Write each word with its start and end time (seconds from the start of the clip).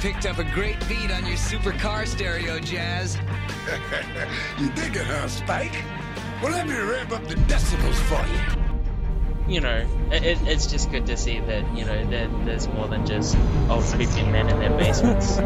picked 0.00 0.24
up 0.24 0.38
a 0.38 0.44
great 0.44 0.78
beat 0.88 1.10
on 1.10 1.26
your 1.26 1.36
supercar 1.36 2.06
stereo, 2.06 2.58
Jazz. 2.58 3.18
you 4.58 4.70
dig 4.70 4.96
it, 4.96 5.04
huh, 5.04 5.28
Spike? 5.28 5.84
Well, 6.42 6.52
let 6.52 6.66
me 6.66 6.74
ramp 6.74 7.12
up 7.12 7.26
the 7.26 7.34
decibels 7.34 7.96
for 8.08 8.26
you. 8.32 8.40
You 9.54 9.60
know, 9.60 9.86
it, 10.10 10.38
it's 10.46 10.66
just 10.66 10.90
good 10.90 11.04
to 11.04 11.18
see 11.18 11.40
that, 11.40 11.76
you 11.76 11.84
know, 11.84 12.08
there, 12.08 12.28
there's 12.46 12.66
more 12.68 12.88
than 12.88 13.04
just 13.04 13.36
old 13.68 13.84
creepy 13.84 14.22
men 14.22 14.48
in 14.48 14.58
their 14.58 14.70
basements. 14.70 15.36
I 15.38 15.42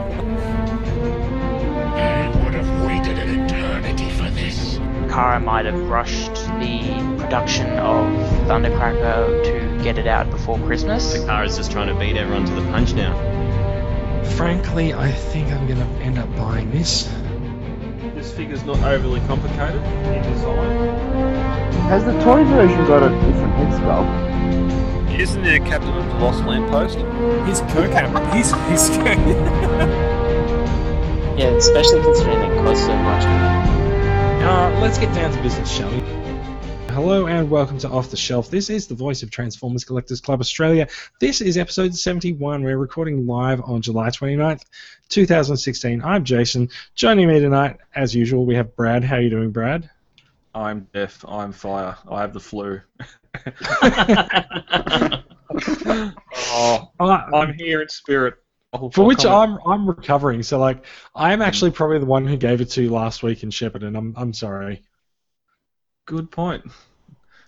would 2.45 2.55
have 2.55 2.87
waited 2.87 3.19
an 3.19 3.47
eternity 3.47 4.09
for 4.11 4.31
this. 4.31 4.77
Kara 5.13 5.41
might 5.41 5.65
have 5.65 5.81
rushed 5.89 6.35
the 6.61 7.17
production 7.19 7.67
of 7.79 8.07
Thundercracker 8.47 9.43
to 9.47 9.83
get 9.83 9.99
it 9.99 10.07
out 10.07 10.31
before 10.31 10.61
Christmas. 10.61 11.25
Kara's 11.25 11.57
just 11.57 11.73
trying 11.73 11.89
to 11.89 11.95
beat 11.99 12.17
everyone 12.17 12.47
to 12.47 12.55
the 12.55 12.63
punch 12.71 12.95
now. 12.95 13.34
Frankly, 14.37 14.93
I 14.93 15.13
think 15.13 15.49
I'm 15.53 15.67
going 15.67 15.79
to 15.79 16.05
end 16.05 16.19
up 16.19 16.29
buying 16.37 16.71
this. 16.71 17.05
This 18.15 18.33
figure's 18.33 18.65
not 18.65 18.79
overly 18.81 19.21
complicated 19.21 19.83
in 19.83 20.23
design. 20.23 21.35
Has 21.89 22.05
the 22.05 22.13
toy 22.25 22.45
version 22.45 22.85
got 22.87 23.03
a 23.03 23.11
different 23.11 23.55
head 23.55 23.81
sculpt? 23.81 25.19
Isn't 25.19 25.43
there 25.43 25.63
a 25.63 25.65
captain 25.65 25.97
of 25.97 26.05
the 26.05 26.15
Lost 26.15 26.45
Lamppost? 26.45 26.97
He's 27.47 27.61
co-captain. 27.73 28.37
He's 28.37 28.53
he's. 28.69 30.15
Yeah, 31.37 31.49
especially 31.57 32.01
considering 32.01 32.49
it 32.49 32.57
costs 32.63 32.87
so 32.87 32.97
much. 32.97 33.25
Uh, 33.25 34.79
let's 34.81 34.99
get 34.99 35.13
down 35.17 35.33
to 35.33 35.43
business, 35.43 35.69
shall 35.69 35.91
we? 35.91 35.99
Hello 36.95 37.27
and 37.27 37.51
welcome 37.51 37.77
to 37.79 37.89
Off 37.89 38.11
the 38.11 38.17
Shelf. 38.17 38.49
This 38.51 38.71
is 38.71 38.87
the 38.87 38.95
voice 38.95 39.23
of 39.25 39.31
Transformers 39.31 39.85
Collectors 39.85 40.21
Club 40.21 40.41
Australia. 40.41 40.87
This 41.19 41.41
is 41.41 41.59
episode 41.59 41.93
71. 41.95 42.63
We're 42.63 42.79
recording 42.79 43.27
live 43.27 43.61
on 43.63 43.83
July 43.83 44.11
29th, 44.11 44.63
2016. 45.09 46.03
I'm 46.05 46.25
Jason. 46.25 46.69
Joining 46.95 47.27
me 47.27 47.41
tonight, 47.41 47.79
as 47.97 48.15
usual, 48.15 48.47
we 48.47 48.55
have 48.55 48.77
Brad. 48.77 49.03
How 49.03 49.17
are 49.17 49.21
you 49.21 49.31
doing, 49.31 49.51
Brad? 49.51 49.91
I'm 50.55 50.87
deaf. 50.95 51.25
I'm 51.27 51.51
fire. 51.51 51.97
I 52.09 52.21
have 52.21 52.33
the 52.33 52.39
flu. 52.41 52.81
oh, 56.53 56.91
Uh, 57.01 57.21
I'm 57.35 57.55
here 57.55 57.83
in 57.83 57.89
spirit. 57.89 58.35
I'll- 58.73 58.91
for 58.91 59.01
I'll 59.01 59.07
which 59.09 59.23
comment. 59.25 59.61
I'm 59.67 59.73
I'm 59.73 59.89
recovering. 59.89 60.45
So 60.45 60.61
like 60.61 60.85
I'm 61.15 61.43
actually 61.43 61.73
probably 61.73 61.99
the 61.99 62.07
one 62.07 62.25
who 62.27 62.37
gave 62.37 62.61
it 62.61 62.71
to 62.71 62.83
you 62.83 62.91
last 62.91 63.25
week 63.25 63.43
in 63.43 63.51
Shepparton. 63.51 63.89
And 63.89 63.97
I'm 63.97 64.15
I'm 64.17 64.33
sorry. 64.33 64.83
Good 66.07 66.31
point. 66.31 66.65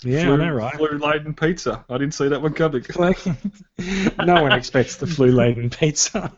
Yeah, 0.02 0.24
flu, 0.24 0.34
I 0.34 0.36
know, 0.36 0.52
right? 0.52 0.74
Flu 0.76 0.98
laden 0.98 1.34
pizza. 1.34 1.84
I 1.88 1.98
didn't 1.98 2.14
see 2.14 2.28
that 2.28 2.40
one 2.40 2.52
coming. 2.54 2.84
No 4.24 4.42
one 4.42 4.52
expects 4.52 4.96
the 4.96 5.06
flu-laden 5.06 5.70
pizza. 5.70 6.32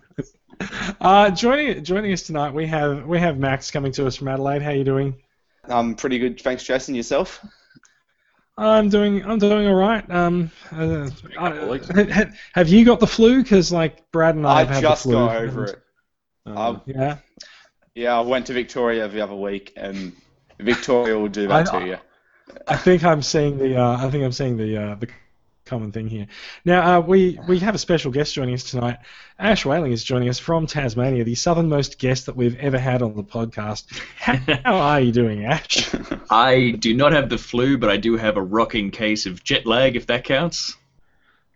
Uh, 1.01 1.31
joining 1.31 1.85
joining 1.85 2.13
us 2.13 2.23
tonight, 2.23 2.53
we 2.53 2.67
have 2.67 3.07
we 3.07 3.19
have 3.19 3.39
Max 3.39 3.71
coming 3.71 3.93
to 3.93 4.07
us 4.07 4.17
from 4.17 4.29
Adelaide. 4.29 4.63
How 4.63 4.71
are 4.71 4.75
you 4.75 4.85
doing? 4.85 5.15
I'm 5.65 5.95
pretty 5.95 6.19
good, 6.19 6.41
thanks, 6.41 6.65
Jason. 6.65 6.95
Yourself? 6.95 7.45
I'm 8.57 8.89
doing 8.89 9.25
I'm 9.25 9.39
doing 9.39 9.69
all 9.69 9.75
right. 9.75 10.09
Um, 10.11 10.51
uh, 10.73 11.09
couple 11.35 11.59
of 11.63 11.69
weeks. 11.69 11.89
ha- 11.89 12.31
have 12.55 12.69
you 12.69 12.85
got 12.85 12.99
the 13.01 13.07
flu? 13.07 13.43
Because 13.43 13.71
like 13.73 14.11
Brad 14.11 14.35
and 14.35 14.47
I, 14.47 14.57
I 14.57 14.59
have 14.61 14.69
had 14.71 14.83
just 14.83 15.05
the 15.05 15.11
flu. 15.11 15.15
got 15.27 15.37
over 15.37 15.65
it. 15.67 15.83
Um, 16.47 16.81
Yeah, 16.87 17.19
Yeah, 17.95 18.17
I 18.19 18.21
went 18.21 18.47
to 18.47 18.53
Victoria 18.53 19.07
the 19.07 19.21
other 19.21 19.37
week, 19.37 19.73
and 19.77 20.13
Victoria 20.59 21.17
will 21.19 21.29
do 21.29 21.47
that 21.49 21.73
I- 21.73 21.79
to 21.81 21.87
you. 21.87 21.97
I 22.67 22.77
think 22.77 23.05
I'm 23.05 23.23
seeing 23.23 23.59
the 23.59 23.77
uh, 23.77 24.07
I 24.07 24.11
think 24.11 24.25
I'm 24.25 24.33
seeing 24.33 24.57
the 24.57 24.77
uh, 24.77 24.95
the 24.97 25.09
common 25.65 25.93
thing 25.93 26.09
here. 26.09 26.27
Now 26.65 26.99
uh, 26.99 27.01
we 27.01 27.39
we 27.47 27.59
have 27.61 27.75
a 27.75 27.79
special 27.79 28.11
guest 28.11 28.35
joining 28.35 28.55
us 28.55 28.65
tonight. 28.65 28.99
Ash 29.39 29.65
Whaling 29.65 29.93
is 29.93 30.03
joining 30.03 30.29
us 30.29 30.39
from 30.39 30.67
Tasmania, 30.67 31.25
the 31.25 31.35
southernmost 31.35 31.99
guest 31.99 32.27
that 32.27 32.37
we've 32.37 32.57
ever 32.57 32.79
had 32.79 33.03
on 33.03 33.15
the 33.15 33.23
podcast. 33.23 33.85
How, 34.19 34.37
how 34.65 34.77
are 34.77 35.01
you 35.01 35.13
doing, 35.13 35.45
Ash? 35.45 35.95
I 36.31 36.71
do 36.79 36.95
not 36.95 37.13
have 37.13 37.29
the 37.29 37.39
flu, 37.39 37.79
but 37.79 37.91
I 37.91 37.97
do 37.99 38.17
have 38.17 38.37
a 38.37 38.43
rocking 38.43 38.91
case 38.91 39.27
of 39.27 39.45
jet 39.45 39.67
lag, 39.67 39.95
if 39.95 40.07
that 40.07 40.25
counts. 40.25 40.77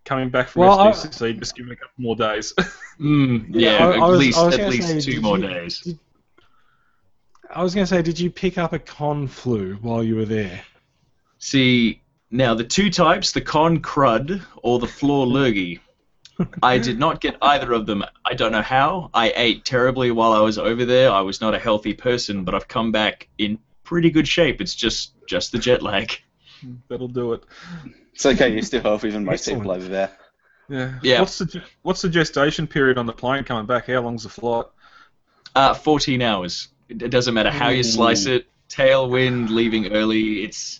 coming 0.04 0.30
back 0.30 0.48
from 0.48 0.60
Well, 0.62 0.78
I- 0.78 0.90
SDCC, 0.92 1.38
just 1.38 1.56
give 1.56 1.66
it 1.68 1.72
a 1.72 1.76
couple 1.76 1.94
more 1.98 2.16
days. 2.16 2.52
Mm, 3.00 3.46
Yeah, 3.48 3.70
yeah, 3.78 3.86
I- 3.86 3.90
I 3.92 3.94
at 3.94 4.00
was- 4.10 4.18
least 4.20 4.38
at 4.38 4.68
least 4.70 4.88
say, 4.88 5.00
two 5.00 5.20
more 5.22 5.38
you- 5.38 5.48
days. 5.48 5.80
did- 5.80 5.98
I 7.50 7.62
was 7.62 7.74
going 7.74 7.84
to 7.84 7.88
say, 7.88 8.00
did 8.02 8.20
you 8.20 8.30
pick 8.30 8.58
up 8.58 8.72
a 8.74 8.78
con 8.78 9.26
flu 9.26 9.74
while 9.80 10.04
you 10.04 10.14
were 10.16 10.24
there? 10.26 10.60
See, 11.42 12.00
now 12.30 12.54
the 12.54 12.62
two 12.62 12.88
types, 12.88 13.32
the 13.32 13.40
con 13.40 13.80
crud 13.80 14.42
or 14.62 14.78
the 14.78 14.86
floor 14.86 15.26
lurgy. 15.26 15.80
I 16.62 16.78
did 16.78 17.00
not 17.00 17.20
get 17.20 17.36
either 17.42 17.72
of 17.72 17.84
them. 17.84 18.04
I 18.24 18.34
don't 18.34 18.52
know 18.52 18.62
how. 18.62 19.10
I 19.12 19.32
ate 19.34 19.64
terribly 19.64 20.12
while 20.12 20.32
I 20.32 20.38
was 20.38 20.56
over 20.56 20.84
there. 20.84 21.10
I 21.10 21.20
was 21.22 21.40
not 21.40 21.52
a 21.52 21.58
healthy 21.58 21.94
person, 21.94 22.44
but 22.44 22.54
I've 22.54 22.68
come 22.68 22.92
back 22.92 23.28
in 23.38 23.58
pretty 23.82 24.10
good 24.10 24.28
shape. 24.28 24.60
It's 24.60 24.76
just 24.76 25.14
just 25.26 25.50
the 25.50 25.58
jet 25.58 25.82
lag. 25.82 26.12
That'll 26.88 27.08
do 27.08 27.32
it. 27.32 27.42
It's 28.14 28.24
okay, 28.24 28.52
you're 28.52 28.62
still 28.62 28.82
healthier 28.82 29.10
even 29.10 29.24
most 29.24 29.40
Excellent. 29.40 29.62
people 29.62 29.72
over 29.72 29.88
there. 29.88 30.10
Yeah. 30.68 30.98
Yeah. 31.02 31.20
What's 31.20 31.38
the 31.38 31.62
what's 31.82 32.02
the 32.02 32.08
gestation 32.08 32.68
period 32.68 32.98
on 32.98 33.06
the 33.06 33.12
plane 33.12 33.42
coming 33.42 33.66
back? 33.66 33.88
How 33.88 34.00
long's 34.00 34.22
the 34.22 34.28
flight? 34.28 34.66
Uh, 35.56 35.74
14 35.74 36.22
hours. 36.22 36.68
It 36.88 37.02
it 37.02 37.08
doesn't 37.08 37.34
matter 37.34 37.50
how 37.50 37.70
you 37.70 37.82
slice 37.82 38.26
it. 38.26 38.46
Tailwind, 38.68 39.50
leaving 39.50 39.92
early. 39.92 40.44
It's 40.44 40.78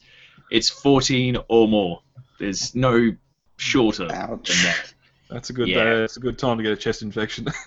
it's 0.53 0.69
14 0.69 1.39
or 1.49 1.67
more. 1.67 2.03
There's 2.39 2.75
no 2.75 3.11
shorter 3.57 4.07
Ouch. 4.13 4.49
than 4.49 4.65
that. 4.65 4.95
That's 5.31 5.49
a 5.51 5.53
good 5.55 5.69
Yeah. 5.69 5.83
day. 5.85 5.91
It's 6.05 6.19
a 6.19 6.21
good 6.21 6.39
time 6.39 6.59
to 6.59 6.63
get 6.63 6.73
a 6.73 6.77
chest 6.77 7.01
infection. 7.03 7.47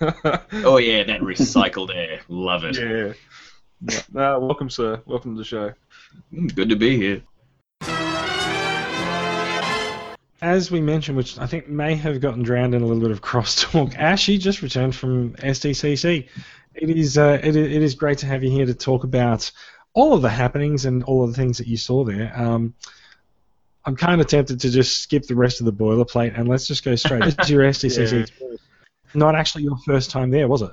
Oh 0.64 0.78
yeah, 0.78 1.02
that 1.02 1.20
recycled 1.20 1.94
air. 1.94 2.20
Love 2.28 2.64
it. 2.64 2.76
yeah. 2.78 3.12
yeah. 3.92 4.00
No, 4.12 4.38
welcome, 4.38 4.70
sir. 4.70 5.02
Welcome 5.04 5.34
to 5.34 5.38
the 5.38 5.44
show. 5.44 5.72
Mm, 6.32 6.54
Good 6.54 6.68
to 6.70 6.76
be 6.76 6.96
here. 6.96 7.22
As 10.42 10.70
we 10.70 10.80
mentioned, 10.80 11.16
which 11.16 11.38
I 11.38 11.46
think 11.46 11.68
may 11.68 11.96
have 11.96 12.20
gotten 12.20 12.42
drowned 12.42 12.74
in 12.74 12.82
a 12.82 12.86
little 12.86 13.02
bit 13.02 13.10
of 13.10 13.20
crosstalk, 13.20 13.94
Ash, 13.98 14.28
you 14.28 14.38
just 14.38 14.62
returned 14.62 14.94
from 14.94 15.32
SDCC. 15.36 16.28
It 16.74 16.90
is, 16.90 17.18
uh, 17.18 17.40
it, 17.42 17.56
it 17.56 17.82
is 17.82 17.94
great 17.94 18.18
to 18.18 18.26
have 18.26 18.44
you 18.44 18.50
here 18.50 18.66
to 18.66 18.74
talk 18.74 19.02
about 19.02 19.50
all 19.96 20.12
of 20.12 20.20
the 20.20 20.28
happenings 20.28 20.84
and 20.84 21.02
all 21.04 21.24
of 21.24 21.30
the 21.30 21.36
things 21.36 21.56
that 21.56 21.66
you 21.66 21.76
saw 21.78 22.04
there. 22.04 22.30
Um, 22.36 22.74
I'm 23.86 23.96
kind 23.96 24.20
of 24.20 24.26
tempted 24.26 24.60
to 24.60 24.70
just 24.70 25.00
skip 25.02 25.26
the 25.26 25.34
rest 25.34 25.60
of 25.60 25.64
the 25.64 25.72
boilerplate 25.72 26.38
and 26.38 26.46
let's 26.46 26.66
just 26.66 26.84
go 26.84 26.94
straight 26.96 27.22
to 27.38 27.46
your 27.52 27.62
SDCC. 27.62 28.12
Yeah. 28.12 28.18
experience. 28.20 28.60
Not 29.14 29.34
actually 29.34 29.64
your 29.64 29.78
first 29.86 30.10
time 30.10 30.30
there, 30.30 30.48
was 30.48 30.60
it? 30.60 30.72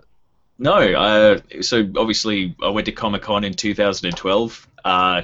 No, 0.59 0.75
uh, 0.75 1.39
so 1.62 1.89
obviously 1.95 2.53
I 2.62 2.69
went 2.69 2.85
to 2.88 2.91
Comic 2.91 3.22
Con 3.22 3.45
in 3.45 3.53
2012. 3.53 4.67
Uh, 4.83 5.22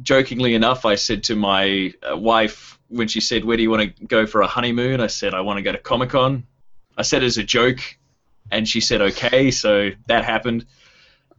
jokingly 0.00 0.54
enough, 0.54 0.84
I 0.84 0.94
said 0.94 1.24
to 1.24 1.34
my 1.34 1.92
uh, 2.08 2.16
wife 2.16 2.78
when 2.88 3.08
she 3.08 3.20
said, 3.20 3.44
"Where 3.44 3.56
do 3.56 3.62
you 3.62 3.70
want 3.70 3.96
to 3.96 4.06
go 4.06 4.26
for 4.26 4.40
a 4.40 4.46
honeymoon?" 4.46 5.00
I 5.00 5.08
said, 5.08 5.34
"I 5.34 5.42
want 5.42 5.58
to 5.58 5.62
go 5.62 5.72
to 5.72 5.78
Comic 5.78 6.10
Con." 6.10 6.44
I 6.96 7.02
said 7.02 7.22
it 7.22 7.26
as 7.26 7.36
a 7.36 7.44
joke, 7.44 7.80
and 8.50 8.66
she 8.66 8.80
said, 8.80 9.02
"Okay." 9.02 9.50
So 9.50 9.90
that 10.06 10.24
happened. 10.24 10.64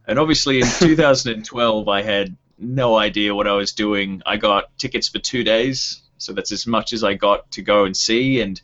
And 0.06 0.18
obviously 0.18 0.60
in 0.60 0.66
2012, 0.78 1.88
I 1.88 2.02
had 2.02 2.36
no 2.58 2.96
idea 2.96 3.34
what 3.34 3.46
I 3.46 3.52
was 3.52 3.72
doing. 3.72 4.22
I 4.26 4.36
got 4.36 4.76
tickets 4.78 5.08
for 5.08 5.18
two 5.18 5.44
days, 5.44 6.02
so 6.18 6.32
that's 6.32 6.52
as 6.52 6.66
much 6.66 6.92
as 6.92 7.02
I 7.02 7.14
got 7.14 7.50
to 7.52 7.62
go 7.62 7.84
and 7.84 7.96
see. 7.96 8.40
And 8.40 8.60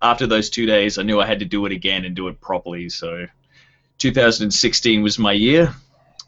after 0.00 0.26
those 0.26 0.50
two 0.50 0.66
days, 0.66 0.98
I 0.98 1.02
knew 1.02 1.20
I 1.20 1.26
had 1.26 1.40
to 1.40 1.44
do 1.44 1.66
it 1.66 1.72
again 1.72 2.04
and 2.04 2.14
do 2.14 2.28
it 2.28 2.40
properly. 2.40 2.88
So 2.88 3.26
2016 3.98 5.02
was 5.02 5.18
my 5.18 5.32
year. 5.32 5.74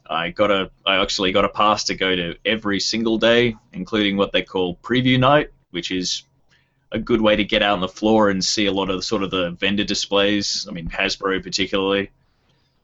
I 0.09 0.29
got 0.29 0.51
a 0.51 0.69
I 0.85 1.01
actually 1.01 1.31
got 1.31 1.45
a 1.45 1.49
pass 1.49 1.85
to 1.85 1.95
go 1.95 2.15
to 2.15 2.35
every 2.45 2.79
single 2.81 3.17
day, 3.17 3.55
including 3.71 4.17
what 4.17 4.33
they 4.33 4.41
call 4.41 4.75
preview 4.75 5.17
night, 5.17 5.51
which 5.71 5.89
is 5.89 6.23
a 6.91 6.99
good 6.99 7.21
way 7.21 7.37
to 7.37 7.45
get 7.45 7.63
out 7.63 7.75
on 7.75 7.79
the 7.79 7.87
floor 7.87 8.29
and 8.29 8.43
see 8.43 8.65
a 8.65 8.73
lot 8.73 8.89
of 8.89 9.05
sort 9.05 9.23
of 9.23 9.31
the 9.31 9.51
vendor 9.51 9.85
displays. 9.85 10.67
I 10.69 10.73
mean 10.73 10.89
Hasbro 10.89 11.41
particularly. 11.41 12.11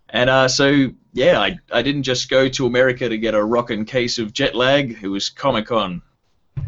And 0.09 0.29
uh, 0.29 0.47
so 0.47 0.89
yeah, 1.13 1.39
I, 1.39 1.57
I 1.71 1.81
didn't 1.81 2.03
just 2.03 2.29
go 2.29 2.47
to 2.47 2.65
America 2.65 3.09
to 3.09 3.17
get 3.17 3.33
a 3.33 3.43
rockin' 3.43 3.85
case 3.85 4.19
of 4.19 4.33
jet 4.33 4.55
lag. 4.55 4.99
It 5.01 5.07
was 5.07 5.29
Comic 5.29 5.67
Con, 5.67 6.01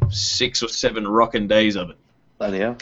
six 0.10 0.64
or 0.64 0.68
seven 0.68 1.08
rockin' 1.08 1.48
days 1.48 1.76
of 1.76 1.92
it. 1.92 1.98
Bloody 2.38 2.60
hell. 2.60 2.78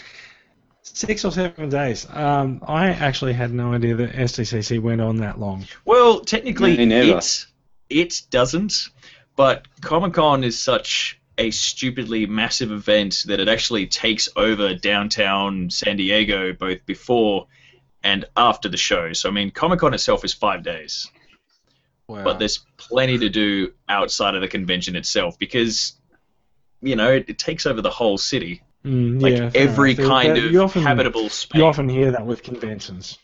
Six 0.82 1.26
or 1.26 1.32
seven 1.32 1.70
days. 1.70 2.08
Um, 2.10 2.64
I 2.66 2.88
actually 2.88 3.34
had 3.34 3.54
no 3.54 3.74
idea 3.74 3.96
that 3.96 4.14
SDCC 4.14 4.82
went 4.82 5.02
on 5.02 5.18
that 5.18 5.40
long. 5.40 5.66
Well, 5.86 6.22
technically, 6.22 6.76
it 6.80 7.46
it 7.90 8.22
doesn't, 8.30 8.90
but 9.36 9.68
Comic 9.82 10.14
Con 10.14 10.44
is 10.44 10.58
such 10.58 11.20
a 11.38 11.52
stupidly 11.52 12.26
massive 12.26 12.72
event 12.72 13.24
that 13.28 13.40
it 13.40 13.48
actually 13.48 13.88
takes 13.88 14.28
over 14.36 14.74
downtown 14.74 15.70
San 15.70 15.98
Diego 15.98 16.54
both 16.54 16.86
before 16.86 17.48
and 18.04 18.26
after 18.36 18.70
the 18.70 18.78
show. 18.78 19.14
So 19.14 19.30
I 19.30 19.32
mean, 19.32 19.52
Comic 19.52 19.80
Con 19.80 19.94
itself 19.94 20.24
is 20.26 20.34
five 20.34 20.64
days, 20.64 21.10
Wow. 22.08 22.24
but 22.24 22.40
there's 22.40 22.60
plenty 22.78 23.18
to 23.18 23.30
do 23.30 23.74
outside 23.90 24.36
of 24.36 24.42
the 24.42 24.48
convention 24.48 24.96
itself 24.96 25.38
because 25.38 25.94
you 26.82 26.96
know 26.96 27.12
it, 27.12 27.26
it 27.28 27.38
takes 27.38 27.66
over 27.66 27.82
the 27.82 27.90
whole 27.90 28.18
city, 28.18 28.62
Mm, 28.86 29.22
like 29.22 29.34
yeah, 29.34 29.52
every 29.54 29.96
kind 29.96 30.38
of 30.38 30.56
often, 30.56 30.82
habitable 30.84 31.30
space. 31.30 31.58
You 31.60 31.66
often 31.66 31.90
hear 31.90 32.12
that 32.12 32.26
with 32.26 32.44
conventions. 32.44 33.18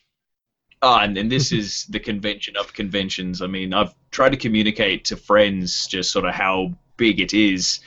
Ah, 0.81 1.03
and, 1.03 1.17
and 1.17 1.31
this 1.31 1.53
is 1.53 1.85
the 1.85 1.99
convention 1.99 2.57
of 2.57 2.73
conventions. 2.73 3.41
I 3.41 3.47
mean, 3.47 3.73
I've 3.73 3.93
tried 4.11 4.31
to 4.33 4.37
communicate 4.37 5.05
to 5.05 5.15
friends 5.15 5.87
just 5.87 6.11
sort 6.11 6.25
of 6.25 6.33
how 6.33 6.73
big 6.97 7.21
it 7.21 7.33
is. 7.33 7.79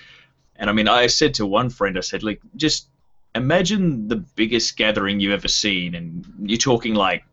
And 0.55 0.71
I 0.71 0.73
mean, 0.73 0.89
I 0.89 1.09
said 1.09 1.35
to 1.35 1.45
one 1.45 1.69
friend, 1.69 1.99
I 1.99 2.01
said, 2.01 2.23
like, 2.23 2.41
just 2.55 2.89
imagine 3.37 4.09
the 4.09 4.17
biggest 4.17 4.77
gathering 4.77 5.21
you've 5.21 5.33
ever 5.33 5.49
seen, 5.49 5.95
and 5.95 6.25
you're 6.43 6.59
talking 6.59 6.95
like, 6.95 7.25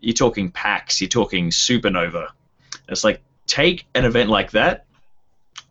you're 0.00 0.14
talking 0.14 0.50
PAX, 0.50 1.00
you're 1.00 1.08
talking 1.08 1.50
Supernova. 1.50 2.28
It's 2.88 3.04
like, 3.04 3.20
take 3.46 3.86
an 3.94 4.04
event 4.04 4.30
like 4.30 4.52
that, 4.52 4.86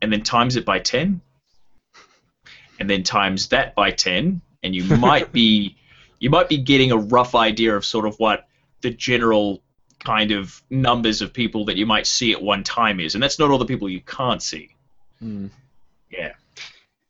and 0.02 0.12
then 0.12 0.24
times 0.24 0.56
it 0.56 0.66
by 0.66 0.80
10, 0.80 1.22
and 2.80 2.90
then 2.90 3.04
times 3.04 3.50
that 3.50 3.76
by 3.76 3.92
10, 3.92 4.42
and 4.64 4.76
you 4.76 4.84
might 4.98 5.32
be, 5.32 5.78
you 6.20 6.30
might 6.30 6.50
be 6.50 6.58
getting 6.58 6.92
a 6.92 6.98
rough 6.98 7.36
idea 7.36 7.76
of 7.76 7.86
sort 7.86 8.06
of 8.06 8.16
what 8.18 8.48
the 8.82 8.90
general 8.90 9.62
kind 10.04 10.32
of 10.32 10.62
numbers 10.70 11.22
of 11.22 11.34
people 11.34 11.66
that 11.66 11.78
you 11.78 11.86
might 11.86 12.08
see 12.08 12.32
at 12.32 12.42
one 12.42 12.64
time 12.64 13.00
is, 13.00 13.16
and 13.16 13.24
that's 13.24 13.40
not 13.40 13.52
all 13.52 13.58
the 13.58 13.66
people 13.66 13.90
you 13.90 14.02
can't 14.02 14.42
see. 14.42 14.70
Hmm. 15.20 15.48
Yeah. 16.12 16.34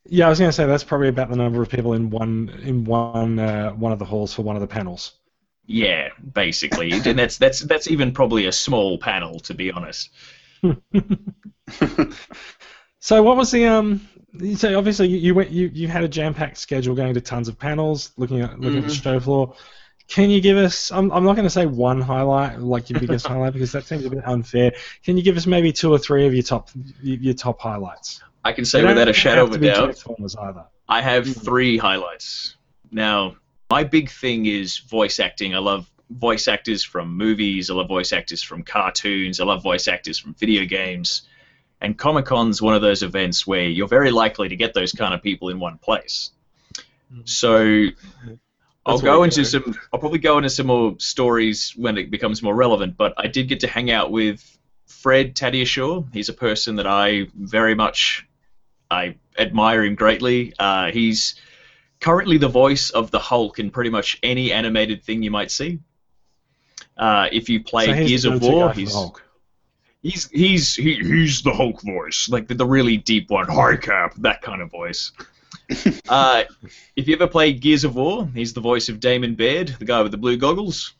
Yeah, 0.10 0.28
I 0.28 0.30
was 0.30 0.40
going 0.40 0.50
to 0.50 0.54
say 0.54 0.66
that's 0.66 0.84
probably 0.84 1.10
about 1.10 1.30
the 1.30 1.36
number 1.36 1.62
of 1.62 1.70
people 1.70 1.94
in 1.94 2.10
one 2.10 2.50
in 2.64 2.84
one 2.86 3.40
uh, 3.40 3.72
one 3.72 3.92
of 3.92 4.00
the 4.00 4.06
halls 4.06 4.34
for 4.34 4.42
one 4.42 4.56
of 4.56 4.62
the 4.62 4.68
panels. 4.68 5.14
Yeah, 5.68 6.10
basically, 6.34 6.92
and 7.06 7.20
that's 7.20 7.38
that's 7.38 7.60
that's 7.62 7.88
even 7.90 8.14
probably 8.14 8.46
a 8.46 8.52
small 8.52 8.98
panel 8.98 9.40
to 9.42 9.54
be 9.54 9.72
honest. 9.72 10.10
So 13.00 13.24
what 13.24 13.38
was 13.38 13.52
the 13.52 13.66
um? 13.66 14.08
So 14.56 14.78
obviously 14.78 15.08
you, 15.10 15.18
you 15.18 15.36
went 15.36 15.52
you, 15.52 15.70
you 15.74 15.88
had 15.88 16.04
a 16.04 16.08
jam 16.08 16.34
packed 16.34 16.58
schedule 16.58 16.96
going 16.96 17.14
to 17.14 17.22
tons 17.22 17.48
of 17.48 17.58
panels, 17.60 18.12
looking 18.18 18.42
at 18.42 18.60
looking 18.60 18.80
at 18.80 18.86
the 18.86 18.90
Mhm. 18.90 19.02
show 19.04 19.20
floor. 19.20 19.56
Can 20.10 20.30
you 20.30 20.42
give 20.42 20.58
us? 20.58 20.92
I'm, 20.92 21.12
I'm 21.12 21.24
not 21.26 21.36
going 21.36 21.46
to 21.46 21.50
say 21.50 21.66
one 21.66 22.02
highlight, 22.02 22.60
like 22.60 22.90
your 22.90 22.98
biggest 23.00 23.28
highlight, 23.28 23.54
because 23.54 23.72
that 23.74 23.86
seems 23.88 24.06
a 24.06 24.10
bit 24.10 24.26
unfair. 24.26 24.74
Can 25.04 25.18
you 25.18 25.24
give 25.24 25.38
us 25.38 25.46
maybe 25.48 25.72
two 25.74 25.92
or 25.92 26.00
three 26.00 26.26
of 26.28 26.34
your 26.34 26.44
top 26.44 26.70
your, 27.02 27.18
your 27.18 27.34
top 27.34 27.60
highlights? 27.62 28.22
I 28.48 28.54
can 28.54 28.64
say 28.64 28.82
without 28.82 29.10
a 29.10 29.14
shadow 29.14 29.44
of 29.44 29.52
a 29.52 29.58
doubt. 29.58 30.02
I 30.88 31.02
have 31.02 31.28
three 31.28 31.78
highlights. 31.78 32.56
Now, 32.90 33.36
my 33.70 33.84
big 33.84 34.10
thing 34.10 34.46
is 34.46 34.78
voice 34.78 35.20
acting. 35.20 35.54
I 35.54 35.58
love 35.58 35.92
voice 36.10 36.48
actors 36.48 36.82
from 36.82 37.18
movies. 37.18 37.70
I 37.70 37.74
love 37.74 37.90
voice 37.90 38.14
actors 38.14 38.42
from 38.42 38.64
cartoons. 38.64 39.42
I 39.42 39.44
love 39.44 39.62
voice 39.62 39.90
actors 39.90 40.18
from 40.18 40.34
video 40.36 40.64
games. 40.64 41.24
And 41.82 41.98
Comic 41.98 42.24
Con's 42.24 42.62
one 42.62 42.74
of 42.74 42.82
those 42.82 43.04
events 43.04 43.46
where 43.46 43.68
you're 43.68 43.90
very 43.90 44.12
likely 44.12 44.48
to 44.48 44.56
get 44.56 44.74
those 44.74 44.94
kind 44.94 45.14
of 45.14 45.22
people 45.22 45.50
in 45.50 45.60
one 45.60 45.78
place. 45.78 46.32
So 47.26 47.88
I'll 48.86 49.00
go 49.00 49.24
into 49.24 49.44
some. 49.44 49.76
I'll 49.92 50.00
probably 50.00 50.20
go 50.20 50.38
into 50.38 50.50
some 50.50 50.68
more 50.68 50.96
stories 51.00 51.74
when 51.76 51.98
it 51.98 52.10
becomes 52.10 52.42
more 52.42 52.56
relevant. 52.56 52.96
But 52.96 53.14
I 53.18 53.28
did 53.28 53.50
get 53.50 53.60
to 53.60 53.68
hang 53.68 53.92
out 53.92 54.10
with 54.10 54.58
Fred 54.86 55.36
Tatasciore. 55.36 56.08
He's 56.14 56.30
a 56.30 56.34
person 56.34 56.78
that 56.78 56.88
I 56.88 57.28
very 57.36 57.76
much 57.76 58.27
I 58.90 59.16
admire 59.38 59.84
him 59.84 59.96
greatly. 59.96 60.54
Uh, 60.58 60.92
he's 60.92 61.36
currently 62.00 62.38
the 62.38 62.48
voice 62.48 62.90
of 62.90 63.12
the 63.12 63.20
Hulk 63.20 63.60
in 63.60 63.72
pretty 63.72 63.90
much 63.90 64.18
any 64.24 64.52
animated 64.52 65.04
thing 65.04 65.24
you 65.24 65.32
might 65.32 65.52
see. 65.52 65.80
Uh, 66.98 67.28
if 67.32 67.50
you 67.50 67.64
play 67.64 67.86
so 67.86 67.94
Gears 67.94 68.26
of 68.26 68.42
War, 68.42 68.68
guy 68.68 68.74
for 68.74 68.76
the 68.76 68.82
he's 68.82 68.94
Hulk. 68.94 69.24
he's 70.02 70.30
he's 70.30 70.76
he, 70.76 70.96
he's 70.96 71.42
the 71.44 71.54
Hulk 71.54 71.82
voice, 71.82 72.28
like 72.30 72.48
the, 72.48 72.56
the 72.56 72.66
really 72.66 72.98
deep 72.98 73.30
one, 73.30 73.48
hi 73.48 73.76
Cap, 73.76 74.16
that 74.18 74.42
kind 74.42 74.62
of 74.62 74.72
voice. 74.72 75.12
uh, 76.10 76.44
if 76.96 77.08
you 77.08 77.16
ever 77.16 77.28
play 77.28 77.54
Gears 77.54 77.84
of 77.84 77.96
War, 77.96 78.28
he's 78.34 78.54
the 78.54 78.62
voice 78.62 78.90
of 78.90 79.00
Damon 79.00 79.36
Baird, 79.36 79.70
the 79.80 79.86
guy 79.86 80.02
with 80.02 80.12
the 80.12 80.18
blue 80.18 80.38
goggles. 80.38 80.94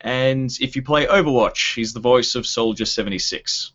And 0.00 0.50
if 0.60 0.76
you 0.76 0.82
play 0.82 1.06
Overwatch, 1.06 1.74
he's 1.74 1.92
the 1.92 2.00
voice 2.00 2.34
of 2.34 2.46
Soldier 2.46 2.84
76. 2.84 3.72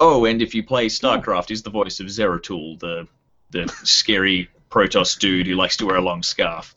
Oh, 0.00 0.24
and 0.24 0.42
if 0.42 0.54
you 0.54 0.62
play 0.64 0.86
StarCraft, 0.86 1.48
he's 1.48 1.62
the 1.62 1.70
voice 1.70 2.00
of 2.00 2.06
Zeratul, 2.06 2.78
the 2.80 3.06
the 3.50 3.68
scary 3.84 4.48
Protoss 4.70 5.18
dude 5.18 5.46
who 5.46 5.54
likes 5.54 5.76
to 5.78 5.86
wear 5.86 5.96
a 5.96 6.00
long 6.00 6.22
scarf. 6.22 6.74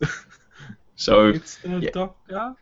So 0.96 1.28
It's 1.30 1.56
the 1.56 1.78
Yeah. 1.80 1.90
doctor. 1.90 2.54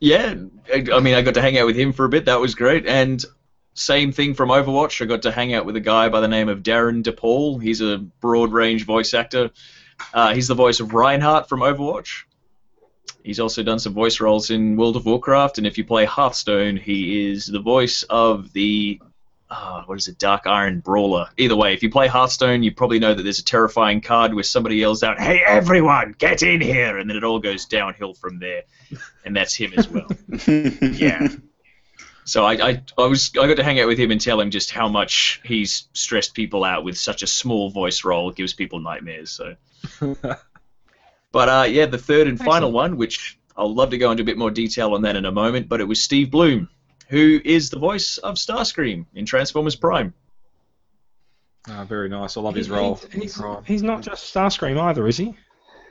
yeah, 0.00 0.34
I, 0.72 0.86
I 0.94 1.00
mean, 1.00 1.14
I 1.14 1.22
got 1.22 1.34
to 1.34 1.42
hang 1.42 1.58
out 1.58 1.66
with 1.66 1.76
him 1.76 1.92
for 1.92 2.04
a 2.04 2.08
bit. 2.08 2.24
That 2.26 2.40
was 2.40 2.54
great. 2.54 2.86
And 2.86 3.22
same 3.74 4.12
thing 4.12 4.34
from 4.34 4.48
Overwatch. 4.50 5.02
I 5.02 5.06
got 5.06 5.22
to 5.22 5.32
hang 5.32 5.52
out 5.52 5.66
with 5.66 5.76
a 5.76 5.80
guy 5.80 6.08
by 6.08 6.20
the 6.20 6.28
name 6.28 6.48
of 6.48 6.62
Darin 6.62 7.02
De 7.02 7.12
Paul. 7.12 7.58
He's 7.58 7.80
a 7.82 7.98
broad 7.98 8.52
range 8.52 8.86
voice 8.86 9.12
actor. 9.14 9.50
Uh, 10.14 10.32
he's 10.34 10.48
the 10.48 10.54
voice 10.54 10.80
of 10.80 10.94
Reinhardt 10.94 11.48
from 11.48 11.60
Overwatch. 11.60 12.24
He's 13.24 13.40
also 13.40 13.62
done 13.62 13.78
some 13.78 13.94
voice 13.94 14.20
roles 14.20 14.50
in 14.50 14.76
World 14.76 14.96
of 14.96 15.06
Warcraft, 15.06 15.56
and 15.56 15.66
if 15.66 15.78
you 15.78 15.84
play 15.84 16.04
Hearthstone, 16.04 16.76
he 16.76 17.30
is 17.30 17.46
the 17.46 17.58
voice 17.58 18.02
of 18.04 18.52
the 18.52 19.00
uh, 19.48 19.82
what 19.84 19.96
is 19.96 20.08
it, 20.08 20.18
Dark 20.18 20.46
Iron 20.46 20.80
Brawler. 20.80 21.30
Either 21.38 21.56
way, 21.56 21.72
if 21.72 21.82
you 21.82 21.90
play 21.90 22.06
Hearthstone, 22.06 22.62
you 22.62 22.72
probably 22.72 22.98
know 22.98 23.14
that 23.14 23.22
there's 23.22 23.38
a 23.38 23.44
terrifying 23.44 24.02
card 24.02 24.34
where 24.34 24.42
somebody 24.42 24.76
yells 24.76 25.02
out, 25.02 25.18
"Hey 25.18 25.42
everyone, 25.42 26.14
get 26.18 26.42
in 26.42 26.60
here!" 26.60 26.98
and 26.98 27.08
then 27.08 27.16
it 27.16 27.24
all 27.24 27.38
goes 27.38 27.64
downhill 27.64 28.12
from 28.12 28.40
there, 28.40 28.64
and 29.24 29.34
that's 29.34 29.54
him 29.54 29.72
as 29.74 29.88
well. 29.88 30.08
yeah. 30.46 31.26
So 32.26 32.44
I, 32.44 32.52
I, 32.52 32.82
I 32.98 33.06
was 33.06 33.32
I 33.40 33.46
got 33.46 33.56
to 33.56 33.64
hang 33.64 33.80
out 33.80 33.88
with 33.88 33.98
him 33.98 34.10
and 34.10 34.20
tell 34.20 34.38
him 34.38 34.50
just 34.50 34.70
how 34.70 34.88
much 34.88 35.40
he's 35.44 35.88
stressed 35.94 36.34
people 36.34 36.62
out 36.62 36.84
with 36.84 36.98
such 36.98 37.22
a 37.22 37.26
small 37.26 37.70
voice 37.70 38.04
role. 38.04 38.28
It 38.28 38.36
gives 38.36 38.52
people 38.52 38.80
nightmares. 38.80 39.30
So. 39.30 39.56
But 41.34 41.48
uh, 41.48 41.66
yeah, 41.68 41.86
the 41.86 41.98
third 41.98 42.28
and 42.28 42.38
final 42.38 42.70
one, 42.70 42.96
which 42.96 43.40
I'll 43.56 43.74
love 43.74 43.90
to 43.90 43.98
go 43.98 44.12
into 44.12 44.22
a 44.22 44.24
bit 44.24 44.38
more 44.38 44.52
detail 44.52 44.94
on 44.94 45.02
that 45.02 45.16
in 45.16 45.24
a 45.24 45.32
moment, 45.32 45.68
but 45.68 45.80
it 45.80 45.84
was 45.84 46.00
Steve 46.00 46.30
Blum, 46.30 46.68
who 47.08 47.40
is 47.44 47.70
the 47.70 47.78
voice 47.80 48.18
of 48.18 48.36
Starscream 48.36 49.04
in 49.16 49.26
Transformers 49.26 49.74
Prime. 49.74 50.14
Ah, 51.68 51.84
very 51.84 52.08
nice. 52.08 52.36
I 52.36 52.40
love 52.40 52.54
his 52.54 52.70
role. 52.70 53.00
He's, 53.10 53.42
he's 53.66 53.82
not 53.82 54.02
just 54.02 54.32
Starscream 54.32 54.78
either, 54.78 55.08
is 55.08 55.16
he? 55.16 55.34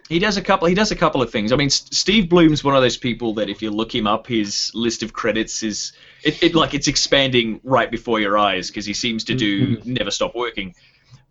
He 0.08 0.18
does 0.18 0.38
a 0.38 0.42
couple. 0.42 0.70
He 0.70 0.76
does 0.76 0.92
a 0.92 0.96
couple 0.96 1.22
of 1.22 1.30
things. 1.30 1.52
I 1.52 1.58
mean, 1.58 1.68
S- 1.68 1.90
Steve 1.92 2.30
Blum's 2.30 2.64
one 2.64 2.78
of 2.78 2.82
those 2.82 2.98
people 2.98 3.34
that 3.34 3.50
if 3.50 3.62
you 3.62 3.70
look 3.70 3.94
him 3.94 4.08
up, 4.08 4.28
his 4.28 4.72
list 4.74 5.04
of 5.04 5.12
credits 5.12 5.62
is 5.62 5.92
it, 6.24 6.42
it 6.42 6.56
like 6.56 6.74
it's 6.74 6.88
expanding 6.88 7.60
right 7.66 7.92
before 7.92 8.22
your 8.22 8.38
eyes 8.38 8.70
because 8.70 8.86
he 8.86 8.94
seems 8.94 9.26
to 9.26 9.36
do 9.36 9.82
never 9.84 10.12
stop 10.12 10.36
working. 10.36 10.74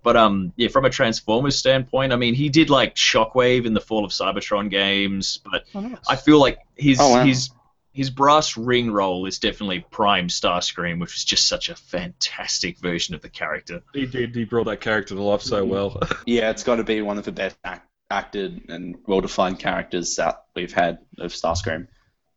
But 0.03 0.17
um, 0.17 0.53
yeah, 0.57 0.69
from 0.69 0.85
a 0.85 0.91
Transformers 0.91 1.57
standpoint, 1.57 2.13
I 2.13 2.17
mean, 2.17 2.35
he 2.35 2.49
did 2.49 2.71
like 2.71 2.97
Shockwave 2.97 3.67
in 3.67 3.75
the 3.75 3.81
Fall 3.81 4.05
of 4.05 4.11
Cybertron 4.11 4.69
games, 4.71 5.39
but 5.51 5.65
Oh, 5.75 5.81
nice. 5.81 5.99
I 6.09 6.17
feel 6.17 6.41
like 6.41 6.59
his 6.77 6.99
Oh, 7.01 7.11
wow. 7.11 7.25
his 7.25 7.51
his 7.93 8.09
brass 8.09 8.57
ring 8.57 8.91
role 8.91 9.27
is 9.27 9.39
definitely 9.39 9.85
Prime 9.91 10.29
Starscream, 10.29 10.99
which 10.99 11.13
was 11.13 11.25
just 11.25 11.47
such 11.47 11.69
a 11.69 11.75
fantastic 11.77 12.79
version 12.79 13.15
of 13.15 13.21
the 13.21 13.29
character. 13.29 13.83
He 13.93 14.07
did. 14.07 14.35
He 14.35 14.45
brought 14.45 14.65
that 14.65 14.81
character 14.81 15.15
to 15.15 15.23
life 15.23 15.43
so 15.43 15.65
well. 15.65 16.01
Yeah, 16.27 16.51
it's 16.51 16.65
got 16.65 16.77
to 16.77 16.85
be 16.85 17.03
one 17.03 17.19
of 17.19 17.25
the 17.25 17.33
best 17.33 17.57
act- 17.65 17.87
acted 18.11 18.63
and 18.71 18.97
well-defined 19.07 19.59
characters 19.59 20.17
that 20.17 20.45
we've 20.57 20.73
had 20.73 20.99
of 21.19 21.33
Starscream. 21.33 21.87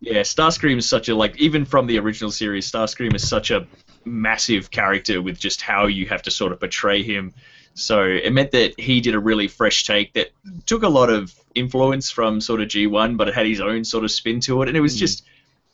Yeah, 0.01 0.21
Starscream 0.21 0.77
is 0.77 0.87
such 0.89 1.07
a 1.09 1.15
like 1.15 1.37
even 1.37 1.63
from 1.65 1.87
the 1.87 1.99
original 1.99 2.31
series, 2.31 2.69
Starscream 2.69 3.15
is 3.15 3.27
such 3.27 3.49
a 3.49 3.65
massive 4.03 4.69
character 4.69 5.21
with 5.21 5.39
just 5.39 5.61
how 5.61 5.87
you 5.87 6.05
have 6.07 6.21
to 6.23 6.31
sort 6.31 6.51
of 6.51 6.59
portray 6.59 7.01
him. 7.01 7.33
So 7.75 8.03
it 8.03 8.31
meant 8.31 8.51
that 8.51 8.79
he 8.79 9.01
did 9.01 9.15
a 9.15 9.19
really 9.19 9.47
fresh 9.49 9.83
take 9.83 10.13
that 10.13 10.31
took 10.65 10.83
a 10.83 10.87
lot 10.87 11.09
of 11.09 11.33
influence 11.53 12.09
from 12.09 12.39
sort 12.41 12.61
of 12.61 12.69
G1, 12.69 13.17
but 13.17 13.27
it 13.27 13.35
had 13.35 13.45
his 13.45 13.59
own 13.61 13.83
sort 13.83 14.03
of 14.05 14.11
spin 14.11 14.39
to 14.41 14.61
it, 14.61 14.69
and 14.69 14.77
it 14.77 14.81
was 14.81 14.95
just 14.95 15.23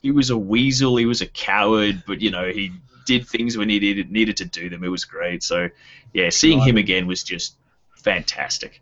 he 0.02 0.10
was 0.10 0.30
a 0.30 0.36
weasel, 0.36 0.96
he 0.96 1.06
was 1.06 1.20
a 1.22 1.26
coward, 1.26 2.02
but 2.06 2.20
you 2.20 2.30
know 2.30 2.48
he 2.48 2.72
did 3.06 3.26
things 3.26 3.56
when 3.56 3.68
he 3.68 3.78
needed 3.78 4.10
needed 4.10 4.36
to 4.38 4.44
do 4.44 4.68
them. 4.68 4.82
It 4.84 4.88
was 4.88 5.04
great. 5.04 5.42
So 5.44 5.68
yeah, 6.12 6.30
seeing 6.30 6.60
him 6.60 6.76
again 6.76 7.06
was 7.06 7.22
just 7.22 7.54
fantastic. 7.96 8.80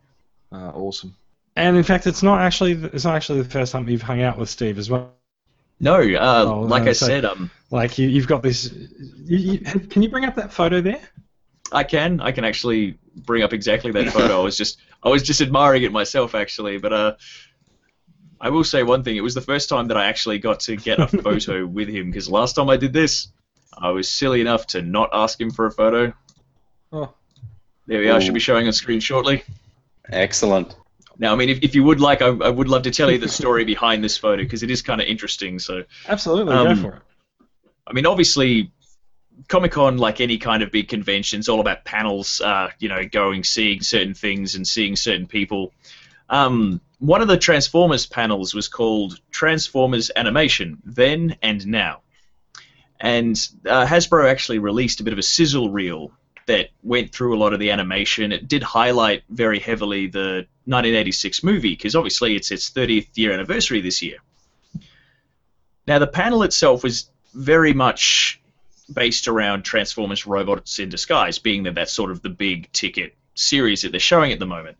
Ah, 0.50 0.70
awesome. 0.70 1.14
And 1.56 1.76
in 1.76 1.82
fact, 1.82 2.06
it's 2.06 2.22
not 2.22 2.40
actually 2.40 2.72
it's 2.72 3.04
not 3.04 3.16
actually 3.16 3.42
the 3.42 3.48
first 3.50 3.72
time 3.72 3.86
you've 3.88 4.02
hung 4.02 4.22
out 4.22 4.38
with 4.38 4.48
Steve 4.48 4.78
as 4.78 4.88
well. 4.90 5.12
No, 5.78 5.94
uh, 6.00 6.44
Oh, 6.46 6.60
like 6.62 6.84
no, 6.84 6.90
I 6.90 6.92
so- 6.92 7.06
said, 7.06 7.24
um, 7.24 7.50
Like 7.70 7.98
you, 7.98 8.08
you've 8.08 8.26
got 8.26 8.42
this. 8.42 8.72
You, 9.24 9.36
you, 9.36 9.58
can 9.58 10.02
you 10.02 10.08
bring 10.08 10.24
up 10.24 10.34
that 10.36 10.52
photo 10.52 10.80
there? 10.80 11.00
I 11.72 11.84
can. 11.84 12.20
I 12.20 12.32
can 12.32 12.44
actually 12.44 12.98
bring 13.16 13.42
up 13.42 13.52
exactly 13.52 13.92
that 13.92 14.12
photo. 14.12 14.40
I 14.40 14.44
was 14.44 14.56
just 14.56 14.78
I 15.02 15.08
was 15.08 15.22
just 15.22 15.40
admiring 15.40 15.82
it 15.82 15.92
myself 15.92 16.34
actually, 16.34 16.78
but 16.78 16.92
uh 16.92 17.14
I 18.40 18.48
will 18.48 18.64
say 18.64 18.82
one 18.82 19.04
thing. 19.04 19.16
It 19.16 19.22
was 19.22 19.34
the 19.34 19.42
first 19.42 19.68
time 19.68 19.88
that 19.88 19.96
I 19.96 20.06
actually 20.06 20.38
got 20.38 20.60
to 20.60 20.76
get 20.76 20.98
a 20.98 21.06
photo 21.22 21.66
with 21.66 21.88
him 21.88 22.06
because 22.06 22.30
last 22.30 22.54
time 22.54 22.70
I 22.70 22.76
did 22.78 22.92
this, 22.92 23.28
I 23.76 23.90
was 23.90 24.10
silly 24.10 24.40
enough 24.40 24.66
to 24.68 24.82
not 24.82 25.10
ask 25.12 25.38
him 25.40 25.50
for 25.50 25.66
a 25.66 25.70
photo. 25.70 26.14
Oh. 26.92 27.12
There 27.86 28.00
we 28.00 28.08
are. 28.08 28.20
Should 28.20 28.34
be 28.34 28.40
showing 28.40 28.66
on 28.66 28.72
screen 28.72 29.00
shortly. 29.00 29.42
Excellent. 30.08 30.74
Now, 31.18 31.32
I 31.32 31.36
mean, 31.36 31.50
if, 31.50 31.58
if 31.62 31.74
you 31.74 31.84
would 31.84 32.00
like, 32.00 32.22
I, 32.22 32.28
I 32.28 32.48
would 32.48 32.68
love 32.68 32.82
to 32.84 32.90
tell 32.90 33.10
you 33.10 33.18
the 33.18 33.28
story 33.28 33.64
behind 33.64 34.02
this 34.02 34.16
photo 34.16 34.42
because 34.42 34.62
it 34.62 34.70
is 34.70 34.80
kind 34.80 35.00
of 35.00 35.06
interesting. 35.06 35.58
So, 35.58 35.84
Absolutely, 36.08 36.54
Um, 36.54 36.66
go 36.76 36.80
for 36.80 36.96
it. 36.96 37.02
I 37.86 37.92
mean, 37.92 38.06
obviously, 38.06 38.72
Comic 39.48 39.72
Con, 39.72 39.98
like 39.98 40.20
any 40.20 40.38
kind 40.38 40.62
of 40.62 40.70
big 40.70 40.88
convention, 40.88 41.40
is 41.40 41.48
all 41.48 41.60
about 41.60 41.84
panels. 41.84 42.40
Uh, 42.40 42.70
you 42.78 42.88
know, 42.88 43.04
going, 43.06 43.44
seeing 43.44 43.82
certain 43.82 44.14
things, 44.14 44.54
and 44.54 44.66
seeing 44.66 44.96
certain 44.96 45.26
people. 45.26 45.72
Um, 46.28 46.80
one 46.98 47.22
of 47.22 47.28
the 47.28 47.38
Transformers 47.38 48.06
panels 48.06 48.54
was 48.54 48.68
called 48.68 49.18
Transformers 49.30 50.10
Animation 50.14 50.78
Then 50.84 51.36
and 51.42 51.66
Now. 51.66 52.02
And 53.00 53.36
uh, 53.66 53.86
Hasbro 53.86 54.30
actually 54.30 54.58
released 54.58 55.00
a 55.00 55.04
bit 55.04 55.14
of 55.14 55.18
a 55.18 55.22
sizzle 55.22 55.70
reel 55.70 56.12
that 56.46 56.68
went 56.82 57.12
through 57.12 57.34
a 57.34 57.38
lot 57.38 57.52
of 57.52 57.58
the 57.58 57.70
animation. 57.70 58.32
It 58.32 58.48
did 58.48 58.62
highlight 58.62 59.22
very 59.30 59.58
heavily 59.58 60.08
the 60.08 60.46
1986 60.66 61.42
movie 61.42 61.70
because 61.70 61.96
obviously 61.96 62.36
it's 62.36 62.50
its 62.50 62.70
30th 62.70 63.08
year 63.14 63.32
anniversary 63.32 63.80
this 63.80 64.02
year. 64.02 64.18
Now, 65.86 65.98
the 65.98 66.06
panel 66.06 66.42
itself 66.42 66.82
was 66.84 67.10
very 67.34 67.72
much 67.72 68.39
based 68.92 69.28
around 69.28 69.62
Transformers 69.64 70.26
Robots 70.26 70.78
in 70.78 70.88
Disguise, 70.88 71.38
being 71.38 71.64
that 71.64 71.74
that's 71.74 71.92
sort 71.92 72.10
of 72.10 72.22
the 72.22 72.28
big 72.28 72.70
ticket 72.72 73.14
series 73.34 73.82
that 73.82 73.90
they're 73.92 74.00
showing 74.00 74.32
at 74.32 74.38
the 74.38 74.46
moment. 74.46 74.76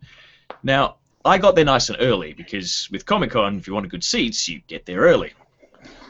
Now, 0.63 0.95
I 1.23 1.37
got 1.37 1.55
there 1.55 1.65
nice 1.65 1.89
and 1.89 1.97
early 2.01 2.33
because 2.33 2.87
with 2.91 3.05
Comic 3.05 3.31
Con, 3.31 3.57
if 3.57 3.67
you 3.67 3.73
wanted 3.73 3.91
good 3.91 4.03
seats, 4.03 4.47
you 4.49 4.61
get 4.67 4.85
there 4.85 4.99
early. 5.01 5.33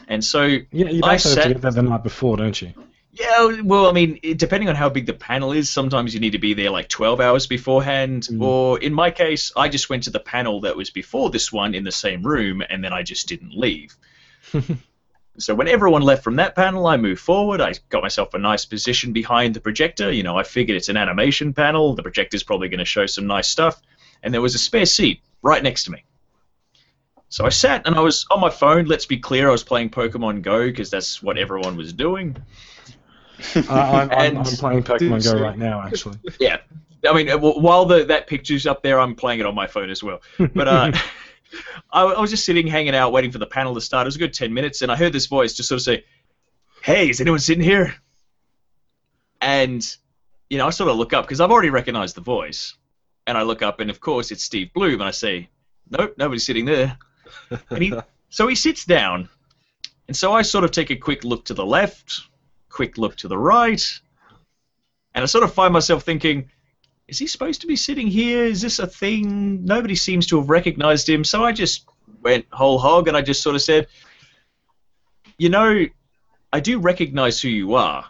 And 0.07 0.23
so 0.23 0.43
Yeah, 0.43 0.65
you 0.71 1.01
I 1.03 1.13
also 1.13 1.29
have 1.29 1.35
sat- 1.35 1.43
to 1.43 1.53
get 1.53 1.61
there 1.61 1.71
the 1.71 1.83
night 1.83 2.03
before, 2.03 2.37
don't 2.37 2.59
you? 2.61 2.73
yeah, 3.13 3.61
well, 3.61 3.87
I 3.87 3.91
mean, 3.91 4.19
depending 4.37 4.69
on 4.69 4.75
how 4.75 4.89
big 4.89 5.05
the 5.05 5.13
panel 5.13 5.51
is, 5.51 5.69
sometimes 5.69 6.13
you 6.13 6.19
need 6.21 6.31
to 6.31 6.39
be 6.39 6.53
there 6.53 6.69
like 6.69 6.87
12 6.89 7.19
hours 7.19 7.45
beforehand. 7.47 8.23
Mm. 8.31 8.41
Or 8.41 8.79
in 8.79 8.93
my 8.93 9.11
case, 9.11 9.51
I 9.55 9.67
just 9.69 9.89
went 9.89 10.03
to 10.03 10.09
the 10.09 10.19
panel 10.19 10.61
that 10.61 10.75
was 10.75 10.89
before 10.89 11.29
this 11.29 11.51
one 11.51 11.75
in 11.75 11.83
the 11.83 11.91
same 11.91 12.23
room, 12.23 12.63
and 12.67 12.83
then 12.83 12.93
I 12.93 13.03
just 13.03 13.27
didn't 13.27 13.53
leave. 13.53 13.95
so 15.41 15.55
when 15.55 15.67
everyone 15.67 16.01
left 16.01 16.23
from 16.23 16.35
that 16.37 16.55
panel, 16.55 16.87
I 16.87 16.97
moved 16.97 17.21
forward. 17.21 17.61
I 17.61 17.73
got 17.89 18.03
myself 18.03 18.33
a 18.33 18.37
nice 18.37 18.65
position 18.65 19.13
behind 19.13 19.53
the 19.53 19.61
projector. 19.61 20.11
You 20.11 20.23
know, 20.23 20.37
I 20.37 20.43
figured 20.43 20.77
it's 20.77 20.89
an 20.89 20.97
animation 20.97 21.53
panel. 21.53 21.95
The 21.95 22.03
projector's 22.03 22.43
probably 22.43 22.69
going 22.69 22.79
to 22.79 22.85
show 22.85 23.05
some 23.05 23.27
nice 23.27 23.47
stuff. 23.47 23.81
And 24.23 24.33
there 24.33 24.41
was 24.41 24.55
a 24.55 24.59
spare 24.59 24.85
seat 24.85 25.21
right 25.41 25.61
next 25.63 25.85
to 25.85 25.91
me. 25.91 26.03
So 27.29 27.45
I 27.45 27.49
sat 27.49 27.87
and 27.87 27.95
I 27.95 28.01
was 28.01 28.25
on 28.29 28.41
my 28.41 28.49
phone. 28.49 28.85
Let's 28.85 29.05
be 29.05 29.17
clear, 29.17 29.47
I 29.47 29.51
was 29.51 29.63
playing 29.63 29.89
Pokemon 29.89 30.41
Go 30.41 30.67
because 30.67 30.89
that's 30.89 31.23
what 31.23 31.37
everyone 31.37 31.77
was 31.77 31.93
doing. 31.93 32.35
I, 33.55 33.61
I'm, 33.69 34.11
I'm, 34.11 34.37
I'm 34.37 34.43
playing 34.43 34.83
Pokemon 34.83 35.23
Go 35.23 35.41
right 35.41 35.57
now, 35.57 35.81
actually. 35.81 36.17
yeah. 36.39 36.57
I 37.07 37.13
mean, 37.13 37.29
uh, 37.29 37.37
while 37.37 37.85
the 37.85 38.03
that 38.05 38.27
picture's 38.27 38.67
up 38.67 38.83
there, 38.83 38.99
I'm 38.99 39.15
playing 39.15 39.39
it 39.39 39.45
on 39.45 39.55
my 39.55 39.65
phone 39.65 39.89
as 39.89 40.03
well. 40.03 40.21
But 40.37 40.67
uh, 40.67 40.91
I, 41.91 42.03
I 42.03 42.19
was 42.19 42.29
just 42.29 42.45
sitting, 42.45 42.67
hanging 42.67 42.95
out, 42.95 43.11
waiting 43.11 43.31
for 43.31 43.37
the 43.37 43.45
panel 43.45 43.73
to 43.75 43.81
start. 43.81 44.05
It 44.05 44.09
was 44.09 44.15
a 44.15 44.19
good 44.19 44.33
ten 44.33 44.53
minutes, 44.53 44.81
and 44.81 44.91
I 44.91 44.95
heard 44.95 45.13
this 45.13 45.27
voice 45.27 45.53
just 45.53 45.69
sort 45.69 45.79
of 45.79 45.83
say, 45.83 46.05
"Hey, 46.81 47.09
is 47.09 47.21
anyone 47.21 47.39
sitting 47.39 47.63
here?" 47.63 47.95
And 49.41 49.85
you 50.49 50.57
know, 50.57 50.67
I 50.67 50.69
sort 50.69 50.89
of 50.89 50.97
look 50.97 51.13
up 51.13 51.25
because 51.25 51.39
I've 51.41 51.51
already 51.51 51.69
recognized 51.69 52.15
the 52.15 52.21
voice, 52.21 52.75
and 53.27 53.37
I 53.37 53.43
look 53.43 53.61
up, 53.61 53.79
and 53.79 53.89
of 53.89 53.99
course 53.99 54.31
it's 54.31 54.43
Steve 54.43 54.73
Blum, 54.73 54.93
and 54.93 55.03
I 55.03 55.11
say, 55.11 55.49
"Nope, 55.89 56.15
nobody's 56.17 56.45
sitting 56.45 56.65
there." 56.65 56.97
And 57.69 57.81
he, 57.81 57.93
so 58.29 58.47
he 58.47 58.55
sits 58.55 58.83
down, 58.85 59.29
and 60.07 60.15
so 60.15 60.33
I 60.33 60.41
sort 60.41 60.63
of 60.63 60.71
take 60.71 60.89
a 60.89 60.95
quick 60.95 61.23
look 61.23 61.45
to 61.45 61.53
the 61.53 61.65
left, 61.65 62.21
quick 62.69 62.97
look 62.97 63.15
to 63.17 63.27
the 63.27 63.37
right, 63.37 63.81
and 65.13 65.23
I 65.23 65.25
sort 65.25 65.43
of 65.43 65.53
find 65.53 65.73
myself 65.73 66.03
thinking, 66.03 66.49
is 67.11 67.19
he 67.19 67.27
supposed 67.27 67.59
to 67.59 67.67
be 67.67 67.75
sitting 67.75 68.07
here? 68.07 68.45
Is 68.45 68.61
this 68.61 68.79
a 68.79 68.87
thing? 68.87 69.65
Nobody 69.65 69.95
seems 69.95 70.25
to 70.27 70.39
have 70.39 70.49
recognized 70.49 71.09
him. 71.09 71.25
So 71.25 71.43
I 71.43 71.51
just 71.51 71.83
went 72.21 72.45
whole 72.53 72.79
hog 72.79 73.09
and 73.09 73.17
I 73.17 73.21
just 73.21 73.43
sort 73.43 73.53
of 73.53 73.61
said, 73.61 73.87
you 75.37 75.49
know, 75.49 75.85
I 76.53 76.59
do 76.61 76.79
recognize 76.79 77.41
who 77.41 77.49
you 77.49 77.75
are. 77.75 78.05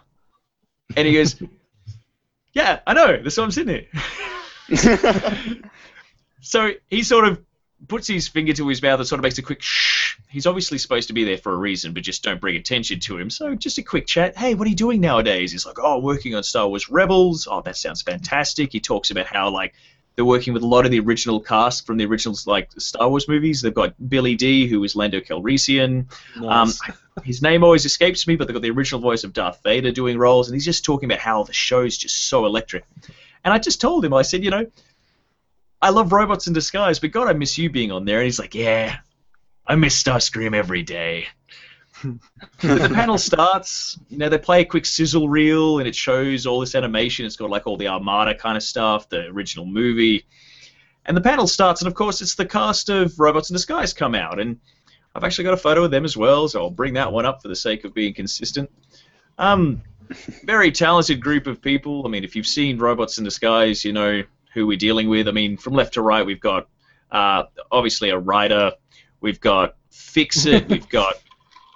And 0.96 1.08
he 1.08 1.14
goes, 1.14 1.42
yeah, 2.52 2.78
I 2.86 2.94
know. 2.94 3.20
That's 3.20 3.36
why 3.36 3.42
I'm 3.42 3.50
sitting 3.50 3.86
here. 4.68 4.86
so 6.40 6.70
he 6.88 7.02
sort 7.02 7.26
of 7.26 7.42
puts 7.88 8.06
his 8.06 8.28
finger 8.28 8.52
to 8.52 8.68
his 8.68 8.82
mouth 8.82 8.98
and 8.98 9.08
sort 9.08 9.18
of 9.18 9.22
makes 9.22 9.38
a 9.38 9.42
quick 9.42 9.62
shh. 9.62 10.16
He's 10.28 10.46
obviously 10.46 10.78
supposed 10.78 11.08
to 11.08 11.14
be 11.14 11.24
there 11.24 11.38
for 11.38 11.52
a 11.52 11.56
reason, 11.56 11.92
but 11.92 12.02
just 12.02 12.22
don't 12.22 12.40
bring 12.40 12.56
attention 12.56 13.00
to 13.00 13.18
him. 13.18 13.30
So 13.30 13.54
just 13.54 13.78
a 13.78 13.82
quick 13.82 14.06
chat. 14.06 14.36
Hey, 14.36 14.54
what 14.54 14.66
are 14.66 14.70
you 14.70 14.76
doing 14.76 15.00
nowadays? 15.00 15.52
He's 15.52 15.66
like, 15.66 15.78
oh, 15.78 15.98
working 15.98 16.34
on 16.34 16.42
Star 16.42 16.68
Wars 16.68 16.88
Rebels. 16.88 17.48
Oh, 17.50 17.60
that 17.62 17.76
sounds 17.76 18.02
fantastic. 18.02 18.72
He 18.72 18.80
talks 18.80 19.10
about 19.10 19.26
how 19.26 19.50
like 19.50 19.74
they're 20.14 20.24
working 20.24 20.52
with 20.52 20.62
a 20.62 20.66
lot 20.66 20.84
of 20.84 20.90
the 20.90 21.00
original 21.00 21.40
cast 21.40 21.86
from 21.86 21.96
the 21.96 22.04
original 22.04 22.36
like 22.46 22.70
Star 22.78 23.08
Wars 23.08 23.28
movies. 23.28 23.62
They've 23.62 23.72
got 23.72 23.94
Billy 24.08 24.34
Dee, 24.34 24.66
who 24.66 24.82
is 24.84 24.94
Lando 24.94 25.20
Calrissian. 25.20 26.06
Um, 26.42 26.72
his 27.24 27.42
name 27.42 27.64
always 27.64 27.84
escapes 27.84 28.26
me, 28.26 28.36
but 28.36 28.46
they've 28.46 28.54
got 28.54 28.62
the 28.62 28.70
original 28.70 29.00
voice 29.00 29.24
of 29.24 29.32
Darth 29.32 29.62
Vader 29.62 29.90
doing 29.90 30.18
roles, 30.18 30.48
and 30.48 30.54
he's 30.54 30.64
just 30.64 30.84
talking 30.84 31.10
about 31.10 31.20
how 31.20 31.42
the 31.44 31.52
show's 31.52 31.96
just 31.96 32.28
so 32.28 32.44
electric. 32.44 32.84
And 33.44 33.52
I 33.52 33.58
just 33.58 33.80
told 33.80 34.04
him, 34.04 34.14
I 34.14 34.22
said, 34.22 34.44
you 34.44 34.50
know, 34.50 34.66
I 35.82 35.90
love 35.90 36.12
robots 36.12 36.46
in 36.46 36.52
disguise, 36.52 37.00
but 37.00 37.10
God, 37.10 37.26
I 37.26 37.32
miss 37.32 37.58
you 37.58 37.68
being 37.68 37.90
on 37.90 38.04
there. 38.04 38.18
And 38.18 38.24
he's 38.24 38.38
like, 38.38 38.54
yeah, 38.54 38.98
I 39.66 39.74
miss 39.74 40.00
Starscream 40.00 40.54
every 40.54 40.84
day. 40.84 41.26
the 42.02 42.90
panel 42.94 43.18
starts, 43.18 43.98
you 44.08 44.16
know, 44.16 44.28
they 44.28 44.38
play 44.38 44.60
a 44.60 44.64
quick 44.64 44.86
sizzle 44.86 45.28
reel 45.28 45.80
and 45.80 45.88
it 45.88 45.96
shows 45.96 46.46
all 46.46 46.60
this 46.60 46.76
animation. 46.76 47.26
It's 47.26 47.34
got 47.34 47.50
like 47.50 47.66
all 47.66 47.76
the 47.76 47.88
Armada 47.88 48.36
kind 48.36 48.56
of 48.56 48.62
stuff, 48.62 49.08
the 49.08 49.26
original 49.26 49.66
movie. 49.66 50.24
And 51.04 51.16
the 51.16 51.20
panel 51.20 51.48
starts, 51.48 51.82
and 51.82 51.88
of 51.88 51.94
course, 51.94 52.22
it's 52.22 52.36
the 52.36 52.46
cast 52.46 52.88
of 52.88 53.18
Robots 53.18 53.50
in 53.50 53.54
Disguise 53.54 53.92
come 53.92 54.14
out. 54.14 54.38
And 54.38 54.60
I've 55.16 55.24
actually 55.24 55.44
got 55.44 55.54
a 55.54 55.58
photo 55.58 55.82
of 55.82 55.90
them 55.90 56.04
as 56.04 56.16
well, 56.16 56.46
so 56.46 56.62
I'll 56.62 56.70
bring 56.70 56.94
that 56.94 57.12
one 57.12 57.26
up 57.26 57.42
for 57.42 57.48
the 57.48 57.56
sake 57.56 57.84
of 57.84 57.92
being 57.92 58.14
consistent. 58.14 58.70
Um, 59.36 59.82
very 60.44 60.70
talented 60.70 61.20
group 61.20 61.48
of 61.48 61.60
people. 61.60 62.06
I 62.06 62.08
mean, 62.08 62.22
if 62.22 62.36
you've 62.36 62.46
seen 62.46 62.78
Robots 62.78 63.18
in 63.18 63.24
Disguise, 63.24 63.84
you 63.84 63.92
know 63.92 64.22
who 64.54 64.66
we're 64.66 64.78
dealing 64.78 65.08
with. 65.08 65.28
I 65.28 65.32
mean, 65.32 65.56
from 65.56 65.74
left 65.74 65.94
to 65.94 66.02
right, 66.02 66.24
we've 66.24 66.40
got 66.40 66.68
uh, 67.10 67.44
obviously 67.70 68.10
a 68.10 68.18
writer, 68.18 68.72
we've 69.20 69.40
got 69.40 69.76
Fixit, 69.90 70.68
we've 70.68 70.88
got 70.88 71.14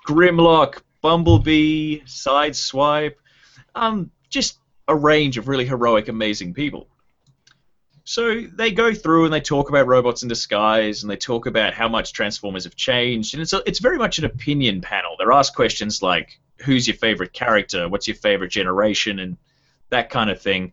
Grimlock, 0.06 0.82
Bumblebee, 1.02 2.00
Sideswipe, 2.00 3.14
um, 3.74 4.10
just 4.28 4.58
a 4.88 4.94
range 4.94 5.38
of 5.38 5.48
really 5.48 5.66
heroic, 5.66 6.08
amazing 6.08 6.54
people. 6.54 6.88
So 8.04 8.42
they 8.42 8.70
go 8.70 8.94
through 8.94 9.24
and 9.24 9.34
they 9.34 9.40
talk 9.40 9.68
about 9.68 9.88
robots 9.88 10.22
in 10.22 10.28
disguise 10.28 11.02
and 11.02 11.10
they 11.10 11.16
talk 11.16 11.46
about 11.46 11.74
how 11.74 11.88
much 11.88 12.12
Transformers 12.12 12.62
have 12.62 12.76
changed 12.76 13.34
and 13.34 13.42
it's 13.42 13.52
a, 13.52 13.62
it's 13.66 13.80
very 13.80 13.98
much 13.98 14.18
an 14.18 14.24
opinion 14.24 14.80
panel. 14.80 15.16
They're 15.18 15.32
asked 15.32 15.56
questions 15.56 16.02
like 16.02 16.38
who's 16.58 16.86
your 16.86 16.96
favorite 16.96 17.32
character, 17.32 17.88
what's 17.88 18.06
your 18.06 18.14
favorite 18.16 18.52
generation 18.52 19.18
and 19.18 19.36
that 19.90 20.08
kind 20.08 20.30
of 20.30 20.40
thing. 20.40 20.72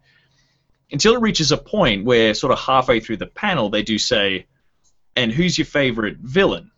Until 0.94 1.16
it 1.16 1.22
reaches 1.22 1.52
a 1.52 1.58
point 1.58 2.06
where 2.06 2.34
sort 2.34 2.54
of 2.54 2.60
halfway 2.60 3.00
through 3.00 3.18
the 3.18 3.28
panel 3.28 3.70
they 3.70 3.84
do 3.84 3.98
say 3.98 4.46
and 5.16 5.32
who's 5.32 5.58
your 5.58 5.66
favorite 5.66 6.18
villain? 6.20 6.72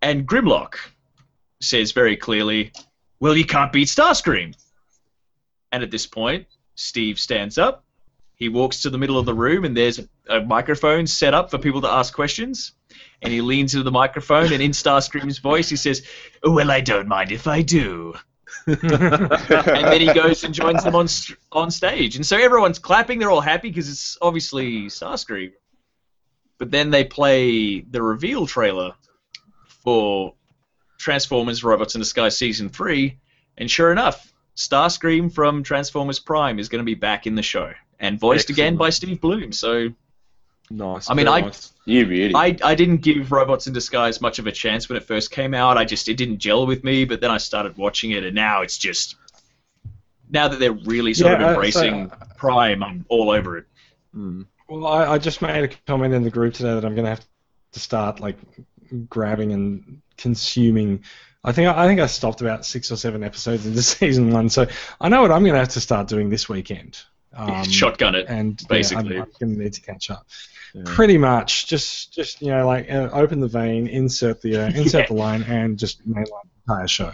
And 0.00 0.26
Grimlock 0.26 0.76
says 1.60 1.92
very 1.92 2.16
clearly, 2.16 2.72
well 3.20 3.36
you 3.36 3.44
can't 3.44 3.72
beat 3.72 3.88
Starscream. 3.88 4.56
And 5.72 5.82
at 5.82 5.90
this 5.90 6.06
point, 6.06 6.46
Steve 6.76 7.18
stands 7.18 7.58
up 7.58 7.84
he 8.38 8.48
walks 8.48 8.82
to 8.82 8.90
the 8.90 8.98
middle 8.98 9.18
of 9.18 9.26
the 9.26 9.34
room 9.34 9.64
and 9.64 9.76
there's 9.76 10.00
a, 10.28 10.40
microphone 10.40 11.08
set 11.08 11.34
up 11.34 11.50
for 11.50 11.58
people 11.58 11.80
to 11.80 11.88
ask 11.88 12.14
questions. 12.14 12.72
And 13.20 13.32
he 13.32 13.40
leans 13.40 13.74
into 13.74 13.82
the 13.82 13.90
microphone 13.90 14.52
and 14.52 14.62
in 14.62 14.70
Starscream's 14.70 15.38
voice 15.38 15.68
he 15.68 15.74
says, 15.74 16.06
Well, 16.42 16.70
I 16.70 16.80
don't 16.80 17.08
mind 17.08 17.32
if 17.32 17.48
I 17.48 17.62
do. 17.62 18.14
and 18.66 18.80
then 18.80 20.00
he 20.00 20.12
goes 20.12 20.44
and 20.44 20.54
joins 20.54 20.84
them 20.84 20.94
on 20.94 21.08
on 21.52 21.70
stage. 21.70 22.16
And 22.16 22.24
so 22.24 22.36
everyone's 22.36 22.78
clapping, 22.78 23.18
they're 23.18 23.30
all 23.30 23.40
happy 23.40 23.68
because 23.68 23.88
it's 23.88 24.18
obviously 24.20 24.86
Starscream. 24.86 25.52
But 26.58 26.70
then 26.70 26.90
they 26.90 27.04
play 27.04 27.80
the 27.80 28.02
reveal 28.02 28.46
trailer 28.46 28.94
for 29.84 30.34
Transformers 30.98 31.62
Robots 31.62 31.94
in 31.94 32.00
Disguise 32.00 32.36
Season 32.36 32.68
3, 32.68 33.16
and 33.56 33.70
sure 33.70 33.92
enough, 33.92 34.32
Starscream 34.56 35.32
from 35.32 35.62
Transformers 35.62 36.18
Prime 36.18 36.58
is 36.58 36.68
going 36.68 36.80
to 36.80 36.84
be 36.84 36.94
back 36.94 37.26
in 37.26 37.36
the 37.36 37.42
show 37.42 37.72
and 38.00 38.18
voiced 38.18 38.50
again 38.50 38.76
by 38.76 38.90
Steve 38.90 39.20
Blum. 39.20 39.52
So 39.52 39.90
Nice. 40.70 41.08
I 41.10 41.14
mean, 41.14 41.28
I- 41.28 41.40
nice. 41.42 41.72
You 41.84 42.04
really? 42.06 42.34
I, 42.34 42.54
I 42.62 42.74
didn't 42.74 42.98
give 42.98 43.32
Robots 43.32 43.66
in 43.66 43.72
Disguise 43.72 44.20
much 44.20 44.38
of 44.38 44.46
a 44.46 44.52
chance 44.52 44.88
when 44.90 44.96
it 44.98 45.04
first 45.04 45.30
came 45.30 45.54
out. 45.54 45.78
I 45.78 45.86
just 45.86 46.06
it 46.08 46.18
didn't 46.18 46.38
gel 46.38 46.66
with 46.66 46.84
me. 46.84 47.06
But 47.06 47.22
then 47.22 47.30
I 47.30 47.38
started 47.38 47.78
watching 47.78 48.10
it, 48.10 48.24
and 48.24 48.34
now 48.34 48.60
it's 48.60 48.76
just 48.76 49.16
now 50.30 50.48
that 50.48 50.60
they're 50.60 50.72
really 50.72 51.14
sort 51.14 51.32
Yeah, 51.32 51.36
of 51.36 51.42
uh, 51.42 51.44
so- 51.70 51.82
embracing 51.84 52.12
Prime, 52.36 52.82
I'm 52.82 53.06
all 53.08 53.30
over 53.30 53.56
it. 53.58 53.64
Mm. 54.14 54.46
Well, 54.68 54.86
I, 54.86 55.14
I 55.14 55.18
just 55.18 55.40
made 55.40 55.64
a 55.64 55.68
comment 55.86 56.12
in 56.12 56.22
the 56.22 56.30
group 56.30 56.52
today 56.52 56.74
that 56.74 56.84
I'm 56.84 56.94
going 56.94 57.04
to 57.04 57.10
have 57.10 57.24
to 57.72 57.80
start 57.80 58.20
like 58.20 58.36
grabbing 59.08 59.52
and 59.52 60.02
consuming. 60.18 61.02
I 61.44 61.52
think 61.52 61.68
I 61.68 61.86
think 61.86 62.00
I 62.00 62.06
stopped 62.06 62.42
about 62.42 62.66
six 62.66 62.92
or 62.92 62.96
seven 62.96 63.24
episodes 63.24 63.64
into 63.64 63.80
season 63.82 64.30
one, 64.30 64.50
so 64.50 64.66
I 65.00 65.08
know 65.08 65.22
what 65.22 65.30
I'm 65.30 65.42
going 65.42 65.54
to 65.54 65.60
have 65.60 65.68
to 65.70 65.80
start 65.80 66.08
doing 66.08 66.28
this 66.28 66.48
weekend. 66.50 67.00
Um, 67.34 67.64
Shotgun 67.64 68.14
it. 68.14 68.26
and 68.28 68.62
basically. 68.68 69.14
yeah, 69.14 69.22
I'm, 69.22 69.28
I'm 69.28 69.32
going 69.48 69.56
to 69.56 69.62
need 69.64 69.72
to 69.74 69.80
catch 69.80 70.10
up. 70.10 70.26
Yeah. 70.74 70.82
Pretty 70.84 71.16
much, 71.18 71.66
just 71.66 72.12
just 72.14 72.42
you 72.42 72.48
know, 72.48 72.66
like 72.66 72.90
uh, 72.90 73.08
open 73.12 73.40
the 73.40 73.48
vein, 73.48 73.86
insert 73.86 74.40
the 74.42 74.56
uh, 74.56 74.66
insert 74.74 75.08
the 75.08 75.14
line, 75.14 75.42
and 75.44 75.78
just 75.78 76.06
mainline 76.08 76.26
the 76.66 76.72
entire 76.72 76.88
show. 76.88 77.12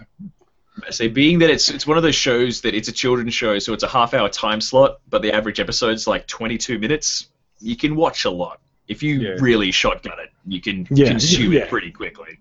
So 0.91 1.09
being 1.09 1.39
that 1.39 1.51
it's 1.51 1.69
it's 1.71 1.87
one 1.87 1.97
of 1.97 2.03
those 2.03 2.17
shows 2.17 2.63
that 2.63 2.75
it's 2.75 2.89
a 2.89 2.93
children's 2.93 3.33
show, 3.35 3.59
so 3.61 3.73
it's 3.73 3.85
a 3.85 3.89
half 3.89 4.13
hour 4.13 4.29
time 4.29 4.61
slot, 4.61 4.99
but 5.09 5.23
the 5.23 5.33
average 5.33 5.61
episode's 5.61 6.07
like 6.07 6.27
22 6.27 6.79
minutes. 6.81 7.29
You 7.61 7.77
can 7.77 7.95
watch 7.95 8.25
a 8.25 8.31
lot. 8.31 8.61
If 8.89 9.03
you 9.03 9.21
Yeah. 9.21 9.37
really 9.41 9.71
shotgun 9.71 10.19
it, 10.19 10.31
you 10.47 10.61
can 10.61 10.87
Yeah, 10.91 11.09
consume 11.11 11.53
yeah. 11.53 11.61
it 11.61 11.69
pretty 11.71 11.93
quickly. 11.93 12.39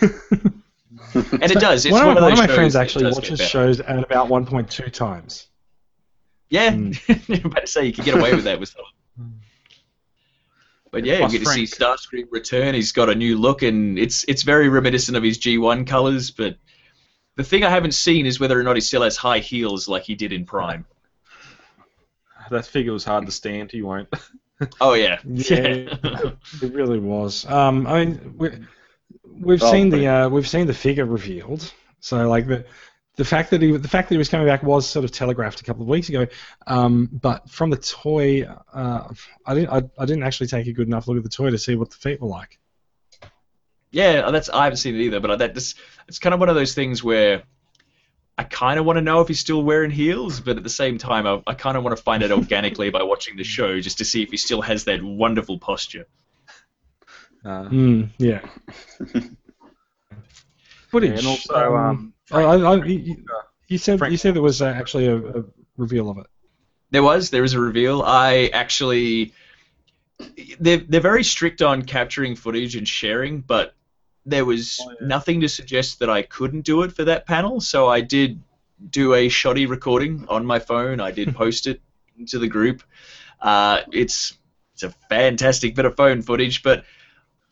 and 0.02 0.52
it 1.52 1.60
does. 1.60 1.86
It's 1.86 1.92
one, 1.92 2.06
one, 2.06 2.16
of, 2.16 2.22
one 2.22 2.32
of 2.32 2.38
my 2.38 2.46
friends 2.48 2.76
actually 2.76 3.10
watches 3.12 3.40
shows 3.40 3.80
at 3.80 3.98
about 4.02 4.28
1.2 4.28 4.92
times. 4.92 5.46
Yeah, 6.48 6.72
Mm. 6.72 7.38
I'm 7.44 7.46
about 7.50 7.60
to 7.60 7.66
say 7.68 7.86
you 7.86 7.92
can 7.92 8.04
get 8.04 8.16
away 8.18 8.34
with 8.34 8.44
that 8.44 8.58
with 8.58 8.70
some. 8.70 8.82
But 10.92 11.04
yeah, 11.04 11.14
you 11.14 11.18
Plus 11.20 11.32
get 11.32 11.38
to 11.40 11.46
see 11.46 11.62
Starscream 11.64 12.26
return. 12.30 12.74
He's 12.74 12.92
got 12.92 13.08
a 13.08 13.14
new 13.14 13.38
look, 13.38 13.62
and 13.62 13.98
it's 13.98 14.24
it's 14.24 14.42
very 14.42 14.68
reminiscent 14.68 15.16
of 15.16 15.22
his 15.22 15.38
G1 15.38 15.86
colors. 15.86 16.30
But 16.32 16.56
the 17.36 17.44
thing 17.44 17.64
I 17.64 17.70
haven't 17.70 17.94
seen 17.94 18.26
is 18.26 18.40
whether 18.40 18.58
or 18.58 18.62
not 18.64 18.76
he 18.76 18.80
still 18.80 19.02
has 19.02 19.16
high 19.16 19.38
heels 19.38 19.86
like 19.88 20.02
he 20.02 20.14
did 20.16 20.32
in 20.32 20.44
Prime. 20.44 20.84
That 22.50 22.66
figure 22.66 22.92
was 22.92 23.04
hard 23.04 23.26
to 23.26 23.32
stand. 23.32 23.70
He 23.70 23.82
won't. 23.82 24.08
Oh 24.78 24.92
yeah, 24.92 25.18
Yeah. 25.24 25.94
It 26.62 26.74
really 26.74 26.98
was. 26.98 27.46
Um, 27.46 27.86
I 27.86 28.04
mean, 28.04 28.34
we, 28.36 28.50
we've 29.24 29.62
Oh, 29.62 29.70
seen 29.72 29.88
pretty- 29.88 30.04
the 30.04 30.10
uh, 30.12 30.28
we've 30.28 30.46
seen 30.46 30.66
the 30.66 30.74
figure 30.74 31.06
revealed. 31.06 31.72
So 32.00 32.28
like 32.28 32.46
the 32.46 32.66
the 33.20 33.24
fact 33.26 33.50
that 33.50 33.60
he 33.60 33.76
the 33.76 33.86
fact 33.86 34.08
that 34.08 34.14
he 34.14 34.18
was 34.18 34.30
coming 34.30 34.46
back 34.46 34.62
was 34.62 34.88
sort 34.88 35.04
of 35.04 35.12
telegraphed 35.12 35.60
a 35.60 35.64
couple 35.64 35.82
of 35.82 35.88
weeks 35.88 36.08
ago. 36.08 36.26
Um, 36.66 37.10
but 37.12 37.50
from 37.50 37.68
the 37.68 37.76
toy, 37.76 38.48
uh, 38.72 39.08
I 39.44 39.54
didn't 39.54 39.68
I, 39.68 39.82
I 40.02 40.06
didn't 40.06 40.22
actually 40.22 40.46
take 40.46 40.66
a 40.66 40.72
good 40.72 40.86
enough 40.86 41.06
look 41.06 41.18
at 41.18 41.22
the 41.22 41.28
toy 41.28 41.50
to 41.50 41.58
see 41.58 41.76
what 41.76 41.90
the 41.90 41.96
feet 41.96 42.18
were 42.18 42.28
like. 42.28 42.58
yeah. 43.90 44.30
That's 44.30 44.48
I 44.48 44.64
haven't 44.64 44.78
seen 44.78 44.94
it 44.94 45.02
either. 45.02 45.20
But 45.20 45.38
that 45.40 45.52
this 45.54 45.74
it's 46.08 46.18
kind 46.18 46.32
of 46.32 46.40
one 46.40 46.48
of 46.48 46.54
those 46.54 46.72
things 46.72 47.04
where 47.04 47.42
I 48.38 48.44
kind 48.44 48.80
of 48.80 48.86
want 48.86 48.96
to 48.96 49.02
know 49.02 49.20
if 49.20 49.28
he's 49.28 49.40
still 49.40 49.62
wearing 49.62 49.90
heels, 49.90 50.40
but 50.40 50.56
at 50.56 50.62
the 50.62 50.70
same 50.70 50.96
time, 50.96 51.26
I, 51.26 51.42
I 51.46 51.52
kind 51.52 51.76
of 51.76 51.84
want 51.84 51.94
to 51.94 52.02
find 52.02 52.22
out 52.22 52.30
organically 52.30 52.88
by 52.88 53.02
watching 53.02 53.36
the 53.36 53.44
show 53.44 53.78
just 53.80 53.98
to 53.98 54.06
see 54.06 54.22
if 54.22 54.30
he 54.30 54.38
still 54.38 54.62
has 54.62 54.84
that 54.84 55.02
wonderful 55.02 55.58
posture. 55.58 56.06
Uh, 57.44 57.64
Mm, 57.64 58.08
yeah. 58.16 58.40
Footage. 60.90 61.18
and 61.18 61.26
also, 61.26 61.76
um, 61.76 62.14
I, 62.32 62.40
I, 62.42 62.56
I, 62.56 62.84
you, 62.84 63.24
you 63.68 63.78
said 63.78 63.98
Frank- 63.98 64.12
you 64.12 64.18
said 64.18 64.34
there 64.34 64.42
was 64.42 64.62
uh, 64.62 64.66
actually 64.66 65.06
a, 65.06 65.16
a 65.16 65.44
reveal 65.76 66.10
of 66.10 66.18
it. 66.18 66.26
There 66.90 67.02
was. 67.02 67.30
There 67.30 67.42
was 67.42 67.54
a 67.54 67.60
reveal. 67.60 68.02
I 68.02 68.50
actually. 68.52 69.32
They're, 70.58 70.78
they're 70.78 71.00
very 71.00 71.24
strict 71.24 71.62
on 71.62 71.82
capturing 71.82 72.36
footage 72.36 72.76
and 72.76 72.86
sharing, 72.86 73.40
but 73.40 73.74
there 74.26 74.44
was 74.44 74.78
Oh, 74.82 74.90
yeah. 75.00 75.06
nothing 75.06 75.40
to 75.40 75.48
suggest 75.48 75.98
that 76.00 76.10
I 76.10 76.22
couldn't 76.22 76.60
do 76.62 76.82
it 76.82 76.92
for 76.92 77.04
that 77.04 77.26
panel, 77.26 77.60
so 77.60 77.88
I 77.88 78.02
did 78.02 78.42
do 78.90 79.14
a 79.14 79.28
shoddy 79.30 79.64
recording 79.66 80.26
on 80.28 80.44
my 80.44 80.58
phone. 80.58 81.00
I 81.00 81.10
did 81.10 81.34
post 81.42 81.66
it 81.66 81.80
to 82.28 82.38
the 82.38 82.48
group. 82.48 82.82
Uh, 83.40 83.80
it's 83.92 84.36
it's 84.74 84.82
a 84.82 84.90
fantastic 85.08 85.74
bit 85.74 85.86
of 85.86 85.96
phone 85.96 86.20
footage, 86.22 86.62
but 86.62 86.84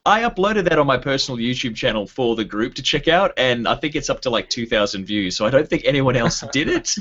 I 0.09 0.23
uploaded 0.23 0.71
that 0.71 0.79
on 0.79 0.87
my 0.87 0.97
personal 0.97 1.39
YouTube 1.39 1.77
channel 1.77 2.07
for 2.07 2.35
the 2.35 2.45
group 2.45 2.77
to 2.77 2.83
check 2.83 3.09
out, 3.09 3.35
and 3.37 3.69
I 3.69 3.75
think 3.75 3.95
it's 3.95 4.09
up 4.09 4.23
to 4.23 4.31
like 4.31 4.49
2,000 4.49 5.05
views. 5.05 5.37
So 5.37 5.45
I 5.45 5.51
don't 5.51 5.69
think 5.69 5.83
anyone 5.85 6.17
else 6.17 6.43
did 6.53 6.71
it. 6.71 6.95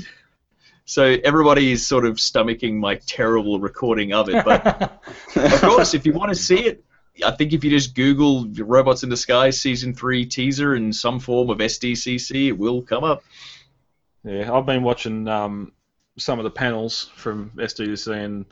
So 0.84 1.16
everybody 1.24 1.72
is 1.72 1.86
sort 1.86 2.04
of 2.04 2.16
stomaching 2.16 2.74
my 2.74 2.96
terrible 3.06 3.60
recording 3.60 4.12
of 4.12 4.28
it. 4.28 4.44
But 4.44 5.00
of 5.36 5.60
course, 5.62 5.94
if 5.94 6.04
you 6.04 6.12
want 6.12 6.28
to 6.28 6.34
see 6.34 6.58
it, 6.66 6.84
I 7.24 7.30
think 7.30 7.54
if 7.54 7.64
you 7.64 7.70
just 7.70 7.94
Google 7.94 8.46
Robots 8.46 9.02
in 9.02 9.08
Disguise 9.08 9.58
Season 9.58 9.94
3 9.94 10.26
teaser 10.26 10.76
in 10.76 10.92
some 10.92 11.18
form 11.18 11.48
of 11.48 11.58
SDCC, 11.58 12.48
it 12.48 12.58
will 12.58 12.82
come 12.82 13.04
up. 13.04 13.24
Yeah, 14.22 14.52
I've 14.52 14.66
been 14.66 14.82
watching 14.82 15.26
um, 15.28 15.72
some 16.18 16.38
of 16.38 16.44
the 16.44 16.50
panels 16.50 17.10
from 17.16 17.52
SDCC 17.56 18.22
and 18.22 18.44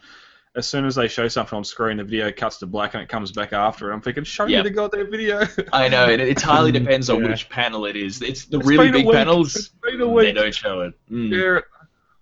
as 0.56 0.66
soon 0.66 0.86
as 0.86 0.94
they 0.94 1.06
show 1.06 1.28
something 1.28 1.56
on 1.56 1.64
screen, 1.64 1.98
the 1.98 2.04
video 2.04 2.32
cuts 2.32 2.56
to 2.58 2.66
black 2.66 2.94
and 2.94 3.02
it 3.02 3.08
comes 3.08 3.30
back 3.30 3.52
after. 3.52 3.90
it. 3.90 3.94
I'm 3.94 4.00
thinking, 4.00 4.24
show 4.24 4.46
Yeah. 4.46 4.58
me 4.62 4.70
the 4.70 4.74
goddamn 4.74 5.10
video. 5.10 5.46
I 5.72 5.88
know, 5.88 6.04
and 6.06 6.20
it 6.20 6.28
entirely 6.28 6.72
depends 6.80 7.10
on 7.10 7.22
Yeah. 7.22 7.30
which 7.30 7.48
panel 7.48 7.84
it 7.86 7.94
is. 7.96 8.22
It's 8.22 8.46
the 8.46 8.58
It's 8.58 8.66
really 8.66 8.90
big 8.90 9.10
panels, 9.10 9.54
It's 9.54 9.68
been 9.68 10.00
a 10.00 10.14
they 10.16 10.32
don't 10.32 10.54
show 10.54 10.80
it. 10.80 10.94
Mm. 11.10 11.62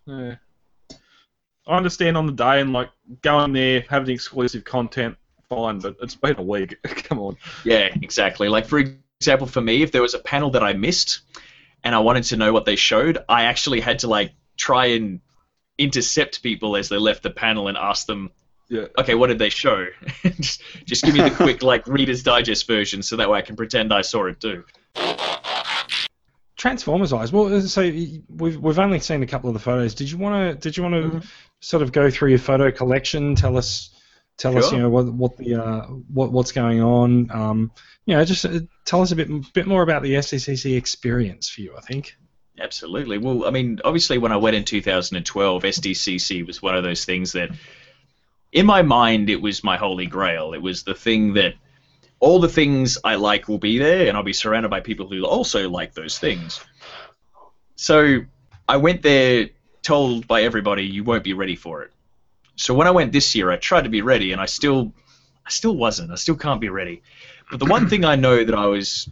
Yeah. 0.06 0.14
yeah. 0.14 0.34
I 1.66 1.76
understand 1.76 2.16
on 2.16 2.26
the 2.26 2.32
day 2.32 2.60
and 2.60 2.72
like 2.72 2.90
going 3.22 3.52
there, 3.52 3.84
having 3.88 4.12
exclusive 4.12 4.64
content, 4.64 5.16
fine, 5.48 5.78
but 5.78 5.96
it's 6.02 6.14
been 6.16 6.36
a 6.36 6.42
week. 6.42 6.76
Come 6.84 7.18
on. 7.20 7.36
Yeah, 7.64 7.88
exactly. 8.02 8.48
Like 8.48 8.66
for 8.66 8.80
example, 9.20 9.46
for 9.46 9.60
me, 9.60 9.82
if 9.82 9.92
there 9.92 10.02
was 10.02 10.14
a 10.14 10.18
panel 10.18 10.50
that 10.50 10.62
I 10.62 10.72
missed 10.74 11.20
and 11.84 11.94
I 11.94 12.00
wanted 12.00 12.24
to 12.24 12.36
know 12.36 12.52
what 12.52 12.64
they 12.64 12.76
showed, 12.76 13.18
I 13.28 13.44
actually 13.44 13.80
had 13.80 14.00
to 14.00 14.08
like 14.08 14.32
try 14.56 14.86
and 14.86 15.20
intercept 15.78 16.42
people 16.42 16.76
as 16.76 16.88
they 16.88 16.96
left 16.98 17.22
the 17.22 17.30
panel 17.30 17.68
and 17.68 17.76
ask 17.76 18.06
them, 18.06 18.30
Yeah. 18.68 18.86
okay, 18.98 19.14
what 19.14 19.26
did 19.28 19.38
they 19.38 19.50
show? 19.50 19.86
just, 20.40 20.62
just 20.84 21.04
give 21.04 21.14
me 21.14 21.20
the 21.22 21.30
quick 21.30 21.62
like 21.72 21.86
Reader's 21.86 22.22
Digest 22.22 22.66
version, 22.66 23.02
so 23.02 23.16
that 23.16 23.28
way 23.30 23.38
I 23.38 23.42
can 23.42 23.56
pretend 23.56 23.92
I 23.92 24.02
saw 24.02 24.26
it 24.26 24.40
too. 24.40 24.64
Transformers 26.56 27.12
eyes. 27.12 27.32
Well, 27.32 27.60
so 27.62 27.82
we've 27.82 28.56
we've 28.56 28.78
only 28.78 29.00
seen 29.00 29.22
a 29.22 29.26
couple 29.26 29.50
of 29.50 29.54
the 29.54 29.60
photos. 29.60 29.94
Did 29.94 30.10
you 30.10 30.16
want 30.18 30.34
to 30.52 30.54
did 30.68 30.76
you 30.76 30.82
want 30.82 30.94
to 30.94 31.00
Mm-hmm. 31.18 31.18
sort 31.60 31.82
of 31.82 31.92
go 31.92 32.08
through 32.10 32.30
your 32.30 32.38
photo 32.38 32.70
collection? 32.70 33.34
Tell 33.34 33.56
us 33.58 33.90
tell 34.38 34.56
us 34.56 34.70
you 34.72 34.78
know 34.78 34.88
what 34.88 35.12
what 35.12 35.36
the 35.36 35.56
uh, 35.56 35.82
what 36.12 36.30
what's 36.32 36.52
going 36.52 36.80
on. 36.80 37.30
Um, 37.32 37.72
you 38.06 38.14
know, 38.16 38.24
just 38.24 38.46
uh, 38.46 38.60
tell 38.86 39.02
us 39.02 39.10
a 39.12 39.16
bit 39.16 39.28
bit 39.52 39.66
more 39.66 39.82
about 39.82 40.02
the 40.02 40.14
SDCC 40.14 40.76
experience 40.76 41.50
for 41.50 41.60
you. 41.60 41.74
I 41.76 41.80
think. 41.80 42.16
Absolutely. 42.60 43.18
Well, 43.18 43.46
I 43.46 43.50
mean, 43.50 43.80
obviously, 43.84 44.18
when 44.18 44.32
I 44.32 44.36
went 44.36 44.56
in 44.56 44.64
2012, 44.64 45.62
SDCC 45.62 46.46
was 46.46 46.62
one 46.62 46.76
of 46.76 46.84
those 46.84 47.04
things 47.04 47.32
that, 47.32 47.50
in 48.52 48.64
my 48.64 48.82
mind, 48.82 49.28
it 49.28 49.40
was 49.40 49.64
my 49.64 49.76
holy 49.76 50.06
grail. 50.06 50.54
It 50.54 50.62
was 50.62 50.84
the 50.84 50.94
thing 50.94 51.34
that 51.34 51.54
all 52.20 52.38
the 52.38 52.48
things 52.48 52.96
I 53.02 53.16
like 53.16 53.48
will 53.48 53.58
be 53.58 53.78
there, 53.78 54.08
and 54.08 54.16
I'll 54.16 54.22
be 54.22 54.32
surrounded 54.32 54.68
by 54.68 54.80
people 54.80 55.08
who 55.08 55.24
also 55.24 55.68
like 55.68 55.94
those 55.94 56.18
things. 56.18 56.60
So 57.76 58.20
I 58.68 58.76
went 58.76 59.02
there 59.02 59.50
told 59.82 60.26
by 60.28 60.42
everybody 60.42 60.84
you 60.84 61.02
won't 61.04 61.24
be 61.24 61.34
ready 61.34 61.56
for 61.56 61.82
it. 61.82 61.90
So 62.56 62.72
when 62.72 62.86
I 62.86 62.92
went 62.92 63.12
this 63.12 63.34
year, 63.34 63.50
I 63.50 63.56
tried 63.56 63.82
to 63.82 63.90
be 63.90 64.00
ready, 64.00 64.32
and 64.32 64.40
I 64.40 64.46
still, 64.46 64.92
I 65.44 65.50
still 65.50 65.76
wasn't. 65.76 66.12
I 66.12 66.14
still 66.14 66.36
can't 66.36 66.60
be 66.60 66.68
ready. 66.68 67.02
But 67.50 67.58
the 67.58 67.66
one 67.66 67.88
thing 67.88 68.04
I 68.04 68.14
know 68.14 68.44
that 68.44 68.54
I 68.54 68.66
was 68.66 69.08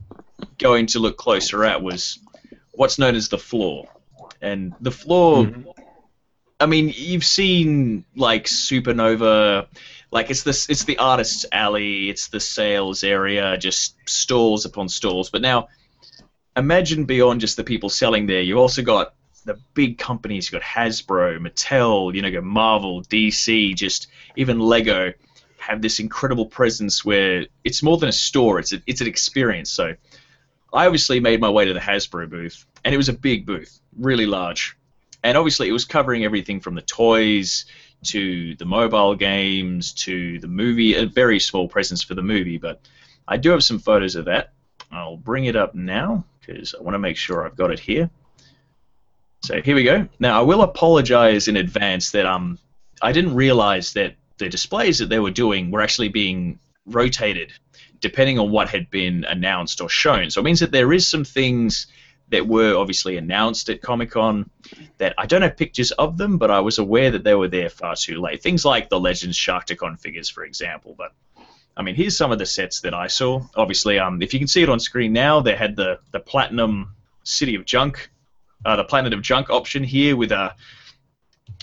going 0.59 0.87
to 0.87 1.01
look 1.01 1.17
closer 1.17 1.65
at 1.65 1.83
was 1.83 2.21
what's 2.73 2.99
known 2.99 3.15
as 3.15 3.29
the 3.29 3.39
floor. 3.39 3.89
And 4.41 4.75
the 4.81 4.91
floor, 4.91 5.45
mm-hmm. 5.45 5.71
I 6.59 6.67
mean, 6.67 6.93
you've 6.95 7.25
seen 7.25 8.05
like 8.17 8.45
Supernova, 8.45 9.67
like 10.11 10.31
it's 10.31 10.43
the 10.43 10.51
it's 10.69 10.85
the 10.85 10.99
artist's 10.99 11.47
alley, 11.53 12.11
it's 12.11 12.29
the 12.29 12.41
sales 12.41 13.05
area, 13.05 13.57
just 13.57 13.97
stalls 14.07 14.65
upon 14.65 14.89
stalls. 14.89 15.31
But 15.31 15.43
now, 15.43 15.69
imagine 16.57 17.05
beyond 17.05 17.41
just 17.41 17.57
the 17.57 17.65
people 17.65 17.89
selling 17.89 18.27
there, 18.27 18.43
you 18.43 18.59
also 18.59 18.83
got 18.83 19.15
the 19.45 19.59
big 19.75 19.99
companies. 19.99 20.51
You 20.51 20.59
got 20.59 20.67
Hasbro, 20.67 21.39
Mattel, 21.39 22.15
you 22.15 22.23
know, 22.23 22.31
got 22.31 22.45
Marvel, 22.45 23.03
DC, 23.03 23.75
just 23.75 24.09
even 24.37 24.59
Lego 24.59 25.13
have 25.59 25.81
this 25.81 26.01
incredible 26.01 26.47
presence 26.47 27.05
where 27.05 27.47
it's 27.63 27.83
more 27.83 27.97
than 27.97 28.09
a 28.09 28.13
store; 28.13 28.59
it's 28.59 28.73
a, 28.73 28.83
it's 28.87 29.01
an 29.01 29.07
experience. 29.07 29.71
So. 29.71 29.95
I 30.73 30.87
obviously 30.87 31.21
made 31.21 31.41
my 31.41 31.51
way 31.51 31.67
to 31.67 31.75
the 31.75 31.81
Hasbro 31.81 32.31
booth, 32.31 32.65
and 32.85 32.95
it 32.95 32.97
was 32.97 33.09
a 33.09 33.15
big 33.15 33.45
booth, 33.45 33.81
really 33.99 34.27
large. 34.27 34.77
And 35.23 35.37
obviously, 35.37 35.69
it 35.69 35.73
was 35.73 35.85
covering 35.85 36.25
everything 36.25 36.61
from 36.61 36.75
the 36.75 36.83
toys 36.83 37.67
to 38.05 38.57
the 38.57 38.65
mobile 38.65 39.15
games 39.15 39.93
to 39.93 40.39
the 40.41 40.49
movie, 40.49 40.95
a 40.95 41.07
very 41.07 41.39
small 41.39 41.69
presence 41.69 42.03
for 42.03 42.15
the 42.15 42.23
movie, 42.23 42.59
but 42.59 42.81
I 43.29 43.37
do 43.37 43.51
have 43.51 43.63
some 43.63 43.79
photos 43.79 44.17
of 44.17 44.25
that. 44.25 44.53
I'll 44.91 45.17
bring 45.17 45.45
it 45.45 45.57
up 45.57 45.75
now 45.75 46.25
because 46.41 46.75
I 46.75 46.83
want 46.83 46.95
to 46.95 46.99
make 46.99 47.17
sure 47.17 47.45
I've 47.45 47.57
got 47.57 47.71
it 47.71 47.79
here. 47.79 48.11
So 49.45 49.61
here 49.61 49.75
we 49.75 49.85
go. 49.85 50.09
Now, 50.19 50.39
I 50.39 50.43
will 50.43 50.63
apologize 50.63 51.49
in 51.49 51.57
advance 51.57 52.11
that 52.13 52.27
um, 52.27 52.59
I 53.01 53.13
didn't 53.13 53.35
realize 53.35 53.93
that 53.95 54.15
the 54.39 54.49
displays 54.49 54.99
that 54.99 55.09
they 55.09 55.19
were 55.19 55.31
doing 55.31 55.71
were 55.71 55.81
actually 55.81 56.09
being 56.09 56.59
rotated 56.87 57.53
depending 58.03 58.39
on 58.39 58.51
what 58.51 58.69
had 58.69 58.91
been 58.91 59.25
announced 59.25 59.81
or 59.81 59.89
shown. 59.89 60.29
So 60.29 60.41
it 60.41 60.45
means 60.45 60.61
that 60.61 60.73
there 60.73 60.93
is 60.93 61.07
some 61.07 61.25
things 61.25 61.87
that 62.29 62.47
were 62.47 62.77
obviously 62.77 63.17
announced 63.17 63.69
at 63.69 63.81
Comic 63.81 64.11
Con 64.11 64.51
that 64.99 65.15
I 65.17 65.27
don't 65.27 65.43
have 65.43 65.57
pictures 65.57 65.93
of 65.93 66.19
them, 66.19 66.37
but 66.37 66.51
I 66.51 66.61
was 66.61 66.79
aware 66.79 67.11
that 67.11 67.25
they 67.25 67.35
were 67.35 67.49
there 67.49 67.71
far 67.71 67.95
too 67.95 68.21
late. 68.21 68.43
Things 68.43 68.65
like 68.65 68.89
the 68.89 68.99
Legends 68.99 69.39
Sharkticon 69.39 70.01
figures, 70.01 70.29
for 70.29 70.45
example. 70.45 70.95
But 70.99 71.13
I 71.77 71.83
mean, 71.83 71.95
here's 71.95 72.17
some 72.17 72.33
of 72.33 72.39
the 72.39 72.47
sets 72.47 72.81
that 72.81 72.93
I 72.93 73.07
saw. 73.07 73.43
Obviously, 73.55 73.99
um, 73.99 74.21
if 74.21 74.35
you 74.35 74.41
can 74.41 74.49
see 74.49 74.63
it 74.63 74.69
on 74.69 74.81
screen 74.81 75.13
now, 75.13 75.41
they 75.41 75.55
had 75.55 75.77
the 75.77 76.01
the 76.11 76.21
Platinum 76.21 76.95
City 77.23 77.55
of 77.55 77.65
Junk, 77.65 78.11
uh, 78.65 78.77
the 78.77 78.85
Planet 78.85 79.13
of 79.13 79.23
Junk 79.23 79.49
option 79.49 79.85
here 79.85 80.17
with 80.17 80.33
a. 80.33 80.55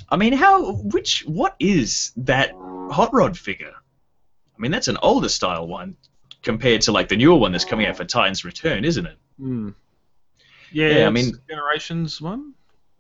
I 0.10 0.16
mean, 0.16 0.34
how? 0.34 0.74
Which? 0.74 1.26
What 1.26 1.56
is 1.60 2.12
that 2.16 2.52
hot 2.92 3.14
rod 3.14 3.38
figure? 3.38 3.74
I 3.76 4.62
mean, 4.62 4.72
that's 4.72 4.88
an 4.88 4.98
older 5.02 5.30
style 5.30 5.68
one 5.68 5.98
compared 6.44 6.82
to 6.82 6.92
like 6.92 7.10
the 7.10 7.18
newer 7.18 7.36
one 7.38 7.52
that's 7.52 7.66
coming 7.66 7.86
out 7.86 7.98
for 7.98 8.06
Titan's 8.06 8.46
Return, 8.46 8.86
isn't 8.86 9.06
it? 9.06 9.18
Hmm. 9.40 9.70
Yeah, 10.72 11.00
Yeah, 11.00 11.08
I 11.08 11.10
mean- 11.10 11.34
Generations 11.50 12.22
one. 12.22 12.54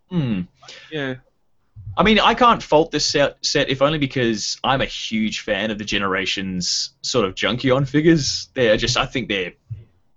Hmm. 0.09 0.41
Yeah. 0.91 1.15
I 1.97 2.03
mean, 2.03 2.19
I 2.19 2.33
can't 2.33 2.61
fault 2.63 2.91
this 2.91 3.05
set, 3.05 3.43
set 3.45 3.69
if 3.69 3.81
only 3.81 3.97
because 3.97 4.57
I'm 4.63 4.81
a 4.81 4.85
huge 4.85 5.41
fan 5.41 5.69
of 5.71 5.77
the 5.77 5.83
Generations 5.85 6.91
sort 7.01 7.25
of 7.25 7.35
Junkion 7.35 7.87
figures. 7.87 8.49
They're 8.53 8.77
just, 8.77 8.95
I 8.97 9.05
think 9.05 9.27
they're 9.27 9.53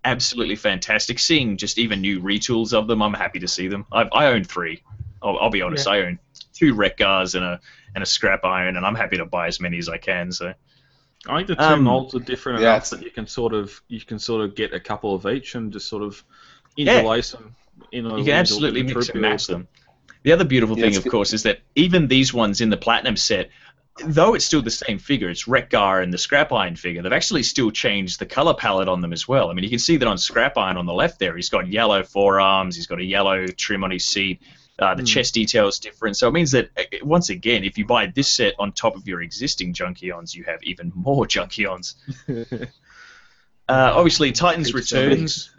absolutely 0.05 0.57
fantastic. 0.57 1.19
Seeing 1.19 1.57
just 1.57 1.79
even 1.79 2.01
new 2.01 2.21
retools 2.21 2.73
of 2.73 2.87
them, 2.87 3.03
I'm 3.03 3.15
happy 3.15 3.41
to 3.41 3.49
see 3.49 3.69
them. 3.69 3.87
I, 3.93 4.03
I 4.13 4.27
own 4.27 4.45
three. 4.45 4.83
I'll, 5.23 5.39
I'll 5.39 5.51
be 5.51 5.63
honest, 5.63 5.87
Yeah. 5.87 5.93
I 5.93 5.99
own 6.07 6.19
two 6.53 6.75
Wreck-Gars 6.75 7.35
and 7.35 7.45
a 7.45 7.61
and 7.95 8.03
a 8.03 8.07
Scrap 8.07 8.43
Iron, 8.45 8.77
and 8.79 8.87
I'm 8.87 8.95
happy 8.95 9.19
to 9.19 9.27
buy 9.27 9.49
as 9.49 9.61
many 9.61 9.77
as 9.79 9.89
I 9.89 9.99
can. 9.99 10.33
So 10.33 10.55
I 11.29 11.37
think 11.37 11.49
the 11.49 11.57
two 11.57 11.63
Um, 11.63 11.85
molds 11.85 12.15
are 12.15 12.21
different 12.21 12.61
yeah, 12.61 12.75
enough 12.75 12.91
that 12.91 13.03
you 13.03 13.11
can 13.11 13.27
sort 13.27 13.55
of 13.55 13.81
you 13.89 14.01
can 14.01 14.19
sort 14.19 14.43
of 14.45 14.55
get 14.55 14.73
a 14.73 14.81
couple 14.81 15.15
of 15.15 15.27
each 15.27 15.55
and 15.55 15.73
just 15.73 15.89
sort 15.89 16.03
of 16.03 16.23
interlace 16.77 17.31
them. 17.33 17.55
In 17.93 18.07
a, 18.07 18.19
you 18.19 18.25
can 18.25 18.35
absolutely 18.35 18.83
mix 18.83 19.09
and 19.09 19.21
match 19.21 19.47
them. 19.47 19.69
The 20.25 20.33
other 20.33 20.45
beautiful 20.45 20.79
Yeah, 20.79 20.87
thing, 20.87 20.97
of 20.97 21.05
good. 21.05 21.11
course, 21.11 21.33
is 21.33 21.43
that 21.45 21.61
even 21.75 22.09
these 22.09 22.33
ones 22.33 22.61
in 22.61 22.71
the 22.71 22.77
Platinum 22.77 23.17
set, 23.17 23.51
though 24.05 24.35
it's 24.35 24.45
still 24.45 24.63
the 24.63 24.71
same 24.71 24.99
figure, 24.99 25.29
it's 25.29 25.49
Wreck-Gar 25.49 26.01
and 26.01 26.13
the 26.13 26.19
Scrap 26.19 26.53
Iron 26.53 26.77
figure, 26.77 27.03
they've 27.03 27.13
actually 27.13 27.43
still 27.43 27.71
changed 27.71 28.19
the 28.19 28.27
color 28.27 28.55
palette 28.55 28.89
on 28.89 29.01
them 29.01 29.13
as 29.13 29.27
well. 29.27 29.51
I 29.51 29.55
mean, 29.55 29.65
you 29.65 29.71
can 29.71 29.79
see 29.79 29.97
that 29.97 30.07
on 30.09 30.19
Scrap 30.19 30.57
Iron 30.57 30.77
on 30.77 30.87
the 30.87 30.93
left 30.93 31.19
there, 31.19 31.35
he's 31.37 31.49
got 31.49 31.67
yellow 31.69 32.03
forearms, 32.03 32.77
he's 32.77 32.87
got 32.87 33.01
a 33.01 33.05
yellow 33.05 33.47
trim 33.47 33.85
on 33.85 33.91
his 33.91 34.05
seat. 34.05 34.41
Uh, 34.83 34.95
the 34.95 35.03
Hmm. 35.03 35.07
chest 35.15 35.35
detail 35.35 35.69
is 35.69 35.79
different, 35.79 36.17
so 36.17 36.27
it 36.29 36.33
means 36.33 36.51
that 36.51 36.71
uh, 36.77 36.83
once 37.17 37.29
again, 37.31 37.63
if 37.63 37.79
you 37.79 37.85
buy 37.87 38.07
this 38.07 38.29
set 38.39 38.53
on 38.59 38.73
top 38.73 38.97
of 38.97 39.07
your 39.07 39.23
existing 39.23 39.73
Junkions, 39.73 40.35
you 40.35 40.43
have 40.45 40.61
even 40.65 40.91
more 40.95 41.25
Junkions. 41.27 41.95
Uh, 43.69 43.93
obviously, 43.95 44.33
Titans 44.33 44.75
Returns 44.75 45.51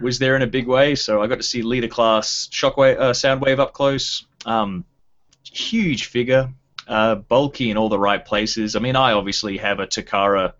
was 0.00 0.18
there 0.18 0.36
in 0.36 0.42
a 0.42 0.46
big 0.46 0.66
way, 0.68 0.94
so 0.94 1.22
I 1.22 1.26
got 1.26 1.36
to 1.38 1.42
see 1.42 1.62
leader 1.62 1.88
class 1.88 2.48
Shockwave, 2.52 2.98
uh, 3.00 3.12
Soundwave 3.12 3.58
up 3.58 3.72
close. 3.72 4.26
Um, 4.44 4.84
huge 5.42 6.04
figure, 6.04 6.52
uh, 6.86 7.14
bulky 7.16 7.70
in 7.70 7.78
all 7.78 7.88
the 7.88 7.98
right 7.98 8.22
places. 8.24 8.76
I 8.76 8.80
mean, 8.80 8.94
I 8.94 9.12
obviously 9.12 9.56
have 9.56 9.80
a 9.80 9.86
Takara 9.86 10.52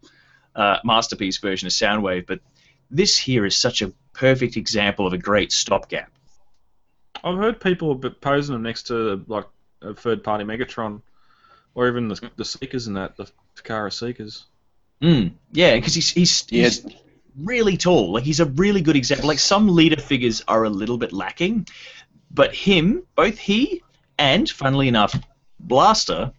uh, 0.56 0.78
masterpiece 0.84 1.36
version 1.36 1.66
of 1.66 1.72
Soundwave, 1.72 2.26
but 2.26 2.40
this 2.90 3.16
here 3.18 3.44
is 3.44 3.54
such 3.54 3.82
a 3.82 3.92
perfect 4.14 4.56
example 4.56 5.06
of 5.06 5.12
a 5.12 5.18
great 5.18 5.52
stopgap. 5.52 6.10
I've 7.24 7.36
heard 7.38 7.60
people 7.60 7.96
posing 7.96 8.54
them 8.54 8.62
next 8.62 8.84
to 8.84 9.24
like 9.26 9.46
a 9.82 9.94
third 9.94 10.22
party 10.24 10.44
Megatron, 10.44 11.00
or 11.74 11.88
even 11.88 12.08
the, 12.08 12.30
the 12.36 12.44
Seekers 12.44 12.86
and 12.86 12.96
that 12.96 13.16
the 13.16 13.30
Takara 13.56 13.92
Seekers. 13.92 14.46
Mm, 15.02 15.32
yeah, 15.52 15.74
because 15.74 15.94
he's 15.94 16.10
he's, 16.10 16.44
Yeah. 16.50 16.64
he's 16.64 16.86
really 17.38 17.76
tall. 17.76 18.12
Like 18.12 18.24
he's 18.24 18.40
a 18.40 18.46
really 18.46 18.80
good 18.80 18.96
example. 18.96 19.28
Like 19.28 19.38
some 19.38 19.68
leader 19.68 20.00
figures 20.00 20.42
are 20.48 20.64
a 20.64 20.70
little 20.70 20.98
bit 20.98 21.12
lacking, 21.12 21.66
but 22.30 22.54
him, 22.54 23.02
both 23.14 23.38
he 23.38 23.82
and, 24.18 24.48
funnily 24.48 24.88
enough, 24.88 25.14
Blaster, 25.60 26.32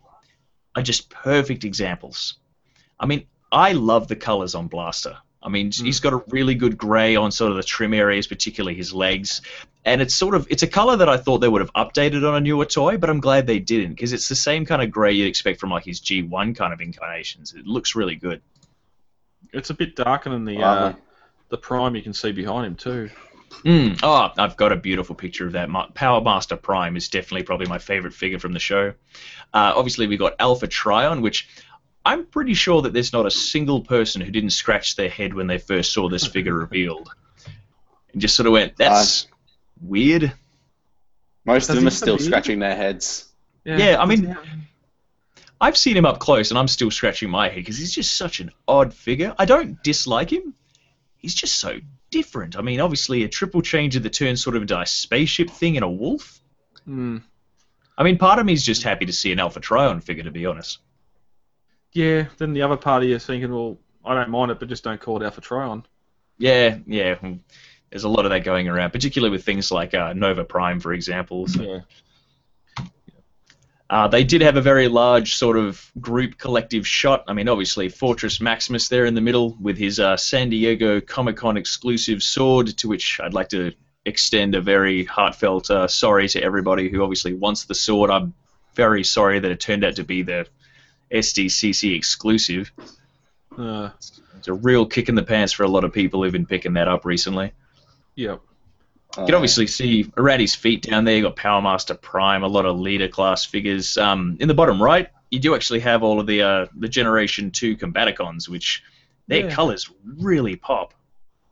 are 0.76 0.82
just 0.82 1.10
perfect 1.10 1.64
examples. 1.64 2.36
I 3.00 3.06
mean, 3.06 3.26
I 3.52 3.74
love 3.74 4.08
the 4.08 4.16
colors 4.16 4.56
on 4.56 4.68
Blaster. 4.68 5.18
I 5.42 5.50
mean, 5.50 5.72
he's 5.72 6.00
got 6.00 6.14
a 6.14 6.24
really 6.30 6.56
good 6.56 6.78
gray 6.78 7.16
on 7.16 7.32
sort 7.32 7.52
of 7.52 7.58
the 7.58 7.64
trim 7.64 7.94
areas, 7.94 8.28
particularly 8.28 8.76
his 8.76 8.92
legs, 8.94 9.42
and 9.88 10.02
it's 10.02 10.14
sort 10.14 10.36
of 10.36 10.46
it's 10.50 10.64
a 10.64 10.68
color 10.68 10.98
that 10.98 11.08
I 11.08 11.16
thought 11.16 11.38
they 11.40 11.48
would 11.48 11.62
have 11.62 11.74
updated 11.74 12.28
on 12.28 12.36
a 12.36 12.42
newer 12.42 12.66
toy, 12.66 12.98
but 12.98 13.10
I'm 13.10 13.22
glad 13.22 13.48
they 13.48 13.60
didn't 13.60 13.92
because 13.92 14.12
it's 14.12 14.28
the 14.28 14.36
same 14.36 14.66
kind 14.66 14.82
of 14.82 14.92
gray 14.92 15.14
you'd 15.14 15.28
expect 15.28 15.62
from 15.62 15.70
like 15.70 15.86
his 15.86 16.02
G1 16.02 16.56
kind 16.58 16.74
of 16.74 16.82
incarnations. 16.82 17.54
It 17.54 17.66
looks 17.66 17.96
really 17.96 18.16
good. 18.16 18.42
It's 19.54 19.70
a 19.70 19.74
bit 19.74 19.96
darker 19.96 20.30
than 20.30 20.44
the 20.44 20.62
uh, 20.62 20.94
the 21.48 21.58
Prime 21.58 21.96
you 21.96 22.02
can 22.02 22.14
see 22.14 22.34
behind 22.34 22.66
him 22.66 22.76
too. 22.76 23.10
Mm. 23.64 24.02
Oh, 24.04 24.30
I've 24.38 24.58
got 24.58 24.74
a 24.74 24.76
beautiful 24.76 25.16
picture 25.16 25.48
of 25.48 25.54
that. 25.54 25.70
Ma- 25.70 25.88
Power 25.94 26.20
Master 26.22 26.58
Prime 26.58 26.98
is 26.98 27.08
definitely 27.08 27.44
probably 27.44 27.68
my 27.68 27.80
favorite 27.80 28.14
figure 28.14 28.40
from 28.40 28.52
the 28.52 28.60
show. 28.60 28.94
Uh, 29.54 29.74
obviously, 29.74 30.06
we 30.06 30.18
got 30.18 30.34
Alpha 30.38 30.68
Trion, 30.68 31.22
which 31.22 31.48
I'm 32.06 32.26
pretty 32.26 32.56
sure 32.56 32.82
that 32.82 32.92
there's 32.92 33.14
not 33.14 33.26
a 33.26 33.32
single 33.32 33.82
person 33.82 34.20
who 34.20 34.32
didn't 34.32 34.50
scratch 34.50 34.98
their 34.98 35.10
head 35.10 35.34
when 35.34 35.48
they 35.48 35.60
first 35.60 35.94
saw 35.94 36.10
this 36.10 36.28
figure 36.28 36.54
revealed. 36.60 37.10
And 38.12 38.22
just 38.22 38.36
sort 38.36 38.48
of 38.48 38.54
went, 38.54 38.76
that's 38.76 39.28
weird. 39.82 40.32
Most 41.46 41.68
Does 41.68 41.70
of 41.70 41.76
them 41.78 41.88
are 41.88 41.92
still 41.92 42.14
have 42.14 42.16
a 42.16 42.18
beard? 42.18 42.28
scratching 42.28 42.60
their 42.60 42.76
heads. 42.76 43.26
Yeah, 43.64 43.98
I 44.00 44.06
mean, 44.06 44.38
I've 45.60 45.78
seen 45.78 45.98
him 45.98 46.06
up 46.06 46.20
close, 46.20 46.52
and 46.52 46.58
I'm 46.58 46.68
still 46.68 46.92
scratching 46.92 47.30
my 47.30 47.50
head 47.50 47.58
because 47.58 47.78
he's 47.78 47.94
just 47.94 48.16
such 48.16 48.40
an 48.40 48.52
odd 48.68 48.94
figure. 48.94 49.34
I 49.38 49.46
don't 49.46 49.82
dislike 49.84 50.32
him. 50.32 50.54
He's 51.18 51.36
just 51.36 51.60
so 51.60 51.80
different. 52.12 52.58
I 52.58 52.62
mean, 52.62 52.80
obviously, 52.80 53.24
a 53.24 53.28
triple 53.28 53.62
changer 53.62 54.00
that 54.00 54.14
turns 54.14 54.44
sort 54.44 54.56
of 54.56 54.62
into 54.62 54.80
a 54.80 54.86
spaceship 54.86 55.50
thing 55.50 55.78
and 55.78 55.84
a 55.84 55.90
wolf. 55.90 56.40
Mm. 56.88 57.24
I 57.98 58.04
mean, 58.04 58.18
part 58.18 58.40
of 58.40 58.46
me 58.46 58.54
is 58.54 58.64
just 58.64 58.84
happy 58.84 59.06
to 59.06 59.14
see 59.14 59.32
an 59.32 59.40
Alpha 59.40 59.60
Trion 59.60 60.02
figure, 60.02 60.24
to 60.24 60.32
be 60.32 60.46
honest. 60.46 60.80
Yeah. 61.94 62.28
Then 62.38 62.54
the 62.54 62.62
other 62.62 62.76
part 62.76 62.84
party 62.84 63.12
is 63.12 63.26
thinking, 63.26 63.52
well, 63.52 63.78
I 64.06 64.14
don't 64.14 64.30
mind 64.30 64.52
it, 64.52 64.60
but 64.60 64.70
just 64.70 64.84
don't 64.84 65.02
call 65.02 65.22
it 65.22 65.26
Alpha 65.26 65.42
Trion. 65.42 65.84
Yeah, 66.38 66.78
yeah. 66.86 67.18
There's 67.90 68.04
a 68.04 68.10
lot 68.10 68.26
of 68.26 68.32
that 68.32 68.44
going 68.44 68.68
around, 68.68 68.92
particularly 68.92 69.32
with 69.32 69.46
things 69.46 69.72
like 69.72 69.94
uh, 69.94 70.14
Nova 70.14 70.44
Prime, 70.44 70.80
for 70.80 70.94
example. 70.94 71.48
So, 71.48 71.62
Yeah. 71.64 71.80
Uh, 73.90 74.06
they 74.08 74.26
did 74.26 74.42
have 74.42 74.58
a 74.58 74.62
very 74.62 74.90
large 74.90 75.36
sort 75.36 75.56
of 75.56 75.90
group 76.02 76.38
collective 76.38 76.86
shot. 76.86 77.24
I 77.28 77.34
mean, 77.34 77.48
obviously, 77.48 77.88
Fortress 77.88 78.42
Maximus 78.42 78.90
there 78.90 79.06
in 79.06 79.16
the 79.16 79.22
middle 79.22 79.56
with 79.62 79.78
his 79.78 79.98
uh, 80.00 80.18
San 80.18 80.50
Diego 80.50 81.00
Comic 81.00 81.38
Con 81.38 81.56
exclusive 81.56 82.22
sword, 82.22 82.68
to 82.80 82.90
which 82.90 83.22
I'd 83.24 83.34
like 83.34 83.48
to 83.50 83.72
extend 84.06 84.56
a 84.56 84.62
very 84.62 85.06
heartfelt 85.06 85.70
uh, 85.72 85.88
sorry 85.88 86.28
to 86.30 86.42
everybody 86.44 86.90
who 86.90 87.02
obviously 87.02 87.34
wants 87.34 87.64
the 87.64 87.76
sword. 87.76 88.10
I'm 88.10 88.34
very 88.76 89.06
sorry 89.06 89.40
that 89.40 89.52
it 89.52 89.60
turned 89.62 89.86
out 89.86 89.96
to 89.96 90.04
be 90.04 90.22
the 90.22 90.48
SDCC 91.12 91.96
exclusive. 91.96 92.72
Uh, 93.58 93.90
It's 94.38 94.48
a 94.50 94.54
real 94.54 94.86
kick 94.86 95.08
in 95.08 95.16
the 95.16 95.24
pants 95.24 95.54
for 95.54 95.64
a 95.64 95.68
lot 95.68 95.86
of 95.86 95.94
people 95.94 96.22
who've 96.24 96.32
been 96.34 96.46
picking 96.46 96.74
that 96.74 96.90
up 96.90 97.06
recently. 97.06 97.54
Yeah. 98.18 98.34
Uh, 99.18 99.22
You 99.22 99.26
can 99.28 99.36
obviously 99.36 99.68
see 99.68 100.12
around 100.18 100.42
his 100.42 100.54
feet 100.54 100.82
down 100.82 101.06
there, 101.06 101.16
You've 101.16 101.24
got 101.24 101.38
Power 101.38 101.62
Master 101.62 101.96
Prime, 101.96 102.44
a 102.44 102.48
lot 102.48 102.66
of 102.66 102.78
leader 102.78 103.08
class 103.08 103.46
figures. 103.46 103.98
Um, 103.98 104.36
in 104.42 104.50
the 104.50 104.54
bottom 104.54 104.84
right, 104.84 105.08
you 105.32 105.40
do 105.40 105.56
actually 105.56 105.80
have 105.80 106.04
all 106.04 106.20
of 106.20 106.28
the 106.28 106.42
uh, 106.42 106.66
the 106.76 106.90
Generation 106.90 107.52
Two 107.52 107.78
Combaticons, 107.78 108.50
which 108.50 108.84
their 109.28 109.46
Yeah. 109.46 109.52
colors 109.56 109.90
really 110.04 110.56
pop. 110.58 110.94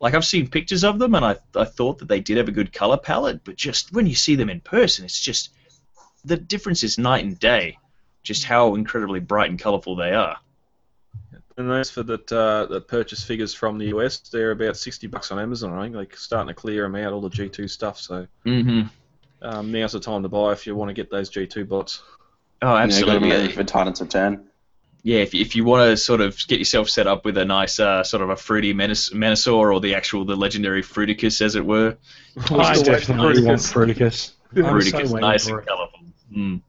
Like 0.02 0.14
I've 0.14 0.26
seen 0.26 0.48
pictures 0.50 0.84
of 0.84 1.00
them, 1.00 1.16
and 1.16 1.24
I 1.24 1.38
I 1.56 1.66
thought 1.66 2.00
that 2.00 2.08
they 2.10 2.20
did 2.20 2.38
have 2.38 2.50
a 2.50 2.52
good 2.52 2.74
color 2.74 2.98
palette, 2.98 3.44
but 3.46 3.56
just 3.56 3.94
when 3.94 4.06
you 4.06 4.16
see 4.16 4.36
them 4.36 4.50
in 4.50 4.60
person, 4.60 5.06
it's 5.06 5.22
just 5.22 5.52
the 6.26 6.38
difference 6.38 6.84
is 6.84 6.98
night 6.98 7.24
and 7.24 7.40
day. 7.40 7.78
Just 8.24 8.44
how 8.44 8.76
incredibly 8.76 9.20
bright 9.20 9.50
and 9.52 9.60
colorful 9.60 9.96
they 9.96 10.12
are. 10.14 10.38
And 11.58 11.70
those 11.70 11.90
for 11.90 12.04
that 12.04 12.32
uh, 12.32 12.66
that 12.66 12.88
purchase 12.88 13.24
figures 13.24 13.54
from 13.54 13.78
the 13.78 13.86
US, 13.96 14.18
they're 14.20 14.52
about 14.52 14.76
sixty 14.78 15.08
bucks 15.08 15.32
on 15.32 15.40
Amazon. 15.40 15.74
I 15.78 15.84
think 15.84 15.94
they're 15.96 16.18
starting 16.18 16.50
to 16.50 16.54
clear 16.54 16.84
them 16.84 16.96
out, 16.96 17.14
all 17.14 17.22
the 17.22 17.30
G2 17.30 17.70
stuff. 17.70 17.98
So 18.00 18.28
Mm-hmm. 18.46 18.88
um, 19.42 19.72
now's 19.72 19.94
the 19.94 20.00
time 20.02 20.24
to 20.24 20.30
buy 20.30 20.52
if 20.52 20.68
you 20.68 20.76
want 20.76 20.90
to 20.90 20.94
get 20.94 21.10
those 21.10 21.30
G2 21.30 21.68
bots. 21.68 22.02
Oh, 22.62 22.68
yeah, 22.68 22.72
you 22.74 22.76
got 22.76 22.84
absolutely. 22.84 23.30
ready 23.30 23.52
for 23.54 23.64
Titans 23.64 24.02
Return. 24.02 24.48
Yeah, 25.04 25.20
if, 25.20 25.36
if 25.36 25.56
you 25.56 25.64
want 25.66 25.88
to 25.92 25.98
sort 25.98 26.20
of 26.20 26.36
get 26.48 26.58
yourself 26.58 26.90
set 26.90 27.06
up 27.06 27.26
with 27.26 27.38
a 27.38 27.46
nice 27.46 27.80
uh, 27.80 28.04
sort 28.04 28.24
of 28.24 28.32
a 28.32 28.36
fruity 28.36 28.74
menace, 28.74 29.12
Menasor 29.12 29.54
or 29.54 29.80
the 29.80 29.94
actual 29.94 30.26
the 30.26 30.36
legendary 30.36 30.82
Fruticus, 30.82 31.42
as 31.42 31.56
it 31.56 31.64
were, 31.66 31.96
I 32.36 32.42
still 32.42 32.58
waiting 32.58 32.76
for 32.76 32.92
definitely 32.92 33.44
want 33.44 33.60
Fruticus. 33.60 34.32
Fruticus. 34.54 35.08
So 35.10 35.18
nice 35.18 35.48
for 35.48 35.60
and 35.60 35.68
it. 35.68 35.70
colourful. 35.70 36.00
Mm. 36.36 36.62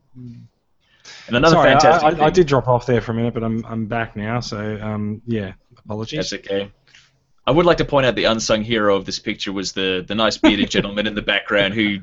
And 1.26 1.36
another 1.36 1.56
Sorry, 1.56 1.70
fantastic 1.70 2.04
I, 2.04 2.08
I 2.08 2.14
thing- 2.26 2.32
did 2.34 2.46
drop 2.46 2.68
off 2.68 2.86
there 2.86 3.00
for 3.00 3.12
a 3.12 3.14
minute, 3.14 3.34
but 3.34 3.42
I'm 3.42 3.64
I'm 3.66 3.86
back 3.86 4.16
now. 4.16 4.40
So 4.40 4.78
um, 4.80 5.22
yeah, 5.26 5.52
apologies. 5.84 6.30
That's 6.30 6.44
okay. 6.44 6.70
I 7.46 7.50
would 7.52 7.66
like 7.66 7.76
to 7.78 7.84
point 7.84 8.06
out 8.06 8.14
the 8.16 8.24
unsung 8.24 8.62
hero 8.62 8.96
of 8.96 9.04
this 9.04 9.18
picture 9.18 9.52
was 9.52 9.72
the 9.72 10.04
the 10.06 10.14
nice 10.14 10.36
bearded 10.36 10.70
gentleman 10.70 11.06
in 11.06 11.14
the 11.14 11.22
background 11.22 11.74
who 11.74 12.00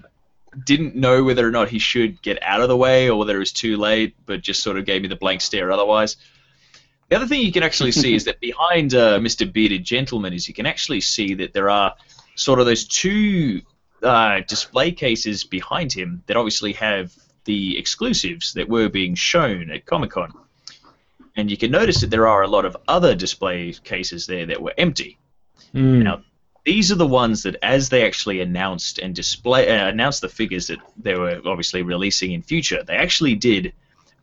didn't 0.66 0.96
know 0.96 1.24
whether 1.24 1.48
or 1.48 1.52
not 1.52 1.70
he 1.70 1.80
should 1.80 2.22
get 2.22 2.42
out 2.44 2.62
of 2.62 2.68
the 2.68 2.78
way 2.78 3.10
or 3.10 3.18
whether 3.18 3.36
it 3.36 3.40
was 3.40 3.52
too 3.52 3.76
late, 3.78 4.16
but 4.26 4.42
just 4.42 4.62
sort 4.62 4.78
of 4.78 4.86
gave 4.86 5.02
me 5.02 5.08
the 5.08 5.16
blank 5.16 5.42
stare 5.42 5.72
otherwise. 5.72 6.18
The 7.10 7.16
other 7.16 7.28
thing 7.28 7.42
you 7.42 7.52
can 7.52 7.64
actually 7.64 7.92
see 7.92 8.14
is 8.14 8.26
that 8.26 8.40
behind 8.40 8.94
uh, 8.94 9.20
Mr. 9.20 9.52
Bearded 9.52 9.84
Gentleman 9.84 10.34
is 10.34 10.48
you 10.48 10.54
can 10.54 10.66
actually 10.66 11.02
see 11.02 11.34
that 11.36 11.54
there 11.54 11.70
are 11.70 11.96
sort 12.36 12.60
of 12.60 12.66
those 12.66 12.88
two 12.88 13.62
uh, 14.02 14.42
display 14.48 14.92
cases 14.92 15.44
behind 15.44 15.92
him 15.92 16.24
that 16.28 16.38
obviously 16.38 16.74
have 16.74 17.12
the 17.46 17.78
exclusives 17.78 18.54
that 18.54 18.70
were 18.70 18.90
being 18.90 19.16
shown 19.16 19.70
at 19.72 19.86
Comic 19.86 20.12
Con. 20.12 20.34
And 21.36 21.50
you 21.50 21.58
can 21.58 21.72
notice 21.72 22.02
that 22.02 22.10
there 22.10 22.28
are 22.28 22.44
a 22.44 22.48
lot 22.48 22.66
of 22.66 22.78
other 22.88 23.16
display 23.16 23.74
cases 23.84 24.28
there 24.28 24.46
that 24.46 24.62
were 24.62 24.74
empty. 24.78 25.18
Mm. 25.74 26.04
Now, 26.04 26.22
these 26.64 26.92
are 26.92 26.96
the 26.96 27.08
ones 27.08 27.44
that, 27.44 27.58
as 27.62 27.90
they 27.90 28.06
actually 28.06 28.40
announced 28.40 29.00
and 29.00 29.14
display 29.14 29.70
uh, 29.70 29.88
announced 29.88 30.22
the 30.22 30.30
figures 30.30 30.68
that 30.68 30.80
they 30.98 31.16
were 31.16 31.42
obviously 31.46 31.82
releasing 31.82 32.32
in 32.32 32.42
future, 32.42 32.84
they 32.84 32.96
actually 32.96 33.36
did 33.36 33.74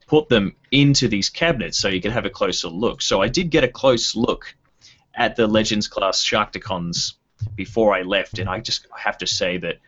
put 0.06 0.28
them 0.28 0.54
into 0.70 1.08
these 1.08 1.28
cabinets 1.28 1.78
so 1.78 1.88
you 1.88 2.00
could 2.00 2.12
have 2.12 2.24
a 2.24 2.30
closer 2.30 2.68
look. 2.68 3.02
So 3.02 3.20
I 3.20 3.28
did 3.28 3.50
get 3.50 3.64
a 3.64 3.68
close 3.68 4.16
look 4.16 4.54
at 5.14 5.36
the 5.36 5.46
Legends 5.46 5.86
class 5.86 6.24
Sharkticons 6.24 7.14
before 7.54 7.94
I 7.94 8.02
left, 8.02 8.38
and 8.38 8.48
I 8.48 8.60
just 8.60 8.86
have 8.96 9.18
to 9.18 9.26
say 9.26 9.58
that 9.58 9.78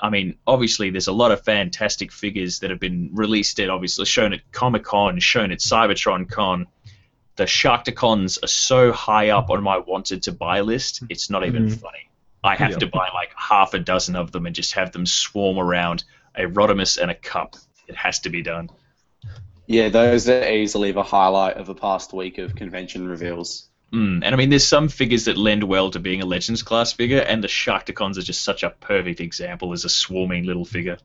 I 0.00 0.10
mean, 0.10 0.36
obviously, 0.46 0.90
there's 0.90 1.08
a 1.08 1.12
lot 1.12 1.32
of 1.32 1.44
fantastic 1.44 2.12
figures 2.12 2.60
that 2.60 2.70
have 2.70 2.78
been 2.80 3.10
released 3.12 3.58
at, 3.60 3.68
obviously, 3.68 4.04
shown 4.04 4.32
at 4.32 4.40
Comic 4.52 4.84
Con, 4.84 5.18
shown 5.18 5.50
at 5.50 5.58
Cybertron 5.58 6.28
Con. 6.28 6.66
The 7.36 7.44
Sharkticons 7.44 8.42
are 8.42 8.48
so 8.48 8.92
high 8.92 9.30
up 9.30 9.50
on 9.50 9.62
my 9.62 9.78
wanted 9.78 10.22
to 10.24 10.32
buy 10.32 10.60
list, 10.60 11.02
it's 11.08 11.30
not 11.30 11.46
even 11.46 11.66
Mhm. 11.68 11.80
funny. 11.80 12.10
I 12.44 12.54
have 12.56 12.72
Yeah. 12.72 12.78
to 12.78 12.86
buy 12.86 13.08
like 13.12 13.32
half 13.36 13.74
a 13.74 13.78
dozen 13.80 14.14
of 14.16 14.30
them 14.30 14.46
and 14.46 14.54
just 14.54 14.74
have 14.74 14.92
them 14.92 15.06
swarm 15.06 15.58
around 15.58 16.04
a 16.36 16.42
Rodimus 16.42 16.96
and 16.98 17.10
a 17.10 17.14
Kup. 17.14 17.56
It 17.88 17.96
has 17.96 18.20
to 18.20 18.30
be 18.30 18.42
done. 18.42 18.70
Yeah, 19.66 19.88
those 19.88 20.28
are 20.28 20.48
easily 20.48 20.92
the 20.92 21.02
highlight 21.02 21.56
of 21.56 21.66
the 21.66 21.74
past 21.74 22.12
week 22.12 22.38
of 22.38 22.54
convention 22.54 23.06
reveals. 23.06 23.67
Mm, 23.92 24.22
and 24.22 24.34
I 24.34 24.36
mean, 24.36 24.50
there's 24.50 24.66
some 24.66 24.88
figures 24.88 25.24
that 25.24 25.38
lend 25.38 25.64
well 25.64 25.90
to 25.90 25.98
being 25.98 26.20
a 26.20 26.26
Legends 26.26 26.62
class 26.62 26.92
figure, 26.92 27.20
and 27.20 27.42
the 27.42 27.48
Sharkticons 27.48 28.18
are 28.18 28.22
just 28.22 28.42
such 28.42 28.62
a 28.62 28.70
perfect 28.70 29.20
example 29.20 29.72
as 29.72 29.84
a 29.84 29.88
swarming 29.88 30.44
little 30.44 30.64
figure. 30.64 30.98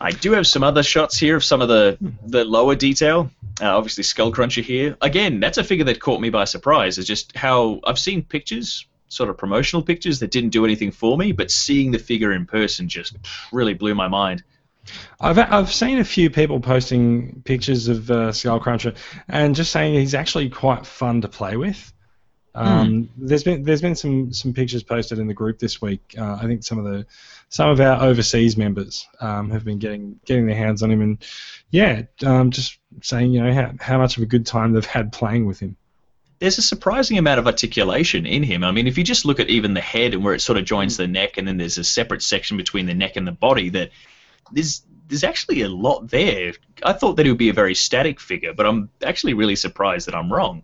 I 0.00 0.10
do 0.10 0.32
have 0.32 0.46
some 0.46 0.64
other 0.64 0.82
shots 0.82 1.18
here 1.18 1.36
of 1.36 1.44
some 1.44 1.60
of 1.60 1.68
the, 1.68 1.98
the 2.26 2.44
lower 2.44 2.74
detail. 2.74 3.30
Uh, 3.60 3.76
obviously, 3.76 4.04
Skullcruncher 4.04 4.62
here. 4.62 4.96
Again, 5.00 5.38
that's 5.38 5.58
a 5.58 5.64
figure 5.64 5.84
that 5.84 6.00
caught 6.00 6.20
me 6.20 6.30
by 6.30 6.44
surprise. 6.44 6.98
Is 6.98 7.06
just 7.06 7.36
how 7.36 7.80
I've 7.84 7.98
seen 7.98 8.22
pictures, 8.22 8.86
sort 9.08 9.28
of 9.28 9.36
promotional 9.36 9.82
pictures, 9.82 10.18
that 10.20 10.30
didn't 10.30 10.50
do 10.50 10.64
anything 10.64 10.90
for 10.90 11.16
me, 11.18 11.32
but 11.32 11.50
seeing 11.50 11.90
the 11.90 11.98
figure 11.98 12.32
in 12.32 12.46
person 12.46 12.88
just 12.88 13.16
really 13.52 13.74
blew 13.74 13.94
my 13.94 14.08
mind. 14.08 14.42
I've 15.20 15.38
I've 15.38 15.72
seen 15.72 15.98
a 15.98 16.04
few 16.04 16.30
people 16.30 16.60
posting 16.60 17.42
pictures 17.42 17.88
of 17.88 18.10
uh, 18.10 18.30
Skullcruncher 18.32 18.96
and 19.28 19.54
just 19.54 19.70
saying 19.70 19.94
he's 19.94 20.14
actually 20.14 20.50
quite 20.50 20.86
fun 20.86 21.20
to 21.20 21.28
play 21.28 21.56
with. 21.56 21.92
Um, 22.54 23.08
There's 23.16 23.44
been 23.44 23.62
there's 23.62 23.80
been 23.80 23.94
some 23.94 24.32
some 24.32 24.52
pictures 24.52 24.82
posted 24.82 25.18
in 25.18 25.26
the 25.26 25.34
group 25.34 25.58
this 25.58 25.80
week. 25.80 26.14
Uh, 26.18 26.34
I 26.34 26.46
think 26.46 26.64
some 26.64 26.78
of 26.78 26.84
the 26.84 27.06
some 27.48 27.70
of 27.70 27.80
our 27.80 28.02
overseas 28.02 28.56
members 28.56 29.06
um, 29.20 29.50
have 29.50 29.64
been 29.64 29.78
getting 29.78 30.20
getting 30.26 30.46
their 30.46 30.56
hands 30.56 30.82
on 30.82 30.90
him 30.90 31.00
and 31.00 31.24
yeah, 31.70 32.02
um, 32.26 32.50
just 32.50 32.78
saying 33.00 33.32
you 33.32 33.42
know 33.42 33.54
how, 33.54 33.72
how 33.80 33.98
much 33.98 34.18
of 34.18 34.22
a 34.22 34.26
good 34.26 34.44
time 34.44 34.72
they've 34.72 34.84
had 34.84 35.12
playing 35.12 35.46
with 35.46 35.60
him. 35.60 35.76
there's 36.42 36.58
a 36.58 36.62
surprising 36.62 37.18
amount 37.18 37.38
of 37.38 37.46
articulation 37.46 38.26
in 38.26 38.42
him. 38.42 38.64
I 38.64 38.72
mean, 38.72 38.88
if 38.88 38.98
you 38.98 39.04
just 39.04 39.24
look 39.24 39.38
at 39.38 39.48
even 39.48 39.74
the 39.74 39.80
head 39.80 40.12
and 40.12 40.24
where 40.24 40.34
it 40.34 40.40
sort 40.40 40.58
of 40.58 40.64
joins 40.64 40.96
the 40.96 41.06
neck, 41.06 41.38
and 41.38 41.46
then 41.46 41.56
there's 41.56 41.78
a 41.78 41.84
separate 41.84 42.20
section 42.20 42.56
between 42.56 42.86
the 42.86 42.94
neck 42.94 43.16
and 43.16 43.26
the 43.26 43.32
body, 43.32 43.68
that 43.70 43.90
there's 44.50 44.82
there's 45.08 45.24
actually 45.24 45.62
a 45.62 45.68
lot 45.68 46.08
there. 46.08 46.54
I 46.82 46.92
thought 46.92 47.16
that 47.16 47.26
it 47.26 47.30
would 47.30 47.38
be 47.38 47.50
a 47.50 47.54
very 47.54 47.74
static 47.74 48.18
figure, 48.18 48.54
but 48.54 48.66
I'm 48.66 48.88
actually 49.04 49.34
really 49.34 49.56
surprised 49.56 50.08
that 50.08 50.14
I'm 50.14 50.32
wrong. 50.32 50.62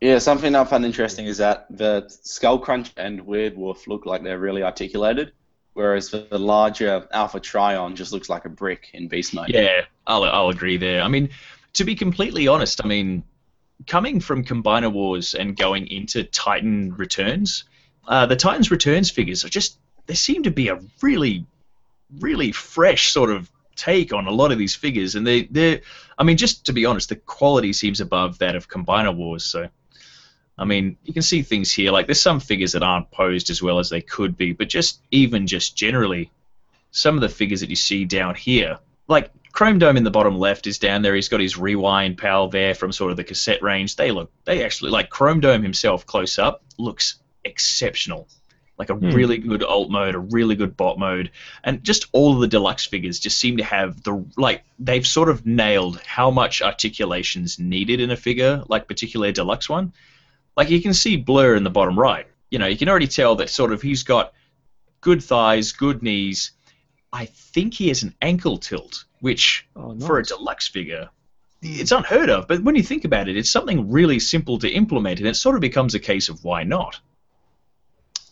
Yeah, 0.00 0.18
something 0.18 0.54
I 0.54 0.64
found 0.64 0.84
interesting 0.84 1.26
is 1.26 1.38
that 1.38 1.66
the 1.70 2.02
Skullcrunch 2.08 2.92
and 2.96 3.26
Weird 3.26 3.56
Wolf 3.56 3.86
look 3.88 4.06
like 4.06 4.22
they're 4.22 4.38
really 4.38 4.62
articulated, 4.62 5.32
whereas 5.74 6.10
the, 6.10 6.26
the 6.30 6.38
larger 6.38 7.06
Alpha 7.12 7.40
Trion 7.40 7.94
just 7.94 8.12
looks 8.12 8.28
like 8.28 8.44
a 8.44 8.48
brick 8.48 8.90
in 8.92 9.08
Beast 9.08 9.34
Mode. 9.34 9.48
Yeah, 9.48 9.82
I'll 10.06 10.24
I'll 10.24 10.50
agree 10.50 10.76
there. 10.76 11.02
I 11.02 11.08
mean, 11.08 11.30
to 11.74 11.84
be 11.84 11.94
completely 11.94 12.46
honest, 12.46 12.80
I 12.84 12.88
mean, 12.88 13.24
coming 13.86 14.20
from 14.20 14.44
Combiner 14.44 14.92
Wars 14.92 15.34
and 15.34 15.56
going 15.56 15.88
into 15.88 16.24
Titan 16.24 16.94
Returns, 16.94 17.64
uh, 18.06 18.26
the 18.26 18.36
Titans 18.36 18.70
Returns 18.70 19.10
figures 19.10 19.44
are 19.44 19.48
just 19.48 19.78
they 20.06 20.14
seem 20.14 20.44
to 20.44 20.50
be 20.50 20.68
a 20.68 20.80
really, 21.02 21.44
really 22.20 22.52
fresh 22.52 23.12
sort 23.12 23.30
of 23.30 23.50
take 23.76 24.12
on 24.12 24.26
a 24.26 24.30
lot 24.30 24.52
of 24.52 24.58
these 24.58 24.74
figures, 24.74 25.14
and 25.14 25.26
they 25.26 25.44
they 25.44 25.82
I 26.18 26.24
mean, 26.24 26.36
just 26.36 26.66
to 26.66 26.72
be 26.72 26.84
honest, 26.84 27.08
the 27.08 27.16
quality 27.16 27.72
seems 27.72 28.00
above 28.00 28.38
that 28.38 28.56
of 28.56 28.68
Combiner 28.68 29.14
Wars. 29.14 29.44
So, 29.44 29.68
I 30.58 30.64
mean, 30.64 30.96
you 31.04 31.12
can 31.12 31.22
see 31.22 31.42
things 31.42 31.72
here 31.72 31.92
like 31.92 32.06
there's 32.06 32.20
some 32.20 32.40
figures 32.40 32.72
that 32.72 32.82
aren't 32.82 33.10
posed 33.10 33.50
as 33.50 33.62
well 33.62 33.78
as 33.78 33.88
they 33.88 34.00
could 34.00 34.36
be, 34.36 34.52
but 34.52 34.68
just 34.68 35.00
even 35.10 35.46
just 35.46 35.76
generally, 35.76 36.30
some 36.90 37.14
of 37.14 37.20
the 37.20 37.28
figures 37.28 37.60
that 37.60 37.70
you 37.70 37.76
see 37.76 38.04
down 38.04 38.34
here, 38.34 38.78
like 39.06 39.30
Chrome 39.52 39.78
Dome 39.78 39.96
in 39.96 40.04
the 40.04 40.10
bottom 40.10 40.38
left 40.38 40.66
is 40.66 40.78
down 40.78 41.02
there. 41.02 41.14
He's 41.14 41.28
got 41.28 41.40
his 41.40 41.56
rewind 41.56 42.18
pal 42.18 42.48
there 42.48 42.74
from 42.74 42.92
sort 42.92 43.10
of 43.10 43.16
the 43.16 43.24
cassette 43.24 43.62
range. 43.62 43.96
They 43.96 44.10
look, 44.10 44.30
they 44.44 44.64
actually 44.64 44.90
like 44.90 45.10
Chrome 45.10 45.40
Dome 45.40 45.62
himself 45.62 46.04
close 46.04 46.38
up 46.38 46.62
looks 46.78 47.20
exceptional. 47.44 48.28
Like 48.78 48.90
a 48.90 48.94
Hmm. 48.94 49.10
really 49.10 49.38
good 49.38 49.62
alt 49.64 49.90
mode, 49.90 50.14
a 50.14 50.20
really 50.20 50.54
good 50.54 50.76
bot 50.76 50.98
mode, 50.98 51.30
and 51.64 51.82
just 51.82 52.06
all 52.12 52.34
of 52.34 52.40
the 52.40 52.46
deluxe 52.46 52.86
figures 52.86 53.18
just 53.18 53.38
seem 53.38 53.56
to 53.56 53.64
have 53.64 54.02
the 54.04 54.24
like 54.36 54.62
they've 54.78 55.06
sort 55.06 55.28
of 55.28 55.44
nailed 55.44 56.00
how 56.06 56.30
much 56.30 56.62
articulation's 56.62 57.58
needed 57.58 58.00
in 58.00 58.10
a 58.12 58.16
figure, 58.16 58.62
like 58.68 58.86
particularly 58.86 59.30
a 59.30 59.32
deluxe 59.32 59.68
one. 59.68 59.92
Like 60.56 60.70
you 60.70 60.80
can 60.80 60.94
see 60.94 61.16
Blur 61.16 61.56
in 61.56 61.64
the 61.64 61.70
bottom 61.70 61.98
right. 61.98 62.26
You 62.50 62.58
know, 62.60 62.66
you 62.66 62.76
can 62.76 62.88
already 62.88 63.08
tell 63.08 63.34
that 63.36 63.50
sort 63.50 63.72
of 63.72 63.82
he's 63.82 64.04
got 64.04 64.32
good 65.00 65.22
thighs, 65.22 65.72
good 65.72 66.02
knees. 66.02 66.52
I 67.12 67.26
think 67.26 67.74
he 67.74 67.88
has 67.88 68.02
an 68.02 68.14
ankle 68.22 68.58
tilt, 68.58 69.04
which 69.20 69.66
Oh, 69.74 69.98
for 69.98 70.18
a 70.18 70.22
deluxe 70.22 70.68
figure, 70.68 71.08
it's 71.62 71.90
unheard 71.92 72.30
of. 72.30 72.46
But 72.46 72.62
when 72.62 72.76
you 72.76 72.82
think 72.82 73.04
about 73.04 73.28
it, 73.28 73.36
it's 73.36 73.50
something 73.50 73.90
really 73.90 74.20
simple 74.20 74.58
to 74.58 74.68
implement, 74.70 75.18
and 75.18 75.28
it 75.28 75.34
sort 75.36 75.56
of 75.56 75.60
becomes 75.60 75.94
a 75.94 75.98
case 75.98 76.28
of 76.28 76.44
why 76.44 76.62
not. 76.62 77.00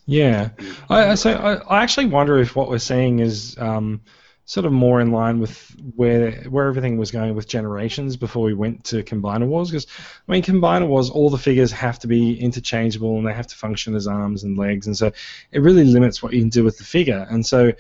Yeah, 0.07 0.51
I, 0.89 1.11
I- 1.11 1.15
so 1.17 1.33
I, 1.33 1.55
I 1.79 1.83
actually 1.83 2.07
wonder 2.07 2.39
if 2.39 2.55
what 2.55 2.69
we're 2.69 2.79
seeing 2.79 3.19
is 3.19 3.57
um, 3.59 4.01
sort 4.45 4.65
of 4.65 4.73
more 4.73 5.01
in 5.01 5.11
line 5.11 5.41
with 5.41 5.75
where 5.97 6.31
where 6.45 6.69
everything 6.69 6.97
was 6.97 7.11
going 7.11 7.35
with 7.35 7.49
generations 7.49 8.17
before 8.17 8.45
we 8.45 8.55
went 8.55 8.85
to 8.85 9.03
Combiner 9.03 9.47
Wars. 9.49 9.71
Because 9.71 9.89
I 10.29 10.33
mean, 10.33 10.43
Combiner 10.45 10.87
Wars, 10.87 11.11
all 11.11 11.29
the 11.29 11.39
figures 11.39 11.73
have 11.73 11.99
to 12.01 12.07
be 12.07 12.39
interchangeable 12.41 13.19
and 13.19 13.27
they 13.27 13.33
have 13.33 13.49
to 13.49 13.57
function 13.57 13.97
as 13.97 14.07
arms 14.07 14.45
and 14.45 14.57
legs, 14.57 14.87
and 14.87 14.97
so 14.97 15.11
it 15.51 15.61
really 15.61 15.85
limits 15.85 16.23
what 16.23 16.33
you 16.33 16.41
can 16.41 16.51
do 16.51 16.63
with 16.63 16.79
the 16.79 16.85
figure. 16.85 17.27
And 17.29 17.45
so 17.45 17.73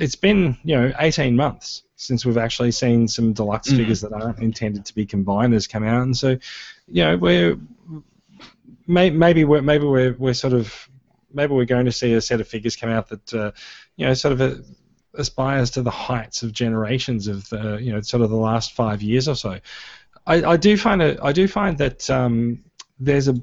it's 0.00 0.16
been 0.16 0.56
you 0.64 0.74
know 0.74 0.92
18 0.98 1.36
months 1.36 1.82
since 1.96 2.24
we've 2.24 2.38
actually 2.38 2.70
seen 2.70 3.08
some 3.08 3.34
deluxe 3.34 3.68
Mhm. 3.70 3.76
figures 3.76 4.00
that 4.00 4.12
aren't 4.14 4.38
intended 4.38 4.86
to 4.86 4.94
be 4.94 5.04
combiners 5.04 5.68
come 5.68 5.84
out, 5.84 6.02
and 6.02 6.16
so 6.16 6.30
you 6.86 7.04
know 7.04 7.18
we're 7.18 7.58
maybe 8.86 9.44
we're 9.44 9.60
maybe 9.60 9.84
we're, 9.84 10.14
we're 10.14 10.32
sort 10.34 10.54
of 10.54 10.87
maybe 11.32 11.54
we're 11.54 11.64
going 11.64 11.86
to 11.86 11.92
see 11.92 12.14
a 12.14 12.20
set 12.20 12.40
of 12.40 12.48
figures 12.48 12.76
come 12.76 12.90
out 12.90 13.08
that 13.08 13.34
uh, 13.34 13.50
you 13.96 14.06
know 14.06 14.14
sort 14.14 14.32
of 14.32 14.40
uh 14.40 14.62
aspires 15.14 15.70
to 15.70 15.82
the 15.82 15.90
heights 15.90 16.42
of 16.42 16.52
generations 16.52 17.28
of 17.28 17.48
the 17.48 17.76
you 17.76 17.92
know 17.92 18.00
sort 18.00 18.22
of 18.22 18.30
the 18.30 18.36
last 18.36 18.72
five 18.72 19.02
years 19.02 19.28
or 19.28 19.34
so. 19.34 19.58
I, 20.26 20.52
I 20.52 20.56
do 20.56 20.76
find 20.76 21.02
it. 21.02 21.18
I 21.22 21.32
do 21.32 21.48
find 21.48 21.78
that 21.78 22.08
um, 22.10 22.64
there's 23.00 23.28
a 23.28 23.34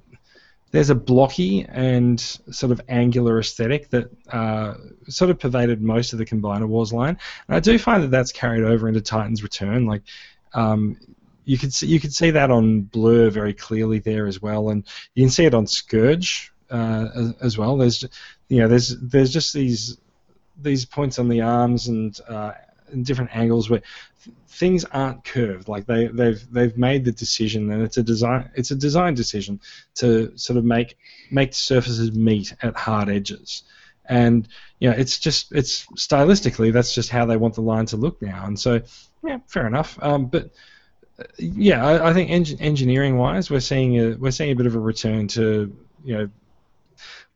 there's 0.71 0.89
a 0.89 0.95
blocky 0.95 1.65
and 1.69 2.19
sort 2.19 2.71
of 2.71 2.81
angular 2.89 3.39
aesthetic 3.39 3.89
that 3.89 4.09
uh, 4.31 4.75
sort 5.07 5.31
of 5.31 5.39
pervaded 5.39 5.81
most 5.81 6.13
of 6.13 6.19
the 6.19 6.25
Combiner 6.25 6.67
Wars 6.67 6.93
line, 6.93 7.17
and 7.47 7.55
I 7.55 7.59
do 7.59 7.77
find 7.79 8.03
that 8.03 8.11
that's 8.11 8.31
carried 8.31 8.63
over 8.63 8.87
into 8.87 9.01
Titan's 9.01 9.41
Return. 9.41 9.85
Like 9.85 10.03
um, 10.53 10.97
you 11.43 11.57
could 11.57 11.73
see, 11.73 11.87
you 11.87 11.99
could 11.99 12.13
see 12.13 12.31
that 12.31 12.51
on 12.51 12.81
Blur 12.81 13.29
very 13.29 13.53
clearly 13.53 13.99
there 13.99 14.27
as 14.27 14.41
well, 14.41 14.69
and 14.69 14.85
you 15.15 15.23
can 15.23 15.31
see 15.31 15.45
it 15.45 15.53
on 15.53 15.67
Scourge 15.67 16.51
uh, 16.69 17.07
as, 17.15 17.33
as 17.41 17.57
well. 17.57 17.77
There's 17.77 18.03
you 18.49 18.59
know 18.59 18.67
there's 18.67 18.97
there's 18.99 19.31
just 19.31 19.53
these 19.53 19.97
these 20.61 20.85
points 20.85 21.19
on 21.19 21.27
the 21.27 21.41
arms 21.41 21.87
and 21.87 22.17
uh, 22.27 22.53
different 23.01 23.35
angles 23.35 23.69
where 23.69 23.81
th- 24.23 24.35
things 24.47 24.85
aren't 24.85 25.23
curved. 25.23 25.67
Like 25.67 25.85
they 25.85 26.07
they've 26.07 26.43
they've 26.51 26.77
made 26.77 27.05
the 27.05 27.11
decision, 27.11 27.71
and 27.71 27.81
it's 27.83 27.97
a 27.97 28.03
design 28.03 28.49
it's 28.55 28.71
a 28.71 28.75
design 28.75 29.13
decision 29.13 29.59
to 29.95 30.37
sort 30.37 30.57
of 30.57 30.65
make 30.65 30.97
make 31.31 31.53
surfaces 31.53 32.11
meet 32.11 32.53
at 32.61 32.75
hard 32.75 33.09
edges. 33.09 33.63
And 34.07 34.47
you 34.79 34.89
know, 34.89 34.95
it's 34.95 35.17
just 35.17 35.51
it's 35.51 35.85
stylistically 35.95 36.71
that's 36.71 36.93
just 36.93 37.09
how 37.09 37.25
they 37.25 37.37
want 37.37 37.55
the 37.55 37.61
line 37.61 37.87
to 37.87 37.97
look 37.97 38.21
now. 38.21 38.45
And 38.45 38.59
so 38.59 38.81
yeah, 39.23 39.39
fair 39.47 39.67
enough. 39.67 39.97
Um, 40.01 40.27
but 40.27 40.51
uh, 41.19 41.23
yeah, 41.37 41.85
I, 41.85 42.09
I 42.09 42.13
think 42.13 42.29
eng- 42.29 42.59
engineering 42.61 43.17
wise, 43.17 43.49
we're 43.49 43.59
seeing 43.59 43.99
a 43.99 44.15
we're 44.15 44.31
seeing 44.31 44.51
a 44.51 44.55
bit 44.55 44.67
of 44.67 44.75
a 44.75 44.79
return 44.79 45.27
to 45.29 45.75
you 46.03 46.17
know 46.17 46.29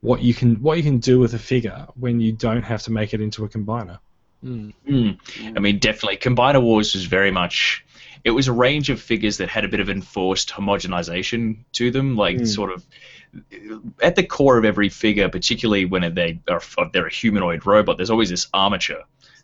what 0.00 0.22
you 0.22 0.34
can 0.34 0.56
what 0.56 0.76
you 0.76 0.82
can 0.82 0.98
do 0.98 1.18
with 1.18 1.34
a 1.34 1.38
figure 1.38 1.86
when 1.94 2.20
you 2.20 2.32
don't 2.32 2.62
have 2.62 2.82
to 2.82 2.90
make 2.90 3.12
it 3.14 3.20
into 3.20 3.44
a 3.44 3.48
combiner. 3.48 3.98
Mm. 4.44 4.72
Mm. 4.88 5.18
I 5.56 5.60
mean, 5.60 5.78
definitely, 5.78 6.16
Combiner 6.16 6.62
Wars 6.62 6.94
was 6.94 7.04
very 7.04 7.30
much. 7.30 7.84
It 8.24 8.30
was 8.30 8.48
a 8.48 8.52
range 8.52 8.90
of 8.90 9.00
figures 9.00 9.36
that 9.38 9.48
had 9.48 9.64
a 9.64 9.68
bit 9.68 9.80
of 9.80 9.90
enforced 9.90 10.50
homogenization 10.50 11.58
to 11.72 11.90
them, 11.90 12.16
like 12.16 12.36
Mm. 12.38 12.46
sort 12.46 12.72
of 12.72 12.86
at 14.02 14.16
the 14.16 14.22
core 14.22 14.58
of 14.58 14.64
every 14.64 14.88
figure, 14.88 15.28
particularly 15.28 15.84
when 15.84 16.14
they 16.14 16.40
are 16.48 16.60
they're 16.92 17.06
a 17.06 17.12
humanoid 17.12 17.66
robot. 17.66 17.96
There's 17.96 18.10
always 18.10 18.30
this 18.30 18.48
armature 18.52 19.02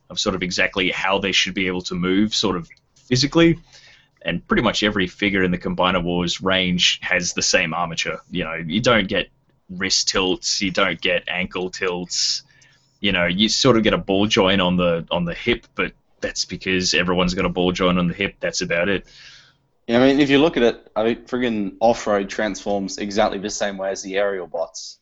of 0.09 0.19
sort 0.19 0.35
of 0.35 0.43
exactly 0.43 0.91
how 0.91 1.19
they 1.19 1.33
should 1.33 1.55
be 1.55 1.67
able 1.67 1.83
to 1.83 1.95
move, 1.95 2.35
sort 2.35 2.57
of 2.57 2.69
physically. 2.95 3.59
And 4.23 4.47
pretty 4.49 4.63
much 4.63 4.83
every 4.83 5.07
figure 5.07 5.45
in 5.45 5.53
the 5.53 5.59
Combiner 5.59 6.03
Wars 6.03 6.41
range 6.41 6.99
has 7.03 7.35
the 7.35 7.43
same 7.43 7.73
armature. 7.75 8.21
You 8.31 8.45
know, 8.45 8.55
you 8.55 8.81
don't 8.81 9.09
get 9.09 9.29
wrist 9.71 10.09
tilts, 10.09 10.61
you 10.63 10.71
don't 10.71 11.01
get 11.01 11.25
ankle 11.29 11.71
tilts 11.71 12.43
you 13.01 13.13
know, 13.13 13.27
you 13.27 13.49
sort 13.49 13.77
of 13.77 13.83
get 13.83 13.93
a 13.93 13.99
ball 13.99 14.27
joint 14.27 14.61
on 14.61 14.77
the 14.77 15.07
on 15.11 15.25
the 15.25 15.35
hip, 15.35 15.67
but 15.75 15.93
that's 16.21 16.45
because 16.45 16.95
everyone's 16.95 17.35
got 17.35 17.45
a 17.45 17.49
ball 17.49 17.73
joint 17.73 17.99
on 17.99 18.09
the 18.09 18.15
hip. 18.15 18.37
That's 18.41 18.63
about 18.63 18.89
it. 18.89 19.07
Yeah, 19.87 19.99
I 19.99 20.07
mean, 20.09 20.21
if 20.21 20.31
you 20.31 20.39
look 20.39 20.57
at 20.57 20.63
it, 20.63 20.91
I 20.97 21.05
mean, 21.05 21.17
friggin' 21.27 21.77
off-road 21.79 22.29
transforms 22.29 22.99
exactly 22.99 23.39
the 23.39 23.51
same 23.51 23.77
way 23.77 23.91
as 23.91 24.03
the 24.03 24.17
aerial 24.17 24.49
bots. 24.49 24.99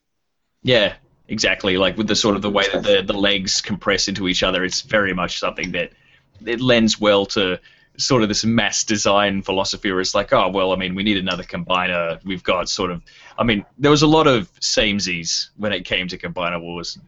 Yeah, 0.63 0.95
Exactly, 1.27 1.79
like 1.79 1.97
with 1.97 2.07
the 2.07 2.17
sort 2.17 2.37
of 2.37 2.43
the 2.43 2.51
way 2.51 2.65
that 2.71 2.83
the, 2.83 3.01
the 3.01 3.15
legs 3.15 3.63
compress 3.63 4.09
into 4.09 4.29
each 4.29 4.43
other, 4.43 4.63
it's 4.63 4.83
very 4.83 5.15
much 5.15 5.39
something 5.39 5.73
that 5.73 5.93
it 6.45 6.61
lends 6.61 7.01
well 7.01 7.25
to 7.25 7.59
sort 7.97 8.23
of 8.23 8.29
this 8.29 8.45
mass 8.45 8.85
design 8.85 9.43
philosophy 9.43 9.91
where 9.91 10.01
it's 10.01 10.15
like, 10.15 10.33
oh 10.33 10.49
well, 10.49 10.73
I 10.73 10.77
mean, 10.77 10.95
we 10.95 11.03
need 11.03 11.17
another 11.17 11.45
combiner. 11.45 12.23
We've 12.25 12.43
got 12.43 12.69
sort 12.69 12.91
of, 12.91 13.03
I 13.39 13.45
mean, 13.45 13.65
there 13.79 13.91
was 13.91 14.03
a 14.03 14.07
lot 14.07 14.27
of 14.27 14.53
samesies 14.61 15.51
when 15.57 15.73
it 15.73 15.85
came 15.85 16.09
to 16.09 16.19
combiner 16.19 16.61
wars. 16.61 16.99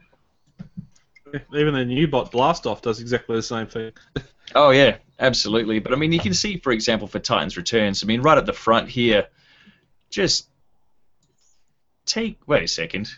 Even 1.54 1.74
the 1.74 1.84
new 1.84 2.06
bot 2.06 2.32
Blastoff 2.32 2.82
does 2.82 3.00
exactly 3.00 3.36
the 3.36 3.42
same 3.42 3.66
thing. 3.66 3.92
Oh 4.54 4.70
yeah, 4.70 4.98
absolutely. 5.18 5.80
But 5.80 5.92
I 5.92 5.96
mean, 5.96 6.12
you 6.12 6.20
can 6.20 6.32
see, 6.32 6.58
for 6.58 6.70
example, 6.72 7.08
for 7.08 7.18
Titans 7.18 7.56
Returns. 7.56 8.02
I 8.02 8.06
mean, 8.06 8.22
right 8.22 8.38
at 8.38 8.46
the 8.46 8.52
front 8.52 8.88
here, 8.88 9.26
just 10.08 10.48
take. 12.04 12.38
Wait 12.46 12.62
a 12.62 12.68
second. 12.68 13.10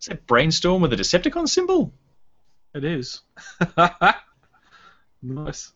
Is 0.00 0.06
that 0.06 0.26
Brainstorm 0.26 0.80
with 0.80 0.92
a 0.92 0.96
Decepticon 0.96 1.48
symbol? 1.48 1.92
It 2.72 2.84
is. 2.84 3.20
nice. 5.22 5.72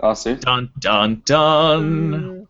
Oh, 0.00 0.14
see? 0.14 0.34
Dun 0.34 0.70
dun 0.78 1.22
dun. 1.24 2.10
Mm. 2.10 2.46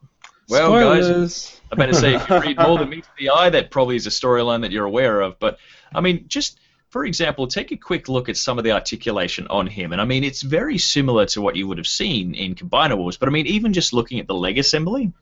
Well, 0.48 0.72
guys, 0.72 1.04
Spoilers. 1.06 1.60
I 1.70 1.76
better 1.76 1.94
say, 1.94 2.14
if 2.14 2.28
you 2.28 2.40
read 2.40 2.58
more 2.58 2.78
than 2.78 2.90
meets 2.90 3.08
the 3.18 3.30
eye, 3.30 3.50
that 3.50 3.70
probably 3.70 3.96
is 3.96 4.06
a 4.06 4.10
storyline 4.10 4.62
that 4.62 4.70
you're 4.70 4.84
aware 4.84 5.20
of. 5.20 5.38
But 5.38 5.58
I 5.94 6.00
mean, 6.00 6.26
just 6.28 6.58
for 6.90 7.06
example, 7.06 7.46
take 7.46 7.72
a 7.72 7.76
quick 7.76 8.08
look 8.08 8.28
at 8.28 8.36
some 8.36 8.58
of 8.58 8.64
the 8.64 8.72
articulation 8.72 9.46
on 9.48 9.66
him, 9.66 9.92
and 9.92 10.00
I 10.00 10.04
mean, 10.04 10.24
it's 10.24 10.42
very 10.42 10.78
similar 10.78 11.24
to 11.26 11.40
what 11.40 11.56
you 11.56 11.66
would 11.68 11.78
have 11.78 11.86
seen 11.86 12.34
in 12.34 12.54
Combiner 12.54 12.96
Wars. 12.96 13.16
But 13.16 13.28
I 13.28 13.32
mean, 13.32 13.46
even 13.46 13.72
just 13.72 13.92
looking 13.92 14.20
at 14.20 14.26
the 14.26 14.34
leg 14.34 14.58
assembly, 14.58 15.12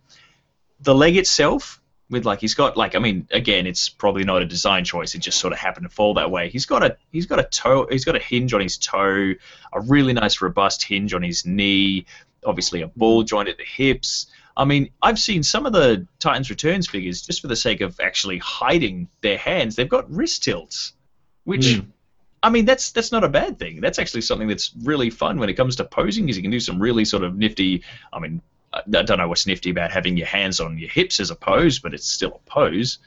the 0.81 0.95
leg 0.95 1.17
itself, 1.17 1.81
with 2.11 2.27
like 2.27 2.41
he's 2.41 2.55
got 2.55 2.77
like 2.77 2.95
I 2.95 2.99
mean, 2.99 3.29
again, 3.31 3.67
it's 3.67 3.89
probably 3.89 4.25
not 4.25 4.43
a 4.43 4.47
design 4.47 4.85
choice. 4.85 5.15
It 5.15 5.21
just 5.21 5.39
sort 5.39 5.53
of 5.53 5.59
happened 5.59 5.89
to 5.89 5.95
fall 5.95 6.15
that 6.15 6.31
way. 6.31 6.51
He's 6.51 6.67
got 6.67 6.83
a 6.83 6.97
he's 7.13 7.27
got 7.27 7.39
a 7.39 7.45
toe, 7.45 7.87
he's 7.91 8.05
got 8.05 8.17
a 8.17 8.21
hinge 8.21 8.53
on 8.53 8.61
his 8.61 8.77
toe, 8.77 9.35
a 9.73 9.81
really 9.81 10.13
nice 10.13 10.43
robust 10.43 10.83
hinge 10.83 11.15
on 11.15 11.23
his 11.23 11.47
knee, 11.47 12.07
obviously 12.45 12.83
a 12.83 12.89
ball 12.89 13.21
mm-hmm. 13.21 13.27
joint 13.27 13.49
at 13.49 13.57
the 13.57 13.65
hips. 13.65 14.27
I 14.57 14.65
mean, 14.65 14.91
I've 15.01 15.19
seen 15.19 15.43
some 15.43 15.65
of 15.65 15.73
the 15.73 16.07
Titans 16.19 16.51
Returns 16.51 16.89
figures 16.89 17.23
just 17.23 17.41
for 17.41 17.47
the 17.47 17.57
sake 17.57 17.81
of 17.81 17.99
actually 18.01 18.39
hiding 18.39 19.09
their 19.23 19.39
hands. 19.39 19.77
They've 19.77 19.89
got 19.89 20.11
wrist 20.11 20.43
tilts, 20.43 20.93
which, 21.45 21.67
mm. 21.67 21.87
I 22.43 22.51
mean, 22.51 22.65
that's 22.65 22.91
that's 22.91 23.13
not 23.13 23.25
a 23.25 23.29
bad 23.29 23.59
thing. 23.59 23.81
That's 23.81 23.99
actually 23.99 24.23
something 24.23 24.49
that's 24.49 24.73
really 24.83 25.09
fun 25.09 25.39
when 25.39 25.49
it 25.49 25.55
comes 25.55 25.77
to 25.77 25.85
posing, 25.85 26.27
because 26.27 26.37
you 26.37 26.43
can 26.43 26.51
do 26.51 26.61
some 26.61 26.81
really 26.81 27.05
sort 27.05 27.23
of 27.23 27.37
nifty. 27.37 27.85
I 28.13 28.19
mean, 28.19 28.43
I 28.73 28.83
don't 28.87 29.19
know 29.19 29.29
what's 29.29 29.47
nifty 29.47 29.71
about 29.71 29.91
having 29.91 30.17
your 30.17 30.27
hands 30.27 30.61
on 30.61 30.79
your 30.79 30.89
hips 30.89 31.19
as 31.21 31.31
a 31.31 31.35
pose, 31.35 31.79
but 31.81 31.93
it's 31.93 32.09
still 32.09 32.41
a 32.45 32.51
pose. 32.51 32.99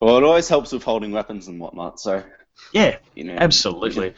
Well, 0.00 0.16
it 0.18 0.24
always 0.24 0.48
helps 0.48 0.72
with 0.72 0.82
holding 0.82 1.12
weapons 1.12 1.48
and 1.48 1.60
whatnot. 1.60 2.00
So 2.00 2.22
Yeah, 2.72 2.98
you 3.14 3.24
know, 3.24 3.36
absolutely. 3.38 4.14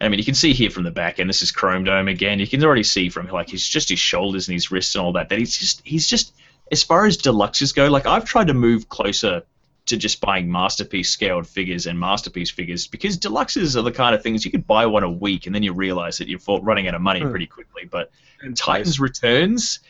I 0.00 0.08
mean, 0.08 0.18
you 0.18 0.24
can 0.24 0.34
see 0.34 0.52
here 0.52 0.70
from 0.70 0.82
the 0.82 0.90
back, 0.90 1.18
and 1.18 1.30
this 1.30 1.42
is 1.42 1.52
Chrome 1.52 1.84
Dome 1.84 2.08
again. 2.08 2.40
You 2.40 2.46
can 2.46 2.62
already 2.64 2.82
see 2.82 3.08
from 3.08 3.28
like 3.28 3.48
his 3.48 3.66
just 3.66 3.88
his 3.88 3.98
shoulders 3.98 4.48
and 4.48 4.54
his 4.54 4.70
wrists 4.70 4.94
and 4.94 5.04
all 5.04 5.12
that 5.12 5.28
that 5.28 5.38
he's 5.38 5.56
just 5.56 5.80
he's 5.84 6.08
just 6.08 6.34
as 6.72 6.82
far 6.82 7.06
as 7.06 7.16
deluxes 7.16 7.74
go. 7.74 7.88
Like 7.88 8.06
I've 8.06 8.24
tried 8.24 8.48
to 8.48 8.54
move 8.54 8.88
closer 8.88 9.42
to 9.86 9.96
just 9.96 10.20
buying 10.20 10.50
masterpiece 10.50 11.10
scaled 11.10 11.46
figures 11.46 11.86
and 11.86 11.98
masterpiece 11.98 12.50
figures 12.50 12.86
because 12.86 13.18
deluxes 13.18 13.76
are 13.76 13.82
the 13.82 13.92
kind 13.92 14.14
of 14.14 14.22
things 14.22 14.44
you 14.44 14.50
could 14.50 14.66
buy 14.66 14.86
one 14.86 15.02
a 15.02 15.10
week 15.10 15.46
and 15.46 15.54
then 15.54 15.62
you 15.62 15.72
realize 15.72 16.18
that 16.18 16.28
you're 16.28 16.40
running 16.60 16.88
out 16.88 16.94
of 16.94 17.02
money 17.02 17.20
Hmm. 17.20 17.30
pretty 17.30 17.46
quickly. 17.46 17.86
But 17.90 18.10
Titans 18.54 18.98
Returns 18.98 19.80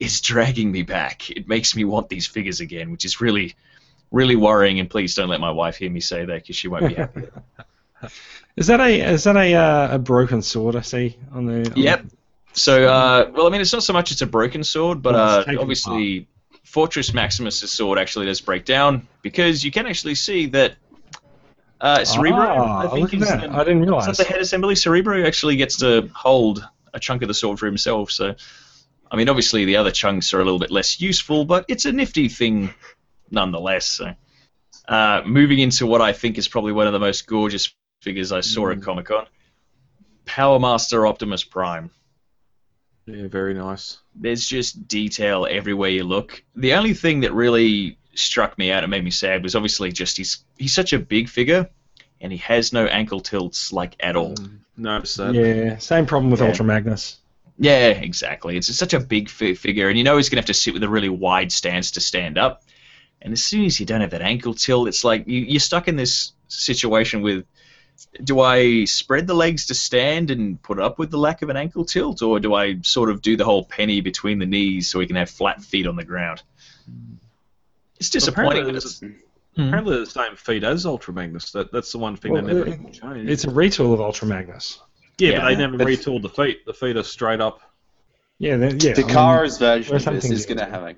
is 0.00 0.20
dragging 0.20 0.72
me 0.72 0.82
back. 0.82 1.30
It 1.30 1.48
makes 1.48 1.76
me 1.76 1.84
want 1.84 2.08
these 2.08 2.26
figures 2.26 2.60
again, 2.60 2.90
which 2.90 3.04
is 3.04 3.20
really, 3.20 3.54
really 4.10 4.36
worrying. 4.36 4.80
And 4.80 4.90
please 4.90 5.14
don't 5.14 5.28
let 5.28 5.40
my 5.40 5.50
wife 5.50 5.76
hear 5.76 5.90
me 5.90 6.00
say 6.00 6.24
that 6.24 6.42
because 6.42 6.56
she 6.56 6.68
won't 6.68 6.88
be 6.88 6.94
happy. 6.94 7.22
Is 8.56 8.66
that 8.66 8.80
a 8.80 9.12
is 9.12 9.24
that 9.24 9.36
a 9.36 9.54
uh, 9.54 9.94
a 9.94 9.98
broken 10.00 10.42
sword 10.42 10.74
I 10.74 10.80
see 10.80 11.16
on 11.32 11.46
the? 11.46 11.70
on 11.70 11.76
Yep. 11.76 12.06
So, 12.54 12.88
uh, 12.88 13.30
well, 13.32 13.46
I 13.46 13.50
mean, 13.50 13.60
it's 13.60 13.72
not 13.72 13.84
so 13.84 13.92
much 13.92 14.10
it's 14.10 14.22
a 14.22 14.26
broken 14.26 14.64
sword, 14.64 15.00
but 15.00 15.14
uh, 15.14 15.44
obviously, 15.60 16.26
Fortress 16.68 17.14
Maximus' 17.14 17.70
sword 17.70 17.98
actually 17.98 18.26
does 18.26 18.40
break 18.42 18.64
down 18.66 19.08
because 19.22 19.64
you 19.64 19.70
can 19.70 19.86
actually 19.86 20.14
see 20.14 20.46
that 20.46 20.76
uh, 21.80 22.04
Cerebro, 22.04 22.40
Ah, 22.46 22.80
I 22.80 22.88
think, 22.88 23.12
look 23.12 23.14
at 23.14 23.20
is 23.22 23.28
that. 23.28 23.40
the, 23.50 23.56
I 23.56 23.64
didn't 23.64 23.82
is 23.82 23.88
realise. 23.88 24.06
that 24.06 24.16
the 24.18 24.24
head 24.24 24.40
assembly. 24.40 24.74
Cerebro 24.74 25.24
actually 25.26 25.56
gets 25.56 25.78
to 25.78 26.10
hold 26.14 26.62
a 26.92 27.00
chunk 27.00 27.22
of 27.22 27.28
the 27.28 27.34
sword 27.34 27.58
for 27.58 27.66
himself. 27.66 28.10
So, 28.10 28.34
I 29.10 29.16
mean, 29.16 29.28
obviously, 29.28 29.64
the 29.64 29.76
other 29.76 29.90
chunks 29.90 30.34
are 30.34 30.40
a 30.40 30.44
little 30.44 30.58
bit 30.58 30.70
less 30.70 31.00
useful, 31.00 31.44
but 31.46 31.64
it's 31.68 31.84
a 31.86 31.92
nifty 31.92 32.28
thing 32.28 32.74
nonetheless. 33.30 33.86
So, 33.86 34.12
uh, 34.88 35.22
moving 35.24 35.60
into 35.60 35.86
what 35.86 36.02
I 36.02 36.12
think 36.12 36.36
is 36.36 36.48
probably 36.48 36.72
one 36.72 36.86
of 36.86 36.92
the 36.92 36.98
most 36.98 37.26
gorgeous 37.26 37.72
figures 38.02 38.30
I 38.32 38.40
saw 38.40 38.66
Mm. 38.66 38.76
at 38.76 38.82
Comic 38.82 39.06
Con 39.06 39.26
Power 40.26 40.58
Master 40.58 41.06
Optimus 41.06 41.44
Prime 41.44 41.90
Yeah, 43.08 43.26
very 43.28 43.54
nice. 43.54 43.98
there's 44.14 44.46
just 44.46 44.86
detail 44.88 45.46
everywhere 45.48 45.90
you 45.90 46.04
look. 46.04 46.42
The 46.56 46.74
only 46.74 46.92
thing 46.94 47.20
that 47.20 47.32
really 47.32 47.96
struck 48.14 48.58
me 48.58 48.70
out 48.70 48.84
and 48.84 48.90
made 48.90 49.04
me 49.04 49.10
sad 49.10 49.42
was 49.42 49.54
obviously 49.54 49.92
just 49.92 50.16
he's 50.16 50.44
he's 50.58 50.74
such 50.74 50.92
a 50.92 50.98
big 50.98 51.28
figure 51.28 51.70
and 52.20 52.32
he 52.32 52.38
has 52.38 52.72
no 52.72 52.84
ankle 52.86 53.20
tilts 53.20 53.72
like 53.72 53.94
at 54.00 54.16
all. 54.16 54.34
Mm, 54.34 54.58
Notice 54.76 55.14
that. 55.16 55.34
Yeah, 55.34 55.78
same 55.78 56.04
problem 56.06 56.30
with 56.30 56.40
Yeah. 56.40 56.48
Ultra 56.48 56.64
Magnus. 56.64 57.16
Yeah, 57.58 57.88
exactly. 57.88 58.56
It's 58.56 58.72
such 58.76 58.92
a 58.94 59.00
big 59.00 59.28
fi- 59.28 59.54
figure, 59.54 59.88
and 59.88 59.96
you 59.98 60.04
know 60.04 60.16
he's 60.16 60.28
gonna 60.28 60.40
have 60.40 60.46
to 60.46 60.54
sit 60.54 60.74
with 60.74 60.82
a 60.84 60.88
really 60.88 61.08
wide 61.08 61.50
stance 61.50 61.92
to 61.92 62.00
stand 62.00 62.38
up. 62.38 62.62
And 63.22 63.32
as 63.32 63.42
soon 63.42 63.64
as 63.64 63.80
you 63.80 63.86
don't 63.86 64.00
have 64.00 64.10
that 64.10 64.22
ankle 64.22 64.54
tilt, 64.54 64.86
it's 64.86 65.02
like 65.02 65.26
you, 65.26 65.40
you're 65.40 65.60
stuck 65.60 65.88
in 65.88 65.96
this 65.96 66.32
situation 66.48 67.22
with. 67.22 67.44
Do 68.22 68.40
I 68.40 68.84
spread 68.84 69.26
the 69.26 69.34
legs 69.34 69.66
to 69.66 69.74
stand 69.74 70.30
and 70.30 70.60
put 70.62 70.78
up 70.78 70.98
with 70.98 71.10
the 71.10 71.18
lack 71.18 71.42
of 71.42 71.48
an 71.48 71.56
ankle 71.56 71.84
tilt, 71.84 72.22
or 72.22 72.38
do 72.40 72.54
I 72.54 72.80
sort 72.82 73.10
of 73.10 73.22
do 73.22 73.36
the 73.36 73.44
whole 73.44 73.64
penny 73.64 74.00
between 74.00 74.38
the 74.38 74.46
knees 74.46 74.88
so 74.88 74.98
we 75.00 75.06
can 75.06 75.16
have 75.16 75.28
flat 75.30 75.60
feet 75.62 75.86
on 75.86 75.96
the 75.96 76.04
ground? 76.04 76.42
It's 77.98 78.10
disappointing. 78.10 78.50
Apparently 78.62 78.72
but 78.72 78.76
it's- 78.76 79.02
it's- 79.02 79.22
Apparently 79.56 79.98
the 79.98 80.06
same 80.06 80.36
feet 80.36 80.62
as 80.62 80.86
Ultra 80.86 81.12
Magnus. 81.12 81.50
That, 81.50 81.72
that's 81.72 81.90
the 81.90 81.98
one 81.98 82.14
thing 82.14 82.30
Well, 82.30 82.42
they 82.42 82.54
never 82.54 82.68
it- 82.68 82.92
changed. 82.92 83.28
It's 83.28 83.42
a 83.42 83.48
retool 83.48 83.92
of 83.92 84.00
Ultra 84.00 84.28
Magnus. 84.28 84.78
yeah, 85.18 85.30
yeah, 85.30 85.40
but 85.40 85.48
they 85.48 85.56
never 85.56 85.76
but- 85.78 85.86
retooled 85.88 86.22
the 86.22 86.28
feet. 86.28 86.64
The 86.64 86.72
feet 86.74 86.96
are 86.96 87.02
straight 87.02 87.40
up. 87.40 87.60
Yeah, 88.38 88.56
they- 88.56 88.68
yeah. 88.68 88.94
Takara's 88.94 89.58
version 89.58 89.90
there's 89.90 90.06
of 90.06 90.14
this 90.14 90.30
is 90.30 90.46
going 90.46 90.58
to 90.58 90.64
have 90.66 90.82
a 90.84 90.94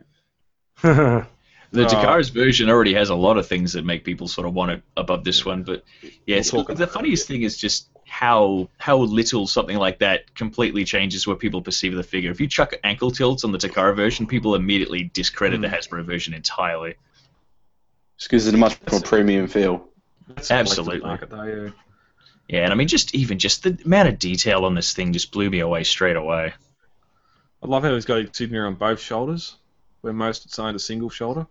I 0.82 1.14
mean- 1.16 1.26
The 1.72 1.84
Oh. 1.84 1.88
Takara's 1.88 2.30
version 2.30 2.68
already 2.68 2.94
has 2.94 3.10
a 3.10 3.14
lot 3.14 3.38
of 3.38 3.46
things 3.46 3.74
that 3.74 3.84
make 3.84 4.04
people 4.04 4.26
sort 4.26 4.46
of 4.46 4.54
want 4.54 4.72
it 4.72 4.82
above 4.96 5.22
this 5.22 5.44
one, 5.44 5.62
but 5.62 5.84
yeah, 6.26 6.38
it's, 6.38 6.52
We'll 6.52 6.64
talk 6.64 6.76
the 6.76 6.82
about 6.84 6.94
funniest 6.94 7.28
thing 7.28 7.42
is 7.42 7.56
just 7.56 7.88
how 8.08 8.68
how 8.76 8.96
little 8.96 9.46
something 9.46 9.76
like 9.76 10.00
that 10.00 10.34
completely 10.34 10.84
changes 10.84 11.28
what 11.28 11.38
people 11.38 11.62
perceive 11.62 11.92
of 11.92 11.96
the 11.96 12.02
figure. 12.02 12.32
If 12.32 12.40
you 12.40 12.48
chuck 12.48 12.74
ankle 12.82 13.12
tilts 13.12 13.44
on 13.44 13.52
the 13.52 13.58
Takara 13.58 13.94
version, 13.94 14.26
people 14.26 14.56
immediately 14.56 15.10
discredit 15.12 15.60
the 15.60 15.68
hmm. 15.68 15.74
Hasbro 15.74 16.04
version 16.04 16.34
entirely. 16.34 16.96
just 18.18 18.30
gives 18.30 18.48
it 18.48 18.54
a 18.54 18.58
much 18.58 18.76
more 18.90 19.00
premium 19.00 19.46
feel. 19.46 19.86
That's 20.26 20.48
the 20.48 20.54
collector's 20.54 20.78
Absolutely. 20.78 21.08
Market, 21.08 21.30
though, 21.30 21.44
yeah. 21.44 21.70
Yeah, 22.48 22.64
and 22.64 22.72
I 22.72 22.74
mean, 22.74 22.88
just 22.88 23.14
even 23.14 23.38
just 23.38 23.62
the 23.62 23.78
amount 23.84 24.08
of 24.08 24.18
detail 24.18 24.64
on 24.64 24.74
this 24.74 24.92
thing 24.92 25.12
just 25.12 25.30
blew 25.30 25.48
me 25.48 25.60
away 25.60 25.84
straight 25.84 26.16
away. 26.16 26.52
I 27.62 27.66
love 27.66 27.84
how 27.84 27.94
he's 27.94 28.06
got 28.06 28.18
insignia 28.18 28.62
on 28.62 28.74
both 28.74 29.00
shoulders, 29.00 29.54
where 30.00 30.12
most 30.12 30.46
it's 30.46 30.58
only 30.58 30.74
a 30.74 30.80
single 30.80 31.10
shoulder. 31.10 31.46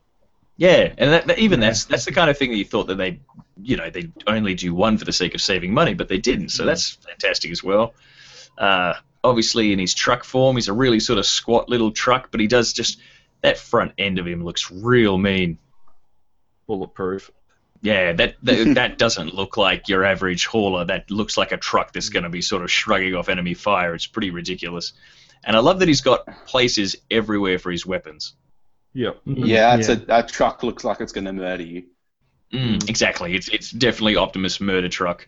Yeah, 0.60 0.94
and 0.98 1.14
that, 1.14 1.28
that- 1.28 1.40
even 1.40 1.62
that's 1.62 1.86
that's 1.86 2.04
the 2.04 2.12
kind 2.12 2.30
of 2.30 2.38
thing 2.38 2.52
that 2.52 2.58
you 2.58 2.66
thought 2.66 2.88
that 2.88 2.98
they, 2.98 3.22
you 3.64 3.78
know, 3.78 3.90
they 3.90 4.12
only 4.28 4.56
do 4.56 4.76
one 4.76 4.98
for 4.98 5.06
the 5.06 5.14
sake 5.14 5.34
of 5.34 5.42
saving 5.42 5.74
money, 5.74 5.94
but 5.94 6.10
they 6.10 6.18
didn't. 6.18 6.50
So 6.50 6.66
that's 6.66 6.92
fantastic 6.92 7.50
as 7.52 7.64
well. 7.64 7.94
Uh, 8.58 8.96
obviously, 9.24 9.72
in 9.72 9.80
his 9.80 9.94
truck 9.94 10.26
form, 10.26 10.58
he's 10.58 10.68
a 10.68 10.74
really 10.74 11.00
sort 11.00 11.18
of 11.18 11.26
squat 11.26 11.70
little 11.70 11.92
truck, 11.92 12.30
but 12.30 12.42
he 12.42 12.48
does 12.48 12.74
just 12.74 13.00
that 13.42 13.58
front 13.58 13.94
end 13.98 14.20
of 14.20 14.28
him 14.28 14.44
looks 14.44 14.70
real 14.70 15.18
mean. 15.18 15.58
Bulletproof. 16.68 17.32
Yeah, 17.82 18.12
that 18.12 18.36
that, 18.44 18.74
that 18.76 18.98
doesn't 18.98 19.34
look 19.34 19.56
like 19.56 19.88
your 19.88 20.04
average 20.04 20.46
hauler. 20.46 20.84
That 20.84 21.10
looks 21.10 21.38
like 21.38 21.54
a 21.54 21.58
truck 21.58 21.94
that's 21.94 22.10
going 22.10 22.24
to 22.24 22.30
be 22.30 22.42
sort 22.42 22.64
of 22.64 22.70
shrugging 22.70 23.16
off 23.16 23.30
enemy 23.30 23.54
fire. 23.54 23.96
It's 23.96 24.08
pretty 24.08 24.32
ridiculous. 24.32 24.92
And 25.42 25.56
I 25.56 25.60
love 25.60 25.80
that 25.80 25.88
he's 25.88 26.02
got 26.02 26.26
places 26.46 26.98
everywhere 27.10 27.60
for 27.60 27.72
his 27.72 27.86
weapons. 27.86 28.34
Yep. 28.94 29.22
Yeah, 29.26 29.76
it's 29.76 29.90
A, 29.90 29.96
that 29.98 30.30
truck 30.30 30.64
looks 30.64 30.84
like 30.84 31.00
it's 31.02 31.12
going 31.12 31.26
to 31.26 31.34
murder 31.34 31.64
you. 31.64 31.84
Mm, 32.54 32.90
exactly. 32.90 33.36
It's 33.36 33.48
it's 33.48 33.70
definitely 33.72 34.16
Optimus 34.16 34.60
murder 34.60 34.90
truck. 34.90 35.28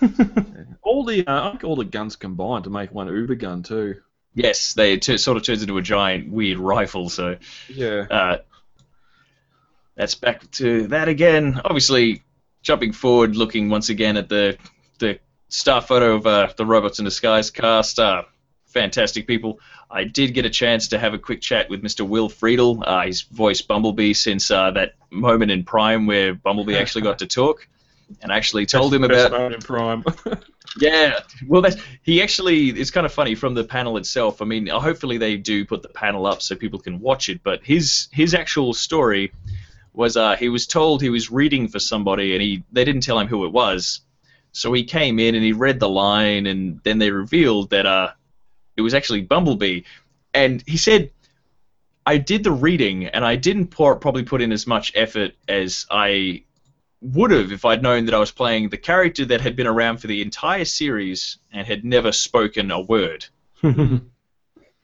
All 0.82 1.04
the 1.04 1.26
uh, 1.26 1.48
I 1.48 1.50
think 1.50 1.64
all 1.64 1.76
the 1.76 1.84
guns 1.84 2.16
combined 2.16 2.64
to 2.64 2.70
make 2.70 2.92
one 2.92 3.08
Uber 3.08 3.34
gun 3.34 3.62
too. 3.62 3.96
Yes, 4.34 4.72
they 4.74 4.94
it 4.94 5.02
t- 5.02 5.18
sort 5.18 5.36
of 5.36 5.42
turns 5.42 5.62
into 5.62 5.76
a 5.76 5.82
giant 5.82 6.30
weird 6.30 6.58
rifle. 6.58 7.08
So 7.10 7.36
Yeah. 7.68 8.06
uh, 8.10 8.38
that's 9.96 10.14
back 10.14 10.48
to 10.52 10.86
that 10.88 11.08
again. 11.08 11.60
Obviously, 11.64 12.22
jumping 12.62 12.92
forward, 12.92 13.36
looking 13.36 13.68
once 13.68 13.88
again 13.88 14.16
at 14.16 14.28
the 14.28 14.56
the 15.00 15.18
star 15.48 15.80
photo 15.82 16.14
of 16.14 16.26
uh, 16.26 16.48
the 16.56 16.64
Robots 16.64 16.98
in 17.00 17.04
Disguise 17.04 17.50
cast. 17.50 17.98
Uh, 17.98 18.22
fantastic 18.68 19.26
people. 19.26 19.60
I 19.90 20.04
did 20.04 20.34
get 20.34 20.44
a 20.44 20.50
chance 20.50 20.88
to 20.88 20.98
have 20.98 21.14
a 21.14 21.18
quick 21.18 21.40
chat 21.40 21.68
with 21.70 21.82
Mr. 21.82 22.06
Will 22.06 22.28
Friedle. 22.28 22.82
Uh, 22.86 23.06
he's 23.06 23.22
voiced 23.22 23.66
Bumblebee 23.68 24.12
since 24.12 24.50
uh, 24.50 24.70
that 24.72 24.94
moment 25.10 25.50
in 25.50 25.64
Prime 25.64 26.06
where 26.06 26.34
Bumblebee 26.34 26.76
actually 26.76 27.02
got 27.02 27.18
to 27.20 27.26
talk. 27.40 27.66
and 28.22 28.30
actually 28.32 28.66
told 28.66 28.92
him 28.94 29.04
about 29.04 29.52
in 29.52 29.60
Prime. 29.60 30.04
yeah. 30.78 31.20
Well, 31.46 31.62
that's 31.62 31.76
he 32.02 32.22
actually. 32.22 32.68
It's 32.70 32.90
kind 32.90 33.06
of 33.06 33.12
funny 33.12 33.34
from 33.34 33.54
the 33.54 33.64
panel 33.64 33.96
itself. 33.96 34.42
I 34.42 34.44
mean, 34.44 34.66
hopefully 34.66 35.18
they 35.18 35.36
do 35.36 35.64
put 35.64 35.82
the 35.82 35.88
panel 35.88 36.26
up 36.26 36.42
so 36.42 36.54
people 36.54 36.78
can 36.78 37.00
watch 37.00 37.28
it. 37.28 37.42
But 37.42 37.64
his 37.64 38.08
his 38.12 38.34
actual 38.34 38.74
story 38.74 39.32
was 39.92 40.16
uh, 40.16 40.36
he 40.36 40.48
was 40.48 40.66
told 40.66 41.02
he 41.02 41.10
was 41.10 41.30
reading 41.30 41.68
for 41.68 41.78
somebody, 41.78 42.34
and 42.34 42.42
he 42.42 42.64
they 42.72 42.84
didn't 42.84 43.02
tell 43.02 43.18
him 43.18 43.28
who 43.28 43.44
it 43.44 43.52
was. 43.52 44.00
So 44.52 44.72
he 44.72 44.84
came 44.84 45.18
in 45.18 45.34
and 45.34 45.44
he 45.44 45.52
read 45.52 45.80
the 45.80 45.88
line, 45.88 46.46
and 46.46 46.80
then 46.82 46.98
they 46.98 47.10
revealed 47.10 47.70
that 47.70 47.86
uh, 47.86 48.12
it 48.78 48.80
was 48.80 48.94
actually 48.94 49.22
Bumblebee. 49.22 49.82
And 50.32 50.62
he 50.66 50.76
said, 50.76 51.10
I 52.06 52.16
did 52.16 52.44
the 52.44 52.52
reading, 52.52 53.06
and 53.06 53.24
I 53.24 53.36
didn't 53.36 53.66
pour, 53.66 53.96
probably 53.96 54.22
put 54.22 54.40
in 54.40 54.52
as 54.52 54.66
much 54.66 54.92
effort 54.94 55.32
as 55.46 55.84
I 55.90 56.44
would 57.02 57.32
have 57.32 57.52
if 57.52 57.64
I'd 57.64 57.82
known 57.82 58.06
that 58.06 58.14
I 58.14 58.18
was 58.18 58.30
playing 58.30 58.70
the 58.70 58.78
character 58.78 59.26
that 59.26 59.40
had 59.40 59.56
been 59.56 59.66
around 59.66 59.98
for 59.98 60.06
the 60.06 60.22
entire 60.22 60.64
series 60.64 61.38
and 61.52 61.66
had 61.66 61.84
never 61.84 62.12
spoken 62.12 62.70
a 62.70 62.80
word. 62.80 63.26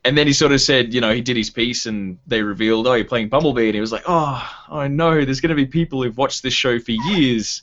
And 0.07 0.19
then 0.19 0.27
he 0.27 0.35
sort 0.35 0.53
of 0.53 0.61
said, 0.61 0.93
you 0.93 1.01
know, 1.01 1.15
he 1.15 1.23
did 1.23 1.35
his 1.35 1.49
piece, 1.49 1.87
and 1.87 2.19
they 2.27 2.43
revealed, 2.43 2.87
oh, 2.87 2.93
you're 2.93 3.07
playing 3.07 3.31
Bumblebee, 3.31 3.69
and 3.69 3.75
he 3.75 3.81
was 3.81 3.91
like, 3.91 4.03
oh, 4.07 4.47
I 4.69 4.87
know, 4.87 5.25
there's 5.25 5.41
going 5.41 5.49
to 5.49 5.55
be 5.55 5.65
people 5.65 6.03
who've 6.03 6.19
watched 6.19 6.43
this 6.43 6.53
show 6.53 6.79
for 6.79 6.91
years, 6.91 7.63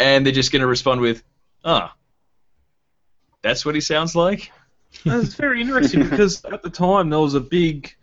and 0.00 0.26
they're 0.26 0.32
just 0.32 0.50
going 0.50 0.62
to 0.62 0.66
respond 0.66 1.00
with, 1.00 1.22
ah, 1.64 1.94
that's 3.42 3.64
what 3.64 3.76
he 3.76 3.80
sounds 3.80 4.16
like. 4.16 4.50
That's 5.04 5.34
very 5.34 5.60
interesting 5.60 6.02
because 6.08 6.44
at 6.44 6.62
the 6.62 6.70
time 6.70 7.10
there 7.10 7.18
was 7.20 7.34
a 7.34 7.40
big 7.40 7.94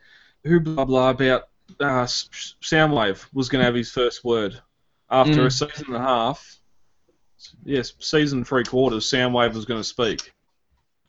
hoopla 0.46 0.86
blah 0.88 1.10
about 1.12 1.44
uh, 1.80 2.06
Soundwave 2.06 3.26
was 3.34 3.50
going 3.50 3.60
to 3.62 3.66
have 3.66 3.76
his 3.76 3.92
first 3.92 4.24
word 4.24 4.60
after 5.10 5.34
Mm. 5.34 5.46
a 5.46 5.52
season 5.52 5.86
and 5.88 5.96
a 5.96 6.00
half. 6.00 6.58
Yes, 7.64 7.94
season 8.00 8.44
three 8.44 8.64
quarters. 8.64 9.10
Soundwave 9.10 9.54
was 9.54 9.66
going 9.66 9.80
to 9.80 9.84
speak. 9.88 10.34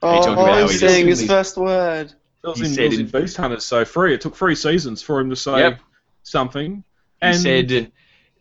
Are 0.01 0.15
you 0.15 0.21
about 0.21 0.37
Oh, 0.37 0.45
how 0.53 0.67
he's 0.67 0.79
saying 0.79 1.07
his 1.07 1.25
first 1.27 1.57
word. 1.57 2.13
It 2.43 2.47
was, 2.47 2.59
He 2.59 2.65
in, 2.65 2.73
said 2.73 2.85
was 2.89 2.99
in- 2.99 3.05
in 3.05 3.11
Beast 3.21 3.37
Hunters, 3.37 3.65
so 3.65 3.85
three. 3.85 4.13
It 4.15 4.21
took 4.21 4.35
three 4.35 4.55
seasons 4.55 5.01
for 5.03 5.19
him 5.19 5.29
to 5.29 5.35
say 5.35 5.59
Yep. 5.59 5.79
something. 6.23 6.83
He 7.21 7.33
said, 7.33 7.91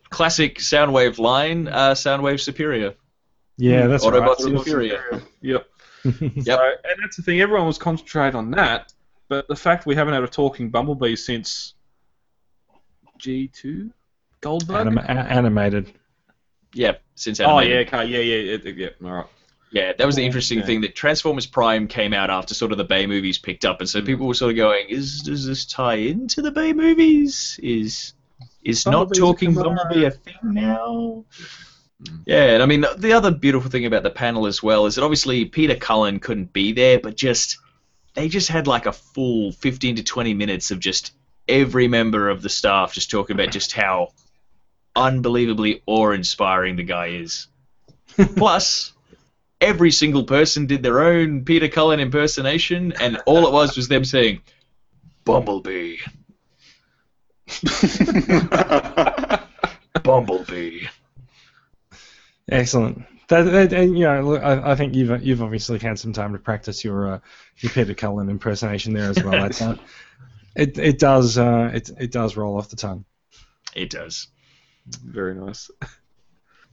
classic 0.08 0.58
Soundwave 0.58 1.18
line, 1.18 1.68
uh, 1.68 1.90
Soundwave 1.92 2.40
superior. 2.40 2.94
yeah, 3.58 3.86
that's 3.88 4.04
Autobots 4.04 4.44
right. 4.44 4.54
inferior. 4.54 5.22
Yep. 5.42 5.66
Yep. 6.20 6.44
So, 6.44 6.58
and 6.84 6.96
that's 7.02 7.16
the 7.16 7.22
thing. 7.22 7.40
Everyone 7.40 7.66
was 7.66 7.78
concentrated 7.78 8.34
on 8.34 8.50
that, 8.52 8.92
but 9.28 9.46
the 9.48 9.56
fact 9.56 9.86
we 9.86 9.94
haven't 9.94 10.14
had 10.14 10.22
a 10.22 10.28
talking 10.28 10.70
Bumblebee 10.70 11.16
since 11.16 11.74
G 13.18 13.48
two 13.48 13.90
Goldbug. 14.42 14.80
Anim- 14.80 14.98
a- 14.98 15.02
animated. 15.10 15.92
Yeah, 16.72 16.94
since 17.16 17.40
oh 17.40 17.58
animated. 17.58 17.88
yeah, 17.92 17.98
okay, 18.00 18.10
yeah, 18.10 18.18
yeah, 18.20 18.58
yeah, 18.64 18.72
yeah. 19.00 19.08
All 19.08 19.16
right. 19.16 19.26
Yeah, 19.72 19.92
that 19.96 20.04
was 20.06 20.16
the 20.16 20.24
interesting 20.24 20.58
Yeah. 20.60 20.64
thing 20.66 20.80
that 20.80 20.96
Transformers 20.96 21.46
Prime 21.46 21.86
came 21.86 22.12
out 22.12 22.28
after 22.30 22.54
sort 22.54 22.72
of 22.72 22.78
the 22.78 22.84
Bay 22.84 23.06
movies 23.06 23.38
picked 23.38 23.64
up, 23.64 23.80
and 23.80 23.88
Mm. 23.88 23.92
so 23.92 24.02
people 24.02 24.26
were 24.26 24.34
sort 24.34 24.50
of 24.52 24.56
going, 24.56 24.88
"Is 24.88 25.20
does 25.20 25.46
this 25.46 25.64
tie 25.66 25.94
into 25.96 26.42
the 26.42 26.50
Bay 26.50 26.72
movies? 26.72 27.60
Is 27.62 28.14
is 28.64 28.84
not 28.86 29.08
Bumblebee's 29.08 29.18
a 29.18 29.20
talking. 29.20 29.54
Bumblebee 29.54 30.04
a 30.06 30.10
thing 30.10 30.34
now?" 30.42 31.24
Mm. 32.04 32.22
Yeah, 32.26 32.54
and 32.54 32.62
I 32.62 32.66
mean 32.66 32.84
the 32.98 33.12
other 33.12 33.30
beautiful 33.30 33.70
thing 33.70 33.86
about 33.86 34.02
the 34.02 34.10
panel 34.10 34.46
as 34.46 34.62
well 34.62 34.86
is 34.86 34.94
that 34.94 35.04
obviously 35.04 35.44
Peter 35.44 35.76
Cullen 35.76 36.20
couldn't 36.20 36.52
be 36.52 36.72
there, 36.72 37.00
but 37.00 37.16
just 37.16 37.58
they 38.14 38.28
just 38.28 38.48
had 38.48 38.66
like 38.66 38.86
a 38.86 38.92
full 38.92 39.52
15 39.52 39.96
to 39.96 40.02
20 40.02 40.34
minutes 40.34 40.70
of 40.70 40.80
just 40.80 41.12
every 41.48 41.88
member 41.88 42.28
of 42.28 42.42
the 42.42 42.48
staff 42.48 42.92
just 42.92 43.10
talking 43.10 43.34
about 43.34 43.50
just 43.50 43.72
how 43.72 44.12
unbelievably 44.96 45.82
awe-inspiring 45.86 46.76
the 46.76 46.82
guy 46.82 47.08
is. 47.08 47.46
Plus, 48.36 48.92
every 49.60 49.90
single 49.90 50.24
person 50.24 50.66
did 50.66 50.82
their 50.82 51.00
own 51.00 51.44
Peter 51.44 51.68
Cullen 51.68 52.00
impersonation, 52.00 52.92
and 53.00 53.18
all 53.26 53.46
it 53.46 53.52
was 53.52 53.76
was 53.76 53.88
them 53.88 54.04
saying, 54.04 54.40
"Bumblebee, 55.24 55.98
Bumblebee." 60.02 60.86
Excellent. 62.50 63.04
That, 63.28 63.42
that, 63.42 63.72
and, 63.72 63.96
you 63.96 64.04
know, 64.04 64.22
look, 64.22 64.42
I, 64.42 64.72
I 64.72 64.74
think 64.74 64.94
you've 64.94 65.22
you've 65.22 65.42
obviously 65.42 65.78
had 65.78 65.98
some 65.98 66.12
time 66.12 66.32
to 66.32 66.38
practice 66.38 66.84
your 66.84 67.14
uh, 67.14 67.18
your 67.58 67.70
Peter 67.70 67.94
Cullen 67.94 68.28
impersonation 68.28 68.92
there 68.92 69.08
as 69.08 69.22
well. 69.22 69.32
That's, 69.40 69.62
uh, 69.62 69.76
it 70.56 70.76
it 70.78 70.98
does 70.98 71.38
uh, 71.38 71.70
it 71.72 71.90
it 71.98 72.10
does 72.10 72.36
roll 72.36 72.58
off 72.58 72.70
the 72.70 72.76
tongue. 72.76 73.04
It 73.74 73.90
does. 73.90 74.26
Very 74.86 75.34
nice. 75.34 75.70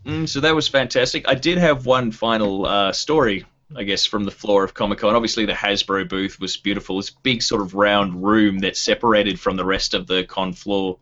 Mm, 0.05 0.27
so 0.27 0.39
that 0.39 0.55
was 0.55 0.67
fantastic. 0.67 1.27
I 1.27 1.35
did 1.35 1.57
have 1.57 1.85
one 1.85 2.11
final 2.11 2.65
uh, 2.65 2.91
story, 2.91 3.45
I 3.75 3.83
guess, 3.83 4.05
from 4.05 4.23
the 4.23 4.31
floor 4.31 4.63
of 4.63 4.73
Comic 4.73 4.99
Con. 4.99 5.15
Obviously, 5.15 5.45
the 5.45 5.53
Hasbro 5.53 6.09
booth 6.09 6.39
was 6.39 6.57
beautiful. 6.57 6.97
This 6.97 7.09
big 7.09 7.43
sort 7.43 7.61
of 7.61 7.75
round 7.75 8.23
room 8.23 8.59
that 8.59 8.77
separated 8.77 9.39
from 9.39 9.57
the 9.57 9.65
rest 9.65 9.93
of 9.93 10.07
the 10.07 10.23
con 10.23 10.53
floor, 10.53 10.97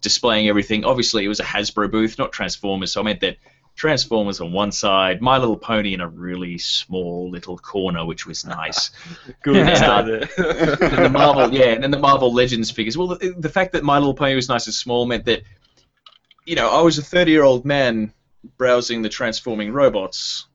displaying 0.00 0.48
everything. 0.48 0.84
Obviously, 0.84 1.24
it 1.24 1.28
was 1.28 1.40
a 1.40 1.44
Hasbro 1.44 1.90
booth, 1.90 2.18
not 2.18 2.32
Transformers. 2.32 2.92
So 2.92 3.00
I 3.00 3.04
meant 3.04 3.20
that 3.20 3.36
Transformers 3.76 4.40
on 4.40 4.52
one 4.52 4.72
side, 4.72 5.20
My 5.20 5.36
Little 5.36 5.56
Pony 5.56 5.92
in 5.92 6.00
a 6.00 6.08
really 6.08 6.56
small 6.56 7.30
little 7.30 7.58
corner, 7.58 8.06
which 8.06 8.26
was 8.26 8.44
nice. 8.44 8.90
Good 9.42 9.56
Yeah. 9.56 10.02
and 10.06 11.04
the 11.04 11.10
Marvel, 11.12 11.52
yeah, 11.52 11.66
and 11.66 11.82
then 11.82 11.90
the 11.90 11.98
Marvel 11.98 12.32
Legends 12.32 12.70
figures. 12.70 12.96
Well, 12.96 13.08
the, 13.08 13.34
the 13.38 13.50
fact 13.50 13.72
that 13.72 13.84
My 13.84 13.98
Little 13.98 14.14
Pony 14.14 14.34
was 14.34 14.48
nice 14.48 14.66
and 14.66 14.74
small 14.74 15.04
meant 15.04 15.26
that, 15.26 15.42
you 16.46 16.56
know, 16.56 16.70
I 16.70 16.80
was 16.80 16.96
a 16.96 17.02
30 17.02 17.30
year 17.30 17.42
old 17.42 17.66
man 17.66 18.12
browsing 18.56 19.02
the 19.02 19.10
transforming 19.10 19.72
robots, 19.72 20.46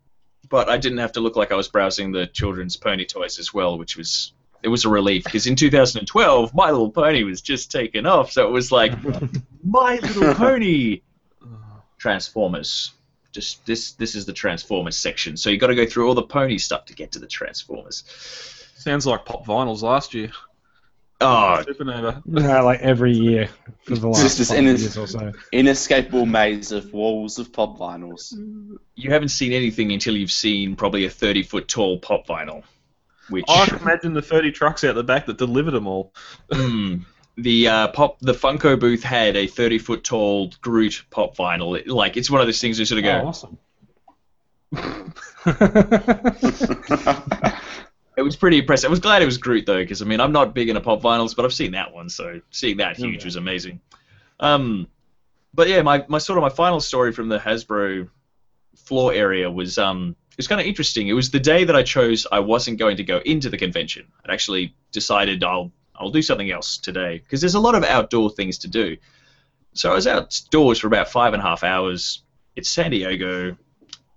but 0.49 0.67
I 0.67 0.77
didn't 0.77 0.97
have 0.97 1.11
to 1.13 1.19
look 1.19 1.35
like 1.35 1.51
I 1.51 1.55
was 1.55 1.67
browsing 1.67 2.11
the 2.11 2.25
children's 2.25 2.75
pony 2.75 3.05
toys 3.05 3.37
as 3.39 3.53
well, 3.53 3.77
which 3.77 3.95
was. 3.95 4.33
It 4.63 4.67
was 4.67 4.85
a 4.85 4.89
relief 4.89 5.23
because 5.23 5.47
in 5.47 5.55
2012, 5.55 6.53
My 6.53 6.69
Little 6.69 6.91
Pony 6.91 7.23
was 7.23 7.41
just 7.41 7.71
taken 7.71 8.05
off, 8.05 8.31
so 8.31 8.47
it 8.47 8.51
was 8.51 8.71
like 8.71 8.93
My 9.63 9.95
Little 9.95 10.35
Pony 10.35 11.01
Transformers. 11.97 12.91
Just 13.31 13.65
this, 13.65 13.93
this 13.93 14.15
is 14.15 14.25
the 14.25 14.33
Transformers 14.33 14.97
section. 14.97 15.37
So 15.37 15.49
you 15.49 15.57
got 15.57 15.67
to 15.67 15.75
go 15.75 15.85
through 15.85 16.07
all 16.07 16.15
the 16.15 16.23
pony 16.23 16.57
stuff 16.57 16.85
to 16.85 16.93
get 16.93 17.13
to 17.13 17.19
the 17.19 17.27
Transformers. 17.27 18.03
Sounds 18.75 19.05
like 19.05 19.25
pop 19.25 19.45
vinyls 19.45 19.81
last 19.81 20.13
year. 20.13 20.31
Oh, 21.23 21.63
Supernova. 21.67 22.23
No, 22.25 22.65
like 22.65 22.79
every 22.79 23.11
year 23.11 23.47
for 23.83 23.95
the 23.95 24.07
last 24.07 24.37
Just 24.37 24.49
five 24.49 24.57
in- 24.57 24.65
years 24.65 24.97
or 24.97 25.05
so. 25.05 25.31
Inescapable 25.51 26.25
maze 26.25 26.71
of 26.71 26.91
walls 26.93 27.37
of 27.37 27.53
pop 27.53 27.77
vinyls. 27.77 28.33
you 28.95 29.11
haven't 29.11 29.29
seen 29.29 29.53
anything 29.53 29.91
until 29.91 30.17
you've 30.17 30.31
seen 30.31 30.75
probably 30.75 31.05
a 31.05 31.09
30 31.11 31.43
foot 31.43 31.67
tall 31.67 31.99
pop 31.99 32.25
vinyl. 32.25 32.63
Which 33.29 33.45
I 33.47 33.65
can 33.67 33.77
imagine 33.79 34.13
the 34.13 34.21
30 34.23 34.51
trucks 34.51 34.83
out 34.83 34.95
the 34.95 35.03
back 35.03 35.27
that 35.27 35.37
delivered 35.37 35.71
them 35.71 35.85
all. 35.87 36.11
Mm. 36.51 37.05
The 37.37 37.67
uh, 37.67 37.87
pop 37.89 38.19
the 38.19 38.33
Funko 38.33 38.79
booth 38.79 39.03
had 39.03 39.35
a 39.35 39.47
30 39.47 39.79
foot 39.79 40.03
tall 40.03 40.51
Groot 40.61 41.03
pop 41.09 41.35
vinyl. 41.35 41.77
It- 41.79 41.87
like 41.87 42.17
it's 42.17 42.29
one 42.29 42.41
of 42.41 42.47
those 42.47 42.61
things 42.61 42.77
you 42.79 42.85
sort 42.85 42.99
of 42.99 43.05
go. 43.05 43.21
Oh, 43.21 43.27
awesome. 43.27 43.57
It 48.17 48.23
was 48.23 48.35
pretty 48.35 48.59
impressive. 48.59 48.89
I 48.89 48.91
was 48.91 48.99
glad 48.99 49.21
it 49.21 49.25
was 49.25 49.37
Groot 49.37 49.65
though, 49.65 49.81
because 49.81 50.01
I 50.01 50.05
mean 50.05 50.19
I'm 50.19 50.31
not 50.33 50.53
big 50.53 50.67
into 50.69 50.81
pop 50.81 51.01
vinyls, 51.01 51.35
but 51.35 51.45
I've 51.45 51.53
seen 51.53 51.71
that 51.71 51.93
one, 51.93 52.09
so 52.09 52.41
seeing 52.51 52.77
that 52.77 52.97
huge 52.97 53.23
was 53.25 53.35
amazing. 53.37 53.79
Um, 54.39 54.87
but 55.53 55.67
yeah, 55.69 55.81
my, 55.81 56.05
my 56.07 56.17
sort 56.17 56.37
of 56.37 56.41
my 56.43 56.49
final 56.49 56.79
story 56.81 57.13
from 57.13 57.29
the 57.29 57.39
Hasbro 57.39 58.09
floor 58.75 59.13
area 59.13 59.49
was 59.49 59.77
um 59.77 60.15
it 60.31 60.37
was 60.37 60.47
kind 60.47 60.59
of 60.61 60.67
interesting. 60.67 61.07
It 61.07 61.13
was 61.13 61.31
the 61.31 61.39
day 61.39 61.63
that 61.63 61.75
I 61.75 61.83
chose 61.83 62.27
I 62.31 62.39
wasn't 62.39 62.77
going 62.79 62.97
to 62.97 63.03
go 63.03 63.19
into 63.19 63.49
the 63.49 63.57
convention. 63.57 64.07
I'd 64.25 64.31
actually 64.31 64.75
decided 64.91 65.43
I'll 65.43 65.71
I'll 66.01 66.09
do 66.09 66.21
something 66.21 66.49
else 66.49 66.77
today 66.77 67.19
because 67.19 67.41
there's 67.41 67.55
a 67.55 67.59
lot 67.59 67.75
of 67.75 67.83
outdoor 67.83 68.31
things 68.31 68.57
to 68.59 68.67
do. 68.67 68.97
So 69.73 69.91
I 69.91 69.95
was 69.95 70.07
outdoors 70.07 70.79
for 70.79 70.87
about 70.87 71.09
five 71.09 71.33
and 71.33 71.41
a 71.41 71.45
half 71.45 71.63
hours. 71.63 72.23
It's 72.55 72.69
San 72.69 72.91
Diego. 72.91 73.55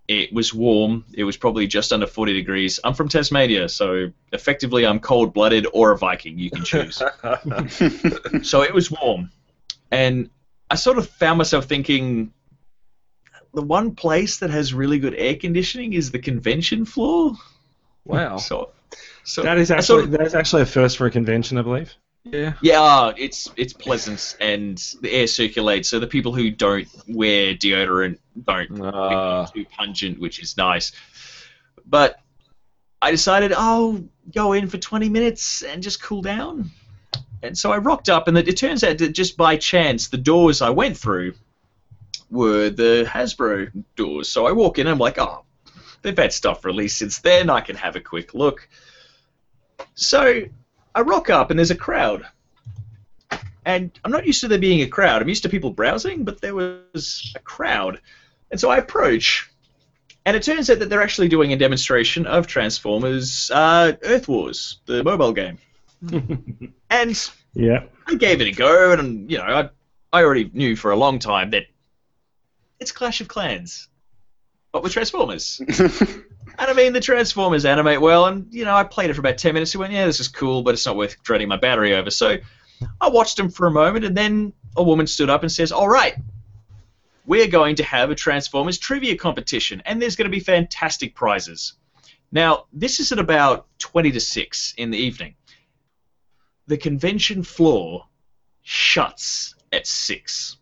It 0.09 0.33
was 0.33 0.53
warm. 0.53 1.05
It 1.15 1.25
was 1.25 1.37
probably 1.37 1.67
just 1.67 1.93
under 1.93 2.07
40 2.07 2.33
degrees. 2.33 2.81
I'm 2.83 2.95
from 2.95 3.09
Tasmania, 3.09 3.69
so 3.69 4.11
effectively 4.33 4.87
I'm 4.87 4.99
cold 4.99 5.33
blooded 5.33 5.67
or 5.73 5.93
a 5.93 5.99
Viking. 5.99 6.39
You 6.39 6.51
can 6.51 6.65
choose. 6.65 6.97
so 8.43 8.63
it 8.63 8.75
was 8.75 8.91
warm. 8.91 9.31
And 9.91 10.31
I 10.71 10.75
sort 10.75 10.99
of 10.99 11.09
found 11.09 11.39
myself 11.39 11.67
thinking 11.67 12.33
the 13.55 13.63
one 13.63 13.95
place 13.95 14.39
that 14.39 14.51
has 14.51 14.75
really 14.75 14.99
good 14.99 15.15
air 15.15 15.37
conditioning 15.37 15.93
is 15.93 16.11
the 16.11 16.19
convention 16.19 16.85
floor. 16.85 17.35
Wow. 18.05 18.37
So, 18.39 18.73
so 19.25 19.43
That 19.43 19.59
is 19.59 19.71
I 19.71 19.81
sort 19.81 20.05
actually 20.05 20.15
of- 20.15 20.21
that's 20.21 20.35
actually 20.35 20.63
a 20.63 20.67
first 20.67 20.97
for 20.97 21.07
a 21.07 21.11
convention, 21.11 21.59
I 21.59 21.63
believe. 21.63 21.95
Yeah. 22.27 22.55
yeah, 22.63 22.81
uh, 22.81 23.13
it's 23.19 23.51
it's 23.57 23.75
pleasant 23.75 24.37
and 24.41 24.79
the 25.03 25.13
air 25.13 25.27
circulates, 25.27 25.91
so 25.91 26.01
the 26.01 26.07
people 26.07 26.33
who 26.33 26.51
don't 26.51 26.89
wear 27.07 27.55
deodorant 27.55 28.19
don't 28.43 28.71
Uh, 28.81 29.43
become 29.43 29.47
too 29.55 29.65
pungent, 29.77 30.19
which 30.19 30.39
is 30.43 30.57
nice. 30.57 30.93
But 31.85 32.19
I 33.03 33.11
decided 33.11 33.53
I'll 33.53 34.03
go 34.35 34.55
in 34.55 34.69
for 34.69 34.79
20 34.79 35.11
minutes 35.11 35.63
and 35.63 35.83
just 35.83 36.03
cool 36.03 36.23
down. 36.23 36.71
And 37.43 37.59
so 37.59 37.71
I 37.71 37.77
rocked 37.77 38.09
up, 38.09 38.27
and 38.27 38.39
it, 38.39 38.49
it 38.49 38.57
turns 38.57 38.83
out 38.83 38.97
that 38.99 39.11
just 39.13 39.37
by 39.37 39.59
chance, 39.59 40.09
the 40.09 40.17
doors 40.17 40.63
I 40.63 40.71
went 40.71 40.97
through 40.97 41.35
were 42.31 42.71
the 42.71 43.05
Hasbro 43.07 43.71
doors. 43.97 44.31
So 44.31 44.47
I 44.47 44.53
walk 44.53 44.79
in 44.79 44.87
and 44.87 44.95
I'm 44.95 44.99
like, 44.99 45.19
oh, 45.19 45.45
they've 46.01 46.17
had 46.17 46.33
stuff 46.33 46.65
released 46.65 46.97
since 46.97 47.19
then. 47.19 47.51
I 47.51 47.61
can 47.61 47.77
have 47.77 47.97
a 47.97 48.01
quick 48.01 48.33
look. 48.33 48.67
So 49.95 50.43
I 50.95 51.01
rock 51.01 51.31
up 51.31 51.51
and 51.51 51.59
there's 51.59 51.71
a 51.71 51.77
crowd. 51.77 52.25
And 53.67 53.99
I'm 54.05 54.11
not 54.11 54.27
used 54.27 54.41
to 54.43 54.49
there 54.49 54.59
being 54.59 54.83
a 54.83 54.87
crowd. 54.87 55.23
I'm 55.23 55.29
used 55.29 55.43
to 55.45 55.49
people 55.49 55.71
browsing, 55.71 56.25
but 56.25 56.41
there 56.41 56.55
was 56.55 57.33
a 57.35 57.39
crowd. 57.39 58.01
And 58.51 58.61
so 58.61 58.69
I 58.69 58.77
approach, 58.77 59.51
and 60.27 60.37
it 60.37 60.43
turns 60.43 60.69
out 60.69 60.81
that 60.81 60.91
they're 60.91 61.03
actually 61.03 61.29
doing 61.29 61.53
a 61.53 61.57
demonstration 61.57 62.27
of 62.27 62.47
Transformers 62.47 63.51
uh, 63.51 63.93
Earth 64.03 64.29
Wars, 64.29 64.81
the 64.85 65.03
mobile 65.03 65.33
game. 65.33 65.59
and 66.91 67.31
Yeah. 67.55 67.85
I 68.07 68.17
gave 68.17 68.43
it 68.43 68.49
a 68.49 68.53
go, 68.53 68.93
and 68.93 69.31
you 69.31 69.39
know, 69.39 69.45
I, 69.45 69.71
I 70.13 70.23
already 70.23 70.51
knew 70.53 70.77
for 70.77 70.91
a 70.91 70.97
long 70.97 71.19
time 71.19 71.51
that 71.51 71.65
it's 72.81 72.93
Clash 72.93 73.23
of 73.23 73.29
Clans, 73.29 73.89
but 74.75 74.83
with 74.83 74.93
Transformers. 74.93 75.61
and 75.69 76.25
I 76.59 76.73
mean, 76.73 76.93
the 76.93 77.01
Transformers 77.01 77.65
animate 77.65 78.01
well, 78.01 78.27
and 78.27 78.53
you 78.53 78.65
know, 78.65 78.75
I 78.75 78.83
played 78.83 79.09
it 79.09 79.15
for 79.15 79.21
about 79.21 79.39
ten 79.39 79.55
minutes. 79.55 79.73
and 79.73 79.79
went, 79.79 79.93
yeah, 79.93 80.05
this 80.05 80.19
is 80.19 80.27
cool, 80.27 80.63
but 80.63 80.75
it's 80.75 80.85
not 80.85 80.97
worth 80.97 81.23
draining 81.23 81.47
my 81.47 81.57
battery 81.57 81.95
over. 81.95 82.11
So 82.11 82.39
I 83.01 83.09
watched 83.09 83.37
them 83.37 83.51
for 83.51 83.69
a 83.69 83.71
moment, 83.71 84.05
and 84.05 84.17
then 84.17 84.53
a 84.77 84.83
woman 84.83 85.07
stood 85.07 85.31
up 85.31 85.43
and 85.43 85.51
says, 85.51 85.71
"All 85.71 85.89
right." 85.89 86.17
We're 87.27 87.49
going 87.49 87.77
to 87.77 87.85
have 87.85 88.11
a 88.11 88.15
Transformers 88.15 88.77
trivia 88.77 89.17
competition, 89.17 89.81
and 89.87 90.03
there's 90.03 90.15
going 90.15 90.31
to 90.31 90.37
be 90.37 90.41
fantastic 90.41 91.15
prizes. 91.15 91.73
Now, 92.31 92.67
this 92.71 93.01
is 93.01 93.13
at 93.13 93.19
about 93.19 93.67
20 93.79 94.13
to 94.13 94.21
6 94.21 94.75
in 94.77 94.91
the 94.91 94.99
evening 94.99 95.35
the 96.67 96.77
convention 96.77 97.43
floor 97.43 98.07
shuts 98.63 99.55
at 99.73 99.87
six. 99.87 100.59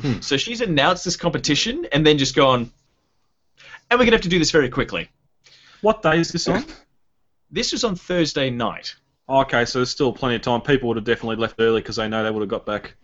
Hmm. 0.00 0.20
So 0.20 0.36
she's 0.36 0.60
announced 0.60 1.04
this 1.04 1.16
competition 1.16 1.86
and 1.92 2.06
then 2.06 2.18
just 2.18 2.34
gone, 2.34 2.70
and 3.90 3.98
we're 3.98 4.04
gonna 4.04 4.16
have 4.16 4.22
to 4.22 4.28
do 4.28 4.38
this 4.38 4.50
very 4.50 4.68
quickly. 4.68 5.08
What 5.80 6.02
day 6.02 6.18
is 6.18 6.30
this 6.30 6.48
on? 6.48 6.64
This 7.50 7.72
was 7.72 7.82
on 7.82 7.96
Thursday 7.96 8.50
night. 8.50 8.94
okay, 9.26 9.64
so 9.64 9.78
there's 9.78 9.88
still 9.88 10.12
plenty 10.12 10.34
of 10.36 10.42
time. 10.42 10.60
People 10.60 10.88
would 10.88 10.98
have 10.98 11.06
definitely 11.06 11.36
left 11.36 11.54
early 11.58 11.80
because 11.80 11.96
they 11.96 12.06
know 12.06 12.22
they 12.22 12.30
would 12.30 12.42
have 12.42 12.50
got 12.50 12.66
back. 12.66 12.94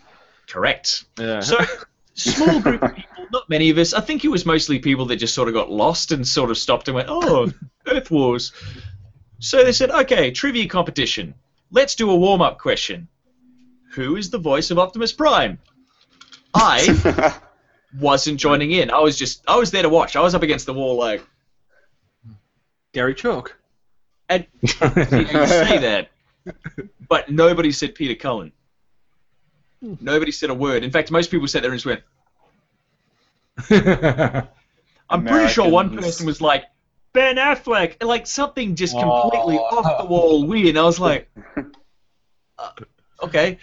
Correct. 0.47 1.07
Yeah. 1.19 1.41
So 1.41 1.57
small 2.13 2.61
group 2.61 2.83
of 2.83 2.95
people, 2.95 3.27
not 3.33 3.49
many 3.49 3.71
of 3.71 3.79
us. 3.79 3.95
I 3.95 4.03
think 4.03 4.23
it 4.23 4.29
was 4.29 4.45
mostly 4.45 4.79
people 4.81 5.07
that 5.07 5.17
just 5.17 5.35
sort 5.35 5.49
of 5.49 5.55
got 5.55 5.71
lost 5.71 6.13
and 6.13 6.29
sort 6.29 6.51
of 6.51 6.59
stopped 6.59 6.89
and 6.89 6.95
went, 6.95 7.09
"Oh, 7.11 7.51
Earth 7.87 8.11
Wars." 8.11 8.53
So 9.39 9.65
they 9.65 9.73
said, 9.73 9.91
"Okay, 9.91 10.31
trivia 10.31 10.69
competition. 10.69 11.33
Let's 11.71 11.95
do 11.95 12.11
a 12.11 12.17
warm-up 12.17 12.59
question. 12.59 13.09
Who 13.95 14.17
is 14.17 14.29
the 14.29 14.39
voice 14.39 14.71
of 14.71 14.79
Optimus 14.79 15.15
Prime?" 15.15 15.59
I 16.53 17.35
wasn't 17.99 18.41
joining 18.41 18.73
in. 18.73 18.91
I 18.91 19.01
was 19.01 19.17
just 19.17 19.43
I 19.47 19.57
was 19.57 19.71
there 19.71 19.83
to 19.83 19.89
watch. 19.89 20.17
I 20.17 20.21
was 20.21 20.35
up 20.35 20.43
against 20.43 20.67
the 20.67 20.75
wall 20.75 20.97
like 20.97 21.25
Gary 22.93 23.15
Chalk. 23.15 23.57
and 24.29 24.47
you, 24.63 24.71
know, 24.81 25.47
say 25.47 25.79
that, 25.79 26.09
but 27.09 27.31
nobody 27.31 27.73
said 27.73 27.95
Peter 27.95 28.15
Cullen. 28.15 28.53
Nobody 30.01 30.33
said 30.33 30.51
a 30.51 30.55
word. 30.55 30.83
In 30.83 30.91
fact, 30.91 31.11
most 31.11 31.31
people 31.31 31.47
sat 31.47 31.63
there 31.63 31.71
and 31.71 31.81
just 31.81 31.87
went. 31.87 32.03
I'm 35.11 35.25
pretty 35.25 35.53
sure 35.53 35.69
one 35.69 35.97
person 35.97 36.27
was 36.27 36.41
like 36.41 36.65
Ben 37.13 37.37
Affleck, 37.37 37.97
and 38.01 38.09
like 38.09 38.27
something 38.27 38.75
just 38.75 38.99
completely 38.99 39.59
off 39.59 40.03
the 40.03 40.07
wall 40.07 40.47
weird. 40.47 40.77
I 40.77 40.85
was 40.85 40.99
like, 40.99 41.29
uh, 42.59 42.71
okay. 43.23 43.59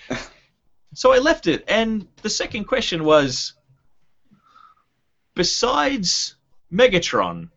So 0.93 1.13
I 1.13 1.17
left 1.17 1.47
it, 1.47 1.63
and 1.67 2.07
the 2.21 2.29
second 2.29 2.65
question 2.65 3.03
was, 3.03 3.53
besides 5.35 6.35
Megatron, 6.71 7.49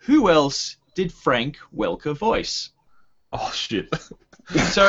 who 0.00 0.28
else 0.28 0.76
did 0.94 1.12
Frank 1.12 1.58
Welker 1.74 2.16
voice? 2.16 2.70
Oh 3.32 3.50
shit! 3.54 3.88
So 4.72 4.88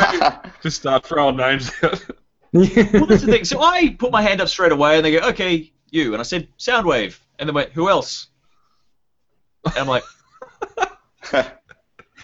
Just 0.63 0.77
start 0.77 1.05
throwing 1.05 1.35
names 1.35 1.69
out. 1.83 2.01
well, 2.53 3.05
that's 3.05 3.23
the 3.23 3.27
thing. 3.29 3.43
So 3.43 3.61
I 3.61 3.95
put 3.99 4.11
my 4.11 4.21
hand 4.21 4.39
up 4.39 4.47
straight 4.47 4.71
away, 4.71 4.95
and 4.95 5.05
they 5.05 5.11
go, 5.11 5.27
"Okay, 5.29 5.73
you." 5.91 6.13
And 6.13 6.21
I 6.21 6.23
said, 6.23 6.47
"Soundwave." 6.57 7.19
And 7.37 7.49
they 7.49 7.53
went, 7.53 7.71
"Who 7.73 7.89
else?" 7.89 8.27
And 9.65 9.75
I'm 9.77 9.87
like, 9.87 10.03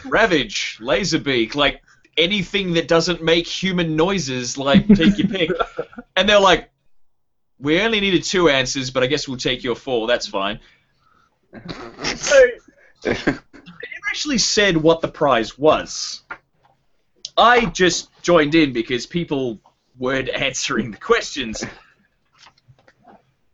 "Ravage, 0.05 0.77
Laserbeak, 0.79 1.55
like 1.55 1.81
anything 2.15 2.73
that 2.75 2.87
doesn't 2.87 3.21
make 3.21 3.47
human 3.47 3.97
noises. 3.97 4.57
Like 4.57 4.87
take 4.87 5.17
your 5.17 5.27
pick." 5.27 5.51
And 6.15 6.29
they're 6.29 6.39
like, 6.39 6.69
"We 7.59 7.81
only 7.81 7.99
needed 7.99 8.23
two 8.23 8.49
answers, 8.49 8.91
but 8.91 9.03
I 9.03 9.07
guess 9.07 9.27
we'll 9.27 9.37
take 9.37 9.63
your 9.63 9.75
four. 9.75 10.07
That's 10.07 10.27
fine." 10.27 10.59
So 12.15 12.41
they 13.03 13.13
never 13.13 13.41
actually 14.09 14.37
said 14.39 14.77
what 14.77 15.01
the 15.01 15.07
prize 15.07 15.57
was. 15.57 16.21
I 17.37 17.65
just 17.65 18.09
joined 18.21 18.55
in 18.55 18.73
because 18.73 19.05
people 19.05 19.59
weren't 19.97 20.29
answering 20.33 20.91
the 20.91 20.97
questions. 20.97 21.63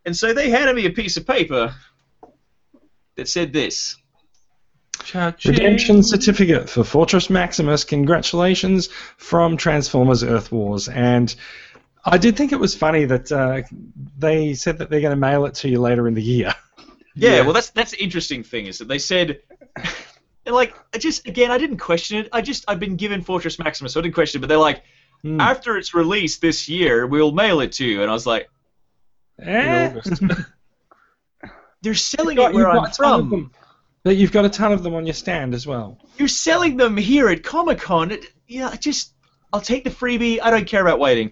And 0.04 0.16
so 0.16 0.32
they 0.32 0.50
handed 0.50 0.74
me 0.74 0.86
a 0.86 0.90
piece 0.90 1.16
of 1.16 1.26
paper 1.26 1.74
that 3.16 3.28
said 3.28 3.52
this. 3.52 3.96
Cha-ching. 5.04 5.52
Redemption 5.52 6.02
certificate 6.02 6.68
for 6.68 6.84
Fortress 6.84 7.30
Maximus. 7.30 7.84
Congratulations 7.84 8.88
from 9.16 9.56
Transformers 9.56 10.22
Earth 10.22 10.52
Wars. 10.52 10.88
And 10.88 11.34
I 12.04 12.18
did 12.18 12.36
think 12.36 12.52
it 12.52 12.58
was 12.58 12.74
funny 12.74 13.04
that 13.04 13.30
uh, 13.30 13.62
they 14.18 14.54
said 14.54 14.78
that 14.78 14.90
they're 14.90 15.00
going 15.00 15.14
to 15.14 15.20
mail 15.20 15.44
it 15.46 15.54
to 15.56 15.68
you 15.68 15.80
later 15.80 16.08
in 16.08 16.14
the 16.14 16.22
year. 16.22 16.54
Yeah, 17.14 17.42
well, 17.42 17.52
that's 17.52 17.68
that's 17.68 17.90
the 17.90 18.02
interesting 18.02 18.42
thing 18.42 18.64
is 18.68 18.78
that 18.78 18.88
they 18.88 18.98
said, 18.98 19.42
like, 20.46 20.74
I 20.94 20.98
just 20.98 21.26
again, 21.28 21.50
I 21.50 21.58
didn't 21.58 21.76
question 21.76 22.16
it. 22.16 22.30
I 22.32 22.40
just 22.40 22.64
I've 22.66 22.80
been 22.80 22.96
given 22.96 23.20
Fortress 23.20 23.58
Maximus, 23.58 23.92
so 23.92 24.00
I 24.00 24.02
didn't 24.02 24.14
question 24.14 24.38
it. 24.38 24.40
But 24.40 24.48
they're 24.48 24.56
like, 24.56 24.82
Hmm. 25.20 25.38
after 25.38 25.76
it's 25.76 25.92
released 25.92 26.40
this 26.40 26.70
year, 26.70 27.06
we'll 27.06 27.30
mail 27.32 27.60
it 27.60 27.72
to 27.72 27.84
you. 27.84 28.00
And 28.00 28.10
I 28.10 28.14
was 28.14 28.26
like, 28.26 28.48
In 29.38 29.46
Eh? 29.48 29.88
August. 29.94 30.22
they're 31.82 31.94
selling 31.94 32.38
You've 32.38 32.50
it 32.50 32.54
where 32.54 32.70
I'm 32.70 32.76
a 32.78 32.80
ton 32.80 32.90
of 32.90 32.96
from. 32.96 33.30
them. 33.30 33.50
But 34.04 34.16
you've 34.16 34.32
got 34.32 34.44
a 34.44 34.48
ton 34.48 34.72
of 34.72 34.82
them 34.82 34.94
on 34.94 35.04
your 35.06 35.12
stand 35.14 35.54
as 35.54 35.66
well. 35.66 35.98
You're 36.16 36.28
selling 36.28 36.76
them 36.76 36.96
here 36.96 37.28
at 37.28 37.44
Comic 37.44 37.78
Con. 37.78 38.16
Yeah, 38.48 38.68
I 38.68 38.76
just 38.76 39.12
I'll 39.52 39.60
take 39.60 39.84
the 39.84 39.90
freebie. 39.90 40.40
I 40.42 40.50
don't 40.50 40.66
care 40.66 40.80
about 40.82 40.98
waiting. 40.98 41.30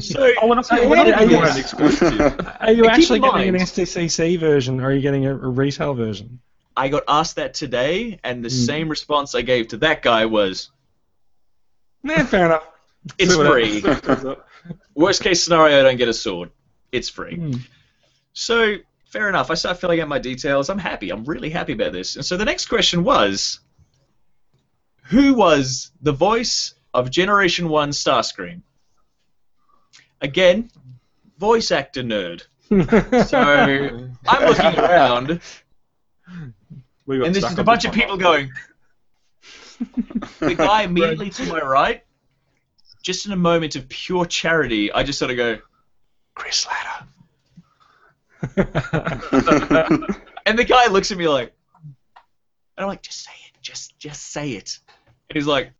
So 0.00 0.32
Oh, 0.42 0.48
we're 0.48 0.54
not, 0.54 0.66
So 0.66 0.88
we're 0.88 0.96
not 0.96 1.06
yeah, 1.06 1.18
giving 1.20 1.36
away 1.36 1.46
yes. 1.46 1.54
an 1.54 1.60
exclusive. 1.60 2.46
Are 2.60 2.72
you 2.72 2.86
actually 2.88 3.16
in 3.16 3.22
getting 3.22 3.48
an 3.48 3.54
mind- 3.54 3.66
SDCC 3.68 4.38
version, 4.38 4.80
or 4.80 4.86
are 4.88 4.92
you 4.92 5.00
getting 5.00 5.26
a, 5.26 5.32
a 5.34 5.48
retail 5.48 5.94
version? 5.94 6.40
I 6.76 6.88
got 6.88 7.02
asked 7.08 7.36
that 7.36 7.54
today, 7.54 8.18
and 8.24 8.44
the 8.44 8.48
Hmm. 8.48 8.54
same 8.54 8.88
response 8.88 9.34
I 9.34 9.42
gave 9.42 9.68
to 9.68 9.76
that 9.78 10.02
guy 10.02 10.26
was, 10.26 10.70
Nah, 12.02 12.24
fair 12.24 12.46
enough. 12.46 12.64
"It's 13.18 13.34
free. 13.36 13.82
Worst 14.94 15.22
case 15.22 15.42
scenario, 15.44 15.80
I 15.80 15.82
don't 15.82 15.96
get 15.96 16.08
a 16.08 16.14
sword. 16.14 16.50
It's 16.92 17.08
free." 17.08 17.36
Hmm. 17.36 17.52
So 18.32 18.76
fair 19.06 19.28
enough. 19.28 19.50
I 19.50 19.54
start 19.54 19.78
filling 19.80 20.00
out 20.00 20.08
my 20.08 20.18
details. 20.18 20.70
I'm 20.70 20.78
happy. 20.78 21.10
I'm 21.10 21.24
really 21.24 21.50
happy 21.50 21.72
about 21.72 21.92
this. 21.92 22.16
And 22.16 22.24
so 22.24 22.36
the 22.36 22.44
next 22.44 22.66
question 22.66 23.02
was, 23.04 23.60
who 25.04 25.34
was 25.34 25.90
the 26.00 26.12
voice 26.12 26.74
of 26.94 27.10
Generation 27.10 27.68
One 27.68 27.90
Starscream? 27.90 28.62
Again, 30.20 30.70
voice 31.38 31.70
actor 31.70 32.02
nerd. 32.02 32.42
So 33.28 33.38
I'm 34.28 34.48
looking 34.48 34.78
around, 34.78 35.40
We 37.06 37.18
got 37.18 37.26
and 37.26 37.34
there's 37.34 37.38
stuck 37.44 37.50
just 37.50 37.58
a 37.58 37.64
bunch 37.64 37.84
of 37.84 37.90
one. 37.90 37.98
people 38.00 38.16
going. 38.16 38.50
The 40.40 40.54
guy 40.54 40.82
immediately 40.84 41.30
to 41.30 41.46
my 41.46 41.60
right, 41.60 42.04
just 43.02 43.26
in 43.26 43.32
a 43.32 43.36
moment 43.36 43.76
of 43.76 43.88
pure 43.88 44.26
charity, 44.26 44.92
I 44.92 45.02
just 45.02 45.18
sort 45.18 45.30
of 45.30 45.36
go, 45.36 45.58
Chris 46.34 46.66
Latta. 46.66 47.06
And 50.46 50.58
the 50.58 50.64
guy 50.64 50.86
looks 50.86 51.12
at 51.12 51.18
me 51.18 51.28
like, 51.28 51.52
and 51.84 51.94
I'm 52.78 52.86
like, 52.86 53.02
just 53.02 53.22
say 53.24 53.32
it, 53.46 53.60
just 53.60 53.98
just 53.98 54.32
say 54.32 54.52
it. 54.52 54.78
And 55.28 55.36
he's 55.36 55.46
like, 55.46 55.72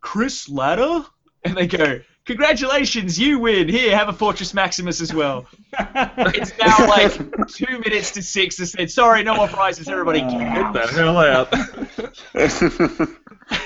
Chris 0.00 0.48
Latta, 0.50 1.06
And 1.44 1.56
they 1.56 1.66
go, 1.66 2.00
congratulations, 2.24 3.18
you 3.18 3.38
win. 3.38 3.68
Here, 3.68 3.96
have 3.96 4.08
a 4.08 4.12
Fortress 4.12 4.54
Maximus 4.54 5.00
as 5.00 5.12
well. 5.14 5.46
it's 5.78 6.56
now 6.58 6.86
like 6.86 7.12
two 7.48 7.78
minutes 7.78 8.12
to 8.12 8.22
six. 8.22 8.60
I 8.60 8.64
said, 8.64 8.90
sorry, 8.90 9.22
no 9.22 9.34
more 9.34 9.48
prizes, 9.48 9.88
everybody. 9.88 10.20
Get 10.20 10.30
Get 10.30 10.72
the 10.72 10.82
out. 10.82 10.90
hell 10.90 11.18
out. 11.18 11.48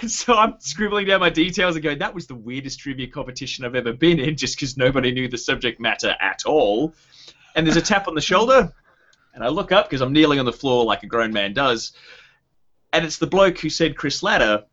so 0.09 0.35
I'm 0.35 0.55
scribbling 0.59 1.07
down 1.07 1.21
my 1.21 1.31
details 1.31 1.77
and 1.77 1.83
going, 1.83 1.99
that 1.99 2.15
was 2.15 2.27
the 2.27 2.35
weirdest 2.35 2.81
trivia 2.81 3.07
competition 3.09 3.65
I've 3.65 3.75
ever 3.75 3.93
been 3.93 4.19
in, 4.19 4.37
just 4.37 4.57
because 4.57 4.77
nobody 4.77 5.13
knew 5.13 5.29
the 5.29 5.39
subject 5.39 5.81
matter 5.81 6.15
at 6.21 6.45
all. 6.47 6.95
And 7.55 7.67
there's 7.67 7.77
a 7.77 7.83
tap 7.83 8.09
on 8.09 8.15
the 8.15 8.21
shoulder, 8.21 8.73
and 9.35 9.43
I 9.43 9.49
look 9.49 9.73
up 9.73 9.89
because 9.89 10.03
I'm 10.03 10.13
kneeling 10.13 10.39
on 10.39 10.45
the 10.45 10.53
floor 10.53 10.85
like 10.85 11.03
a 11.03 11.07
grown 11.07 11.33
man 11.33 11.55
does, 11.55 11.93
and 12.93 13.05
it's 13.05 13.17
the 13.17 13.27
bloke 13.27 13.59
who 13.59 13.71
said 13.71 13.97
Chris 13.97 14.23
Latta, 14.23 14.67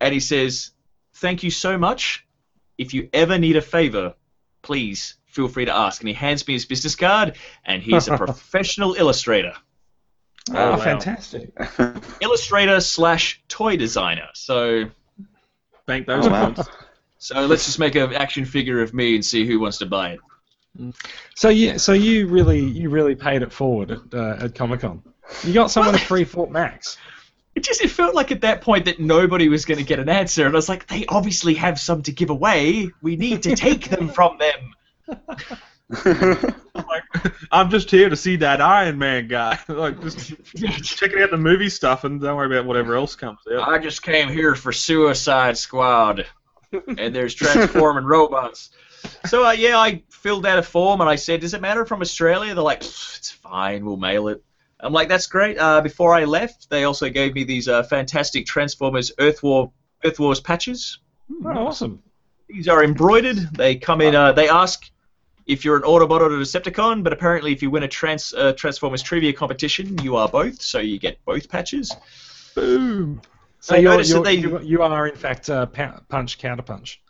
and 0.00 0.14
he 0.14 0.20
says, 0.20 0.70
"Thank 1.14 1.42
you 1.42 1.50
so 1.50 1.76
much. 1.76 2.26
If 2.78 2.94
you 2.94 3.08
ever 3.12 3.38
need 3.38 3.56
a 3.56 3.60
favor, 3.62 4.14
please 4.62 5.14
feel 5.26 5.48
free 5.48 5.64
to 5.66 5.74
ask. 5.74 6.00
And 6.00 6.08
he 6.08 6.14
hands 6.14 6.46
me 6.46 6.54
his 6.54 6.64
business 6.66 6.94
card, 6.96 7.36
and 7.64 7.82
he's 7.82 8.08
a 8.08 8.16
professional 8.26 8.94
illustrator, 8.94 9.54
Oh, 10.50 10.54
wow. 10.72 10.76
fantastic. 10.76 11.50
illustrator 12.20 12.80
slash 12.80 13.42
toy 13.48 13.76
designer. 13.76 14.28
So, 14.34 14.84
Bank 15.86 16.06
those 16.06 16.26
Oh, 16.26 16.30
wow. 16.30 16.44
points. 16.50 16.68
so 17.18 17.46
let's 17.46 17.64
just 17.66 17.78
make 17.78 17.94
an 17.96 18.12
action 18.14 18.44
figure 18.44 18.80
of 18.82 18.92
me 18.94 19.14
and 19.14 19.24
see 19.24 19.46
who 19.46 19.58
wants 19.60 19.78
to 19.78 19.86
buy 19.86 20.12
it. 20.12 20.20
So 21.34 21.48
yeah, 21.50 21.76
so 21.76 21.92
you 21.92 22.28
really 22.28 22.60
you 22.60 22.88
really 22.88 23.14
paid 23.14 23.42
it 23.42 23.52
forward 23.52 23.90
at, 23.90 24.00
uh, 24.14 24.36
at 24.44 24.54
Comic 24.54 24.80
Con. 24.80 25.02
You 25.44 25.52
got 25.52 25.70
someone 25.70 25.94
a 25.94 25.98
free 25.98 26.24
Fort 26.24 26.50
Max. 26.50 26.96
It 27.54 27.64
just 27.64 27.82
it 27.82 27.90
felt 27.90 28.14
like 28.14 28.32
at 28.32 28.40
that 28.42 28.62
point 28.62 28.86
that 28.86 28.98
nobody 28.98 29.48
was 29.48 29.64
going 29.64 29.78
to 29.78 29.84
get 29.84 29.98
an 29.98 30.08
answer, 30.08 30.46
and 30.46 30.54
I 30.54 30.56
was 30.56 30.68
like, 30.68 30.86
they 30.86 31.04
obviously 31.06 31.54
have 31.54 31.78
some 31.78 32.02
to 32.04 32.12
give 32.12 32.30
away. 32.30 32.90
We 33.02 33.16
need 33.16 33.42
to 33.42 33.54
take 33.54 33.88
them 33.88 34.08
from 34.08 34.38
them. 34.38 34.74
like, 36.74 37.02
I'm 37.50 37.68
just 37.68 37.90
here 37.90 38.08
to 38.08 38.16
see 38.16 38.36
that 38.36 38.62
Iron 38.62 38.98
Man 38.98 39.28
guy. 39.28 39.58
like, 39.68 40.00
just 40.00 40.32
checking 40.82 41.20
out 41.20 41.30
the 41.30 41.36
movie 41.36 41.68
stuff 41.68 42.04
and 42.04 42.20
don't 42.20 42.36
worry 42.36 42.46
about 42.46 42.66
whatever 42.66 42.96
else 42.96 43.16
comes 43.16 43.40
out. 43.52 43.68
I 43.68 43.78
just 43.78 44.02
came 44.02 44.28
here 44.28 44.54
for 44.54 44.72
Suicide 44.72 45.58
Squad, 45.58 46.26
and 46.72 47.14
there's 47.14 47.34
transforming 47.34 48.04
robots. 48.04 48.70
So 49.26 49.46
uh, 49.46 49.52
yeah, 49.52 49.78
I 49.78 50.02
filled 50.08 50.46
out 50.46 50.58
a 50.58 50.62
form 50.62 51.00
and 51.00 51.10
I 51.10 51.16
said, 51.16 51.40
"Does 51.40 51.54
it 51.54 51.60
matter 51.60 51.84
from 51.84 52.00
Australia?" 52.00 52.54
They're 52.54 52.62
like, 52.62 52.82
"It's 52.82 53.30
fine, 53.30 53.84
we'll 53.84 53.96
mail 53.96 54.28
it." 54.28 54.42
I'm 54.82 54.92
like, 54.92 55.08
"That's 55.08 55.26
great." 55.26 55.58
Uh, 55.58 55.80
before 55.80 56.14
I 56.14 56.24
left, 56.24 56.68
they 56.70 56.84
also 56.84 57.08
gave 57.08 57.34
me 57.34 57.44
these 57.44 57.68
uh, 57.68 57.82
fantastic 57.84 58.46
Transformers 58.46 59.12
Earth 59.18 59.42
War 59.42 59.70
Earth 60.04 60.18
Wars 60.18 60.40
patches. 60.40 60.98
Oh, 61.44 61.66
awesome. 61.66 62.02
These 62.48 62.68
are 62.68 62.82
embroidered. 62.84 63.36
They 63.56 63.76
come 63.76 64.00
in. 64.00 64.14
Uh, 64.14 64.32
they 64.32 64.48
ask 64.48 64.90
if 65.46 65.64
you're 65.64 65.76
an 65.76 65.82
Autobot 65.82 66.20
or 66.20 66.26
a 66.26 66.38
Decepticon, 66.38 67.02
but 67.02 67.12
apparently, 67.12 67.52
if 67.52 67.62
you 67.62 67.70
win 67.70 67.82
a 67.84 67.88
trans 67.88 68.34
uh, 68.34 68.52
Transformers 68.54 69.02
trivia 69.02 69.32
competition, 69.32 69.96
you 69.98 70.16
are 70.16 70.28
both, 70.28 70.60
so 70.60 70.78
you 70.78 70.98
get 70.98 71.24
both 71.24 71.48
patches. 71.48 71.94
Boom. 72.54 73.20
So 73.60 73.74
you're, 73.82 73.92
you're, 74.02 74.24
they- 74.24 74.34
you, 74.34 74.60
you 74.60 74.82
are 74.82 75.06
in 75.06 75.14
fact 75.16 75.48
uh, 75.48 75.66
punch 75.66 76.38
counter 76.38 76.62
punch. 76.62 77.00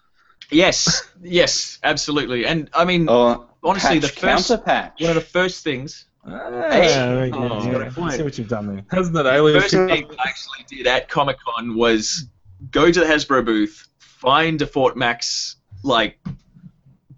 Yes, 0.50 1.08
yes, 1.22 1.78
absolutely. 1.82 2.44
And 2.44 2.68
I 2.74 2.84
mean, 2.84 3.08
or 3.08 3.46
honestly, 3.62 4.00
patch 4.00 4.02
the 4.02 4.08
first 4.08 4.48
counter 4.48 4.62
one 5.00 5.10
of 5.10 5.14
the 5.14 5.20
first 5.22 5.64
things, 5.64 6.04
Hey. 6.24 6.88
yeah, 6.88 7.30
Oh, 7.34 7.70
yeah. 7.70 7.88
got. 7.88 8.12
See 8.12 8.22
what 8.22 8.38
you've 8.38 8.48
done 8.48 8.66
there. 8.74 8.84
Hasn't 8.90 9.14
that 9.14 9.26
alien? 9.26 9.60
first 9.60 9.74
thing 9.74 9.90
I 9.90 10.28
actually 10.28 10.64
did 10.68 10.86
at 10.86 11.08
Comic 11.08 11.38
Con 11.40 11.74
was 11.76 12.26
go 12.70 12.90
to 12.90 13.00
the 13.00 13.06
Hasbro 13.06 13.44
booth, 13.44 13.88
find 13.98 14.62
a 14.62 14.66
Fort 14.66 14.96
Max 14.96 15.56
like 15.82 16.18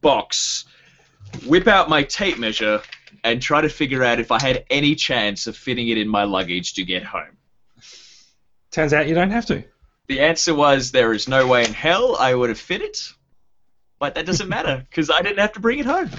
box, 0.01 0.65
whip 1.47 1.67
out 1.67 1.89
my 1.91 2.03
tape 2.03 2.39
measure, 2.39 2.81
and 3.25 3.43
try 3.43 3.61
to 3.61 3.69
figure 3.69 4.03
out 4.03 4.21
if 4.21 4.33
I 4.33 4.41
had 4.41 4.65
any 4.71 4.95
chance 4.95 5.47
of 5.47 5.57
fitting 5.57 5.89
it 5.89 5.99
in 5.99 6.09
my 6.09 6.25
luggage 6.25 6.75
to 6.75 6.85
get 6.85 7.03
home. 7.05 7.37
Turns 8.71 8.93
out 8.93 9.07
you 9.07 9.15
don't 9.15 9.31
have 9.31 9.47
to. 9.47 9.63
The 10.09 10.21
answer 10.21 10.55
was 10.55 10.93
there 10.93 11.13
is 11.13 11.29
no 11.29 11.47
way 11.47 11.65
in 11.65 11.73
hell 11.73 12.17
I 12.17 12.35
would 12.35 12.49
have 12.49 12.59
fit 12.59 12.83
it, 12.83 13.13
but 13.99 14.15
that 14.15 14.25
doesn't 14.27 14.49
matter 14.57 14.85
because 14.89 15.11
I 15.11 15.21
didn't 15.23 15.39
have 15.39 15.53
to 15.53 15.61
bring 15.61 15.79
it 15.79 15.87
home. 15.87 16.11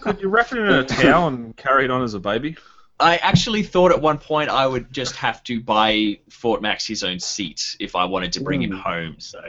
Could 0.00 0.20
you 0.20 0.28
wrap 0.28 0.52
it 0.52 0.58
in 0.58 0.66
a 0.68 0.84
towel 1.02 1.28
and 1.28 1.56
carry 1.56 1.84
it 1.84 1.90
on 1.90 2.02
as 2.02 2.14
a 2.14 2.20
baby? 2.20 2.56
I 3.00 3.16
actually 3.16 3.62
thought 3.62 3.90
at 3.90 4.00
one 4.00 4.18
point 4.18 4.48
I 4.50 4.66
would 4.66 4.92
just 4.92 5.16
have 5.16 5.42
to 5.44 5.60
buy 5.60 6.18
Fort 6.30 6.62
Max 6.62 6.86
his 6.86 7.02
own 7.02 7.18
seat 7.18 7.76
if 7.80 7.96
I 7.96 8.04
wanted 8.04 8.32
to 8.34 8.40
bring 8.40 8.62
him 8.62 8.70
home. 8.70 9.16
So 9.18 9.40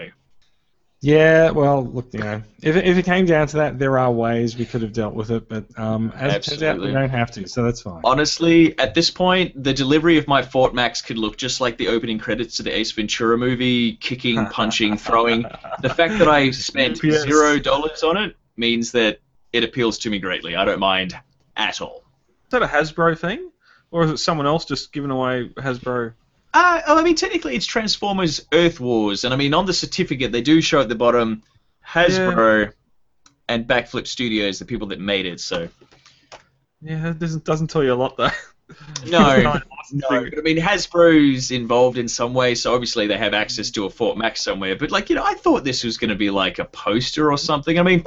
Yeah, 1.01 1.51
well, 1.51 1.83
look, 1.85 2.07
you 2.13 2.21
know, 2.21 2.41
if 2.63 2.75
it, 2.77 2.85
if 2.85 2.97
it 2.97 3.03
came 3.03 3.25
down 3.25 3.45
to 3.47 3.57
that, 3.57 3.77
there 3.77 3.99
are 3.99 4.11
ways 4.11 4.57
we 4.57 4.65
could 4.65 4.81
have 4.81 4.93
dealt 4.93 5.13
with 5.13 5.29
it, 5.31 5.49
but 5.49 5.65
um, 5.77 6.11
as 6.15 6.33
it 6.33 6.43
turns 6.49 6.63
out, 6.63 6.79
we 6.79 6.91
don't 6.91 7.09
have 7.09 7.29
to, 7.31 7.47
so 7.47 7.61
that's 7.63 7.81
fine. 7.81 8.01
honestly, 8.05 8.79
at 8.79 8.95
this 8.95 9.11
point, 9.11 9.61
the 9.61 9.73
delivery 9.73 10.17
of 10.17 10.27
my 10.27 10.41
Fort 10.41 10.73
Max 10.73 11.01
could 11.01 11.17
look 11.17 11.37
just 11.37 11.59
like 11.59 11.77
the 11.77 11.89
opening 11.89 12.17
credits 12.17 12.55
to 12.57 12.63
the 12.63 12.71
Ace 12.71 12.91
Ventura 12.93 13.37
movie: 13.37 13.97
kicking, 13.97 14.45
punching, 14.47 14.97
throwing. 14.97 15.45
The 15.81 15.89
fact 15.89 16.17
that 16.19 16.29
I 16.29 16.51
spent 16.51 17.03
Yes. 17.03 17.23
zero 17.23 17.59
dollars 17.59 18.01
on 18.03 18.15
it 18.15 18.37
means 18.55 18.93
that 18.93 19.19
it 19.53 19.63
appeals 19.63 19.99
to 19.99 20.09
me 20.09 20.19
greatly. 20.19 20.55
I 20.55 20.65
don't 20.65 20.79
mind 20.79 21.17
at 21.55 21.79
all. 21.79 22.03
Is 22.45 22.51
that 22.51 22.63
a 22.63 22.67
Hasbro 22.67 23.17
thing, 23.17 23.51
or 23.91 24.03
is 24.03 24.11
it 24.11 24.17
someone 24.17 24.47
else 24.47 24.65
just 24.65 24.91
giving 24.91 25.11
away 25.11 25.49
Hasbro? 25.55 26.13
Uh, 26.53 26.81
oh, 26.87 26.99
I 26.99 27.03
mean, 27.03 27.15
technically, 27.15 27.55
it's 27.55 27.65
Transformers 27.65 28.45
Earth 28.51 28.79
Wars, 28.79 29.23
and 29.23 29.33
I 29.33 29.37
mean, 29.37 29.53
on 29.53 29.65
the 29.65 29.73
certificate, 29.73 30.31
they 30.31 30.41
do 30.41 30.61
show 30.61 30.81
at 30.81 30.89
the 30.89 30.95
bottom 30.95 31.43
Hasbro 31.87 32.73
and 33.47 33.67
Backflip 33.67 34.07
Studios, 34.07 34.59
the 34.59 34.65
people 34.65 34.87
that 34.87 34.99
made 34.99 35.25
it. 35.25 35.39
So 35.39 35.69
Yeah, 36.81 37.11
it 37.11 37.19
doesn't 37.19 37.45
doesn't 37.45 37.67
tell 37.67 37.83
you 37.83 37.93
a 37.93 37.95
lot 37.95 38.17
though. 38.17 38.29
no, 39.07 39.59
no. 39.91 40.09
But 40.09 40.37
I 40.37 40.41
mean, 40.41 40.57
Hasbro's 40.57 41.51
involved 41.51 41.97
in 41.97 42.07
some 42.07 42.33
way, 42.33 42.55
so 42.55 42.73
obviously 42.73 43.07
they 43.07 43.17
have 43.17 43.33
access 43.33 43.71
to 43.71 43.85
a 43.85 43.89
Fort 43.89 44.17
Max 44.17 44.41
somewhere. 44.41 44.75
But 44.75 44.91
like, 44.91 45.09
you 45.09 45.15
know, 45.15 45.23
I 45.23 45.33
thought 45.33 45.63
this 45.63 45.83
was 45.83 45.97
going 45.97 46.09
to 46.09 46.15
be 46.15 46.29
like 46.29 46.59
a 46.59 46.65
poster 46.65 47.31
or 47.31 47.37
something. 47.37 47.79
I 47.79 47.83
mean, 47.83 48.03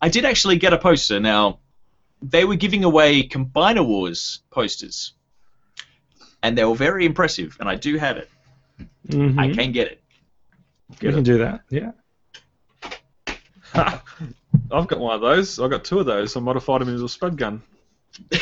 I 0.00 0.08
did 0.08 0.24
actually 0.24 0.56
get 0.56 0.72
a 0.72 0.78
poster. 0.78 1.20
Now, 1.20 1.58
they 2.22 2.44
were 2.44 2.56
giving 2.56 2.84
away 2.84 3.22
Combiner 3.26 3.84
Wars 3.86 4.40
posters, 4.50 5.12
and 6.42 6.56
they 6.56 6.64
were 6.64 6.74
very 6.74 7.04
impressive. 7.06 7.56
And 7.60 7.68
I 7.68 7.74
do 7.76 7.96
have 7.98 8.16
it. 8.16 8.30
Mhm. 9.08 9.38
I 9.38 9.52
can 9.52 9.72
get 9.72 9.88
it. 9.88 10.02
we 11.02 11.12
can 11.12 11.22
do 11.22 11.38
that. 11.38 11.60
Yeah. 11.70 11.92
I've 14.72 14.86
got 14.88 14.98
one 14.98 15.14
of 15.14 15.20
those. 15.20 15.58
I've 15.60 15.70
got 15.70 15.84
two 15.84 16.00
of 16.00 16.06
those. 16.06 16.36
I 16.36 16.40
modified 16.40 16.80
them 16.80 16.88
into 16.88 17.04
a 17.04 17.08
spud 17.08 17.36
gun. 17.36 17.62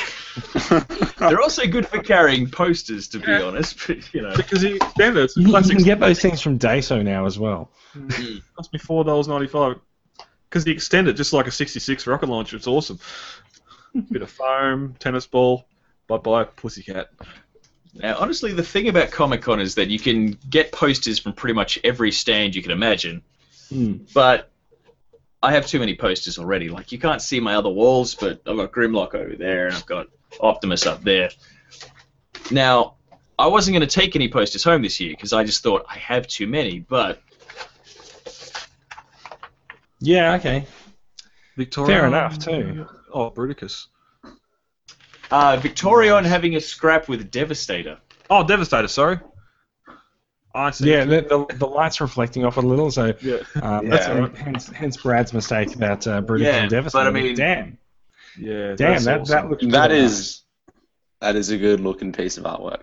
They're 1.18 1.40
also 1.40 1.66
good 1.66 1.86
for 1.86 2.02
carrying 2.02 2.50
posters, 2.50 3.08
to 3.08 3.18
be 3.18 3.30
Yeah. 3.30 3.42
honest. 3.42 3.76
But 3.86 4.14
you 4.14 4.22
know, 4.22 4.34
Because 4.36 4.62
you 4.62 4.76
extend 4.76 5.18
it's 5.18 5.36
You, 5.36 5.48
you 5.48 5.62
can 5.62 5.82
get 5.84 6.00
those 6.00 6.20
things 6.20 6.40
from 6.40 6.58
Daiso 6.58 7.04
now 7.04 7.26
as 7.26 7.38
well. 7.38 7.70
cost 8.56 8.72
me 8.72 8.78
four 8.78 9.04
dollars 9.04 9.28
ninety 9.28 9.46
five. 9.48 9.76
Because 10.48 10.66
you 10.66 10.72
extend 10.72 11.08
it 11.08 11.14
just 11.14 11.32
like 11.32 11.46
a 11.46 11.50
sixty 11.50 11.80
six 11.80 12.06
rocket 12.06 12.28
launcher. 12.28 12.56
It's 12.56 12.66
awesome. 12.66 12.98
Bit 14.10 14.22
of 14.22 14.30
foam, 14.30 14.94
tennis 14.98 15.26
ball. 15.26 15.66
Bye 16.06 16.18
bye, 16.18 16.44
pussycat. 16.44 17.10
now 17.94 18.16
honestly, 18.18 18.52
the 18.52 18.62
thing 18.62 18.88
about 18.88 19.10
Comic 19.10 19.42
Con 19.42 19.60
is 19.60 19.74
that 19.74 19.88
you 19.88 19.98
can 19.98 20.38
get 20.48 20.72
posters 20.72 21.18
from 21.18 21.32
pretty 21.34 21.54
much 21.54 21.78
every 21.84 22.12
stand 22.12 22.54
you 22.54 22.62
can 22.62 22.72
imagine. 22.72 23.22
Hmm. 23.68 23.96
But 24.14 24.50
I 25.42 25.52
have 25.52 25.66
too 25.66 25.78
many 25.78 25.94
posters 25.94 26.38
already. 26.38 26.68
Like 26.68 26.92
you 26.92 26.98
can't 26.98 27.22
see 27.22 27.40
my 27.40 27.54
other 27.54 27.68
walls, 27.68 28.14
but 28.14 28.40
I've 28.46 28.56
got 28.56 28.72
Grimlock 28.72 29.14
over 29.14 29.36
there, 29.36 29.66
and 29.66 29.76
I've 29.76 29.86
got 29.86 30.08
Optimus 30.40 30.86
up 30.86 31.02
there. 31.02 31.30
Now, 32.50 32.94
I 33.38 33.46
wasn't 33.46 33.76
going 33.76 33.88
to 33.88 33.94
take 33.94 34.16
any 34.16 34.28
posters 34.28 34.64
home 34.64 34.82
this 34.82 34.98
year 34.98 35.10
because 35.10 35.32
I 35.32 35.44
just 35.44 35.62
thought 35.62 35.86
I 35.88 35.98
have 35.98 36.26
too 36.26 36.46
many. 36.46 36.80
But 36.80 37.22
Yeah. 40.00 40.34
Okay. 40.34 40.66
Victoria. 41.56 41.96
Fair 41.96 42.06
enough 42.06 42.38
too. 42.38 42.86
Oh, 43.12 43.30
Bruticus. 43.30 43.86
uh, 45.30 45.56
Victorion 45.60 46.24
having 46.24 46.56
a 46.56 46.60
scrap 46.60 47.08
with 47.08 47.30
Devastator. 47.30 47.98
Oh, 48.30 48.46
Devastator. 48.46 48.88
Sorry. 48.88 49.18
I 50.54 50.70
see. 50.70 50.90
Yeah, 50.90 51.04
the, 51.04 51.20
the, 51.48 51.56
the 51.56 51.66
light's 51.66 52.00
reflecting 52.00 52.44
off 52.44 52.56
it 52.58 52.64
a 52.64 52.66
little, 52.66 52.90
so 52.90 53.12
Yeah. 53.20 53.36
um, 53.62 53.86
Yeah. 53.86 53.90
that's 53.90 54.38
hence, 54.38 54.68
hence 54.68 54.96
Brad's 54.96 55.32
mistake 55.32 55.74
about 55.74 56.06
uh, 56.06 56.20
Brutus 56.20 56.46
Yeah, 56.46 56.56
and 56.62 56.70
Devastator. 56.70 57.04
but 57.04 57.18
I 57.18 57.22
mean- 57.22 57.36
damn, 57.36 57.78
Yeah. 58.38 58.74
damn, 58.74 58.92
that's 58.92 59.04
that, 59.04 59.20
awesome. 59.20 59.34
that 59.34 59.50
looks 59.50 59.66
That 59.66 59.90
really 59.90 60.04
is 60.04 60.42
that 61.20 61.34
is 61.36 61.50
a 61.50 61.58
good 61.58 61.80
looking 61.80 62.12
piece 62.12 62.38
of 62.38 62.44
artwork. 62.44 62.82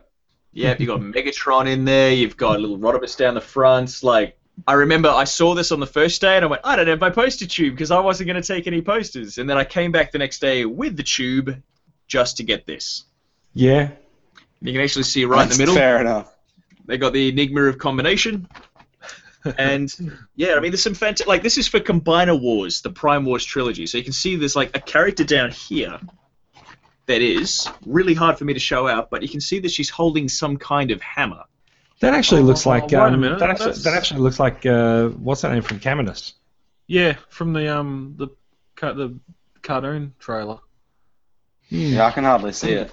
Yeah, 0.51 0.76
you've 0.78 0.88
got 0.88 0.99
Megatron 1.01 1.68
in 1.68 1.86
there. 1.86 2.11
You've 2.13 2.38
got 2.38 2.59
little 2.61 2.78
Rodimus 2.78 3.18
down 3.18 3.34
the 3.34 3.41
front. 3.41 4.03
Like 4.03 4.38
I 4.67 4.73
remember, 4.73 5.09
I 5.09 5.25
saw 5.25 5.53
this 5.53 5.71
on 5.71 5.79
the 5.79 5.87
first 5.87 6.21
day, 6.21 6.35
and 6.37 6.45
I 6.45 6.47
went, 6.47 6.61
I 6.63 6.75
don't 6.75 6.87
have 6.87 6.99
my 6.99 7.09
poster 7.09 7.45
tube 7.45 7.73
because 7.73 7.91
I 7.91 7.99
wasn't 7.99 8.27
going 8.27 8.41
to 8.41 8.47
take 8.47 8.67
any 8.67 8.81
posters. 8.81 9.37
And 9.37 9.49
then 9.49 9.57
I 9.57 9.63
came 9.63 9.91
back 9.91 10.11
the 10.11 10.17
next 10.17 10.39
day 10.39 10.65
with 10.65 10.95
the 10.95 11.03
tube, 11.03 11.61
just 12.07 12.37
to 12.37 12.43
get 12.43 12.65
this. 12.65 13.03
Yeah, 13.53 13.91
You 14.61 14.73
can 14.73 14.81
actually 14.81 15.03
see 15.03 15.25
right 15.25 15.43
in 15.43 15.49
the 15.49 15.57
middle. 15.57 15.75
Fair 15.75 16.01
enough. 16.01 16.33
They 16.85 16.97
got 16.97 17.13
the 17.13 17.29
Enigma 17.29 17.63
of 17.63 17.77
Combination. 17.77 18.47
and 19.57 19.93
yeah, 20.35 20.55
I 20.55 20.59
mean, 20.59 20.71
there's 20.71 20.83
some 20.83 20.93
fantastic. 20.93 21.27
Like 21.27 21.43
this 21.43 21.57
is 21.57 21.67
for 21.67 21.79
Combiner 21.79 22.39
Wars, 22.39 22.81
the 22.81 22.89
Prime 22.89 23.25
Wars 23.25 23.45
trilogy. 23.45 23.85
So 23.87 23.97
you 23.97 24.03
can 24.03 24.13
see 24.13 24.35
there's 24.35 24.55
like 24.55 24.75
a 24.75 24.79
character 24.79 25.23
down 25.23 25.51
here 25.51 25.99
that 27.05 27.21
is 27.21 27.67
really 27.85 28.13
hard 28.13 28.37
for 28.37 28.45
me 28.45 28.53
to 28.53 28.59
show 28.59 28.87
out, 28.87 29.09
but 29.09 29.21
you 29.21 29.29
can 29.29 29.41
see 29.41 29.59
that 29.59 29.71
she's 29.71 29.89
holding 29.89 30.27
some 30.27 30.57
kind 30.57 30.91
of 30.91 31.01
hammer. 31.01 31.43
That 31.99 32.13
actually 32.13 32.41
looks 32.41 32.65
Oh, 32.65 32.69
like 32.71 32.83
wait 32.83 32.93
a 32.93 32.97
um, 32.97 33.21
minute, 33.21 33.39
that 33.39 33.49
actually 33.49 33.73
that 33.73 33.93
actually 33.93 34.19
looks 34.21 34.39
like 34.39 34.65
uh, 34.65 35.09
what's 35.09 35.41
that 35.41 35.51
name 35.51 35.61
from 35.61 35.79
Caminus? 35.79 36.33
Yeah, 36.87 37.15
from 37.29 37.53
the 37.53 37.75
um 37.75 38.15
the 38.17 38.27
ca- 38.75 38.93
the 38.93 39.17
cartoon 39.61 40.13
trailer. 40.19 40.59
Yeah, 41.69 42.05
I 42.05 42.11
can 42.11 42.23
hardly 42.25 42.51
see 42.53 42.71
it. 42.73 42.91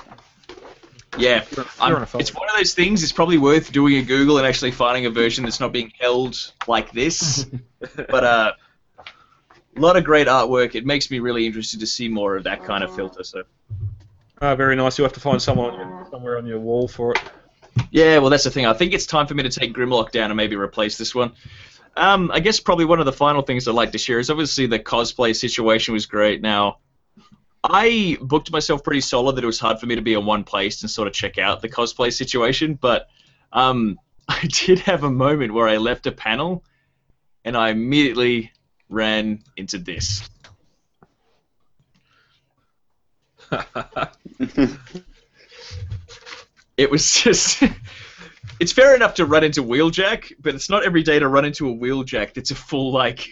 Yeah, 1.19 1.45
You're 1.55 1.67
I'm- 1.79 1.95
on 1.97 2.03
a 2.03 2.07
phone. 2.07 2.21
it's 2.23 2.35
one 2.35 2.49
of 2.49 2.57
those 2.57 2.73
things. 2.75 3.03
It's 3.03 3.13
probably 3.13 3.37
worth 3.37 3.71
doing 3.71 3.97
a 3.99 4.03
Google 4.03 4.39
and 4.39 4.47
actually 4.47 4.71
finding 4.71 5.05
a 5.05 5.11
version 5.11 5.45
that's 5.45 5.61
not 5.61 5.71
being 5.73 5.93
held 6.01 6.53
like 6.67 6.91
this. 6.93 7.47
but 7.97 8.25
uh, 8.25 8.53
a 9.77 9.81
lot 9.81 9.97
of 9.97 10.05
great 10.05 10.27
artwork. 10.27 10.75
It 10.75 10.87
makes 10.87 11.11
me 11.11 11.19
really 11.19 11.45
interested 11.47 11.81
to 11.81 11.87
see 11.87 12.09
more 12.09 12.37
of 12.37 12.45
that 12.45 12.63
kind 12.65 12.83
of 12.83 12.91
filter. 12.91 13.25
So 13.25 13.43
Ah, 14.41 14.55
very 14.55 14.75
nice. 14.75 14.97
You 14.97 15.03
will 15.03 15.09
have 15.11 15.15
to 15.15 15.21
find 15.21 15.41
someone 15.41 16.07
somewhere 16.11 16.39
on 16.39 16.47
your 16.47 16.59
wall 16.61 16.89
for 16.89 17.13
it. 17.13 17.21
Yeah, 17.91 18.19
well 18.19 18.31
that's 18.31 18.45
the 18.45 18.51
thing. 18.51 18.67
I 18.67 18.73
think 18.73 18.93
it's 18.93 19.07
time 19.07 19.27
for 19.27 19.35
me 19.35 19.43
to 19.43 19.51
take 19.51 19.75
Grimlock 19.75 20.11
down 20.11 20.31
and 20.31 20.37
maybe 20.37 20.57
replace 20.57 20.99
this 20.99 21.15
one. 21.15 21.33
Um, 21.97 22.31
I 22.33 22.41
guess 22.41 22.59
probably 22.59 22.85
one 22.87 23.01
of 23.01 23.07
the 23.07 23.13
final 23.13 23.43
things 23.43 23.69
I'd 23.69 23.75
like 23.75 23.93
to 23.93 23.99
share 23.99 24.19
is 24.19 24.31
obviously 24.31 24.67
the 24.67 24.79
cosplay 24.79 25.37
situation 25.37 25.93
was 25.93 26.07
great. 26.07 26.41
Now, 26.41 26.79
I 27.63 28.17
booked 28.21 28.51
myself 28.51 28.83
pretty 28.83 29.03
solid 29.03 29.37
that 29.37 29.45
it 29.45 29.47
was 29.47 29.61
hard 29.61 29.79
for 29.79 29.87
me 29.87 29.95
to 29.95 30.03
be 30.03 30.15
in 30.15 30.25
one 30.25 30.45
place 30.45 30.83
and 30.83 30.91
sort 30.91 31.07
of 31.07 31.15
check 31.15 31.39
out 31.39 31.61
the 31.61 31.69
cosplay 31.69 32.13
situation, 32.13 32.79
but 32.81 33.09
um, 33.53 33.99
I 34.29 34.49
did 34.49 34.81
have 34.81 35.05
a 35.05 35.11
moment 35.11 35.53
where 35.53 35.69
I 35.69 35.77
left 35.77 36.07
a 36.07 36.13
panel 36.13 36.65
and 37.45 37.57
I 37.57 37.71
immediately 37.71 38.53
ran 38.89 39.43
into 39.57 39.79
this. 39.79 40.29
it 46.77 46.91
was 46.91 47.13
just. 47.23 47.63
it's 48.61 48.73
fair 48.73 48.95
enough 48.95 49.15
to 49.15 49.27
run 49.27 49.45
into 49.45 49.63
Wheeljack, 49.63 50.33
but 50.41 50.55
it's 50.55 50.71
not 50.71 50.85
every 50.85 51.03
day 51.03 51.19
to 51.19 51.29
run 51.29 51.45
into 51.45 51.71
a 51.71 51.75
Wheeljack 51.75 52.35
that's 52.35 52.51
a 52.51 52.55
full, 52.55 52.93
like, 52.93 53.29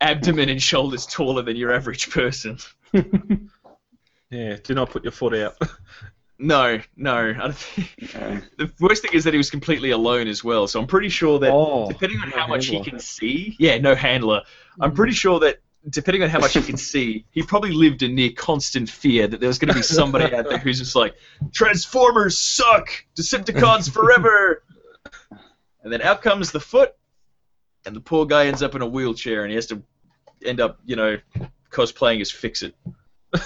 abdomen 0.00 0.48
and 0.48 0.62
shoulders 0.62 1.06
taller 1.06 1.42
than 1.42 1.56
your 1.56 1.72
average 1.72 2.10
person. 2.10 2.58
Yeah, 4.30 4.56
do 4.62 4.74
not 4.74 4.90
put 4.90 5.04
your 5.04 5.12
foot 5.12 5.34
out. 5.34 5.56
No, 6.42 6.80
no. 6.96 7.14
I 7.14 7.34
don't 7.34 7.54
think, 7.54 7.96
the 8.56 8.72
worst 8.80 9.02
thing 9.02 9.10
is 9.12 9.24
that 9.24 9.34
he 9.34 9.36
was 9.36 9.50
completely 9.50 9.90
alone 9.90 10.26
as 10.26 10.42
well. 10.42 10.66
So 10.66 10.80
I'm 10.80 10.86
pretty 10.86 11.10
sure 11.10 11.38
that 11.38 11.50
Oh, 11.52 11.86
depending 11.86 12.18
on 12.20 12.30
no 12.30 12.36
how 12.38 12.46
much 12.46 12.64
he 12.64 12.82
can 12.82 12.98
see, 12.98 13.56
yeah, 13.58 13.76
no 13.76 13.94
handler. 13.94 14.40
I'm 14.80 14.94
pretty 14.94 15.12
mm. 15.12 15.16
sure 15.16 15.40
that 15.40 15.58
depending 15.88 16.22
on 16.22 16.28
how 16.28 16.38
much 16.38 16.54
he 16.54 16.62
can 16.62 16.76
see, 16.76 17.24
he 17.30 17.42
probably 17.42 17.72
lived 17.72 18.02
in 18.02 18.14
near 18.14 18.30
constant 18.32 18.88
fear 18.88 19.26
that 19.26 19.40
there 19.40 19.48
was 19.48 19.58
going 19.58 19.68
to 19.68 19.74
be 19.74 19.82
somebody 19.82 20.34
out 20.34 20.48
there 20.48 20.58
who's 20.58 20.78
just 20.78 20.94
like, 20.94 21.14
Transformers 21.52 22.38
suck, 22.38 22.90
Decepticons 23.16 23.90
forever. 23.90 24.62
And 25.82 25.92
then 25.92 26.02
out 26.02 26.20
comes 26.20 26.52
the 26.52 26.60
foot, 26.60 26.94
and 27.86 27.96
the 27.96 28.00
poor 28.00 28.26
guy 28.26 28.46
ends 28.46 28.62
up 28.62 28.74
in 28.74 28.82
a 28.82 28.86
wheelchair, 28.86 29.42
and 29.42 29.50
he 29.50 29.54
has 29.54 29.66
to 29.66 29.82
end 30.44 30.60
up, 30.60 30.78
you 30.84 30.96
know, 30.96 31.18
cosplaying 31.70 32.20
as 32.20 32.30
Fixit. 32.30 32.74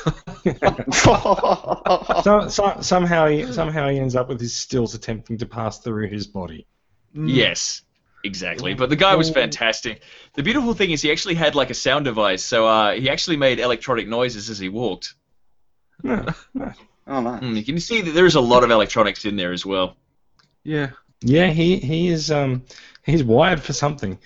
So, 0.93 2.49
so, 2.49 2.77
somehow 2.81 3.29
he 3.29 3.51
somehow 3.51 3.89
he 3.89 3.99
ends 3.99 4.15
up 4.15 4.29
with 4.29 4.41
his 4.41 4.55
stills 4.55 4.95
attempting 4.95 5.39
to 5.39 5.47
pass 5.47 5.79
through 5.79 6.09
his 6.09 6.27
body. 6.27 6.67
Yes, 7.15 7.83
exactly. 8.25 8.75
But 8.75 8.91
the 8.91 8.97
guy 8.97 9.15
was 9.15 9.31
fantastic. 9.31 10.03
The 10.35 10.43
beautiful 10.43 10.75
thing 10.75 10.91
is 10.91 11.03
he 11.03 11.13
actually 11.13 11.35
had 11.35 11.55
like 11.55 11.71
a 11.71 11.75
sound 11.75 12.05
device, 12.05 12.45
so 12.45 12.67
uh, 12.67 12.95
he 12.95 13.09
actually 13.11 13.37
made 13.37 13.61
electronic 13.61 14.09
noises 14.09 14.51
as 14.51 14.59
he 14.59 14.69
walked. 14.69 15.15
Oh, 17.07 17.21
nice. 17.21 17.43
Mm, 17.43 17.57
you 17.57 17.63
can 17.65 17.79
see 17.81 18.01
that 18.01 18.13
there's 18.13 18.35
a 18.35 18.41
lot 18.41 18.65
of 18.65 18.71
electronics 18.71 19.27
in 19.27 19.37
there 19.37 19.53
as 19.53 19.67
well. 19.67 19.97
yeah, 20.65 20.91
Yeah, 21.23 21.49
he 21.51 21.79
he 21.79 22.09
is 22.09 22.31
um 22.31 22.63
he's 23.05 23.23
wired 23.25 23.63
for 23.63 23.73
something. 23.73 24.19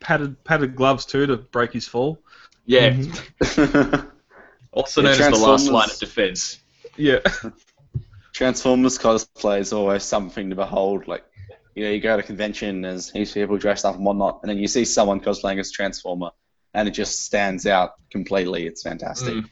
padded 0.00 0.42
padded 0.44 0.76
gloves 0.76 1.04
too 1.04 1.26
to 1.26 1.36
break 1.36 1.72
his 1.72 1.86
fall. 1.88 2.18
Yeah, 2.66 2.90
Mm-hmm. 2.90 4.08
also 4.72 5.02
Yeah, 5.02 5.08
known 5.08 5.20
as 5.20 5.28
the 5.28 5.36
last 5.36 5.70
line 5.70 5.90
of 5.90 5.98
defense. 5.98 6.60
Yeah, 6.96 7.20
Transformers 8.32 8.98
cosplay 8.98 9.60
is 9.60 9.72
always 9.72 10.02
something 10.04 10.50
to 10.50 10.56
behold. 10.56 11.08
Like, 11.08 11.24
you 11.78 11.84
know, 11.84 11.90
you 11.90 12.00
go 12.00 12.16
to 12.16 12.22
a 12.22 12.26
convention, 12.26 12.82
there's 12.82 13.10
heaps 13.10 13.30
of 13.30 13.34
people 13.34 13.56
dressed 13.56 13.84
up 13.84 13.94
and 13.94 14.04
whatnot, 14.04 14.40
and 14.42 14.50
then 14.50 14.58
you 14.58 14.66
see 14.66 14.84
someone 14.84 15.20
cosplaying 15.20 15.60
as 15.60 15.70
Transformer, 15.70 16.30
and 16.74 16.88
it 16.88 16.90
just 16.90 17.24
stands 17.24 17.66
out 17.66 17.92
completely. 18.10 18.66
It's 18.66 18.82
fantastic. 18.82 19.34
Mm. 19.34 19.48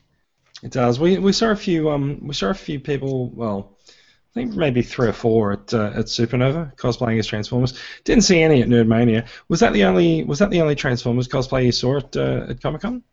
It 0.62 0.72
does. 0.72 0.99
We 0.99 1.18
we 1.18 1.33
saw 1.33 1.51
a 1.51 1.57
few 1.57 1.91
um 1.91 2.18
we 2.27 2.35
saw 2.35 2.49
a 2.49 2.55
few 2.55 2.81
people. 2.81 3.31
Well, 3.31 3.79
I 3.89 4.41
think 4.41 4.55
maybe 4.55 4.83
three 4.83 5.09
or 5.09 5.12
four 5.12 5.53
at 5.53 5.72
uh, 5.72 5.93
at 5.95 6.07
Supernova 6.07 6.74
cosplaying 6.77 7.18
as 7.18 7.29
Transformers. 7.29 7.79
Didn't 8.05 8.24
see 8.24 8.43
any 8.43 8.62
at 8.62 8.68
Nerdmania. 8.68 9.27
Was 9.49 9.61
that 9.61 9.72
the 9.72 9.85
only 9.85 10.24
was 10.24 10.41
that 10.41 10.51
the 10.51 10.62
only 10.62 10.74
Transformers 10.74 11.29
cosplay 11.29 11.66
you 11.66 11.72
saw 11.72 11.99
at 11.99 12.16
uh, 12.16 12.47
at 12.49 12.61
Comic 12.61 12.81
Con? 12.81 13.05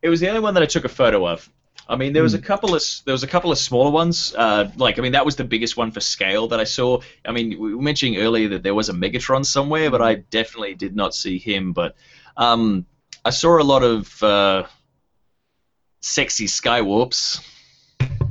It 0.00 0.08
was 0.08 0.20
the 0.20 0.28
only 0.28 0.40
one 0.40 0.54
that 0.54 0.62
I 0.62 0.66
took 0.66 0.86
a 0.86 0.88
photo 0.88 1.28
of. 1.28 1.50
I 1.88 1.96
mean, 1.96 2.12
there 2.12 2.22
was 2.22 2.34
a 2.34 2.40
couple 2.40 2.74
of 2.74 2.82
there 3.04 3.12
was 3.12 3.22
a 3.22 3.26
couple 3.26 3.50
of 3.50 3.58
smaller 3.58 3.90
ones. 3.90 4.34
Uh, 4.36 4.70
like, 4.76 4.98
I 4.98 5.02
mean, 5.02 5.12
that 5.12 5.24
was 5.24 5.36
the 5.36 5.44
biggest 5.44 5.76
one 5.76 5.90
for 5.90 6.00
scale 6.00 6.48
that 6.48 6.60
I 6.60 6.64
saw. 6.64 7.00
I 7.24 7.32
mean, 7.32 7.58
we 7.58 7.74
were 7.74 7.82
mentioning 7.82 8.18
earlier 8.18 8.48
that 8.50 8.62
there 8.62 8.74
was 8.74 8.88
a 8.88 8.92
Megatron 8.92 9.44
somewhere, 9.44 9.90
but 9.90 10.00
I 10.00 10.16
definitely 10.16 10.74
did 10.74 10.94
not 10.94 11.14
see 11.14 11.38
him. 11.38 11.72
But 11.72 11.96
um, 12.36 12.86
I 13.24 13.30
saw 13.30 13.60
a 13.60 13.64
lot 13.64 13.82
of 13.82 14.22
uh, 14.22 14.64
sexy 16.00 16.46
Skywarps. 16.46 17.44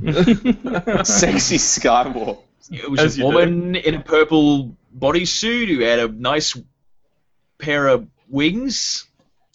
Sexy 1.04 1.58
Skywalk. 1.58 2.42
It 2.70 2.90
was 2.90 3.00
As 3.00 3.16
a 3.16 3.18
you 3.18 3.26
woman 3.26 3.76
in 3.76 3.94
a 3.94 4.02
purple 4.02 4.76
bodysuit 4.96 5.68
who 5.68 5.80
had 5.80 5.98
a 5.98 6.08
nice 6.08 6.56
pair 7.58 7.88
of 7.88 8.08
wings, 8.28 9.06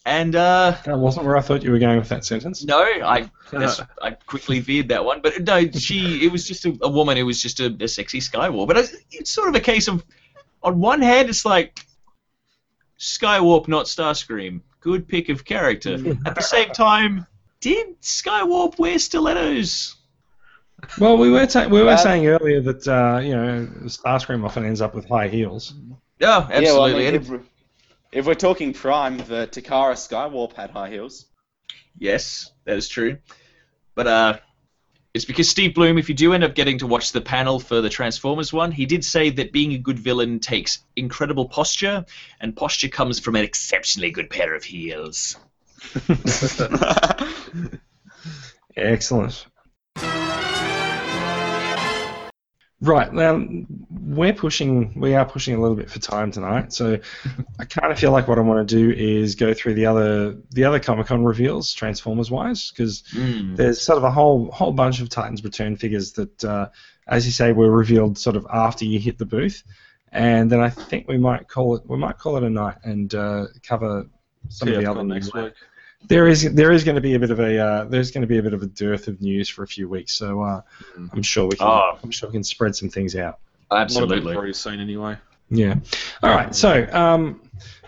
and 0.06 0.36
uh, 0.36 0.76
That 0.86 1.00
wasn't 1.00 1.26
where 1.26 1.36
I 1.38 1.42
thought 1.42 1.64
you 1.64 1.72
were 1.72 1.80
going 1.80 1.98
with 1.98 2.10
that 2.10 2.24
sentence. 2.26 2.64
no, 2.64 2.80
I 2.82 3.30
that's, 3.52 3.82
I 4.02 4.12
quickly 4.12 4.60
veered 4.60 4.90
that 4.90 5.04
one. 5.04 5.22
But 5.22 5.42
no, 5.44 5.70
she 5.72 6.26
it 6.26 6.32
was 6.32 6.48
just 6.48 6.66
a, 6.66 6.78
a 6.82 6.90
woman 6.90 7.18
who 7.18 7.26
was 7.26 7.42
just 7.42 7.60
a, 7.60 7.76
a 7.80 7.88
sexy 7.88 8.20
Skywarp. 8.20 8.68
But 8.68 8.78
it's, 8.78 8.96
it's 9.12 9.32
sort 9.32 9.50
of 9.50 9.56
a 9.56 9.60
case 9.60 9.88
of, 9.88 10.06
on 10.64 10.80
one 10.80 11.02
hand, 11.02 11.30
it's 11.30 11.46
like 11.46 11.80
Skywarp, 13.00 13.68
not 13.68 13.86
Starscream. 13.86 14.62
Good 14.80 15.08
pick 15.08 15.30
of 15.30 15.44
character. 15.46 15.96
At 16.26 16.36
the 16.36 16.42
same 16.42 16.70
time, 16.70 17.26
did 17.60 18.00
Skywarp 18.02 18.78
wear 18.78 19.00
stilettos? 19.00 19.96
Well, 21.00 21.18
we 21.18 21.32
were 21.32 21.48
ta- 21.48 21.68
we 21.68 21.82
were 21.82 21.90
Uh, 21.92 21.98
saying 21.98 22.28
earlier 22.28 22.62
that 22.62 22.88
uh, 22.88 23.20
you 23.20 23.32
know 23.36 23.68
Starscream 23.86 24.46
often 24.46 24.66
ends 24.66 24.82
up 24.82 24.94
with 24.94 25.08
high 25.10 25.28
heels. 25.28 25.74
Yeah, 26.20 26.48
absolutely. 26.52 26.64
Yeah, 26.66 26.74
well, 26.74 26.84
I 26.86 26.94
mean, 26.94 27.16
And- 27.16 27.46
if, 28.16 28.26
we're, 28.26 28.34
talking 28.34 28.74
Prime, 28.74 29.18
the 29.18 29.48
Takara 29.48 29.94
Skywarp 29.94 30.54
had 30.54 30.72
high 30.72 30.90
heels. 30.90 31.26
Yes, 31.98 32.52
that 32.66 32.78
is 32.78 32.88
true. 32.88 33.18
But 33.94 34.08
uh, 34.08 34.38
it's 35.14 35.26
because 35.26 35.50
Steve 35.50 35.76
Blum, 35.76 35.98
if 35.98 36.10
you 36.10 36.16
do 36.16 36.34
end 36.34 36.44
up 36.44 36.56
getting 36.56 36.80
to 36.80 36.88
watch 36.88 37.12
the 37.12 37.22
panel 37.22 37.60
for 37.60 37.82
the 37.82 37.90
Transformers 37.90 38.52
one, 38.52 38.72
he 38.72 38.86
did 38.86 39.06
say 39.06 39.30
that 39.32 39.52
being 39.52 39.74
a 39.74 39.78
good 39.78 40.00
villain 40.00 40.40
takes 40.40 40.80
incredible 40.96 41.48
posture, 41.48 42.06
and 42.42 42.56
posture 42.56 42.90
comes 42.90 43.20
from 43.20 43.36
an 43.36 43.44
exceptionally 43.44 44.12
good 44.12 44.30
pair 44.30 44.56
of 44.56 44.64
heels. 44.64 45.38
Excellent. 48.76 49.46
Right 52.82 53.12
now, 53.12 53.42
we're 53.90 54.34
pushing. 54.34 55.00
We 55.00 55.16
are 55.16 55.26
pushing 55.26 55.56
a 55.56 55.62
little 55.62 55.78
bit 55.78 55.90
for 55.90 56.00
time 56.00 56.32
tonight, 56.32 56.74
so 56.74 57.00
I 57.60 57.64
kind 57.66 57.92
of 57.92 57.98
feel 57.98 58.12
like 58.12 58.28
what 58.28 58.38
I 58.38 58.42
want 58.42 58.68
to 58.68 58.76
do 58.76 58.92
is 58.92 59.36
go 59.36 59.54
through 59.54 59.76
the 59.76 59.86
other 59.86 60.36
the 60.52 60.66
other 60.66 60.80
Comic 60.80 61.08
Con 61.08 61.24
reveals, 61.24 61.74
Transformers 61.74 62.30
wise, 62.30 62.72
because 62.72 63.04
Mm. 63.14 63.56
there's 63.56 63.80
sort 63.82 63.98
of 63.98 64.04
a 64.04 64.12
whole 64.12 64.52
whole 64.52 64.74
bunch 64.74 65.00
of 65.00 65.08
Titans 65.08 65.42
Return 65.44 65.78
figures 65.78 66.12
that, 66.14 66.44
uh, 66.44 66.68
as 67.08 67.26
you 67.26 67.32
say, 67.32 67.54
were 67.54 67.72
revealed 67.72 68.18
sort 68.18 68.36
of 68.36 68.46
after 68.52 68.84
you 68.84 69.00
hit 69.00 69.18
the 69.18 69.26
booth, 69.26 69.64
and 70.12 70.52
then 70.52 70.60
I 70.60 70.70
think 70.70 71.08
we 71.08 71.18
might 71.18 71.48
call 71.48 71.78
it 71.78 71.84
we 71.88 71.98
might 71.98 72.18
call 72.18 72.36
it 72.36 72.44
a 72.44 72.50
night 72.50 72.78
and 72.84 73.16
uh, 73.16 73.46
cover 73.64 74.08
some 74.50 74.68
of 74.68 74.76
the 74.76 74.86
other 74.92 75.04
next 75.04 75.34
week. 75.34 75.54
There 76.08 76.28
is 76.28 76.54
there 76.54 76.72
is 76.72 76.84
going 76.84 76.96
to 76.96 77.02
be 77.02 77.16
a 77.16 77.20
bit 77.20 77.32
of 77.32 77.40
a 77.40 77.58
uh, 77.58 77.84
there's 77.86 78.12
going 78.12 78.22
to 78.22 78.28
be 78.28 78.38
a 78.38 78.44
bit 78.44 78.54
of 78.54 78.62
a 78.62 78.68
dearth 78.68 79.08
of 79.08 79.22
news 79.22 79.50
for 79.50 79.64
a 79.64 79.68
few 79.68 79.90
weeks, 79.90 80.14
so 80.14 80.42
uh, 80.42 80.62
I'm 81.14 81.24
sure 81.24 81.46
we 81.46 81.56
can 81.56 81.68
Oh. 81.68 81.98
I'm 82.04 82.12
sure 82.12 82.30
we 82.30 82.34
can 82.34 82.44
spread 82.44 82.76
some 82.76 82.90
things 82.90 83.16
out. 83.16 83.40
A 83.72 83.76
lot 83.76 83.82
of 83.82 83.86
Absolutely. 83.86 84.18
people 84.18 84.34
already 84.34 84.54
seen 84.54 84.80
anyway. 84.80 85.18
Yeah. 85.50 85.76
All 86.24 86.30
right. 86.30 86.54
So 86.54 86.88
um, 86.92 87.42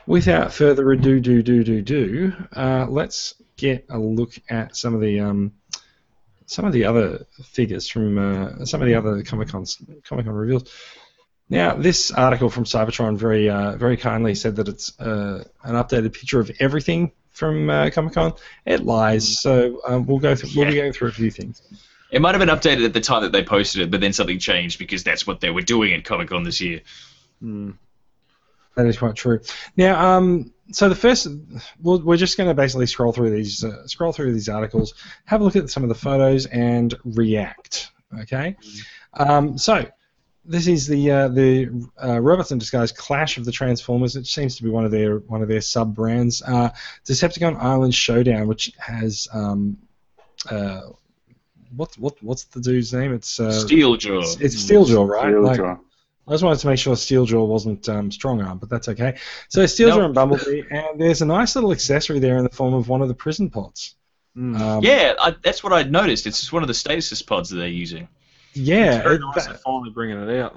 without 0.05 0.53
further 0.53 0.91
ado, 0.91 1.19
do 1.19 1.41
do 1.41 1.63
do 1.63 1.81
do, 1.81 2.33
uh, 2.55 2.85
let's 2.89 3.35
get 3.57 3.85
a 3.89 3.97
look 3.97 4.33
at 4.49 4.75
some 4.75 4.93
of 4.95 5.01
the 5.01 5.19
um, 5.19 5.51
some 6.45 6.65
of 6.65 6.73
the 6.73 6.85
other 6.85 7.25
figures 7.43 7.87
from 7.87 8.17
uh, 8.17 8.65
some 8.65 8.81
of 8.81 8.87
the 8.87 8.95
other 8.95 9.21
Comic 9.23 9.49
Con 9.49 9.65
Comic 10.03 10.25
Con 10.25 10.33
reveals. 10.33 10.71
Now, 11.49 11.75
this 11.75 12.11
article 12.11 12.49
from 12.49 12.65
Cybertron 12.65 13.17
very 13.17 13.49
uh, 13.49 13.77
very 13.77 13.97
kindly 13.97 14.35
said 14.35 14.57
that 14.57 14.67
it's 14.67 14.99
uh, 14.99 15.43
an 15.63 15.75
updated 15.75 16.13
picture 16.13 16.39
of 16.39 16.51
everything 16.59 17.11
from 17.31 17.69
uh, 17.69 17.89
Comic 17.89 18.13
Con. 18.13 18.33
It 18.65 18.83
lies, 18.83 19.39
so 19.39 19.79
um, 19.87 20.05
we'll 20.05 20.19
go 20.19 20.35
through 20.35 20.49
yeah. 20.49 20.63
we'll 20.63 20.71
be 20.71 20.77
going 20.77 20.93
through 20.93 21.09
a 21.09 21.13
few 21.13 21.31
things. 21.31 21.61
It 22.11 22.21
might 22.21 22.35
have 22.35 22.39
been 22.39 22.49
updated 22.49 22.85
at 22.85 22.93
the 22.93 23.01
time 23.01 23.23
that 23.23 23.31
they 23.31 23.43
posted 23.43 23.81
it, 23.81 23.91
but 23.91 24.01
then 24.01 24.13
something 24.13 24.39
changed 24.39 24.79
because 24.79 25.03
that's 25.03 25.27
what 25.27 25.39
they 25.39 25.49
were 25.49 25.61
doing 25.61 25.93
at 25.93 26.03
Comic 26.03 26.29
Con 26.29 26.43
this 26.43 26.59
year. 26.59 26.81
Hmm. 27.41 27.71
That 28.75 28.85
is 28.85 28.97
quite 28.97 29.15
true. 29.15 29.39
Now, 29.75 30.15
um, 30.15 30.53
so 30.71 30.87
the 30.87 30.95
first, 30.95 31.27
we'll, 31.81 32.01
we're 32.01 32.17
just 32.17 32.37
going 32.37 32.47
to 32.47 32.53
basically 32.53 32.85
scroll 32.85 33.11
through 33.11 33.31
these, 33.31 33.63
uh, 33.63 33.87
scroll 33.87 34.13
through 34.13 34.33
these 34.33 34.49
articles, 34.49 34.93
have 35.25 35.41
a 35.41 35.43
look 35.43 35.55
at 35.55 35.69
some 35.69 35.83
of 35.83 35.89
the 35.89 35.95
photos, 35.95 36.45
and 36.45 36.93
react. 37.03 37.91
Okay. 38.21 38.55
Um, 39.13 39.57
so 39.57 39.85
this 40.47 40.67
is 40.67 40.87
the 40.87 41.11
uh, 41.11 41.27
the 41.27 41.87
uh, 42.01 42.19
Robots 42.19 42.51
in 42.51 42.57
Disguise 42.57 42.91
Clash 42.91 43.37
of 43.37 43.45
the 43.45 43.51
Transformers. 43.51 44.15
It 44.15 44.25
seems 44.25 44.55
to 44.57 44.63
be 44.63 44.69
one 44.69 44.85
of 44.85 44.91
their 44.91 45.17
one 45.19 45.41
of 45.41 45.47
their 45.47 45.61
sub 45.61 45.93
brands. 45.93 46.41
Uh, 46.41 46.69
Decepticon 47.05 47.57
Island 47.57 47.93
Showdown, 47.93 48.47
which 48.47 48.71
has 48.79 49.27
um, 49.33 49.77
uh, 50.49 50.81
what 51.75 51.97
what 51.97 52.21
what's 52.23 52.45
the 52.45 52.61
dude's 52.61 52.93
name? 52.93 53.13
It's 53.13 53.39
uh, 53.39 53.49
Steeljaw. 53.49 54.23
It's, 54.23 54.41
it's 54.41 54.55
Steeljaw, 54.55 55.07
right? 55.07 55.35
Like, 55.35 55.59
I 56.27 56.31
just 56.31 56.43
wanted 56.43 56.59
to 56.59 56.67
make 56.67 56.79
sure 56.79 56.95
Steeljaw 56.95 57.47
wasn't 57.47 57.87
um, 57.87 58.09
Strongarm, 58.09 58.59
but 58.59 58.69
that's 58.69 58.89
okay. 58.89 59.17
So 59.49 59.63
Steeljaw 59.63 59.97
No. 59.97 60.05
and 60.05 60.13
Bumblebee, 60.13 60.63
and 60.69 60.99
there's 60.99 61.21
a 61.21 61.25
nice 61.25 61.55
little 61.55 61.71
accessory 61.71 62.19
there 62.19 62.37
in 62.37 62.43
the 62.43 62.49
form 62.49 62.73
of 62.73 62.89
one 62.89 63.01
of 63.01 63.07
the 63.07 63.13
prison 63.13 63.49
pods. 63.49 63.95
Mm. 64.35 64.59
Um, 64.59 64.83
Yeah, 64.83 65.13
I, 65.19 65.35
that's 65.41 65.63
what 65.63 65.71
I'd 65.73 65.91
noticed. 65.91 66.27
It's 66.27 66.39
just 66.39 66.51
one 66.51 66.63
of 66.63 66.67
the 66.67 66.73
stasis 66.73 67.21
pods 67.21 67.49
that 67.49 67.57
they're 67.57 67.67
using. 67.67 68.09
Yeah. 68.57 68.95
it's 68.95 69.03
very 69.03 69.15
it- 69.15 69.21
nice 69.35 69.45
they're 69.45 69.55
finally 69.55 69.89
bringing 69.91 70.17
it 70.29 70.39
out. 70.39 70.55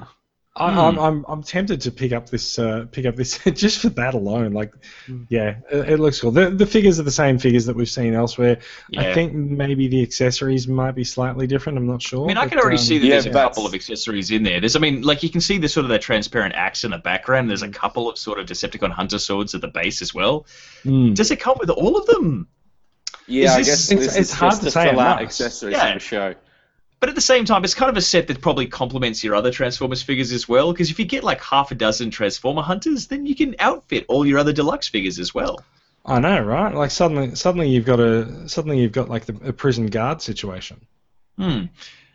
I, 0.56 0.72
Hmm. 0.72 0.78
I'm, 0.80 0.98
I'm 0.98 1.24
I'm 1.28 1.42
tempted 1.44 1.80
to 1.82 1.92
pick 1.92 2.12
up 2.12 2.28
this 2.28 2.58
uh, 2.58 2.86
pick 2.90 3.06
up 3.06 3.14
this 3.14 3.38
just 3.54 3.78
for 3.80 3.88
that 3.90 4.14
alone. 4.14 4.52
Like, 4.52 4.74
Hmm. 5.06 5.22
yeah, 5.28 5.58
it, 5.70 5.90
it 5.90 6.00
looks 6.00 6.20
cool. 6.20 6.32
The 6.32 6.50
the 6.50 6.66
figures 6.66 6.98
are 6.98 7.04
the 7.04 7.10
same 7.12 7.38
figures 7.38 7.66
that 7.66 7.76
we've 7.76 7.88
seen 7.88 8.14
elsewhere. 8.14 8.58
I 8.98 9.14
think 9.14 9.32
maybe 9.32 9.86
the 9.86 10.02
accessories 10.02 10.66
might 10.66 10.96
be 10.96 11.04
slightly 11.04 11.46
different. 11.46 11.78
I'm 11.78 11.86
not 11.86 12.02
sure. 12.02 12.24
I 12.24 12.26
mean, 12.26 12.36
I 12.36 12.44
but, 12.46 12.50
can 12.50 12.58
already 12.58 12.78
um, 12.78 12.82
see 12.82 12.98
that 12.98 13.06
Yeah, 13.06 13.10
there's 13.20 13.26
a 13.26 13.30
couple 13.30 13.64
of 13.64 13.74
accessories 13.74 14.32
in 14.32 14.42
there. 14.42 14.58
There's, 14.58 14.74
I 14.74 14.80
mean, 14.80 15.02
like 15.02 15.22
you 15.22 15.30
can 15.30 15.40
see 15.40 15.56
the 15.58 15.68
sort 15.68 15.84
of 15.84 15.90
that 15.90 16.02
transparent 16.02 16.54
axe 16.56 16.82
in 16.82 16.90
the 16.90 16.98
background. 16.98 17.48
There's 17.48 17.62
a 17.62 17.68
couple 17.68 18.10
of 18.10 18.18
sort 18.18 18.40
of 18.40 18.46
Decepticon 18.46 18.90
hunter 18.90 19.20
swords 19.20 19.54
at 19.54 19.60
the 19.60 19.68
base 19.68 20.02
as 20.02 20.12
well. 20.12 20.46
mm. 20.84 21.14
Does 21.14 21.30
it 21.30 21.36
come 21.38 21.58
with 21.60 21.70
all 21.70 21.96
of 21.96 22.06
them? 22.06 22.48
Yeah, 23.28 23.44
Is 23.44 23.50
I 23.52 23.58
this- 23.58 23.66
guess 23.68 23.92
it's- 23.92 24.16
it's 24.16 24.32
hard 24.32 24.50
just 24.50 24.60
to 24.62 24.66
to 24.66 24.70
say 24.72 24.90
fill 24.90 24.98
out 24.98 25.22
accessories 25.22 25.76
Yeah. 25.76 25.88
in 25.88 25.94
the 25.94 26.00
show. 26.00 26.34
But 27.00 27.08
at 27.08 27.14
the 27.14 27.22
same 27.22 27.46
time, 27.46 27.64
it's 27.64 27.74
kind 27.74 27.90
of 27.90 27.96
a 27.96 28.02
set 28.02 28.26
that 28.28 28.42
probably 28.42 28.66
complements 28.66 29.24
your 29.24 29.34
other 29.34 29.50
Transformers 29.50 30.02
figures 30.02 30.32
as 30.32 30.46
well. 30.46 30.70
Because 30.70 30.90
if 30.90 30.98
you 30.98 31.06
get 31.06 31.24
like 31.24 31.42
half 31.42 31.70
a 31.70 31.74
dozen 31.74 32.10
Transformer 32.10 32.60
hunters, 32.60 33.06
then 33.06 33.24
you 33.24 33.34
can 33.34 33.56
outfit 33.58 34.04
all 34.08 34.26
your 34.26 34.38
other 34.38 34.52
deluxe 34.52 34.86
figures 34.88 35.18
as 35.18 35.34
well. 35.34 35.64
I 36.04 36.20
know, 36.20 36.40
right? 36.40 36.74
Like 36.74 36.90
suddenly, 36.90 37.34
suddenly 37.34 37.70
you've 37.70 37.86
got 37.86 38.00
a 38.00 38.48
suddenly 38.48 38.80
you've 38.80 38.92
got 38.92 39.08
like 39.08 39.24
the, 39.24 39.48
a 39.48 39.52
prison 39.52 39.86
guard 39.86 40.20
situation. 40.20 40.80
Hmm. 41.38 41.64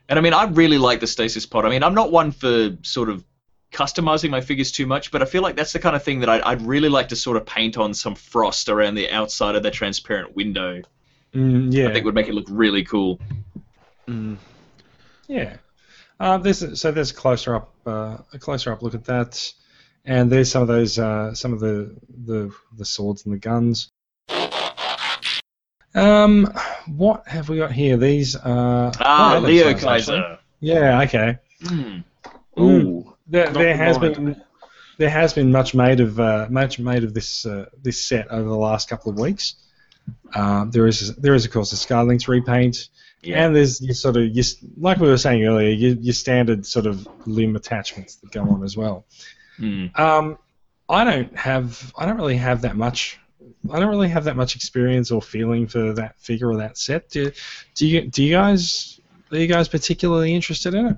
And 0.08 0.20
I 0.20 0.22
mean, 0.22 0.34
I 0.34 0.46
really 0.46 0.78
like 0.78 1.00
the 1.00 1.08
stasis 1.08 1.48
pod. 1.48 1.66
I 1.66 1.70
mean, 1.70 1.82
I'm 1.82 1.96
not 1.96 2.12
one 2.12 2.32
for 2.32 2.78
sort 2.84 3.10
of 3.10 3.24
customizing 3.72 4.30
my 4.30 4.42
figures 4.42 4.72
too 4.72 4.86
much, 4.86 5.12
but 5.12 5.24
I 5.24 5.26
feel 5.26 5.42
like 5.42 5.56
that's 5.56 5.74
the 5.74 5.80
kind 5.80 5.96
of 5.96 6.04
thing 6.04 6.20
that 6.20 6.30
I'd, 6.30 6.42
I'd 6.42 6.62
really 6.62 6.90
like 6.90 7.10
to 7.10 7.16
sort 7.16 7.38
of 7.38 7.46
paint 7.46 7.78
on 7.78 7.94
some 7.96 8.14
frost 8.14 8.70
around 8.70 8.96
the 8.96 9.10
outside 9.10 9.56
of 9.56 9.64
the 9.64 9.72
transparent 9.72 10.36
window. 10.36 10.84
Mm, 11.34 11.74
yeah, 11.74 11.90
I 11.90 11.94
think 11.94 12.06
would 12.06 12.16
make 12.16 12.28
it 12.28 12.36
look 12.36 12.46
really 12.50 12.84
cool. 12.84 13.20
Mm. 14.08 14.38
Yeah. 15.28 15.58
Uh, 16.20 16.38
there's 16.38 16.62
a, 16.62 16.76
so 16.76 16.92
there's 16.92 17.12
a 17.12 17.16
closer 17.16 17.56
up 17.56 17.74
uh, 17.86 18.18
a 18.34 18.40
closer 18.40 18.72
up 18.72 18.82
look 18.82 18.96
at 18.96 19.06
that, 19.06 19.54
and 20.06 20.32
there's 20.32 20.50
some 20.50 20.62
of 20.62 20.68
those 20.68 20.98
uh, 20.98 21.34
some 21.34 21.52
of 21.54 21.60
the, 21.60 21.96
the 22.26 22.52
the 22.78 22.86
swords 22.86 23.26
and 23.26 23.34
the 23.34 23.40
guns. 23.40 23.92
Um, 25.94 26.46
what 26.88 27.28
have 27.28 27.48
we 27.50 27.58
got 27.58 27.72
here? 27.72 27.98
These 27.98 28.36
are 28.36 28.92
Ah, 29.00 29.36
oh, 29.36 29.40
Leo 29.40 29.66
nice, 29.66 29.74
actually. 29.84 29.88
Kaiser. 30.20 30.40
Yeah. 30.60 31.02
Okay. 31.02 31.38
Hmm. 31.64 32.00
Ooh. 32.60 33.14
There, 33.28 33.50
there 33.50 33.76
has 33.76 33.98
combined. 33.98 34.16
been 34.36 34.44
there 34.98 35.10
has 35.10 35.34
been 35.34 35.52
much 35.52 35.74
made 35.74 36.00
of 36.00 36.20
uh, 36.20 36.48
much 36.50 36.80
made 36.80 37.04
of 37.04 37.14
this 37.14 37.46
uh, 37.46 37.66
this 37.82 38.04
set 38.04 38.28
over 38.30 38.48
the 38.48 38.56
last 38.58 38.90
couple 38.90 39.12
of 39.12 39.20
weeks. 39.20 39.56
Um, 40.34 40.72
there 40.72 40.86
is 40.88 41.16
there 41.16 41.34
is 41.34 41.46
of 41.46 41.52
course 41.52 41.74
a 41.74 41.76
Skylynx 41.76 42.28
repaint. 42.28 42.90
Yeah. 43.26 43.46
And 43.46 43.56
there's 43.56 43.82
your 43.82 43.94
sort 43.96 44.18
of 44.18 44.24
your, 44.28 44.46
like 44.78 45.00
we 45.00 45.08
were 45.08 45.18
saying 45.18 45.46
earlier, 45.46 45.70
your, 45.70 45.96
your 45.96 46.14
standard 46.14 46.66
sort 46.66 46.86
of 46.86 47.08
limb 47.28 47.56
attachments 47.56 48.16
that 48.16 48.32
go 48.32 48.42
on 48.42 48.64
as 48.64 48.78
well. 48.78 49.06
Hmm. 49.58 49.88
Um, 49.96 50.38
I 50.88 51.04
don't 51.04 51.36
have, 51.38 51.94
I 51.98 52.06
don't 52.06 52.18
really 52.18 52.38
have 52.38 52.62
that 52.62 52.76
much. 52.76 53.20
I 53.72 53.80
don't 53.80 53.90
really 53.90 54.10
have 54.10 54.26
that 54.26 54.36
much 54.36 54.56
experience 54.56 55.12
or 55.12 55.22
feeling 55.22 55.68
for 55.68 55.94
that 55.94 56.20
figure 56.20 56.50
or 56.50 56.58
that 56.58 56.78
set. 56.78 57.10
Do, 57.10 57.32
do 57.74 57.88
you? 57.88 58.02
Do 58.08 58.24
you 58.24 58.32
guys? 58.32 59.00
Are 59.32 59.38
you 59.38 59.48
guys 59.48 59.68
particularly 59.68 60.36
interested 60.36 60.76
in 60.76 60.86
it? 60.88 60.98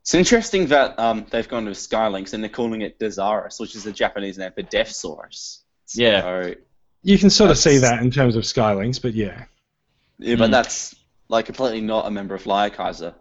It's 0.00 0.14
interesting 0.14 0.68
that 0.68 0.98
um, 0.98 1.26
they've 1.30 1.48
gone 1.48 1.66
to 1.66 1.72
Skylynx 1.72 2.32
and 2.32 2.42
they're 2.42 2.48
calling 2.48 2.80
it 2.80 2.98
Deszaras, 2.98 3.60
which 3.60 3.74
is 3.74 3.84
the 3.84 3.92
Japanese 3.92 4.38
name 4.38 4.52
for 4.52 4.62
Deathsaurus. 4.62 5.58
Yeah. 5.94 6.20
So, 6.22 6.54
You 7.02 7.18
can 7.18 7.28
sort 7.28 7.50
of 7.50 7.58
see 7.58 7.78
that 7.78 8.02
in 8.02 8.10
terms 8.10 8.36
of 8.36 8.44
Skylynx, 8.44 9.02
but 9.02 9.14
yeah. 9.14 9.44
yeah, 10.18 10.36
but 10.36 10.48
Mm. 10.48 10.52
that's 10.52 10.94
like 11.28 11.46
completely 11.46 11.80
not 11.80 12.06
a 12.06 12.10
member 12.10 12.34
of 12.34 12.44
Kaiser. 12.44 13.14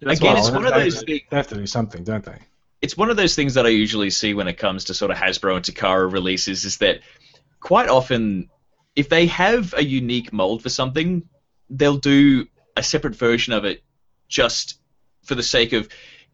That's 0.00 0.20
Again, 0.20 0.34
why 0.34 0.40
it's 0.40 0.50
one 0.50 0.66
of 0.66 0.74
those 0.74 1.02
things. 1.02 1.22
They 1.30 1.36
have 1.36 1.48
to 1.48 1.54
do 1.54 1.66
something, 1.66 2.04
don't 2.04 2.24
they? 2.24 2.38
it's 2.82 2.96
one 2.96 3.10
of 3.10 3.16
those 3.16 3.34
things 3.34 3.54
that 3.54 3.66
I 3.66 3.70
usually 3.70 4.10
see 4.10 4.34
when 4.34 4.48
it 4.48 4.58
comes 4.58 4.84
to 4.84 4.94
sort 4.94 5.10
of 5.10 5.16
Hasbro 5.16 5.56
and 5.56 5.64
Takara 5.64 6.10
releases 6.10 6.64
is 6.64 6.78
that 6.78 7.00
quite 7.60 7.88
often, 7.88 8.50
if 8.94 9.08
they 9.08 9.26
have 9.26 9.74
a 9.74 9.84
unique 9.84 10.32
mold 10.32 10.62
for 10.62 10.68
something, 10.68 11.28
they'll 11.70 11.96
do 11.96 12.46
a 12.76 12.82
separate 12.82 13.16
version 13.16 13.52
of 13.52 13.64
it 13.64 13.82
just 14.28 14.78
for 15.24 15.34
the 15.34 15.42
sake 15.42 15.72
of. 15.72 15.88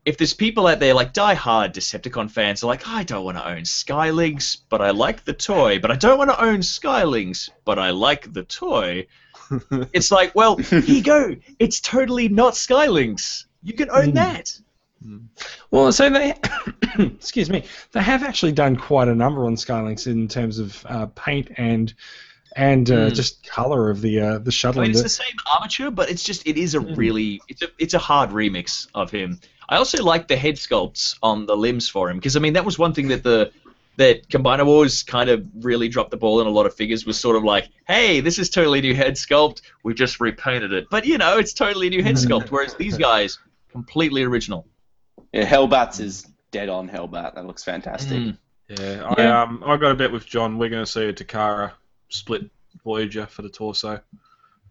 If 0.04 0.18
there's 0.18 0.34
people 0.34 0.66
out 0.66 0.80
there 0.80 0.94
like 0.94 1.12
die-hard 1.12 1.74
Decepticon 1.74 2.28
fans 2.28 2.64
are 2.64 2.66
like, 2.66 2.88
I 2.88 3.04
don't 3.04 3.24
want 3.24 3.36
to 3.36 3.48
own 3.48 3.62
Skylynx, 3.62 4.58
but 4.68 4.82
I 4.82 4.90
like 4.90 5.24
the 5.24 5.32
toy, 5.32 5.78
but 5.78 5.92
I 5.92 5.96
don't 5.96 6.18
want 6.18 6.30
to 6.30 6.44
own 6.44 6.58
Skylynx, 6.58 7.50
but 7.64 7.78
I 7.78 7.90
like 7.90 8.32
the 8.32 8.42
toy. 8.42 9.06
It's 9.92 10.10
like, 10.10 10.34
well, 10.34 10.56
here 10.56 10.80
you 10.80 11.02
go. 11.02 11.36
It's 11.58 11.80
totally 11.80 12.28
not 12.28 12.54
Skylynx. 12.54 13.44
You 13.62 13.74
can 13.74 13.90
own 13.90 14.12
Mm. 14.12 14.14
that. 14.14 14.52
Well, 15.70 15.90
so 15.92 16.08
they, 16.10 16.34
excuse 16.98 17.50
me, 17.50 17.64
they 17.92 18.00
have 18.02 18.22
actually 18.22 18.52
done 18.52 18.76
quite 18.76 19.08
a 19.08 19.14
number 19.14 19.44
on 19.46 19.56
Skylynx 19.56 20.06
in 20.06 20.28
terms 20.28 20.58
of 20.58 20.84
uh, 20.88 21.06
paint 21.06 21.50
and 21.56 21.92
and 22.54 22.90
uh, 22.90 23.08
Mm. 23.10 23.14
just 23.14 23.48
color 23.48 23.88
of 23.90 24.00
the 24.02 24.20
uh, 24.20 24.38
the 24.38 24.50
I 24.50 24.50
shuttle. 24.50 24.82
mean, 24.82 24.90
it's 24.90 25.02
the- 25.02 25.08
same 25.08 25.34
armature, 25.54 25.90
but 25.90 26.10
it's 26.10 26.22
just 26.22 26.46
it 26.46 26.56
is 26.58 26.74
a 26.74 26.80
Mm. 26.80 26.96
really 26.96 27.40
it's 27.48 27.62
a 27.62 27.68
it's 27.78 27.94
a 27.94 27.98
hard 27.98 28.30
remix 28.30 28.86
of 28.94 29.10
him. 29.10 29.40
I 29.68 29.76
also 29.76 30.02
like 30.04 30.28
the 30.28 30.36
head 30.36 30.56
sculpts 30.56 31.16
on 31.22 31.46
the 31.46 31.56
limbs 31.56 31.88
for 31.88 32.10
him 32.10 32.18
because 32.18 32.36
I 32.36 32.40
mean 32.40 32.52
that 32.52 32.64
was 32.64 32.78
one 32.78 32.92
thing 32.92 33.08
that 33.08 33.22
the 33.22 33.50
that 33.96 34.28
Combiner 34.28 34.64
Wars 34.64 35.02
kind 35.02 35.28
of 35.28 35.44
really 35.60 35.88
dropped 35.88 36.10
the 36.10 36.16
ball 36.16 36.40
in 36.40 36.46
a 36.46 36.50
lot 36.50 36.66
of 36.66 36.74
figures 36.74 37.04
was 37.04 37.20
sort 37.20 37.36
of 37.36 37.44
like, 37.44 37.68
hey, 37.86 38.20
this 38.20 38.38
is 38.38 38.48
totally 38.50 38.80
new 38.80 38.94
head 38.94 39.14
sculpt. 39.14 39.60
We 39.84 39.94
just 39.94 40.20
repainted 40.20 40.72
it, 40.72 40.86
but 40.90 41.04
you 41.06 41.18
know, 41.18 41.38
it's 41.38 41.52
totally 41.52 41.90
new 41.90 42.02
head 42.02 42.14
sculpt. 42.16 42.46
Whereas 42.50 42.74
these 42.74 42.96
guys, 42.96 43.38
completely 43.70 44.22
original. 44.22 44.66
Yeah, 45.32 45.44
Hellbats 45.46 46.00
is 46.00 46.26
dead 46.50 46.68
on 46.68 46.88
Hellbat. 46.88 47.34
That 47.34 47.46
looks 47.46 47.64
fantastic. 47.64 48.18
Mm. 48.18 48.38
Yeah, 48.68 49.04
I 49.16 49.22
Yeah. 49.22 49.42
um 49.42 49.62
I 49.66 49.76
got 49.76 49.90
a 49.92 49.94
bet 49.94 50.12
with 50.12 50.26
John. 50.26 50.58
We're 50.58 50.70
going 50.70 50.84
to 50.84 50.90
see 50.90 51.04
a 51.08 51.12
Takara 51.12 51.72
split 52.08 52.50
Voyager 52.84 53.26
for 53.26 53.42
the 53.42 53.48
torso. 53.50 54.00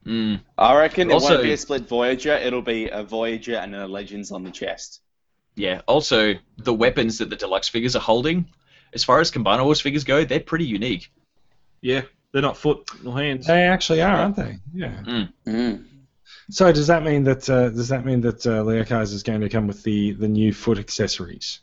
Mm. 0.06 0.42
I 0.58 0.78
reckon 0.78 1.12
it 1.12 1.14
Also- 1.14 1.34
won't 1.34 1.44
be 1.44 1.54
a 1.54 1.58
split 1.58 1.88
Voyager. 1.88 2.34
It'll 2.34 2.62
be 2.64 2.88
a 2.90 3.04
Voyager 3.04 3.56
and 3.56 3.76
a 3.76 3.88
Legends 3.88 4.32
on 4.32 4.44
the 4.44 4.52
chest. 4.52 5.02
Yeah. 5.56 5.82
Also, 5.88 6.36
the 6.58 6.74
weapons 6.74 7.20
that 7.20 7.30
the 7.30 7.36
deluxe 7.36 7.68
figures 7.70 7.96
are 7.96 8.00
holding, 8.02 8.48
as 8.94 9.04
far 9.04 9.20
as 9.20 9.32
Combiner 9.32 9.64
Wars 9.64 9.82
figures 9.82 10.04
go, 10.04 10.24
they're 10.26 10.40
pretty 10.40 10.66
unique. 10.66 11.12
Yeah, 11.82 12.02
they're 12.32 12.42
not 12.42 12.58
foot 12.58 12.90
or 13.06 13.18
hands. 13.18 13.48
they 13.48 13.64
actually 13.64 14.02
are, 14.02 14.16
aren't 14.16 14.36
they? 14.36 14.60
Yeah. 14.74 15.04
Mm. 15.46 15.86
So 16.50 16.72
does 16.72 16.88
that 16.88 17.04
mean 17.04 17.24
that 17.24 17.50
uh, 17.50 17.70
does 17.70 17.90
that 17.90 18.06
mean 18.06 18.22
that 18.22 18.46
uh, 18.46 18.64
Liokaiser 18.64 19.14
is 19.14 19.24
going 19.24 19.42
to 19.42 19.50
come 19.50 19.68
with 19.68 19.84
the, 19.84 20.12
the 20.14 20.28
new 20.28 20.54
foot 20.54 20.78
accessories? 20.78 21.60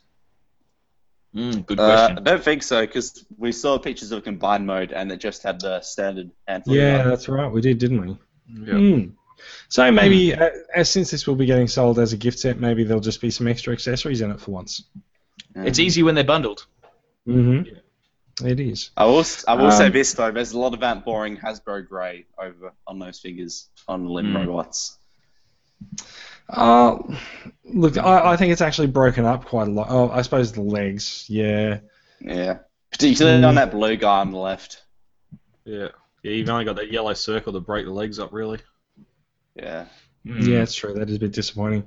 Mm, 1.35 1.65
good 1.65 1.79
Uh, 1.79 1.85
question. 1.85 2.17
I 2.17 2.21
don't 2.21 2.43
think 2.43 2.63
so 2.63 2.81
because 2.81 3.23
we 3.37 3.51
saw 3.51 3.77
pictures 3.77 4.11
of 4.11 4.23
combined 4.23 4.65
mode 4.65 4.91
and 4.91 5.11
it 5.11 5.17
just 5.19 5.43
had 5.43 5.61
the 5.61 5.79
standard 5.81 6.31
handful. 6.47 6.75
Yeah, 6.75 7.03
that's 7.03 7.29
right. 7.29 7.51
We 7.51 7.61
did, 7.61 7.77
didn't 7.77 8.01
we? 8.01 8.17
Yeah. 8.65 8.73
Hmm. 8.73 9.09
So 9.69 9.91
maybe, 9.91 10.33
uh, 10.33 10.49
as 10.75 10.89
since 10.89 11.11
this 11.11 11.27
will 11.27 11.35
be 11.35 11.45
getting 11.45 11.67
sold 11.67 11.99
as 11.99 12.11
a 12.13 12.17
gift 12.17 12.39
set, 12.39 12.59
maybe 12.59 12.83
there'll 12.83 12.99
just 12.99 13.21
be 13.21 13.29
some 13.29 13.47
extra 13.47 13.71
accessories 13.71 14.21
in 14.21 14.31
it 14.31 14.41
for 14.41 14.51
once. 14.51 14.83
It's 15.55 15.79
easy 15.79 16.03
when 16.03 16.15
they're 16.15 16.23
bundled. 16.23 16.65
Mm-hmm. 17.29 18.47
It 18.47 18.59
is. 18.59 18.91
I 18.95 19.05
will. 19.05 19.25
I 19.47 19.55
will 19.55 19.71
say 19.71 19.87
Um, 19.87 19.91
this 19.91 20.13
though. 20.13 20.31
There's 20.31 20.53
a 20.53 20.59
lot 20.59 20.73
of 20.73 20.79
that 20.79 21.03
boring 21.03 21.35
Hasbro 21.37 21.87
grey 21.87 22.25
over 22.37 22.71
on 22.87 22.97
those 22.99 23.19
figures 23.19 23.67
on 23.87 24.05
the 24.05 24.09
limb 24.09 24.27
Mm. 24.27 24.47
robots. 24.47 24.97
Uh, 26.49 26.97
look, 27.65 27.97
I, 27.97 28.31
I 28.31 28.37
think 28.37 28.51
it's 28.51 28.61
actually 28.61 28.87
broken 28.87 29.25
up 29.25 29.45
quite 29.45 29.67
a 29.67 29.71
lot. 29.71 29.87
Oh, 29.89 30.09
I 30.09 30.21
suppose 30.23 30.51
the 30.51 30.61
legs, 30.61 31.25
yeah. 31.29 31.79
Yeah, 32.21 32.59
particularly 32.91 33.41
Mm. 33.41 33.47
on 33.47 33.55
that 33.55 33.71
blue 33.71 33.95
guy 33.97 34.19
on 34.19 34.31
the 34.31 34.37
left. 34.37 34.83
Yeah, 35.65 35.89
yeah. 36.23 36.31
You've 36.31 36.49
only 36.49 36.65
got 36.65 36.77
that 36.77 36.91
yellow 36.91 37.13
circle 37.13 37.53
to 37.53 37.59
break 37.59 37.85
the 37.85 37.91
legs 37.91 38.19
up, 38.19 38.33
really. 38.33 38.59
Yeah. 39.55 39.85
Yeah, 40.23 40.61
it's 40.63 40.75
true. 40.75 40.93
That 40.93 41.09
is 41.09 41.15
a 41.15 41.19
bit 41.19 41.31
disappointing. 41.31 41.83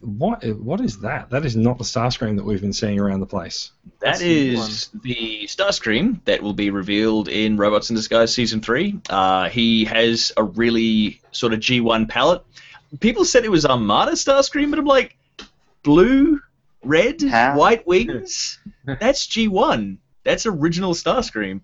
What? 0.00 0.44
What 0.44 0.80
is 0.80 1.00
that? 1.00 1.30
That 1.30 1.44
is 1.44 1.56
not 1.56 1.78
the 1.78 1.84
Starscream 1.84 2.36
that 2.36 2.44
we've 2.44 2.60
been 2.60 2.72
seeing 2.72 2.98
around 2.98 3.20
the 3.20 3.26
place. 3.26 3.72
That 4.00 4.06
That's 4.06 4.18
the 4.20 4.54
is 4.54 4.88
the 5.02 5.42
Starscream 5.46 6.24
that 6.24 6.42
will 6.42 6.52
be 6.52 6.70
revealed 6.70 7.28
in 7.28 7.56
Robots 7.56 7.90
in 7.90 7.96
Disguise 7.96 8.34
Season 8.34 8.60
3. 8.60 9.00
Uh, 9.08 9.48
he 9.48 9.84
has 9.86 10.32
a 10.36 10.44
really 10.44 11.20
sort 11.32 11.52
of 11.52 11.60
G1 11.60 12.08
palette. 12.08 12.42
people 13.00 13.24
said 13.24 13.44
it 13.44 13.50
was 13.50 13.66
Armada 13.66 14.12
Starscream, 14.12 14.70
but 14.70 14.78
I'm 14.78 14.86
like, 14.86 15.16
blue, 15.82 16.40
red, 16.82 17.22
How? 17.22 17.56
white 17.56 17.86
wings. 17.86 18.58
That's 18.84 19.26
G1. 19.26 19.98
That's 20.24 20.46
original 20.46 20.94
Starscream. 20.94 21.62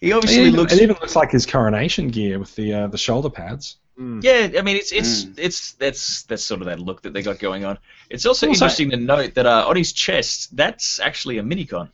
He 0.00 0.12
obviously 0.12 0.42
even, 0.42 0.56
looks. 0.56 0.72
it 0.72 0.82
even 0.82 0.96
looks 1.00 1.16
like 1.16 1.30
his 1.30 1.46
coronation 1.46 2.08
gear 2.08 2.38
with 2.38 2.54
the 2.56 2.74
uh, 2.74 2.86
the 2.88 2.98
shoulder 2.98 3.30
pads. 3.30 3.76
Mm. 3.98 4.24
Yeah, 4.24 4.58
I 4.58 4.62
mean 4.62 4.76
it's 4.76 4.90
it's 4.92 5.24
Mm. 5.24 5.34
it's 5.38 5.72
that's 5.74 6.22
that's 6.24 6.42
sort 6.44 6.60
of 6.60 6.66
that 6.66 6.80
look 6.80 7.02
that 7.02 7.12
they 7.12 7.22
got 7.22 7.38
going 7.38 7.64
on. 7.64 7.78
It's 8.10 8.26
also, 8.26 8.48
Also- 8.48 8.64
interesting 8.64 8.90
to 8.90 8.96
note 8.96 9.34
that 9.34 9.46
uh, 9.46 9.66
on 9.68 9.76
his 9.76 9.92
chest, 9.92 10.56
that's 10.56 10.98
actually 11.00 11.38
a 11.38 11.42
minicon. 11.42 11.88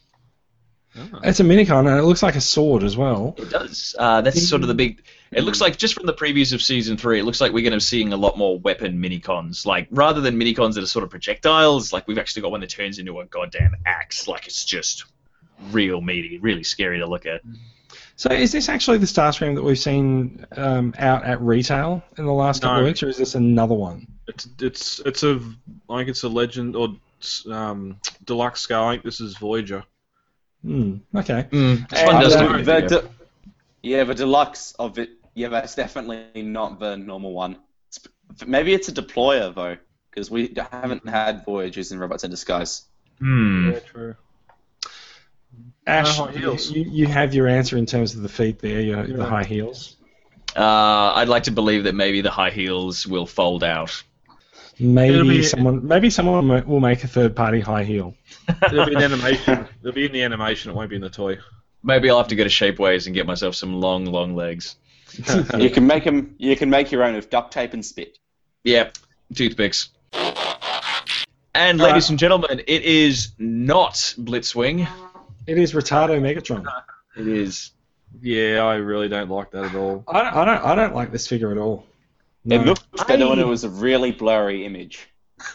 Ah. 0.97 1.21
It's 1.23 1.39
a 1.39 1.45
minicon 1.45 1.89
and 1.89 1.99
it 2.01 2.03
looks 2.03 2.23
like 2.23 2.35
a 2.35 2.41
sword 2.41 2.83
as 2.83 2.97
well. 2.97 3.35
It 3.39 3.51
does. 3.51 3.95
Uh, 3.99 4.23
that's 4.23 4.49
sort 4.49 4.63
of 4.63 4.69
the 4.69 4.75
big. 4.75 5.03
It 5.31 5.43
looks 5.45 5.61
like 5.61 5.77
just 5.77 5.95
from 5.95 6.07
the 6.07 6.13
previews 6.15 6.53
of 6.53 6.61
season 6.61 6.97
three, 6.97 7.21
it 7.21 7.25
looks 7.25 7.41
like 7.41 7.53
we're 7.53 7.63
going 7.63 7.71
to 7.73 7.77
be 7.77 7.81
seeing 7.81 8.13
a 8.13 8.17
lot 8.17 8.37
more 8.37 8.59
weapon 8.59 9.01
minicons. 9.01 9.65
Like 9.65 9.87
rather 9.93 10.21
than 10.21 10.37
minicons 10.41 10.75
that 10.75 10.83
are 10.83 10.87
sort 10.89 11.05
of 11.05 11.11
projectiles, 11.11 11.93
like 11.93 12.09
we've 12.09 12.19
actually 12.19 12.43
got 12.43 12.51
one 12.51 12.61
that 12.63 12.71
turns 12.71 12.99
into 12.99 13.21
a 13.21 13.27
goddamn 13.27 13.77
axe. 13.87 14.27
Like 14.27 14.47
it's 14.49 14.65
just 14.65 15.05
real 15.71 16.01
meaty, 16.01 16.39
really 16.39 16.65
scary 16.65 16.99
to 16.99 17.07
look 17.07 17.25
at. 17.27 17.43
So 18.21 18.31
is 18.31 18.53
this 18.53 18.69
actually 18.69 18.99
the 18.99 19.07
Starscream 19.07 19.55
that 19.55 19.63
we've 19.63 19.79
seen 19.79 20.45
um, 20.55 20.93
out 20.99 21.25
at 21.25 21.41
retail 21.41 22.03
in 22.19 22.27
the 22.27 22.33
last 22.35 22.61
couple 22.61 22.75
No. 22.75 22.81
of 22.83 22.87
weeks, 22.89 23.03
or 23.03 23.09
is 23.09 23.17
this 23.17 23.35
another 23.35 23.75
one? 23.75 24.07
It's 24.29 24.47
it's 24.61 25.01
it's 25.07 25.23
a 25.23 25.41
I 25.89 25.97
think 25.97 26.11
it's 26.11 26.23
a 26.23 26.29
legend 26.29 26.77
or 26.77 26.97
um, 27.51 27.99
deluxe 28.27 28.61
scale. 28.61 28.83
I 28.83 28.93
think 28.93 29.05
this 29.05 29.23
is 29.23 29.39
Voyager. 29.39 29.85
Hmm. 30.63 30.97
Okay. 31.17 31.47
Mm, 31.51 31.89
this 31.89 31.99
And, 31.99 32.13
one 32.13 32.23
does 32.23 32.37
uh, 32.37 32.41
look 32.43 32.63
the, 32.63 32.73
really 32.75 32.89
de- 32.89 33.09
yeah, 33.83 34.05
the 34.05 34.15
deluxe 34.15 34.73
of 34.73 34.99
it. 34.99 35.09
Yeah, 35.33 35.49
that's 35.49 35.75
definitely 35.75 36.43
not 36.43 36.79
the 36.79 36.99
normal 36.99 37.33
one. 37.33 37.57
It's, 37.89 38.01
maybe 38.47 38.75
it's 38.75 38.91
a 38.91 38.93
deployer 38.93 39.55
though, 39.55 39.79
because 40.11 40.31
we 40.31 40.55
haven't 40.71 41.09
had 41.09 41.47
Voyagers 41.47 41.91
and 41.91 41.99
Robots 41.99 42.25
in 42.25 42.31
Disguise. 42.31 42.83
Hmm. 43.19 43.73
true. 43.87 44.15
Ash, 45.91 46.19
heels. 46.35 46.71
You, 46.71 46.85
you 46.85 47.07
have 47.07 47.35
your 47.35 47.49
answer 47.49 47.77
in 47.77 47.87
terms 47.87 48.15
of 48.15 48.23
the 48.23 48.29
feet 48.29 48.61
there, 48.61 48.81
your, 48.81 49.07
the 49.07 49.25
high 49.25 49.45
heels. 49.45 49.97
Uh, 50.57 51.13
I'd 51.15 51.29
like 51.29 51.45
to 51.45 51.51
believe 51.51 51.85
that 51.85 51.95
maybe 51.95 52.21
the 52.21 52.31
high 52.31 52.51
heels 52.51 53.07
will 53.07 53.27
fold 53.27 53.63
out. 53.65 54.03
Maybe 54.79 55.23
be- 55.23 55.43
someone, 55.43 55.87
maybe 55.87 56.09
someone 56.11 56.67
will 56.67 56.81
make 56.81 57.05
a 57.05 57.09
third-party 57.09 57.61
high 57.61 57.85
heel. 57.85 58.15
There'll 58.71 58.87
be 58.87 58.95
an 58.95 59.03
animation. 59.13 59.69
There'll 59.83 59.95
be 59.95 60.07
in 60.07 60.13
the 60.13 60.23
animation. 60.23 60.71
It 60.71 60.75
won't 60.75 60.91
be 60.91 60.97
in 60.97 61.03
the 61.03 61.11
toy. 61.11 61.39
Maybe 61.83 62.09
I'll 62.11 62.19
have 62.19 62.29
to 62.29 62.37
go 62.37 62.45
to 62.45 62.51
Shapeways 62.51 63.07
and 63.07 63.15
get 63.15 63.27
myself 63.27 63.55
some 63.55 63.81
long, 63.81 64.07
long 64.07 64.35
legs. 64.35 64.77
You 65.59 65.71
can 65.71 65.89
make 65.89 66.05
them. 66.05 66.37
You 66.39 66.55
can 66.55 66.71
make 66.71 66.93
your 66.93 67.03
own 67.03 67.17
with 67.17 67.31
duct 67.31 67.53
tape 67.53 67.73
and 67.73 67.85
spit. 67.85 68.19
Yep, 68.63 68.97
toothpicks. 69.35 69.89
And 71.53 71.79
ladies 71.81 72.05
right. 72.05 72.11
and 72.11 72.19
gentlemen, 72.19 72.61
it 72.61 72.83
is 72.83 73.33
not 73.37 73.95
Blitzwing. 73.95 74.87
It 75.51 75.59
is 75.59 75.73
Retardo 75.73 76.21
Megatron. 76.21 76.65
It 77.17 77.27
is. 77.27 77.73
Yeah, 78.23 78.61
I 78.61 78.77
really 78.77 79.09
don't 79.09 79.29
like 79.29 79.51
that 79.51 79.65
at 79.65 79.75
all. 79.75 80.05
I 80.07 80.23
don't, 80.23 80.35
I 80.37 80.45
don't, 80.45 80.65
I 80.65 80.75
don't 80.77 80.95
like 80.95 81.11
this 81.11 81.27
figure 81.27 81.51
at 81.51 81.59
all. 81.59 81.87
No. 82.45 82.61
It 82.61 82.67
looks 82.67 82.85
better 83.05 83.29
when 83.29 83.41
it 83.41 83.47
was 83.49 83.65
a 83.65 83.69
really 83.69 84.13
blurry 84.13 84.65
image. 84.65 85.09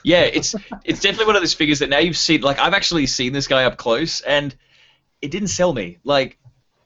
Yeah, 0.03 0.23
it's 0.23 0.53
it's 0.83 0.99
definitely 0.99 1.27
one 1.27 1.37
of 1.37 1.41
those 1.41 1.53
figures 1.53 1.79
that 1.79 1.87
now 1.87 1.99
you've 1.99 2.17
seen. 2.17 2.41
Like 2.41 2.59
I've 2.59 2.73
actually 2.73 3.05
seen 3.05 3.31
this 3.31 3.47
guy 3.47 3.63
up 3.63 3.77
close, 3.77 4.19
and 4.19 4.53
it 5.21 5.31
didn't 5.31 5.47
sell 5.47 5.71
me. 5.71 5.99
Like 6.03 6.39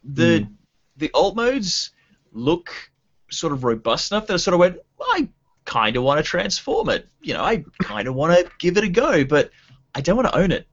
the 0.03 0.41
hmm. 0.43 0.53
the 0.97 1.10
alt 1.16 1.36
modes 1.36 1.89
look 2.32 2.72
sort 3.32 3.53
of 3.53 3.64
robust 3.64 4.12
enough 4.12 4.28
that 4.28 4.36
I 4.36 4.38
sort 4.38 4.53
of 4.53 4.60
went, 4.60 4.78
I 5.01 5.30
kind 5.66 5.95
of 5.95 6.03
want 6.03 6.20
to 6.20 6.24
transform 6.24 6.89
it. 6.89 7.10
You 7.22 7.34
know, 7.34 7.43
I 7.43 7.66
kind 7.82 8.07
of 8.07 8.14
want 8.14 8.38
to 8.38 8.51
give 8.60 8.78
it 8.78 8.84
a 8.84 8.89
go, 8.89 9.26
but 9.26 9.49
I 9.95 10.01
don't 10.01 10.16
want 10.16 10.28
to 10.28 10.38
own 10.38 10.51
it. 10.51 10.68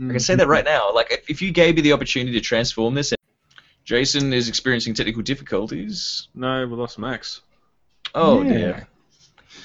I 0.00 0.10
can 0.10 0.20
say 0.20 0.34
that 0.36 0.46
right 0.46 0.64
now. 0.64 0.92
Like 0.94 1.10
if, 1.10 1.30
if 1.30 1.42
you 1.42 1.50
gave 1.52 1.74
me 1.76 1.82
the 1.82 1.92
opportunity 1.92 2.32
to 2.32 2.40
transform 2.40 2.94
this, 2.94 3.12
Jason 3.84 4.32
is 4.32 4.48
experiencing 4.48 4.94
technical 4.94 5.22
difficulties. 5.22 6.28
No, 6.34 6.66
we 6.66 6.74
lost 6.76 6.98
Max. 6.98 7.40
Oh 8.14 8.42
Yeah. 8.42 8.52
dear. 8.52 8.88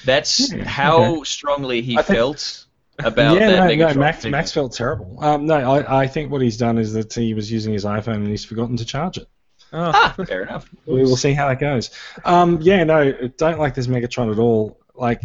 That's 0.04 0.52
Yeah, 0.52 0.64
how 0.64 1.22
strongly 1.22 1.82
he 1.82 1.96
I 1.98 2.02
think- 2.02 2.16
felt 2.18 2.64
about 2.98 3.34
yeah, 3.40 3.50
that 3.66 3.76
no, 3.76 3.88
no, 3.88 3.94
Max, 3.94 4.18
figure. 4.18 4.30
Max 4.30 4.52
felt 4.52 4.72
terrible. 4.72 5.18
Um, 5.22 5.46
no, 5.46 5.54
I, 5.56 6.02
I 6.02 6.06
think 6.06 6.30
what 6.30 6.42
he's 6.42 6.56
done 6.56 6.78
is 6.78 6.92
that 6.94 7.12
he 7.12 7.34
was 7.34 7.50
using 7.50 7.72
his 7.72 7.84
iPhone 7.84 8.16
and 8.16 8.28
he's 8.28 8.44
forgotten 8.44 8.76
to 8.76 8.84
charge 8.84 9.18
it. 9.18 9.28
Oh, 9.72 9.90
Ah, 9.94 10.14
fair 10.26 10.42
enough. 10.42 10.68
We 10.86 11.02
will 11.02 11.16
see 11.16 11.32
how 11.32 11.48
that 11.48 11.58
goes. 11.58 11.90
Um, 12.24 12.60
yeah, 12.60 12.84
no, 12.84 13.12
don't 13.36 13.58
like 13.58 13.74
this 13.74 13.86
Megatron 13.88 14.30
at 14.32 14.38
all. 14.38 14.78
Like, 14.94 15.22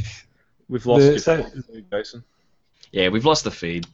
we've 0.67 0.85
lost 0.85 1.05
The- 1.05 1.13
you, 1.13 1.19
so- 1.19 1.45
Jason. 1.91 2.23
Yeah, 2.91 3.09
we've 3.09 3.25
lost 3.25 3.43
the 3.43 3.51
feed. 3.51 3.85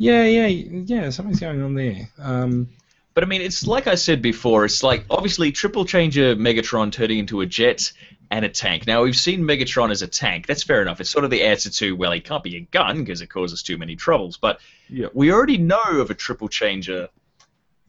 Yeah, 0.00 0.24
yeah, 0.24 0.46
yeah, 0.46 1.10
something's 1.10 1.40
going 1.40 1.62
on 1.62 1.74
there. 1.74 2.08
Um, 2.18 2.68
But 3.12 3.22
I 3.22 3.26
mean, 3.26 3.42
it's 3.42 3.66
like 3.66 3.86
I 3.86 3.96
said 3.96 4.22
before. 4.22 4.64
It's 4.64 4.82
like 4.82 5.04
obviously 5.10 5.52
triple 5.52 5.84
changer 5.84 6.34
Megatron 6.34 6.90
turning 6.90 7.18
into 7.18 7.42
a 7.42 7.46
jet 7.46 7.92
and 8.30 8.44
a 8.44 8.48
tank. 8.48 8.86
Now 8.86 9.02
we've 9.02 9.16
seen 9.16 9.40
Megatron 9.42 9.90
as 9.90 10.00
a 10.00 10.06
tank. 10.06 10.46
That's 10.46 10.62
fair 10.62 10.80
enough. 10.80 11.00
It's 11.00 11.10
sort 11.10 11.24
of 11.26 11.30
the 11.30 11.42
answer 11.42 11.68
to 11.68 11.94
well, 11.96 12.12
he 12.12 12.20
can't 12.20 12.42
be 12.42 12.56
a 12.56 12.60
gun 12.60 13.00
because 13.04 13.20
it 13.20 13.26
causes 13.26 13.62
too 13.62 13.76
many 13.76 13.94
troubles. 13.94 14.38
But 14.38 14.60
Yep. 14.88 15.10
we 15.14 15.32
already 15.32 15.58
know 15.58 15.82
of 16.00 16.10
a 16.10 16.14
triple 16.14 16.48
changer 16.48 17.08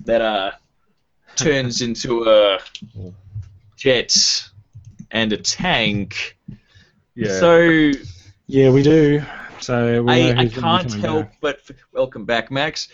that 0.02 0.22
uh 0.22 0.52
turns 1.38 1.82
into 1.88 2.24
a 2.30 2.60
jet 3.78 4.14
and 5.12 5.32
a 5.32 5.38
tank. 5.38 6.38
Yeah. 7.16 7.40
So 7.40 7.92
yeah, 8.48 8.70
we 8.72 8.84
do. 8.84 9.24
So 9.64 10.04
we 10.04 10.12
I, 10.12 10.16
I 10.16 10.46
who's 10.46 10.54
gonna 10.54 10.84
be 10.84 10.90
can't 10.90 10.94
help 11.02 11.26
back. 11.28 11.38
but 11.42 11.60
f- 11.70 11.76
welcome 11.94 12.26
back, 12.26 12.52
Max. 12.52 12.88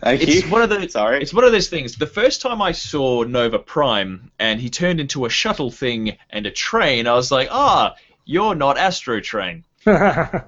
Thank 0.00 0.22
It's 0.22 0.44
you. 0.44 0.50
one 0.50 0.62
of 0.62 0.70
the 0.70 0.88
Sorry. 0.88 1.22
It's 1.22 1.32
one 1.32 1.44
of 1.44 1.52
those 1.52 1.68
things. 1.68 1.96
The 1.96 2.06
first 2.06 2.40
time 2.40 2.60
I 2.60 2.72
saw 2.72 3.22
Nova 3.22 3.58
Prime 3.58 4.30
and 4.38 4.60
he 4.60 4.70
turned 4.70 5.00
into 5.00 5.24
a 5.24 5.30
shuttle 5.30 5.70
thing 5.70 6.16
and 6.30 6.46
a 6.46 6.50
train, 6.50 7.06
I 7.06 7.14
was 7.14 7.30
like, 7.30 7.48
ah, 7.50 7.94
you're 8.24 8.54
not 8.54 8.76
Astrotrain. 8.76 9.62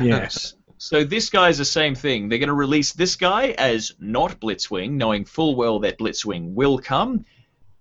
yes. 0.00 0.54
So 0.78 1.04
this 1.04 1.28
guy's 1.28 1.58
the 1.58 1.64
same 1.64 1.94
thing. 1.94 2.28
They're 2.28 2.38
going 2.38 2.48
to 2.48 2.54
release 2.54 2.92
this 2.92 3.16
guy 3.16 3.48
as 3.58 3.92
not 4.00 4.40
Blitzwing, 4.40 4.92
knowing 4.92 5.26
full 5.26 5.54
well 5.54 5.80
that 5.80 5.98
Blitzwing 5.98 6.54
will 6.54 6.78
come. 6.78 7.26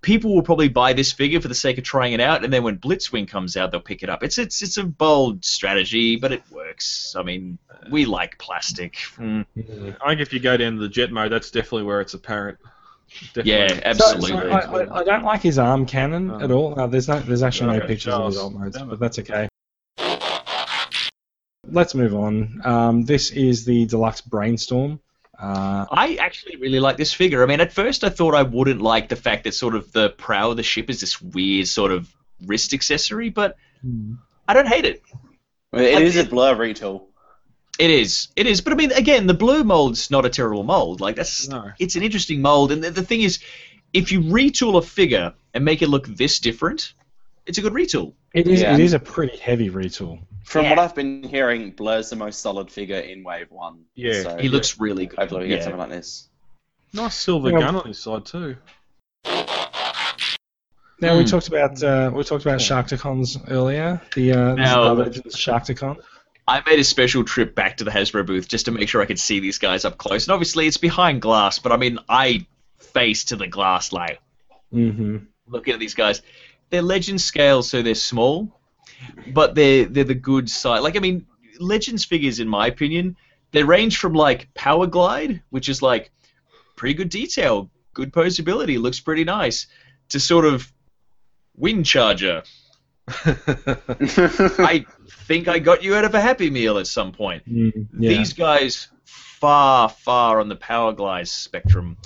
People 0.01 0.33
will 0.33 0.41
probably 0.41 0.69
buy 0.69 0.93
this 0.93 1.11
figure 1.11 1.41
for 1.41 1.49
the 1.49 1.55
sake 1.55 1.77
of 1.77 1.83
trying 1.83 2.13
it 2.13 2.21
out, 2.21 2.43
and 2.45 2.53
then 2.53 2.63
when 2.63 2.77
Blitzwing 2.77 3.27
comes 3.27 3.57
out, 3.57 3.71
they'll 3.71 3.81
pick 3.81 4.01
it 4.01 4.09
up. 4.09 4.23
It's 4.23 4.37
it's 4.37 4.61
it's 4.61 4.77
a 4.77 4.83
bold 4.83 5.43
strategy, 5.43 6.15
but 6.15 6.31
it 6.31 6.41
works. 6.51 7.15
I 7.17 7.23
mean, 7.23 7.57
we 7.91 8.05
like 8.05 8.37
plastic. 8.39 8.95
Mm. 9.17 9.45
I 10.01 10.07
think 10.09 10.21
if 10.21 10.31
you 10.31 10.39
go 10.39 10.55
down 10.55 10.75
to 10.75 10.79
the 10.79 10.87
jet 10.89 11.11
mode, 11.11 11.31
that's 11.31 11.51
definitely 11.51 11.83
where 11.83 11.99
it's 11.99 12.13
apparent. 12.13 12.59
Definitely. 13.33 13.51
Yeah, 13.51 13.79
absolutely. 13.85 14.29
so 14.29 14.37
I, 14.49 14.59
I, 14.59 14.99
I 14.99 15.03
don't 15.03 15.23
like 15.23 15.41
his 15.41 15.57
arm 15.59 15.85
cannon 15.85 16.29
Oh. 16.31 16.39
at 16.39 16.51
all. 16.51 16.79
Uh, 16.79 16.87
there's 16.87 17.07
no, 17.09 17.19
there's 17.19 17.43
actually 17.43 17.71
no 17.71 17.77
Okay, 17.79 17.87
pictures 17.87 18.13
of 18.13 18.25
his 18.27 18.35
Charles. 18.35 18.37
alt 18.37 18.53
modes, 18.53 18.77
but 18.77 18.99
that's 18.99 19.19
okay. 19.19 19.49
Let's 21.71 21.93
move 21.93 22.15
on. 22.15 22.61
Um, 22.63 23.05
this 23.05 23.31
is 23.31 23.65
the 23.65 23.85
deluxe 23.85 24.21
brainstorm. 24.21 24.99
Uh, 25.39 25.85
I 25.89 26.15
actually 26.15 26.57
really 26.57 26.79
like 26.81 26.97
this 26.97 27.13
figure. 27.13 27.41
I 27.43 27.45
mean, 27.45 27.61
at 27.61 27.71
first 27.71 28.03
I 28.03 28.09
thought 28.09 28.35
I 28.35 28.43
wouldn't 28.43 28.81
like 28.81 29.07
the 29.07 29.15
fact 29.15 29.45
that 29.45 29.53
sort 29.53 29.73
of 29.73 29.91
the 29.93 30.09
prow 30.09 30.51
of 30.51 30.57
the 30.57 30.63
ship 30.63 30.89
is 30.89 30.99
this 30.99 31.21
weird 31.21 31.67
sort 31.67 31.91
of 31.91 32.13
wrist 32.45 32.73
accessory, 32.73 33.29
but 33.29 33.55
I 34.47 34.53
don't 34.53 34.67
hate 34.67 34.85
it. 34.85 35.01
Well, 35.71 35.83
it 35.83 36.01
is 36.01 36.17
a 36.17 36.25
Blurr 36.25 36.57
retool. 36.57 37.03
It 37.79 37.89
is. 37.89 38.27
It 38.35 38.47
is. 38.47 38.59
But 38.59 38.73
I 38.73 38.75
mean, 38.75 38.91
again, 38.91 39.27
the 39.27 39.33
blue 39.33 39.63
mold's 39.63 40.11
not 40.11 40.25
a 40.25 40.29
terrible 40.29 40.63
mold. 40.63 40.99
Like 40.99 41.15
that's 41.15 41.47
No. 41.47 41.71
it's 41.79 41.95
an 41.95 42.03
interesting 42.03 42.41
mold, 42.41 42.73
and 42.73 42.83
the, 42.83 42.91
the 42.91 43.03
thing 43.03 43.21
is, 43.21 43.39
if 43.93 44.11
you 44.11 44.19
retool 44.21 44.77
a 44.77 44.81
figure 44.81 45.33
and 45.53 45.63
make 45.63 45.81
it 45.81 45.87
look 45.87 46.05
this 46.05 46.39
different, 46.39 46.93
it's 47.45 47.57
a 47.57 47.61
good 47.61 47.73
retool. 47.73 48.13
It 48.33 48.47
is 48.47 48.61
Yeah. 48.61 48.73
it 48.75 48.79
is 48.79 48.93
a 48.93 48.99
pretty 48.99 49.37
heavy 49.37 49.69
retool. 49.69 50.19
From 50.43 50.65
Yeah. 50.65 50.71
what 50.71 50.79
I've 50.79 50.95
been 50.95 51.23
hearing, 51.23 51.71
Blurr's 51.71 52.09
the 52.09 52.15
most 52.15 52.41
solid 52.41 52.71
figure 52.71 52.97
in 52.99 53.23
Wave 53.23 53.47
1. 53.51 53.85
Yeah. 53.95 54.23
So 54.23 54.37
He 54.37 54.49
looks 54.49 54.79
really 54.79 55.05
good. 55.07 55.17
hopefully 55.19 55.41
we 55.43 55.47
get 55.49 55.57
Yeah. 55.59 55.63
something 55.63 55.79
like 55.79 55.89
this. 55.89 56.29
Nice 56.93 57.15
silver 57.15 57.49
Yeah. 57.51 57.59
gun 57.59 57.75
on 57.75 57.87
his 57.87 57.99
side 57.99 58.25
too. 58.25 58.55
Now 61.01 61.15
we 61.15 61.23
Hmm. 61.23 61.29
talked 61.29 61.47
about 61.47 61.81
uh, 61.81 62.11
we 62.13 62.23
talked 62.23 62.43
about 62.45 62.59
Sharkticons 62.59 63.39
earlier. 63.49 64.01
The 64.15 64.33
uh, 64.33 64.55
this 64.55 64.67
is 64.69 64.75
Now- 64.75 64.93
Legends 64.93 65.35
Sharkticon. 65.35 65.97
I 66.47 66.61
made 66.67 66.79
a 66.79 66.83
special 66.83 67.23
trip 67.23 67.53
back 67.53 67.77
to 67.77 67.83
the 67.83 67.91
Hasbro 67.91 68.25
booth 68.25 68.47
just 68.47 68.65
to 68.65 68.71
make 68.71 68.89
sure 68.89 69.01
I 69.01 69.05
could 69.05 69.19
see 69.19 69.39
these 69.39 69.59
guys 69.59 69.85
up 69.85 69.97
close. 69.99 70.25
And 70.27 70.33
obviously, 70.33 70.65
it's 70.67 70.77
behind 70.77 71.21
glass, 71.21 71.59
but 71.59 71.71
I 71.71 71.77
mean, 71.77 71.99
I 72.09 72.47
face 72.79 73.25
to 73.25 73.35
the 73.35 73.47
glass, 73.47 73.91
like 73.93 74.19
Mm-hmm. 74.73 75.17
looking 75.47 75.73
at 75.73 75.79
these 75.79 75.93
guys. 75.93 76.21
They're 76.69 76.81
legend 76.81 77.21
scale, 77.21 77.63
so 77.63 77.81
they're 77.81 77.95
small, 77.95 78.59
but 79.33 79.55
they're 79.55 79.85
they're 79.85 80.03
the 80.03 80.15
good 80.15 80.49
side. 80.49 80.79
Like 80.79 80.95
I 80.95 80.99
mean, 80.99 81.25
legends 81.59 82.05
figures, 82.05 82.39
in 82.39 82.47
my 82.47 82.67
opinion, 82.67 83.15
they 83.51 83.63
range 83.63 83.97
from 83.97 84.13
like 84.13 84.53
Powerglide, 84.53 85.41
which 85.49 85.69
is 85.69 85.81
like 85.81 86.11
pretty 86.75 86.93
good 86.93 87.09
detail, 87.09 87.69
good 87.93 88.13
posability, 88.13 88.79
looks 88.79 88.99
pretty 88.99 89.23
nice, 89.23 89.67
to 90.09 90.19
sort 90.19 90.45
of 90.45 90.71
Windcharger, 91.59 92.45
I 93.25 94.85
think 95.27 95.47
I 95.47 95.59
got 95.59 95.83
you 95.83 95.95
out 95.95 96.05
of 96.05 96.13
a 96.13 96.21
Happy 96.21 96.49
Meal 96.49 96.77
at 96.77 96.87
some 96.87 97.11
point. 97.11 97.43
Mm, 97.49 97.87
yeah. 97.97 98.09
These 98.09 98.33
guys 98.33 98.87
far, 99.05 99.89
far 99.89 100.39
on 100.39 100.47
the 100.47 100.55
Powerglide 100.55 101.27
spectrum. 101.27 101.97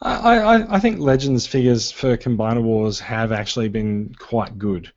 I, 0.00 0.38
I, 0.38 0.76
I 0.76 0.80
think 0.80 0.98
Legends 0.98 1.46
figures 1.46 1.90
for 1.92 2.16
Combiner 2.16 2.62
Wars 2.62 3.00
have 3.00 3.32
actually 3.32 3.68
been 3.68 4.14
quite 4.18 4.58
good. 4.58 4.92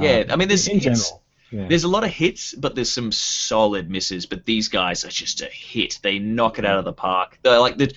Yeah, 0.00 0.18
Um, 0.18 0.30
I 0.30 0.36
mean, 0.36 0.48
there's 0.48 0.68
in 0.68 0.80
general. 0.80 1.22
Yeah. 1.52 1.68
There's 1.68 1.84
a 1.84 1.88
lot 1.88 2.02
of 2.02 2.10
hits, 2.10 2.54
but 2.54 2.74
there's 2.74 2.90
some 2.90 3.12
solid 3.12 3.88
misses. 3.88 4.26
But 4.26 4.44
these 4.44 4.68
guys 4.68 5.04
are 5.04 5.10
just 5.10 5.40
a 5.42 5.46
hit. 5.46 6.00
They 6.02 6.18
knock 6.18 6.58
it 6.58 6.64
out 6.64 6.78
of 6.80 6.84
the 6.84 6.92
park. 6.92 7.38
They're 7.42 7.60
like 7.60 7.78
the, 7.78 7.94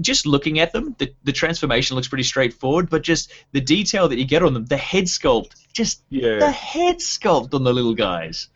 just 0.00 0.26
looking 0.26 0.60
at 0.60 0.72
them, 0.72 0.94
the, 0.98 1.12
the 1.24 1.32
transformation 1.32 1.96
looks 1.96 2.06
pretty 2.06 2.22
straightforward. 2.24 2.88
But 2.88 3.02
just 3.02 3.32
the 3.50 3.60
detail 3.60 4.08
that 4.08 4.16
you 4.18 4.24
get 4.24 4.44
on 4.44 4.54
them, 4.54 4.64
the 4.66 4.76
head 4.76 5.04
sculpt, 5.04 5.54
just 5.72 6.02
yeah. 6.08 6.38
the 6.38 6.50
head 6.52 6.98
sculpt 6.98 7.52
on 7.52 7.64
the 7.64 7.74
little 7.74 7.94
guys. 7.94 8.48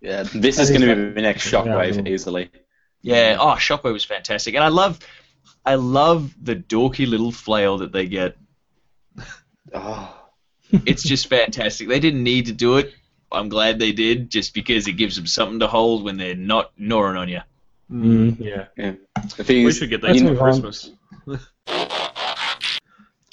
Yeah, 0.00 0.24
this 0.24 0.56
That 0.56 0.62
is 0.62 0.70
is 0.70 0.70
going 0.70 0.80
to 0.88 0.94
be 0.94 1.12
the 1.14 1.22
next 1.22 1.50
Yeah, 1.50 1.62
Shockwave 1.62 1.86
little- 1.94 2.08
easily. 2.08 2.50
Yeah. 3.02 3.36
Oh, 3.38 3.54
Shockwave 3.54 3.92
was 3.92 4.04
fantastic, 4.04 4.56
and 4.56 4.64
I 4.64 4.68
love, 4.68 4.98
I 5.66 5.74
love 5.74 6.32
the 6.42 6.54
dorky 6.56 7.06
little 7.08 7.32
flail 7.32 7.78
that 7.78 7.90
they 7.92 8.06
get. 8.06 8.36
Oh, 9.74 10.16
It's 10.86 11.02
just 11.02 11.26
fantastic. 11.28 11.88
They 11.88 12.00
didn't 12.00 12.22
need 12.22 12.46
to 12.46 12.52
do 12.52 12.76
it. 12.76 12.94
I'm 13.32 13.48
glad 13.48 13.78
they 13.80 13.90
did, 13.92 14.30
just 14.30 14.54
because 14.54 14.86
it 14.86 14.92
gives 14.92 15.16
them 15.16 15.26
something 15.26 15.58
to 15.60 15.66
hold 15.66 16.04
when 16.04 16.16
they're 16.16 16.36
not 16.36 16.70
gnawing 16.78 17.16
on 17.16 17.28
you. 17.28 17.40
Mm. 17.90 18.38
Yeah. 18.40 18.66
the 19.36 19.44
thing 19.44 19.64
We 19.64 19.66
is, 19.70 19.78
should 19.78 19.90
get 19.90 20.02
Let's 20.02 20.20
that 20.22 20.24
for 20.26 20.32
move 20.34 20.40
on. 20.42 20.62
Christmas. 20.62 20.90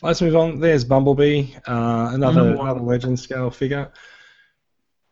Let's 0.01 0.21
move 0.21 0.35
on. 0.35 0.59
There's 0.59 0.83
Bumblebee, 0.83 1.47
uh, 1.67 2.09
another 2.13 2.35
Number 2.43 2.57
one. 2.57 2.67
another 2.67 2.81
Legend 2.81 3.19
scale 3.19 3.49
figure. 3.49 3.91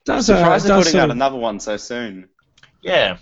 I'm 0.08 0.16
Does 0.18 0.30
uh, 0.30 0.34
they're 0.38 0.50
does 0.50 0.64
putting 0.64 0.84
sort 0.84 0.96
out 0.96 1.10
of- 1.12 1.16
another 1.16 1.38
one 1.38 1.60
so 1.60 1.78
soon. 1.78 2.28
Yeah. 2.82 3.18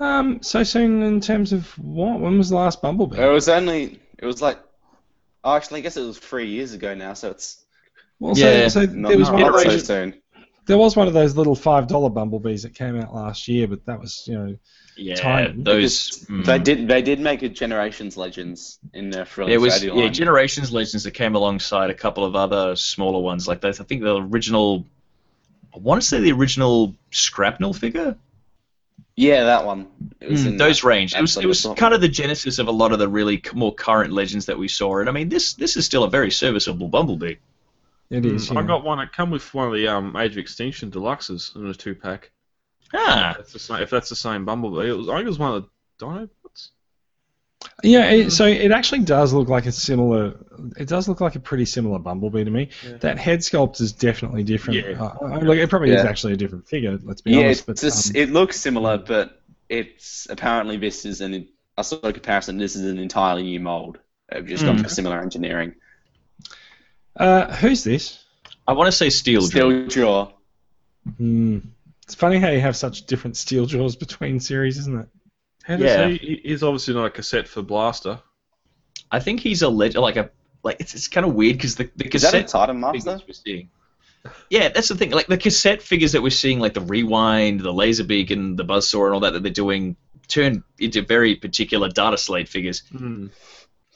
Um 0.00 0.42
so 0.42 0.62
soon 0.62 1.02
in 1.02 1.20
terms 1.20 1.52
of 1.52 1.66
what? 1.78 2.20
When 2.20 2.38
was 2.38 2.48
the 2.50 2.56
last 2.56 2.82
Bumblebee? 2.82 3.18
It 3.18 3.28
was 3.28 3.48
only, 3.48 4.00
it 4.18 4.26
was 4.26 4.40
like, 4.42 4.58
oh, 5.44 5.54
actually, 5.54 5.80
I 5.80 5.82
guess 5.82 5.96
it 5.96 6.02
was 6.02 6.18
three 6.18 6.48
years 6.48 6.72
ago 6.72 6.94
now, 6.94 7.14
so 7.14 7.30
it's 7.30 7.64
Well, 8.18 8.36
Yeah. 8.36 8.68
so, 8.68 8.86
so 8.86 8.92
not, 8.92 9.08
there 9.10 9.18
was 9.18 9.30
not 9.30 9.40
one 9.40 9.54
of 9.54 9.60
so 9.60 9.68
those, 9.70 9.86
soon. 9.86 10.14
there 10.66 10.78
was 10.78 10.96
one 10.96 11.06
of 11.08 11.14
those 11.14 11.36
little 11.36 11.54
five 11.54 11.86
dollar 11.86 12.10
Bumblebees 12.10 12.62
that 12.62 12.74
came 12.74 13.00
out 13.00 13.14
last 13.14 13.48
year, 13.48 13.66
but 13.68 13.84
that 13.86 14.00
was 14.00 14.24
you 14.26 14.34
know 14.38 14.56
Yeah. 14.96 15.14
Tiny. 15.16 15.62
Those. 15.62 16.18
Because 16.18 16.26
mm. 16.28 16.44
They 16.44 16.58
did, 16.58 16.88
they 16.88 17.02
did 17.02 17.20
make 17.20 17.42
a 17.42 17.48
Generations 17.48 18.16
Legends 18.16 18.78
in 18.92 19.10
their 19.10 19.24
Thrilling 19.24 19.52
It 19.54 19.60
was 19.60 19.82
yeah, 19.82 19.92
line. 19.92 20.12
Generations 20.12 20.72
Legends 20.72 21.04
that 21.04 21.12
came 21.12 21.34
alongside 21.34 21.90
a 21.90 21.94
couple 21.94 22.24
of 22.24 22.34
other 22.36 22.76
smaller 22.76 23.20
ones 23.20 23.48
like 23.48 23.60
those. 23.60 23.80
I 23.80 23.84
think 23.84 24.02
the 24.02 24.16
original, 24.16 24.84
I 25.74 25.78
want 25.78 26.02
to 26.02 26.06
say 26.06 26.20
the 26.20 26.32
original 26.32 26.94
Scrapnel 27.10 27.74
figure. 27.74 28.16
Yeah, 29.20 29.44
that 29.44 29.64
one. 29.66 29.86
It 30.20 30.30
was 30.30 30.44
Mm, 30.44 30.46
in 30.48 30.56
those 30.56 30.80
that- 30.80 30.86
range. 30.88 31.14
It 31.14 31.20
was 31.20 31.36
it 31.36 31.46
was 31.46 31.66
kind 31.76 31.94
of 31.94 32.00
the 32.00 32.08
genesis 32.08 32.58
of 32.58 32.68
a 32.68 32.72
lot 32.72 32.92
of 32.92 32.98
the 32.98 33.08
really 33.08 33.42
more 33.54 33.74
current 33.74 34.12
legends 34.12 34.46
that 34.46 34.58
we 34.58 34.68
saw. 34.68 34.98
And 35.00 35.08
I 35.08 35.12
mean, 35.12 35.28
this 35.28 35.54
this 35.54 35.76
is 35.76 35.84
still 35.86 36.04
a 36.04 36.10
very 36.10 36.30
serviceable 36.30 36.88
Bumblebee. 36.88 37.36
it 38.10 38.24
is. 38.26 38.50
Mm, 38.50 38.56
I 38.56 38.62
got 38.66 38.84
one. 38.84 38.98
It 39.00 39.12
come 39.12 39.30
with 39.30 39.52
one 39.54 39.68
of 39.68 39.74
the 39.74 39.86
um, 39.88 40.16
Age 40.16 40.32
of 40.32 40.38
Extinction 40.38 40.90
deluxes 40.90 41.54
in 41.56 41.66
a 41.66 41.74
two 41.74 41.94
pack. 41.94 42.30
Ah, 42.92 43.34
That's 43.36 43.52
the 43.52 43.58
same, 43.60 43.82
if 43.82 43.90
that's 43.90 44.08
the 44.08 44.16
same 44.16 44.44
Bumblebee, 44.44 44.88
it 44.90 44.96
was, 44.96 45.08
I 45.08 45.14
think 45.16 45.26
it 45.26 45.28
was 45.28 45.38
one 45.38 45.54
of 45.54 45.62
the 45.62 46.04
Dinobots. 46.04 46.30
Yeah, 47.82 48.10
it, 48.10 48.30
so 48.30 48.46
it 48.46 48.72
actually 48.72 49.00
does 49.00 49.32
look 49.32 49.48
like 49.48 49.66
a 49.66 49.72
similar. 49.72 50.34
It 50.78 50.88
does 50.88 51.08
look 51.08 51.20
like 51.20 51.34
a 51.36 51.40
pretty 51.40 51.64
similar 51.66 51.98
Bumblebee 51.98 52.44
to 52.44 52.50
me. 52.50 52.70
Yeah. 52.86 52.96
That 52.98 53.18
head 53.18 53.40
sculpt 53.40 53.80
is 53.80 53.92
definitely 53.92 54.44
different. 54.44 54.86
Yeah. 54.86 55.02
Uh, 55.02 55.18
I- 55.26 55.38
look, 55.38 55.56
it 55.58 55.68
probably 55.70 55.90
is 55.90 56.04
actually 56.04 56.34
a 56.34 56.36
different 56.36 56.68
figure. 56.68 56.98
Let's 57.02 57.20
be 57.20 57.32
Yeah, 57.32 57.38
honest. 57.40 57.60
it's 57.60 57.66
But 57.66 57.76
just, 57.86 58.10
um, 58.10 58.16
it 58.22 58.30
looks 58.30 58.58
similar, 58.60 58.98
but 58.98 59.40
it's 59.68 60.26
apparently 60.30 60.76
this 60.78 61.04
is 61.04 61.20
an. 61.20 61.48
I 61.76 61.82
saw 61.82 61.96
a 62.02 62.12
comparison. 62.12 62.58
This 62.58 62.76
is 62.76 62.84
an 62.90 62.98
entirely 62.98 63.42
new 63.42 63.60
mold. 63.60 63.98
They've 64.30 64.46
just 64.46 64.64
gone 64.64 64.78
Mm. 64.78 64.82
for 64.82 64.88
similar 64.88 65.20
engineering. 65.20 65.74
uh, 67.16 67.54
who's 67.56 67.84
this? 67.84 68.22
I 68.66 68.72
want 68.72 68.86
to 68.88 68.92
say 68.92 69.10
Steel. 69.10 69.40
Jaw. 69.42 69.48
Steel 69.48 69.86
jaw. 69.88 70.32
Hmm. 71.16 71.58
It's 72.04 72.14
funny 72.14 72.38
how 72.38 72.48
you 72.50 72.60
have 72.60 72.76
such 72.76 73.06
different 73.06 73.36
steel 73.36 73.66
jaws 73.66 73.96
between 73.96 74.40
series, 74.40 74.78
isn't 74.78 75.00
it? 75.00 75.08
How 75.70 75.76
does 75.76 75.84
Yeah. 75.84 76.08
he? 76.08 76.16
he- 76.16 76.40
He's 76.48 76.62
obviously 76.62 76.94
not 76.94 77.06
a 77.06 77.10
cassette 77.10 77.46
for 77.48 77.62
Blaster. 77.62 78.20
I 79.10 79.20
think 79.20 79.40
he's 79.40 79.62
a 79.62 79.68
leg- 79.68 79.96
like 79.96 80.16
a 80.16 80.30
like 80.62 80.76
it's, 80.80 80.94
it's 80.94 81.08
kind 81.08 81.24
of 81.24 81.34
weird 81.34 81.56
because 81.56 81.76
the 81.76 81.84
the 81.96 82.06
Is 82.14 82.22
that 82.22 82.34
a 82.34 82.42
cassette 82.42 82.48
Titan 82.48 82.80
Master? 82.80 83.18
we're 83.26 83.32
seeing. 83.32 83.70
Yeah, 84.50 84.68
that's 84.68 84.88
the 84.88 84.94
thing. 84.96 85.10
Like 85.12 85.28
the 85.28 85.38
cassette 85.38 85.80
figures 85.80 86.12
that 86.12 86.22
we're 86.22 86.30
seeing, 86.30 86.58
like 86.58 86.74
the 86.74 86.80
Rewind, 86.82 87.60
the 87.60 87.72
Laser 87.72 88.04
Beacon, 88.04 88.56
the 88.56 88.64
Buzzsaw, 88.64 89.06
and 89.06 89.14
all 89.14 89.20
that 89.20 89.32
that 89.32 89.42
they're 89.42 89.52
doing, 89.52 89.96
turn 90.28 90.62
into 90.78 91.00
very 91.02 91.36
particular 91.36 91.88
data 91.88 92.18
slate 92.18 92.48
figures. 92.48 92.82
Mm. 92.92 93.30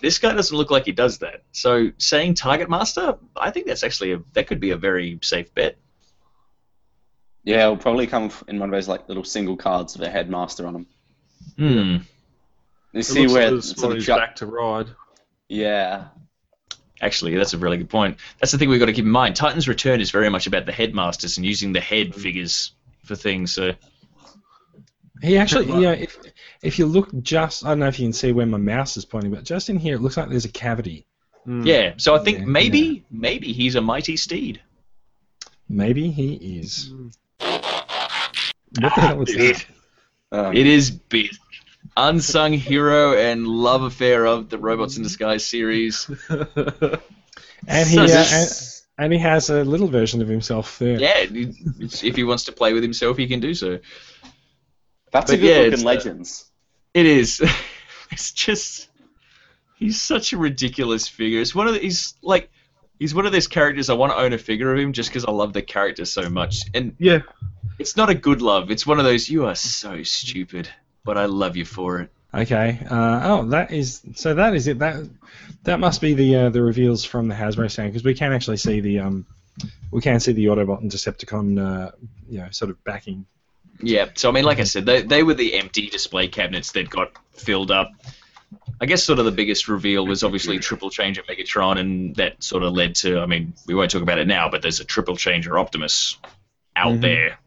This 0.00 0.18
guy 0.18 0.32
doesn't 0.32 0.56
look 0.56 0.70
like 0.70 0.86
he 0.86 0.92
does 0.92 1.18
that. 1.18 1.42
So 1.52 1.90
saying 1.98 2.34
Target 2.34 2.70
Master, 2.70 3.18
I 3.36 3.50
think 3.50 3.66
that's 3.66 3.82
actually 3.82 4.12
a, 4.12 4.22
that 4.32 4.46
could 4.46 4.60
be 4.60 4.70
a 4.70 4.76
very 4.76 5.18
safe 5.22 5.52
bet. 5.54 5.76
Yeah, 7.44 7.64
it'll 7.64 7.76
probably 7.76 8.06
come 8.06 8.30
in 8.48 8.58
one 8.58 8.70
of 8.70 8.72
those 8.72 8.88
like 8.88 9.08
little 9.08 9.24
single 9.24 9.56
cards 9.56 9.96
with 9.98 10.06
a 10.08 10.10
headmaster 10.10 10.66
on 10.66 10.72
them. 10.72 10.86
Hmm. 11.56 11.96
You 12.92 13.00
It 13.00 13.02
see 13.04 13.26
where 13.26 13.50
like 13.50 13.58
it's 13.58 13.70
it's 13.72 13.80
sort 13.80 13.92
of 13.92 13.96
his 13.98 14.06
back 14.06 14.36
to 14.36 14.46
ride. 14.46 14.86
Yeah, 15.48 16.06
Actually, 17.00 17.36
that's 17.36 17.52
a 17.52 17.58
really 17.58 17.76
good 17.76 17.90
point. 17.90 18.16
That's 18.40 18.52
the 18.52 18.56
thing 18.58 18.68
we've 18.70 18.78
got 18.80 18.86
to 18.86 18.92
keep 18.92 19.04
in 19.04 19.10
mind. 19.10 19.36
Titan's 19.36 19.68
Return 19.68 20.00
is 20.00 20.10
very 20.10 20.30
much 20.30 20.46
about 20.46 20.64
the 20.64 20.72
headmasters 20.72 21.36
and 21.36 21.44
using 21.44 21.72
the 21.72 21.80
head 21.80 22.14
figures 22.14 22.72
for 23.04 23.14
things. 23.16 23.52
So 23.52 23.72
He 25.20 25.36
actually, 25.36 25.66
you 25.66 25.80
know, 25.80 25.92
if 25.92 26.16
if 26.62 26.78
you 26.78 26.86
look 26.86 27.10
just, 27.20 27.64
I 27.64 27.70
don't 27.70 27.80
know 27.80 27.88
if 27.88 27.98
you 27.98 28.06
can 28.06 28.12
see 28.12 28.32
where 28.32 28.46
my 28.46 28.58
mouse 28.58 28.96
is 28.96 29.04
pointing, 29.04 29.32
but 29.32 29.44
just 29.44 29.68
in 29.68 29.76
here, 29.76 29.96
it 29.96 30.00
looks 30.00 30.16
like 30.16 30.28
there's 30.30 30.44
a 30.46 30.50
cavity. 30.52 31.06
Mm. 31.46 31.66
yeah, 31.66 31.92
so 31.98 32.14
I 32.14 32.20
think 32.20 32.38
Yeah, 32.38 32.44
maybe 32.46 33.04
maybe 33.10 33.52
he's 33.52 33.74
a 33.74 33.80
mighty 33.82 34.16
steed. 34.16 34.62
Maybe 35.68 36.10
he 36.10 36.34
is. 36.58 36.90
What 37.38 38.94
the 38.94 39.00
hell 39.00 39.16
was 39.18 39.28
that? 39.34 39.66
Um, 40.34 40.54
It 40.54 40.66
is 40.66 40.90
big. 40.90 41.30
Unsung 41.96 42.52
hero 42.52 43.16
and 43.16 43.46
love 43.46 43.82
affair 43.82 44.26
of 44.26 44.48
the 44.48 44.58
Robots 44.58 44.96
in 44.96 45.02
Disguise 45.02 45.46
series. 45.46 46.10
And 47.66 47.88
he 47.88 47.96
So 47.96 48.02
uh, 48.02 48.24
and, 48.30 48.50
and 48.98 49.12
he 49.12 49.18
has 49.18 49.50
a 49.50 49.64
little 49.64 49.88
version 49.88 50.20
of 50.22 50.28
himself 50.28 50.78
there. 50.78 50.98
Yeah, 50.98 51.24
if 51.30 52.16
he 52.16 52.24
wants 52.24 52.44
to 52.44 52.52
play 52.52 52.72
with 52.72 52.82
himself, 52.82 53.16
he 53.16 53.26
can 53.26 53.40
do 53.40 53.54
so. 53.54 53.78
that's 55.12 55.30
but 55.30 55.34
a 55.34 55.36
good 55.38 55.48
yeah, 55.48 55.56
looking 55.56 55.72
it's, 55.72 55.82
uh, 55.82 55.86
Legends. 55.86 56.50
It 56.92 57.06
is. 57.06 57.42
It's 58.12 58.32
just 58.32 58.88
he's 59.76 60.00
such 60.00 60.34
a 60.34 60.36
ridiculous 60.36 61.08
figure. 61.08 61.40
It's 61.40 61.54
one 61.54 61.66
of 61.66 61.74
the, 61.74 61.80
he's 61.80 62.14
like 62.22 62.50
he's 62.98 63.14
one 63.14 63.26
of 63.26 63.32
those 63.32 63.48
characters 63.48 63.90
I 63.90 63.94
want 63.94 64.12
to 64.12 64.18
own 64.18 64.32
a 64.34 64.38
figure 64.38 64.72
of 64.72 64.78
him 64.78 64.92
just 64.92 65.08
because 65.08 65.24
I 65.24 65.32
love 65.32 65.52
the 65.52 65.62
character 65.62 66.04
so 66.04 66.28
much. 66.28 66.60
And 66.74 66.94
Yeah. 66.98 67.20
It's 67.78 67.96
not 67.96 68.10
a 68.10 68.14
good 68.14 68.42
love. 68.42 68.70
It's 68.70 68.86
one 68.86 68.98
of 68.98 69.04
those 69.04 69.28
you 69.28 69.46
are 69.46 69.54
so 69.54 70.02
stupid, 70.02 70.68
but 71.04 71.18
I 71.18 71.26
love 71.26 71.56
you 71.56 71.64
for 71.64 72.00
it. 72.00 72.10
Okay. 72.32 72.80
Uh, 72.90 73.20
oh, 73.24 73.44
that 73.50 73.70
is 73.70 74.02
so. 74.16 74.34
That 74.34 74.54
is 74.54 74.66
it. 74.66 74.80
That 74.80 75.08
that 75.62 75.78
must 75.78 76.00
be 76.00 76.14
the 76.14 76.36
uh, 76.36 76.50
the 76.50 76.62
reveals 76.62 77.04
from 77.04 77.28
the 77.28 77.34
Hasbro 77.34 77.70
stand 77.70 77.92
because 77.92 78.04
we 78.04 78.14
can 78.14 78.32
actually 78.32 78.56
see 78.56 78.80
the 78.80 78.98
um 79.00 79.26
we 79.92 80.00
can 80.00 80.18
see 80.18 80.32
the 80.32 80.46
Autobot 80.46 80.80
and 80.80 80.90
Decepticon 80.90 81.60
uh, 81.60 81.92
you 82.28 82.38
know 82.38 82.48
sort 82.50 82.70
of 82.70 82.82
backing. 82.84 83.26
Yeah. 83.80 84.08
So 84.14 84.28
I 84.28 84.32
mean, 84.32 84.44
like 84.44 84.58
I 84.58 84.64
said, 84.64 84.84
they 84.84 85.02
they 85.02 85.22
were 85.22 85.34
the 85.34 85.54
empty 85.54 85.88
display 85.88 86.26
cabinets 86.26 86.72
that 86.72 86.90
got 86.90 87.12
filled 87.34 87.70
up. 87.70 87.92
I 88.80 88.86
guess 88.86 89.04
sort 89.04 89.20
of 89.20 89.24
the 89.24 89.32
biggest 89.32 89.68
reveal 89.68 90.04
was 90.04 90.24
obviously 90.24 90.58
Triple 90.58 90.90
Changer 90.90 91.22
Megatron, 91.22 91.78
and 91.78 92.16
that 92.16 92.42
sort 92.42 92.64
of 92.64 92.72
led 92.72 92.96
to. 92.96 93.20
I 93.20 93.26
mean, 93.26 93.54
we 93.68 93.74
won't 93.76 93.92
talk 93.92 94.02
about 94.02 94.18
it 94.18 94.26
now, 94.26 94.48
but 94.50 94.62
there's 94.62 94.80
a 94.80 94.84
Triple 94.84 95.16
Changer 95.16 95.56
Optimus 95.56 96.18
out 96.74 96.94
Mhm. 96.94 97.00
there 97.00 97.38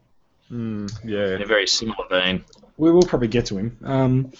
Mm, 0.50 1.04
in 1.04 1.42
a 1.42 1.46
very 1.46 1.66
similar 1.66 2.06
vein. 2.08 2.44
We 2.76 2.92
will 2.92 3.02
probably 3.02 3.28
get 3.28 3.46
to 3.46 3.58
him. 3.58 3.76
Um, 3.82 4.32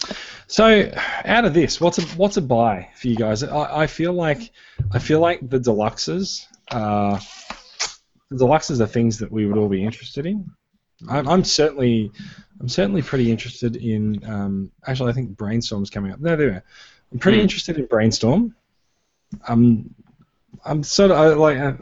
so 0.46 0.90
out 1.24 1.44
of 1.44 1.54
this, 1.54 1.80
what's 1.80 1.98
a 1.98 2.02
what's 2.16 2.36
a 2.36 2.42
buy 2.42 2.88
for 2.96 3.08
you 3.08 3.16
guys? 3.16 3.42
I, 3.42 3.82
I 3.82 3.86
feel 3.86 4.12
like 4.12 4.52
I 4.92 4.98
feel 5.00 5.20
like 5.20 5.40
the 5.48 5.58
deluxes. 5.58 6.46
Uh, 6.70 7.18
the 8.30 8.36
deluxes 8.44 8.80
are 8.80 8.86
things 8.86 9.18
that 9.18 9.32
we 9.32 9.46
would 9.46 9.58
all 9.58 9.68
be 9.68 9.82
interested 9.84 10.24
in. 10.26 10.48
I'm, 11.08 11.28
I'm 11.28 11.44
certainly 11.44 12.12
I'm 12.60 12.68
certainly 12.68 13.02
pretty 13.02 13.30
interested 13.30 13.76
in. 13.76 14.22
Um, 14.24 14.70
actually, 14.86 15.10
I 15.10 15.14
think 15.14 15.36
Brainstorm's 15.36 15.90
coming 15.90 16.12
up. 16.12 16.20
No, 16.20 16.36
there. 16.36 16.46
we 16.48 16.52
are. 16.54 16.64
I'm 17.12 17.18
pretty 17.18 17.38
Hmm. 17.38 17.42
interested 17.42 17.76
in 17.78 17.86
Brainstorm. 17.86 18.54
I'm 19.48 19.94
I'm 20.64 20.82
sort 20.82 21.10
of 21.10 21.16
I, 21.18 21.28
like 21.34 21.58
I, 21.58 21.74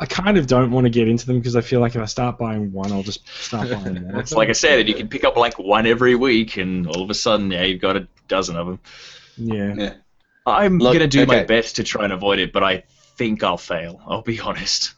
I 0.00 0.06
kind 0.06 0.38
of 0.38 0.46
don't 0.46 0.70
want 0.70 0.84
to 0.84 0.90
get 0.90 1.08
into 1.08 1.26
them 1.26 1.38
because 1.38 1.56
I 1.56 1.60
feel 1.60 1.80
like 1.80 1.94
if 1.96 2.00
I 2.00 2.04
start 2.04 2.38
buying 2.38 2.70
one, 2.72 2.92
I'll 2.92 3.02
just 3.02 3.26
start 3.28 3.68
buying 3.84 4.02
more. 4.08 4.20
It's 4.20 4.32
like 4.32 4.48
I 4.48 4.52
said, 4.52 4.88
you 4.88 4.94
can 4.94 5.08
pick 5.08 5.24
up 5.24 5.36
like 5.36 5.58
one 5.58 5.86
every 5.86 6.14
week, 6.14 6.56
and 6.56 6.86
all 6.86 7.02
of 7.02 7.10
a 7.10 7.14
sudden, 7.14 7.50
yeah, 7.50 7.64
you've 7.64 7.80
got 7.80 7.96
a 7.96 8.06
dozen 8.28 8.56
of 8.56 8.66
them. 8.66 8.80
yeah. 9.36 9.74
Yeah. 9.76 9.94
I'm 10.46 10.78
Look, 10.78 10.94
gonna 10.94 11.06
do 11.08 11.26
my 11.26 11.44
best 11.44 11.76
to 11.76 11.84
try 11.84 12.04
and 12.04 12.12
avoid 12.12 12.38
it, 12.38 12.52
but 12.54 12.62
I 12.62 12.84
think 13.16 13.42
I'll 13.42 13.58
fail. 13.58 14.00
I'll 14.06 14.22
be 14.22 14.40
honest. 14.48 14.94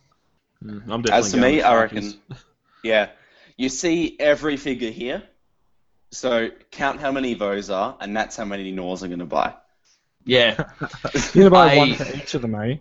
Mm, 0.62 0.82
I'm 0.88 1.02
definitely 1.02 1.12
As 1.12 1.30
for 1.32 1.38
me, 1.38 1.62
I 1.62 1.80
reckon, 1.80 2.14
yeah, 2.84 3.08
you 3.56 3.68
see 3.68 4.16
every 4.20 4.56
figure 4.56 4.90
here. 4.90 5.22
So 6.12 6.50
count 6.70 7.00
how 7.00 7.10
many 7.10 7.32
of 7.32 7.38
those 7.38 7.70
are, 7.70 7.96
and 8.00 8.16
that's 8.16 8.36
how 8.36 8.44
many 8.44 8.70
Gnaws 8.70 9.02
are 9.02 9.08
going 9.08 9.20
to 9.20 9.24
buy. 9.26 9.54
Yeah, 10.24 10.68
You're 11.34 11.48
gonna 11.48 11.50
buy 11.50 11.72
I- 11.74 11.76
one 11.78 11.94
for 11.94 12.16
each 12.16 12.34
of 12.34 12.42
them, 12.42 12.54
eh? 12.54 12.76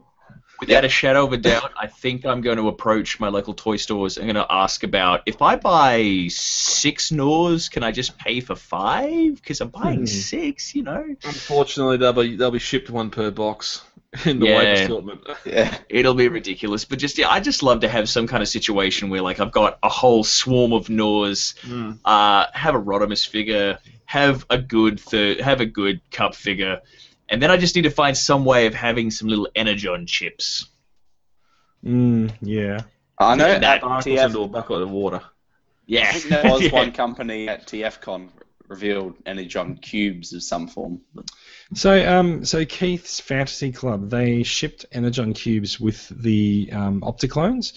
Without 0.60 0.84
a 0.84 0.90
shadow 0.90 1.26
of 1.26 1.32
a 1.34 1.38
doubt, 1.38 1.72
I 1.80 1.88
think 1.88 2.26
I'm 2.26 2.42
going 2.42 2.58
to 2.58 2.68
approach 2.68 3.20
my 3.20 3.30
local 3.30 3.54
toy 3.54 3.78
stores 3.78 4.18
and 4.18 4.26
going 4.26 4.36
to 4.36 4.52
ask 4.52 4.84
about 4.84 5.22
if 5.26 5.42
I 5.42 5.56
buy 5.56 6.28
six 6.30 7.12
Gnaws, 7.12 7.70
can 7.70 7.82
I 7.84 7.92
just 7.92 8.18
pay 8.18 8.42
for 8.42 8.56
five? 8.56 9.36
Because 9.36 9.62
I'm 9.62 9.70
buying 9.70 10.00
Hmm. 10.00 10.06
six, 10.06 10.76
you 10.76 10.84
know. 10.84 11.16
Unfortunately, 11.24 11.98
they'll 11.98 12.14
be 12.14 12.36
they'll 12.36 12.52
be 12.52 12.60
shipped 12.60 12.90
one 12.90 13.10
per 13.10 13.32
box 13.32 13.82
in 14.26 14.40
the 14.40 14.48
Yeah. 14.48 14.58
weight 14.58 14.84
assortment. 14.84 15.22
Yeah, 15.46 15.78
It'll 15.90 16.14
be 16.14 16.28
ridiculous, 16.28 16.84
but 16.84 17.00
just 17.00 17.18
yeah, 17.18 17.30
I 17.30 17.40
just 17.40 17.64
love 17.64 17.80
to 17.82 17.88
have 17.90 18.10
some 18.10 18.28
kind 18.28 18.44
of 18.44 18.50
situation 18.50 19.10
where 19.10 19.22
like 19.22 19.40
I've 19.40 19.52
got 19.52 19.78
a 19.82 19.90
whole 19.90 20.24
swarm 20.24 20.74
of 20.74 20.90
Gnaws, 20.90 21.56
Mm. 21.64 22.00
uh, 22.04 22.48
have 22.54 22.76
a 22.76 22.80
Rodimus 22.82 23.26
figure, 23.26 23.78
have 24.06 24.46
a 24.50 24.58
good 24.58 25.00
third, 25.00 25.40
have 25.40 25.62
a 25.62 25.66
good 25.66 26.02
Kup 26.12 26.36
figure, 26.36 26.82
and 27.30 27.42
then 27.42 27.52
I 27.52 27.58
just 27.58 27.76
need 27.76 27.84
to 27.84 27.92
find 27.92 28.18
some 28.18 28.46
way 28.46 28.66
of 28.68 28.74
having 28.74 29.12
some 29.12 29.28
little 29.28 29.48
Energon 29.56 30.06
chips. 30.06 30.68
Mm, 31.86 32.32
yeah. 32.42 32.82
I 33.18 33.36
know 33.36 33.48
That 33.48 33.64
at 33.64 33.78
Sparkles 33.82 34.06
TF, 34.06 34.26
into 34.26 34.42
a 34.42 34.48
bucket 34.48 34.82
of 34.82 34.92
water. 34.92 35.22
Yeah, 35.86 36.10
I 36.10 36.12
think 36.14 36.26
there 36.30 36.52
was 36.52 36.62
Yeah. 36.66 36.72
one 36.72 36.92
company 36.92 37.48
at 37.50 37.68
TFCon 37.68 38.30
revealed 38.68 39.16
Energon 39.26 39.76
cubes 39.78 40.34
of 40.34 40.44
some 40.44 40.68
form. 40.68 41.02
So, 41.74 42.08
um, 42.08 42.46
so 42.46 42.66
Keith's 42.66 43.20
Fantasy 43.20 43.72
Club, 43.72 44.10
they 44.10 44.44
shipped 44.44 44.86
Energon 44.92 45.34
cubes 45.34 45.80
with 45.80 46.08
the 46.10 46.70
um, 46.72 47.02
Opticlones, 47.02 47.74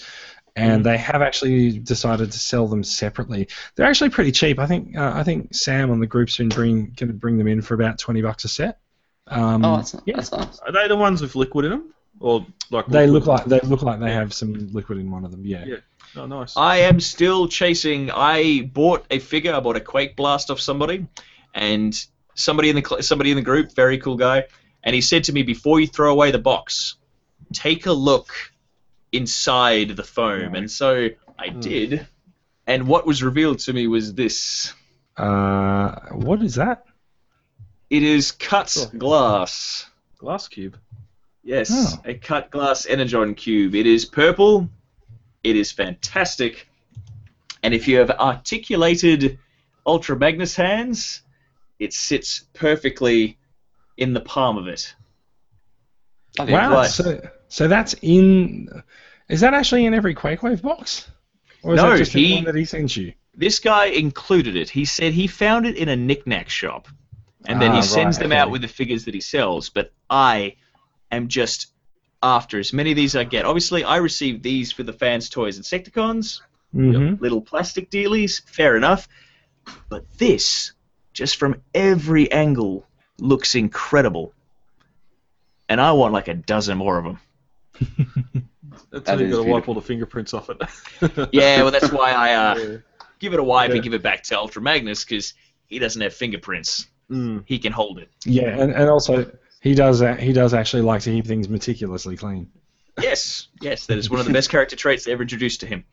and 0.54 0.84
they 0.84 0.98
have 0.98 1.22
actually 1.22 1.78
decided 1.78 2.30
to 2.30 2.38
sell 2.38 2.68
them 2.68 2.84
separately. 2.84 3.48
They're 3.74 3.86
actually 3.86 4.10
pretty 4.10 4.32
cheap. 4.32 4.58
I 4.58 4.66
think 4.66 4.96
uh, 4.96 5.12
I 5.14 5.22
think 5.22 5.54
Sam 5.54 5.90
on 5.90 5.98
the 5.98 6.06
group's 6.06 6.36
been 6.36 6.50
bring 6.50 6.92
going 6.94 7.08
to 7.08 7.14
bring 7.14 7.38
them 7.38 7.48
in 7.48 7.62
for 7.62 7.72
about 7.74 7.98
twenty 7.98 8.20
bucks 8.20 8.44
a 8.44 8.48
set. 8.48 8.78
Um, 9.32 9.64
Oh, 9.64 9.76
that's, 9.76 9.96
yeah. 10.04 10.16
that's 10.16 10.32
nice. 10.32 10.58
Are 10.60 10.72
they 10.72 10.88
the 10.88 10.96
ones 10.96 11.22
with 11.22 11.34
liquid 11.34 11.64
in 11.64 11.70
them, 11.70 11.94
or 12.20 12.46
like 12.70 12.86
They 12.86 13.06
look 13.06 13.26
like 13.26 13.44
they 13.46 13.60
look 13.60 13.82
like 13.82 14.00
they 14.00 14.12
have 14.12 14.32
some 14.32 14.68
liquid 14.72 14.98
in 14.98 15.10
one 15.10 15.24
of 15.24 15.30
them. 15.30 15.42
Yeah. 15.44 15.64
Yeah. 15.64 15.76
Oh, 16.14 16.26
nice. 16.26 16.56
I 16.56 16.76
am 16.78 17.00
still 17.00 17.48
chasing. 17.48 18.10
I 18.10 18.62
bought 18.72 19.06
a 19.10 19.18
figure. 19.18 19.54
I 19.54 19.60
bought 19.60 19.76
a 19.76 19.80
Quake 19.80 20.14
Blast 20.16 20.50
off 20.50 20.60
somebody, 20.60 21.06
and 21.54 21.94
somebody 22.34 22.68
in 22.70 22.76
the 22.76 23.02
somebody 23.02 23.30
in 23.30 23.36
the 23.36 23.42
group, 23.42 23.74
very 23.74 23.98
cool 23.98 24.16
guy, 24.16 24.44
and 24.82 24.94
he 24.94 25.00
said 25.00 25.24
to 25.24 25.32
me 25.32 25.42
before 25.42 25.80
you 25.80 25.86
throw 25.86 26.12
away 26.12 26.30
the 26.30 26.38
box, 26.38 26.96
take 27.52 27.86
a 27.86 27.92
look 27.92 28.28
inside 29.12 29.90
the 29.96 30.02
foam, 30.04 30.54
and 30.54 30.70
so 30.70 31.08
I 31.38 31.48
did, 31.48 32.06
and 32.66 32.86
what 32.86 33.06
was 33.06 33.22
revealed 33.22 33.58
to 33.60 33.72
me 33.72 33.86
was 33.86 34.12
this. 34.14 34.74
Uh, 35.16 35.94
what 36.12 36.42
is 36.42 36.54
that? 36.56 36.84
It 37.92 38.02
is 38.02 38.32
cut 38.32 38.70
Sure. 38.70 38.86
glass. 38.96 39.90
Glass 40.16 40.48
cube. 40.48 40.78
Yes, 41.44 41.70
Oh. 41.70 42.00
a 42.06 42.14
cut 42.14 42.50
glass 42.50 42.86
Energon 42.86 43.34
cube. 43.34 43.74
It 43.74 43.86
is 43.86 44.06
purple. 44.06 44.70
It 45.44 45.56
is 45.56 45.70
fantastic. 45.72 46.68
And 47.62 47.74
if 47.74 47.86
you 47.86 47.98
have 47.98 48.10
articulated 48.12 49.38
Ultra 49.84 50.16
Magnus 50.18 50.56
hands, 50.56 51.20
it 51.78 51.92
sits 51.92 52.44
perfectly 52.54 53.36
in 53.98 54.14
the 54.14 54.20
palm 54.20 54.56
of 54.56 54.68
it. 54.68 54.94
Okay, 56.40 56.50
Wow. 56.52 56.72
Right. 56.72 56.90
So, 56.90 57.20
so 57.48 57.68
that's 57.68 57.94
in. 58.00 58.70
Is 59.28 59.40
that 59.42 59.52
actually 59.52 59.84
in 59.84 59.92
every 59.92 60.14
Quakewave 60.14 60.62
box? 60.62 61.10
Or 61.62 61.74
is 61.74 61.76
No, 61.76 61.90
that 61.90 61.98
just 61.98 62.14
in 62.14 62.24
he- 62.24 62.34
one 62.36 62.44
that 62.44 62.54
he 62.54 62.64
sent 62.64 62.96
you? 62.96 63.12
This 63.34 63.58
guy 63.58 63.86
included 63.86 64.56
it. 64.56 64.70
He 64.70 64.86
said 64.86 65.12
he 65.12 65.26
found 65.26 65.66
it 65.66 65.76
in 65.76 65.88
a 65.90 65.96
knickknack 65.96 66.48
shop, 66.48 66.88
and 67.46 67.60
then 67.60 67.72
Ah, 67.72 67.76
he 67.76 67.82
sends 67.82 68.16
right, 68.18 68.22
them 68.24 68.32
out 68.32 68.50
with 68.50 68.62
the 68.62 68.68
figures 68.68 69.04
that 69.06 69.14
he 69.14 69.20
sells. 69.20 69.68
But 69.70 69.92
I 70.08 70.56
am 71.10 71.28
just 71.28 71.68
after 72.22 72.58
as 72.58 72.72
many 72.72 72.90
of 72.92 72.96
these 72.96 73.16
I 73.16 73.24
get. 73.24 73.44
Obviously, 73.44 73.84
I 73.84 73.96
received 73.96 74.42
these 74.42 74.70
for 74.72 74.82
the 74.84 74.92
Fans 74.92 75.28
Toys 75.28 75.56
and 75.56 75.64
Secticons. 75.64 76.40
Mm-hmm. 76.74 77.22
little 77.22 77.42
plastic 77.42 77.90
dealies, 77.90 78.42
fair 78.48 78.76
enough. 78.78 79.06
But 79.90 80.06
this, 80.16 80.72
just 81.12 81.36
from 81.36 81.60
every 81.74 82.32
angle, 82.32 82.86
looks 83.18 83.54
incredible. 83.54 84.32
And 85.68 85.80
I 85.80 85.92
want 85.92 86.14
like 86.14 86.28
a 86.28 86.34
dozen 86.34 86.78
more 86.78 86.96
of 86.98 87.04
them. 87.04 87.18
That's 88.90 89.04
That 89.04 89.08
how 89.08 89.18
you 89.18 89.26
is 89.26 89.36
got 89.36 89.44
to 89.44 89.50
wipe 89.50 89.68
all 89.68 89.74
the 89.74 89.80
fingerprints 89.82 90.32
off 90.32 90.48
it. 90.50 90.60
Yeah, 91.32 91.62
well, 91.62 91.70
that's 91.70 91.90
why 91.92 92.12
I 92.12 92.32
uh, 92.34 92.54
Yeah. 92.58 92.76
give 93.18 93.32
it 93.34 93.40
a 93.40 93.42
wipe 93.44 93.68
Yeah. 93.70 93.74
and 93.76 93.84
give 93.84 93.94
it 93.94 94.02
back 94.02 94.22
to 94.24 94.38
Ultra 94.38 94.62
Magnus 94.62 95.04
because 95.04 95.34
he 95.66 95.78
doesn't 95.78 96.00
have 96.00 96.14
fingerprints. 96.14 96.88
Mm. 97.12 97.44
He 97.46 97.58
can 97.58 97.72
hold 97.72 97.98
it. 97.98 98.08
Yeah, 98.24 98.58
and, 98.58 98.72
and 98.72 98.88
also 98.88 99.30
he 99.60 99.74
does 99.74 100.00
a- 100.00 100.16
he 100.16 100.32
does 100.32 100.54
actually 100.54 100.82
like 100.82 101.02
to 101.02 101.10
keep 101.10 101.26
things 101.26 101.48
meticulously 101.48 102.16
clean. 102.16 102.50
Yes, 103.00 103.48
yes, 103.60 103.86
that 103.86 103.98
is 103.98 104.08
one 104.10 104.18
of 104.20 104.26
the 104.26 104.32
best 104.32 104.50
character 104.50 104.76
traits 104.76 105.06
ever 105.06 105.22
introduced 105.22 105.60
to 105.60 105.66
him. 105.66 105.84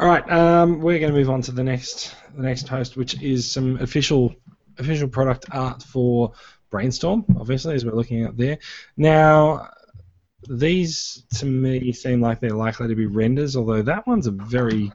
All 0.00 0.08
right, 0.08 0.28
um, 0.32 0.80
we're 0.80 0.98
going 0.98 1.12
to 1.12 1.18
move 1.18 1.30
on 1.30 1.42
to 1.42 1.52
the 1.52 1.62
next 1.62 2.16
the 2.36 2.42
next 2.42 2.66
post, 2.66 2.96
which 2.96 3.22
is 3.22 3.48
some 3.48 3.76
official 3.80 4.34
official 4.78 5.06
product 5.06 5.46
art 5.52 5.80
for 5.82 6.32
Brainstorm. 6.70 7.24
Obviously, 7.38 7.74
as 7.76 7.84
we're 7.84 7.92
looking 7.92 8.24
at 8.24 8.36
there. 8.36 8.58
Now, 8.96 9.68
these 10.48 11.22
to 11.36 11.46
me 11.46 11.92
seem 11.92 12.20
like 12.20 12.40
they're 12.40 12.50
likely 12.50 12.88
to 12.88 12.96
be 12.96 13.06
renders, 13.06 13.56
although 13.56 13.82
that 13.82 14.04
one's 14.08 14.26
a 14.26 14.32
very 14.32 14.90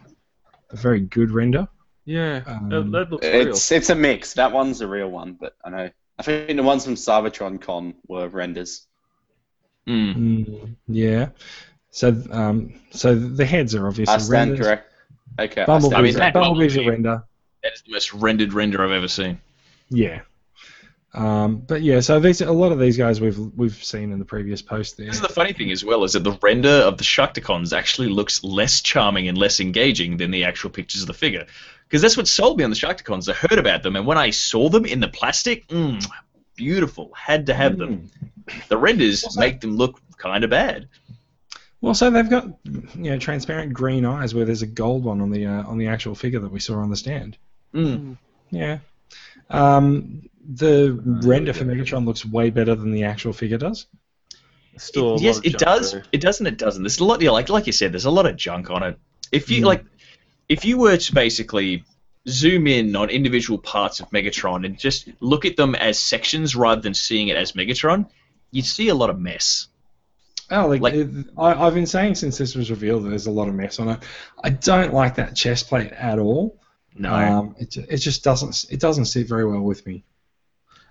a 0.71 0.75
very 0.75 0.99
good 0.99 1.31
render. 1.31 1.69
Yeah, 2.07 2.41
Um, 2.47 2.69
that, 2.69 2.91
that 2.91 3.11
looks 3.11 3.27
real. 3.27 3.49
It's 3.49 3.69
it's 3.71 3.89
a 3.89 3.95
mix. 3.95 4.33
That 4.35 4.53
one's 4.53 4.79
a 4.79 4.87
real 4.87 5.09
one, 5.11 5.33
but 5.33 5.55
I 5.63 5.69
know. 5.69 5.89
I 6.17 6.23
think 6.23 6.55
the 6.55 6.63
ones 6.63 6.85
from 6.85 6.95
Cybertron 6.95 7.61
Con 7.61 7.93
were 8.07 8.27
renders. 8.29 8.87
Mm. 9.87 10.15
Mm, 10.15 10.75
yeah. 10.87 11.29
So 11.91 12.15
um, 12.31 12.79
so 12.91 13.13
the 13.13 13.45
heads 13.45 13.75
are 13.75 13.87
obviously 13.87 14.15
I 14.15 14.17
stand 14.19 14.49
renders. 14.51 14.65
correct. 14.65 14.93
Okay. 15.39 15.61
I 15.63 15.65
Bumblebee's, 15.65 15.93
I 15.93 16.01
mean, 16.01 16.13
correct. 16.13 16.33
that- 16.33 16.39
Bumblebee's 16.39 16.73
a 16.75 16.77
Bumblebee- 16.79 16.89
render. 16.89 17.23
That 17.63 17.73
is 17.73 17.81
the 17.81 17.91
most 17.91 18.13
rendered 18.13 18.53
render 18.53 18.83
I've 18.83 18.91
ever 18.91 19.07
seen. 19.09 19.39
Yeah. 19.89 20.21
Um, 21.17 21.57
but 21.57 21.81
yeah, 21.81 22.01
so 22.01 22.19
these 22.19 22.41
a 22.41 22.51
lot 22.51 22.71
of 22.71 22.77
these 22.77 22.95
guys 22.95 23.19
we've 23.19 23.39
we've 23.55 23.83
seen 23.83 24.11
in 24.11 24.19
the 24.19 24.25
previous 24.25 24.61
post 24.61 24.97
there. 24.97 25.07
This 25.07 25.15
is 25.15 25.21
the 25.21 25.29
funny 25.29 25.51
thing 25.51 25.71
as 25.71 25.83
well, 25.83 26.03
is 26.03 26.13
that 26.13 26.23
the 26.23 26.37
render 26.43 26.69
of 26.69 26.99
the 26.99 27.03
Sharkticons 27.03 27.75
actually 27.75 28.09
looks 28.09 28.43
less 28.43 28.81
charming 28.81 29.27
and 29.27 29.35
less 29.35 29.59
engaging 29.59 30.17
than 30.17 30.29
the 30.29 30.43
actual 30.43 30.69
pictures 30.69 31.01
of 31.01 31.07
the 31.07 31.15
figure. 31.15 31.47
Because 31.87 32.03
that's 32.03 32.17
what 32.17 32.27
sold 32.27 32.59
me 32.59 32.63
on 32.63 32.69
the 32.69 32.75
Sharkticons. 32.75 33.27
I 33.27 33.33
heard 33.33 33.57
about 33.57 33.81
them, 33.81 33.95
and 33.95 34.05
when 34.05 34.19
I 34.19 34.29
saw 34.29 34.69
them 34.69 34.85
in 34.85 34.99
the 34.99 35.07
plastic, 35.07 35.67
mm, 35.69 36.05
beautiful. 36.55 37.11
Had 37.15 37.47
to 37.47 37.55
have 37.55 37.79
them. 37.79 38.11
The 38.69 38.77
renders 38.77 39.21
that? 39.21 39.39
make 39.39 39.59
them 39.59 39.75
look 39.75 39.99
kind 40.17 40.43
of 40.43 40.51
bad. 40.51 40.87
Well, 41.81 41.95
so 41.95 42.11
they've 42.11 42.29
got 42.29 42.45
you 42.63 43.11
know 43.11 43.17
transparent 43.17 43.73
green 43.73 44.05
eyes 44.05 44.35
where 44.35 44.45
there's 44.45 44.61
a 44.61 44.67
gold 44.67 45.03
one 45.03 45.21
on 45.21 45.31
the 45.31 45.47
uh, 45.47 45.63
on 45.63 45.79
the 45.79 45.87
actual 45.87 46.13
figure 46.13 46.41
that 46.41 46.51
we 46.51 46.59
saw 46.59 46.75
on 46.75 46.91
the 46.91 46.95
stand. 46.95 47.39
Mm. 47.73 48.17
Yeah. 48.51 48.79
Um, 49.49 50.29
the 50.47 50.99
render 51.23 51.53
for 51.53 51.65
Megatron 51.65 52.05
looks 52.05 52.25
way 52.25 52.49
better 52.49 52.73
than 52.75 52.91
the 52.91 53.03
actual 53.03 53.33
figure 53.33 53.57
does. 53.57 53.87
Still 54.77 55.15
a 55.15 55.19
yes, 55.19 55.39
it 55.43 55.57
does. 55.57 55.91
there. 55.91 56.03
It 56.11 56.21
does 56.21 56.39
and 56.39 56.47
it 56.47 56.57
doesn't. 56.57 56.83
There's 56.83 56.99
a 56.99 57.03
lot. 57.03 57.21
Yeah, 57.21 57.31
like 57.31 57.49
like 57.49 57.65
you 57.67 57.73
said, 57.73 57.91
there's 57.91 58.05
a 58.05 58.11
lot 58.11 58.25
of 58.27 58.35
junk 58.35 58.69
on 58.69 58.83
it. 58.83 58.97
If 59.31 59.49
you 59.49 59.63
Mm. 59.63 59.65
like, 59.65 59.85
if 60.47 60.63
you 60.65 60.77
were 60.77 60.97
to 60.97 61.13
basically 61.13 61.83
zoom 62.29 62.67
in 62.67 62.95
on 62.95 63.09
individual 63.09 63.57
parts 63.57 63.99
of 63.99 64.09
Megatron 64.11 64.65
and 64.65 64.77
just 64.77 65.09
look 65.19 65.45
at 65.45 65.55
them 65.57 65.75
as 65.75 65.99
sections 65.99 66.55
rather 66.55 66.81
than 66.81 66.93
seeing 66.93 67.29
it 67.29 67.37
as 67.37 67.53
Megatron, 67.53 68.07
you'd 68.51 68.65
see 68.65 68.89
a 68.89 68.95
lot 68.95 69.09
of 69.09 69.19
mess. 69.19 69.67
Oh, 70.51 70.67
like, 70.67 70.81
Like- 70.81 70.93
it, 70.93 71.09
I, 71.37 71.53
I've 71.65 71.73
been 71.73 71.85
saying 71.85 72.15
since 72.15 72.37
this 72.37 72.55
was 72.55 72.69
revealed 72.69 73.03
that 73.03 73.09
there's 73.09 73.27
a 73.27 73.31
lot 73.31 73.47
of 73.49 73.55
mess 73.55 73.79
on 73.79 73.89
it. 73.89 73.99
I 74.43 74.49
don't 74.51 74.93
like 74.93 75.15
that 75.15 75.35
chest 75.35 75.67
plate 75.67 75.91
at 75.91 76.19
all. 76.19 76.59
No. 76.95 77.13
Um, 77.13 77.55
it, 77.59 77.75
it 77.77 77.97
just 77.97 78.23
doesn't 78.23 78.65
it 78.69 78.79
doesn't 78.79 79.05
sit 79.05 79.27
very 79.27 79.45
well 79.45 79.61
with 79.61 79.85
me. 79.85 80.03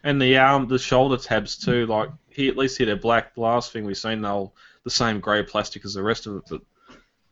And 0.06 0.22
the 0.22 0.38
arm, 0.38 0.68
the 0.68 0.78
shoulder 0.78 1.16
tabs 1.16 1.56
too. 1.58 1.84
Like 1.86 2.10
he 2.30 2.48
at 2.48 2.56
least 2.56 2.78
hit 2.78 2.88
a 2.88 2.96
black 2.96 3.34
blast 3.34 3.72
thing. 3.72 3.84
We've 3.84 3.96
seen 3.96 4.22
they'll 4.22 4.54
the 4.84 4.90
same 4.90 5.18
grey 5.20 5.42
plastic 5.42 5.84
as 5.84 5.94
the 5.94 6.02
rest 6.02 6.26
of 6.26 6.36
it. 6.36 6.42
But 6.48 6.60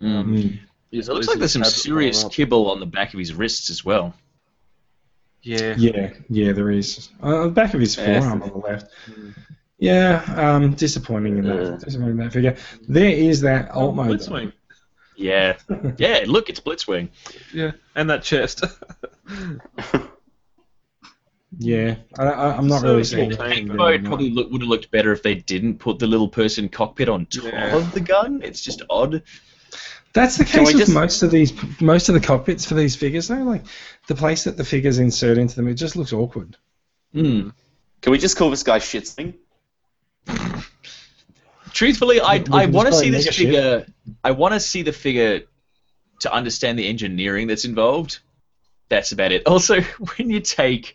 Mm. 0.02 0.24
Mm. 0.26 0.58
it 0.90 1.06
looks 1.08 1.28
like 1.28 1.38
there's 1.38 1.52
some 1.52 1.62
serious 1.64 2.24
kibble 2.24 2.68
on 2.70 2.80
the 2.80 2.86
back 2.86 3.14
of 3.14 3.18
his 3.20 3.32
wrists 3.32 3.70
as 3.70 3.84
well. 3.84 4.12
yeah, 5.42 5.74
Yeah, 5.78 6.10
yeah, 6.28 6.52
there 6.52 6.70
is. 6.70 7.10
Uh, 7.22 7.26
on 7.42 7.42
the 7.46 7.52
back 7.52 7.74
of 7.74 7.80
his 7.80 7.96
Yeah. 7.96 8.20
forearm 8.20 8.42
on 8.42 8.48
the 8.48 8.56
left. 8.56 8.90
Yeah, 9.78 10.24
um, 10.36 10.74
disappointing 10.74 11.38
in 11.38 11.44
that. 11.44 11.62
Yeah. 11.62 11.76
Disappointing 11.84 12.18
in 12.18 12.24
that 12.24 12.32
figure. 12.32 12.56
There 12.88 13.08
is 13.10 13.40
that 13.42 13.70
Oh, 13.72 13.86
alt 13.86 13.94
mode. 13.94 14.08
though. 14.20 14.26
Blitzwing. 14.26 14.52
Yeah. 15.16 15.56
yeah. 15.98 16.24
Look, 16.26 16.48
it's 16.50 16.60
Blitzwing. 16.60 17.10
Yeah, 17.52 17.72
and 17.94 18.10
that 18.10 18.22
chest. 18.24 18.64
Yeah, 21.58 21.96
I, 22.18 22.24
I, 22.24 22.56
I'm 22.56 22.66
not 22.66 22.82
really 22.82 23.04
So 23.04 23.16
seeing. 23.16 23.30
cool. 23.30 23.42
anything 23.42 23.66
Tank 23.68 23.78
mode 23.78 24.04
probably 24.04 24.30
look, 24.30 24.50
would 24.50 24.62
have 24.62 24.68
looked 24.68 24.90
better 24.90 25.12
if 25.12 25.22
they 25.22 25.34
didn't 25.34 25.78
put 25.78 25.98
the 25.98 26.06
little 26.06 26.28
person 26.28 26.68
cockpit 26.68 27.08
on 27.08 27.26
top 27.26 27.44
Yeah. 27.44 27.76
of 27.76 27.92
the 27.92 28.00
gun. 28.00 28.40
It's 28.42 28.60
just 28.62 28.82
odd. 28.90 29.22
That's 30.12 30.36
the 30.36 30.44
case 30.44 30.68
with 30.68 30.78
just- 30.78 30.92
most 30.94 31.22
of 31.22 31.30
these, 31.30 31.52
most 31.80 32.08
of 32.08 32.14
the 32.14 32.20
cockpits 32.20 32.64
for 32.64 32.74
these 32.74 32.96
figures. 32.96 33.28
Though, 33.28 33.42
like 33.42 33.64
the 34.06 34.14
place 34.14 34.44
that 34.44 34.56
the 34.56 34.64
figures 34.64 34.98
insert 34.98 35.38
into 35.38 35.56
them, 35.56 35.68
it 35.68 35.74
just 35.74 35.96
looks 35.96 36.12
awkward. 36.12 36.56
Hmm. 37.12 37.50
Can 38.00 38.12
we 38.12 38.18
just 38.18 38.36
call 38.36 38.50
this 38.50 38.62
guy 38.62 38.78
Shitsling? 38.78 39.34
Truthfully, 41.72 42.20
I, 42.20 42.38
We- 42.38 42.42
we 42.44 42.58
I 42.60 42.66
want 42.66 42.88
to 42.88 42.94
see 42.94 43.10
this 43.10 43.24
Mega 43.24 43.32
Ship. 43.32 43.46
figure. 43.46 43.86
I 44.22 44.30
want 44.30 44.54
to 44.54 44.60
see 44.60 44.82
the 44.82 44.92
figure 44.92 45.42
to 46.20 46.32
understand 46.32 46.78
the 46.78 46.86
engineering 46.88 47.48
that's 47.48 47.64
involved. 47.64 48.20
That's 48.88 49.12
about 49.12 49.32
it. 49.32 49.42
Also, 49.46 49.80
when 49.80 50.30
you 50.30 50.40
take 50.40 50.94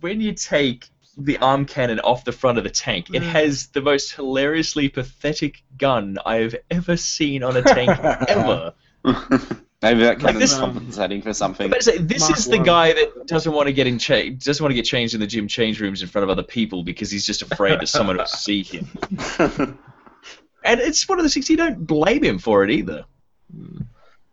when 0.00 0.20
you 0.20 0.32
take 0.32 0.88
the 1.16 1.38
arm 1.38 1.66
cannon 1.66 2.00
off 2.00 2.24
the 2.24 2.32
front 2.32 2.58
of 2.58 2.64
the 2.64 2.70
tank, 2.70 3.10
it 3.12 3.22
mm. 3.22 3.26
has 3.26 3.68
the 3.68 3.80
most 3.80 4.12
hilariously 4.12 4.88
pathetic 4.88 5.62
gun 5.76 6.18
I 6.24 6.36
have 6.36 6.54
ever 6.70 6.96
seen 6.96 7.42
on 7.42 7.56
a 7.56 7.62
tank 7.62 7.90
ever. 8.28 8.74
Maybe 9.82 10.00
that 10.00 10.20
kind 10.20 10.22
Like 10.22 10.34
cannon's 10.34 10.38
this- 10.38 10.58
compensating 10.58 11.22
for 11.22 11.32
something. 11.32 11.70
But 11.70 11.82
say, 11.82 11.96
this 11.98 12.20
Mark 12.20 12.38
is 12.38 12.44
the 12.44 12.58
one. 12.58 12.66
guy 12.66 12.92
that 12.92 13.26
doesn't 13.26 13.52
want 13.52 13.66
to 13.68 13.72
get 13.72 13.86
in 13.86 13.98
cha- 13.98 14.28
doesn't 14.36 14.62
want 14.62 14.72
to 14.72 14.74
get 14.74 14.84
changed 14.84 15.14
in 15.14 15.20
the 15.20 15.26
gym 15.26 15.48
change 15.48 15.80
rooms 15.80 16.02
in 16.02 16.08
front 16.08 16.22
of 16.22 16.30
other 16.30 16.42
people 16.42 16.82
because 16.82 17.10
he's 17.10 17.24
just 17.24 17.40
afraid 17.40 17.80
that 17.80 17.88
someone 17.88 18.18
will 18.18 18.26
see 18.26 18.62
him. 18.62 18.88
And 20.64 20.80
it's 20.80 21.08
one 21.08 21.18
of 21.18 21.24
the 21.24 21.30
things 21.30 21.48
you 21.48 21.56
don't 21.56 21.86
blame 21.86 22.22
him 22.22 22.38
for 22.38 22.64
it 22.64 22.70
either. 22.70 23.04
Mm. 23.56 23.86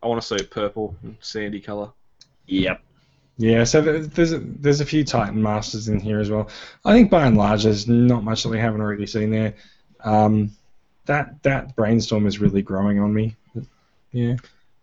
I 0.04 0.08
want 0.08 0.22
to 0.22 0.28
say 0.28 0.46
purple, 0.46 0.96
and 1.04 1.16
sandy 1.20 1.60
color. 1.60 1.92
Yep. 2.46 2.82
Yeah, 3.38 3.64
so 3.66 3.82
there's 3.82 4.34
a, 4.34 4.40
there's 4.40 4.82
a 4.82 4.86
few 4.86 5.04
Titan 5.04 5.42
Masters 5.42 5.90
in 5.90 6.00
here 6.00 6.20
as 6.20 6.32
well. 6.32 6.50
I 6.84 6.94
think 6.94 7.12
by 7.12 7.28
and 7.28 7.38
large, 7.38 7.64
there's 7.64 7.88
not 7.88 8.24
much 8.24 8.42
that 8.44 8.50
we 8.50 8.58
haven't 8.58 8.82
already 8.82 9.06
seen 9.06 9.30
there. 9.30 9.54
Um, 10.04 10.52
that 11.06 11.42
that 11.44 11.76
brainstorm 11.76 12.26
is 12.26 12.40
really 12.40 12.62
growing 12.62 13.00
on 13.00 13.14
me. 13.14 13.36
Yeah. 14.12 14.36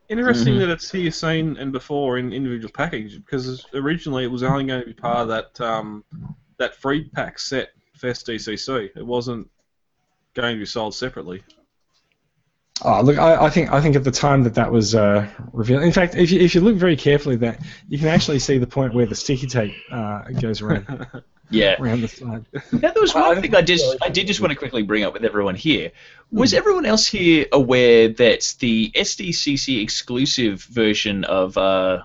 Interesting 0.09 0.55
Mhm. 0.55 0.59
that 0.61 0.71
it's 0.71 0.91
here 0.91 1.11
seen 1.11 1.57
and 1.57 1.73
before 1.73 2.19
in 2.19 2.33
individual 2.33 2.71
package 2.73 3.17
because 3.17 3.67
originally 3.75 4.25
it 4.25 4.31
was 4.31 4.43
only 4.43 4.65
going 4.65 4.81
to 4.81 4.87
be 4.87 4.93
part 4.93 5.19
of 5.19 5.29
that 5.29 5.61
um, 5.61 6.05
that 6.59 6.77
free 6.77 7.09
pack 7.09 7.39
set 7.39 7.71
for 7.97 8.09
SDCC. 8.09 8.91
It 8.95 9.05
wasn't 9.05 9.51
going 10.35 10.55
to 10.55 10.61
be 10.61 10.67
sold 10.67 10.95
separately. 10.95 11.43
Oh, 12.83 13.01
look, 13.03 13.19
I, 13.19 13.47
I 13.47 13.51
think 13.51 13.73
I 13.73 13.81
think 13.81 13.95
at 13.95 14.03
the 14.05 14.11
time 14.11 14.43
that 14.43 14.55
that 14.55 14.71
was 14.73 14.95
uh, 14.97 15.29
revealed. 15.53 15.85
In 15.85 15.93
fact, 15.93 16.17
if 16.17 16.31
you, 16.33 16.41
if 16.41 16.55
you 16.57 16.61
look 16.61 16.75
very 16.77 16.97
carefully, 16.97 17.37
that 17.37 17.61
you 17.89 17.99
can 17.99 18.09
actually 18.09 18.41
see 18.41 18.59
the 18.59 18.67
point 18.67 18.95
where 18.95 19.07
the 19.07 19.15
sticky 19.15 19.47
tape 19.47 19.73
uh, 19.93 20.23
goes 20.41 20.61
around 20.61 21.07
Yeah. 21.51 21.77
around 21.81 22.01
the 22.01 22.09
side. 22.09 22.45
Now 22.73 22.91
there 22.91 23.01
was 23.01 23.15
Well, 23.15 23.25
I 23.25 23.29
one 23.29 23.41
think 23.43 23.55
thing 23.55 23.55
I 23.55 23.61
did 23.63 23.81
I 24.03 24.09
did 24.09 24.27
just 24.27 24.41
want 24.41 24.51
to 24.51 24.57
quickly 24.59 24.83
bring 24.83 25.05
up 25.05 25.13
with 25.13 25.25
everyone 25.25 25.55
here. 25.55 25.93
Was 26.33 26.53
everyone 26.53 26.85
else 26.85 27.07
here 27.07 27.47
aware 27.53 28.09
that 28.09 28.55
the 28.59 28.91
SDCC 28.97 29.81
exclusive 29.81 30.65
version 30.65 31.23
of 31.25 31.57
uh, 31.57 32.03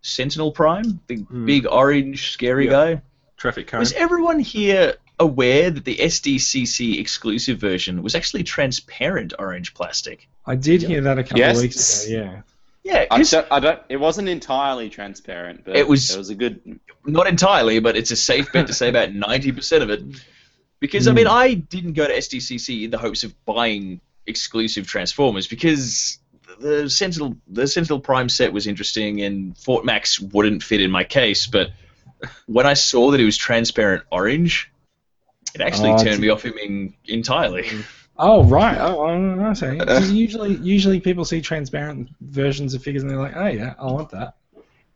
Sentinel 0.00 0.52
Prime, 0.52 1.00
the 1.06 1.16
Hmm. 1.16 1.44
big 1.44 1.66
orange 1.66 2.30
scary 2.32 2.64
Yeah. 2.66 2.70
guy, 2.70 3.02
Traffic 3.36 3.66
cone. 3.66 3.80
was 3.80 3.92
everyone 3.92 4.38
here 4.40 4.94
aware 5.18 5.70
that 5.70 5.84
the 5.84 5.96
SDCC 5.96 6.98
exclusive 7.00 7.58
version 7.58 8.02
was 8.02 8.14
actually 8.14 8.42
transparent 8.44 9.32
orange 9.38 9.74
plastic? 9.74 10.28
I 10.46 10.56
did 10.56 10.82
hear 10.82 11.00
that 11.02 11.18
a 11.18 11.22
couple 11.22 11.38
Yes. 11.38 11.56
of 11.56 11.62
weeks 11.62 12.06
ago. 12.06 12.14
Yeah. 12.14 12.40
Yeah, 12.84 13.04
I 13.10 13.16
'cause- 13.18 13.30
don't, 13.32 13.46
I 13.50 13.58
don't. 13.58 13.80
It 13.88 13.96
wasn't 13.96 14.28
entirely 14.28 14.88
transparent, 14.88 15.64
but 15.64 15.74
It 15.76 15.88
was- 15.88 16.10
It 16.10 16.18
was 16.18 16.30
a 16.30 16.34
good. 16.36 16.78
not 17.04 17.26
entirely, 17.26 17.80
but 17.80 17.96
it's 17.96 18.12
a 18.12 18.16
safe 18.16 18.52
bet 18.52 18.68
to 18.68 18.72
say 18.72 18.88
about 18.88 19.12
ninety 19.26 19.50
percent 19.50 19.82
of 19.82 19.90
it. 19.90 20.02
Because 20.78 21.08
I 21.08 21.12
mean, 21.12 21.26
I 21.26 21.54
didn't 21.54 21.94
go 21.94 22.06
to 22.06 22.12
SDCC 22.16 22.84
in 22.84 22.90
the 22.90 22.98
hopes 22.98 23.24
of 23.24 23.32
buying 23.44 24.00
exclusive 24.26 24.86
Transformers 24.86 25.46
because 25.48 26.18
the 26.60 26.88
Sentinel 26.88 27.36
the 27.48 27.66
Sentinel 27.66 27.98
Prime 27.98 28.28
set 28.28 28.52
was 28.52 28.66
interesting 28.68 29.20
and 29.22 29.56
Fort 29.58 29.84
Max 29.84 30.20
wouldn't 30.20 30.62
fit 30.62 30.80
in 30.80 30.90
my 30.90 31.02
case. 31.02 31.46
But 31.48 31.72
when 32.46 32.66
I 32.66 32.74
saw 32.74 33.10
that 33.10 33.20
it 33.20 33.24
was 33.24 33.36
transparent 33.36 34.04
orange, 34.12 34.70
it 35.60 35.62
actually 35.62 35.90
Oh, 35.90 35.98
turned 36.04 36.20
me 36.20 36.28
off 36.28 36.44
him 36.44 36.54
in, 36.58 36.94
entirely. 37.06 37.66
Oh 38.18 38.44
right. 38.44 38.78
Oh, 38.78 39.40
I 39.40 39.52
see. 39.52 39.76
'Cause 39.78 40.10
usually, 40.10 40.54
usually 40.56 41.00
people 41.00 41.24
see 41.24 41.40
transparent 41.40 42.08
versions 42.20 42.72
of 42.74 42.82
figures 42.82 43.02
and 43.02 43.10
they're 43.10 43.18
like, 43.18 43.36
"Oh 43.36 43.46
yeah, 43.48 43.74
I 43.78 43.86
want 43.86 44.10
that." 44.10 44.34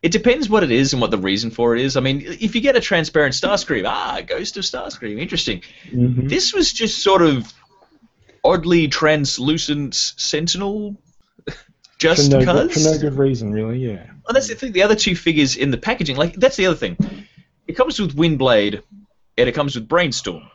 It 0.03 0.13
depends 0.13 0.49
what 0.49 0.63
it 0.63 0.71
is 0.71 0.95
and 0.95 1.03
what 1.03 1.11
the 1.11 1.19
reason 1.19 1.51
for 1.51 1.77
it 1.77 1.83
is. 1.83 1.97
I 1.99 2.01
mean, 2.01 2.23
if 2.41 2.55
you 2.55 2.63
get 2.63 2.77
a 2.77 2.81
transparent 2.81 3.35
Starscream, 3.35 3.85
ah, 3.87 4.23
Ghost 4.27 4.57
of 4.57 4.65
Starscream, 4.65 5.21
interesting. 5.21 5.63
Mm-hmm. 5.93 6.29
This 6.29 6.55
was 6.55 6.73
just 6.73 7.03
sort 7.03 7.21
of 7.21 7.53
oddly 8.43 8.89
translucent 8.89 9.95
Sentinel, 9.95 10.97
just 11.99 12.31
for, 12.31 12.39
no, 12.39 12.39
because. 12.39 12.73
for 12.73 12.91
no 12.91 12.99
good 12.99 13.19
reason, 13.19 13.53
really. 13.53 13.79
Yeah. 13.79 14.05
Well, 14.25 14.33
that's 14.33 14.49
the 14.49 14.55
thing. 14.55 14.73
The 14.73 14.83
other 14.83 14.95
two 14.97 15.15
figures 15.15 15.57
in 15.57 15.71
the 15.71 15.77
packaging, 15.79 16.17
like 16.17 16.35
that's 16.37 16.57
the 16.57 16.67
other 16.67 16.77
thing. 16.77 16.97
It 17.67 17.75
comes 17.77 18.01
with 18.01 18.17
Windblade, 18.17 18.83
and 19.41 19.49
it 19.49 19.53
comes 19.53 19.75
with 19.75 19.89
Brainstorm. 19.89 20.49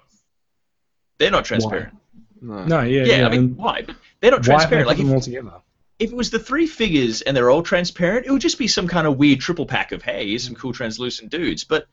They're 1.18 1.32
not 1.32 1.46
transparent. 1.46 1.96
No. 2.42 2.66
No. 2.66 2.82
Yeah. 2.82 3.04
Yeah, 3.06 3.18
yeah 3.20 3.28
I 3.28 3.30
mean, 3.30 3.56
why? 3.56 3.84
But 3.84 3.96
they're 4.22 4.32
not 4.32 4.42
why 4.42 4.46
transparent. 4.58 4.88
put 4.88 4.90
Like 4.90 4.98
them 4.98 5.08
if, 5.08 5.14
all 5.14 5.22
together? 5.22 5.52
if 6.00 6.12
it 6.12 6.16
was 6.16 6.30
the 6.30 6.40
three 6.40 6.68
figures 6.68 7.22
and 7.22 7.36
they're 7.36 7.50
all 7.50 7.64
transparent, 7.64 8.26
it 8.26 8.32
would 8.32 8.42
just 8.42 8.58
be 8.60 8.68
some 8.68 8.88
kind 8.88 9.08
of 9.08 9.18
weird 9.18 9.40
triple 9.40 9.66
pack 9.66 9.92
of 9.92 10.02
hey, 10.02 10.30
here's 10.30 10.44
some 10.46 10.56
cool 10.56 10.74
translucent 10.74 11.32
dudes. 11.32 11.64
But 11.64 11.88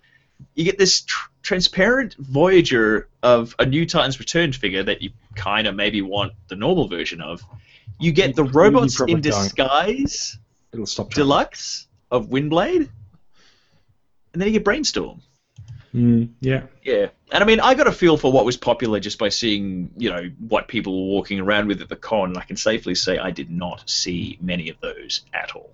you 0.55 0.65
get 0.65 0.77
this 0.79 1.03
tr- 1.03 1.29
transparent 1.43 2.17
Voyager 2.19 3.09
of 3.23 3.55
a 3.61 3.65
new 3.67 3.87
Titans 3.87 4.19
Returned 4.19 4.57
figure 4.57 4.83
that 4.83 5.01
you 5.03 5.11
kind 5.37 5.67
of 5.69 5.75
maybe 5.77 6.03
want 6.03 6.33
the 6.49 6.57
normal 6.57 6.89
version 6.89 7.21
of. 7.21 7.43
You 8.01 8.11
get 8.11 8.35
the 8.35 8.43
You- 8.43 8.49
you 8.49 8.55
robots 8.55 8.97
probably 8.97 9.15
in 9.15 9.21
don't. 9.21 9.33
disguise 9.33 10.37
It'll 10.73 10.87
stop. 10.87 11.11
charging. 11.11 11.23
deluxe 11.25 11.87
of 12.11 12.29
Windblade, 12.29 12.89
and 14.33 14.41
then 14.43 14.49
you 14.49 14.53
get 14.55 14.65
Brainstorm. 14.65 15.23
Mm, 15.95 16.31
yeah. 16.41 16.63
Yeah, 16.83 17.09
and 17.31 17.45
I 17.45 17.47
mean, 17.47 17.61
I 17.61 17.75
got 17.75 17.87
a 17.87 17.93
feel 17.93 18.17
for 18.17 18.33
what 18.33 18.45
was 18.45 18.57
popular 18.57 18.99
just 18.99 19.19
by 19.19 19.29
seeing, 19.29 19.91
you 19.99 20.11
know, 20.11 20.31
what 20.49 20.69
people 20.69 20.93
were 20.93 21.15
walking 21.15 21.39
around 21.41 21.69
with 21.69 21.83
at 21.83 21.89
the 21.89 21.97
con, 21.97 22.31
and 22.31 22.39
I 22.39 22.45
can 22.45 22.57
safely 22.57 22.95
say 22.95 23.19
I 23.19 23.31
did 23.31 23.51
not 23.51 23.89
see 23.89 24.39
many 24.41 24.71
of 24.71 24.81
those 24.81 25.23
at 25.35 25.55
all. 25.55 25.71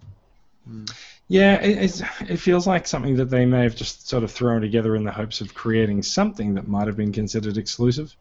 Yeah, 1.28 1.54
it, 1.62 1.78
it's, 1.78 2.02
it 2.28 2.38
feels 2.38 2.66
like 2.66 2.86
something 2.86 3.16
that 3.16 3.30
they 3.30 3.46
may 3.46 3.62
have 3.62 3.76
just 3.76 4.08
sort 4.08 4.24
of 4.24 4.30
thrown 4.30 4.60
together 4.60 4.96
in 4.96 5.04
the 5.04 5.12
hopes 5.12 5.40
of 5.40 5.54
creating 5.54 6.02
something 6.02 6.54
that 6.54 6.66
might 6.66 6.86
have 6.86 6.96
been 6.96 7.12
considered 7.12 7.56
exclusive. 7.56 8.14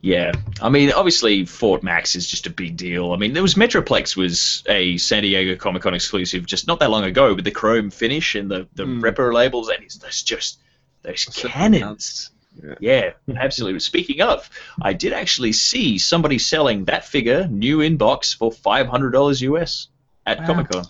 Yeah, 0.00 0.32
I 0.62 0.68
mean, 0.68 0.92
obviously 0.92 1.44
Fort 1.44 1.82
Max 1.82 2.14
is 2.14 2.26
just 2.26 2.46
a 2.46 2.50
big 2.50 2.76
deal. 2.76 3.12
I 3.12 3.16
mean, 3.16 3.32
there 3.32 3.42
was 3.42 3.54
Metroplex 3.54 4.16
was 4.16 4.62
a 4.68 4.96
San 4.98 5.24
Diego 5.24 5.56
Comic 5.56 5.82
Con 5.82 5.94
exclusive 5.94 6.46
just 6.46 6.68
not 6.68 6.78
that 6.80 6.90
long 6.90 7.02
ago 7.02 7.34
with 7.34 7.44
the 7.44 7.50
chrome 7.50 7.90
finish 7.90 8.36
and 8.36 8.48
the 8.48 8.68
the 8.74 8.84
Mm. 8.84 9.00
Repro 9.00 9.32
labels, 9.32 9.68
and 9.68 9.82
it's 9.82 9.96
that's 9.96 10.22
just 10.22 10.60
those 11.02 11.24
cannons. 11.24 12.30
Yeah. 12.62 12.74
Yeah, 12.80 13.10
absolutely. 13.36 13.78
Speaking 13.80 14.20
of, 14.20 14.50
I 14.82 14.92
did 14.92 15.12
actually 15.12 15.52
see 15.52 15.96
somebody 15.98 16.38
selling 16.38 16.86
that 16.86 17.04
figure 17.04 17.46
new 17.46 17.80
in 17.82 17.96
box 17.96 18.32
for 18.32 18.50
five 18.50 18.88
hundred 18.88 19.10
dollars 19.12 19.40
US 19.42 19.88
at 20.26 20.40
Wow. 20.40 20.46
Comic 20.46 20.68
Con. 20.70 20.84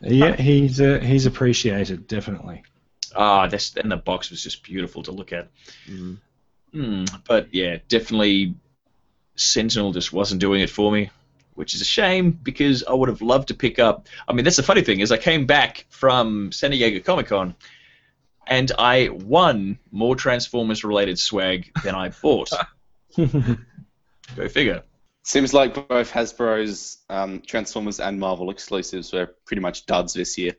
Yeah, 0.00 0.34
he's 0.36 0.80
uh, 0.80 0.98
he's 1.02 1.26
appreciated 1.26 2.06
definitely. 2.06 2.62
Ah, 3.14 3.48
this 3.48 3.74
and 3.76 3.90
the 3.92 3.96
box 3.98 4.30
was 4.30 4.42
just 4.42 4.62
beautiful 4.62 5.02
to 5.02 5.12
look 5.12 5.32
at. 5.32 5.48
Mhm. 5.86 6.16
Hmm, 6.72 7.04
but 7.26 7.52
yeah, 7.52 7.78
definitely 7.88 8.54
Sentinel 9.36 9.92
just 9.92 10.12
wasn't 10.12 10.40
doing 10.40 10.60
it 10.60 10.70
for 10.70 10.90
me, 10.92 11.10
which 11.54 11.74
is 11.74 11.80
a 11.80 11.84
shame 11.84 12.30
because 12.30 12.84
I 12.84 12.92
would 12.94 13.08
have 13.08 13.20
loved 13.20 13.48
to 13.48 13.54
pick 13.54 13.78
up. 13.78 14.06
I 14.28 14.32
mean, 14.32 14.44
that's 14.44 14.56
the 14.56 14.62
funny 14.62 14.82
thing 14.82 15.00
is 15.00 15.12
I 15.12 15.16
came 15.18 15.46
back 15.46 15.86
from 15.90 16.52
San 16.52 16.70
Diego 16.70 17.00
Comic 17.00 17.26
Con, 17.26 17.54
and 18.46 18.70
I 18.78 19.08
won 19.10 19.78
more 19.90 20.16
Transformers 20.16 20.84
related 20.84 21.18
swag 21.18 21.70
than 21.84 21.94
I 21.94 22.08
bought. 22.08 22.50
Go 23.16 24.48
figure. 24.48 24.82
Seems 25.22 25.52
like 25.52 25.74
both 25.88 26.10
Hasbro's 26.10 26.98
um, 27.08 27.42
Transformers 27.46 28.00
and 28.00 28.18
Marvel 28.18 28.50
exclusives 28.50 29.12
were 29.12 29.26
pretty 29.44 29.60
much 29.60 29.86
duds 29.86 30.14
this 30.14 30.38
year. 30.38 30.52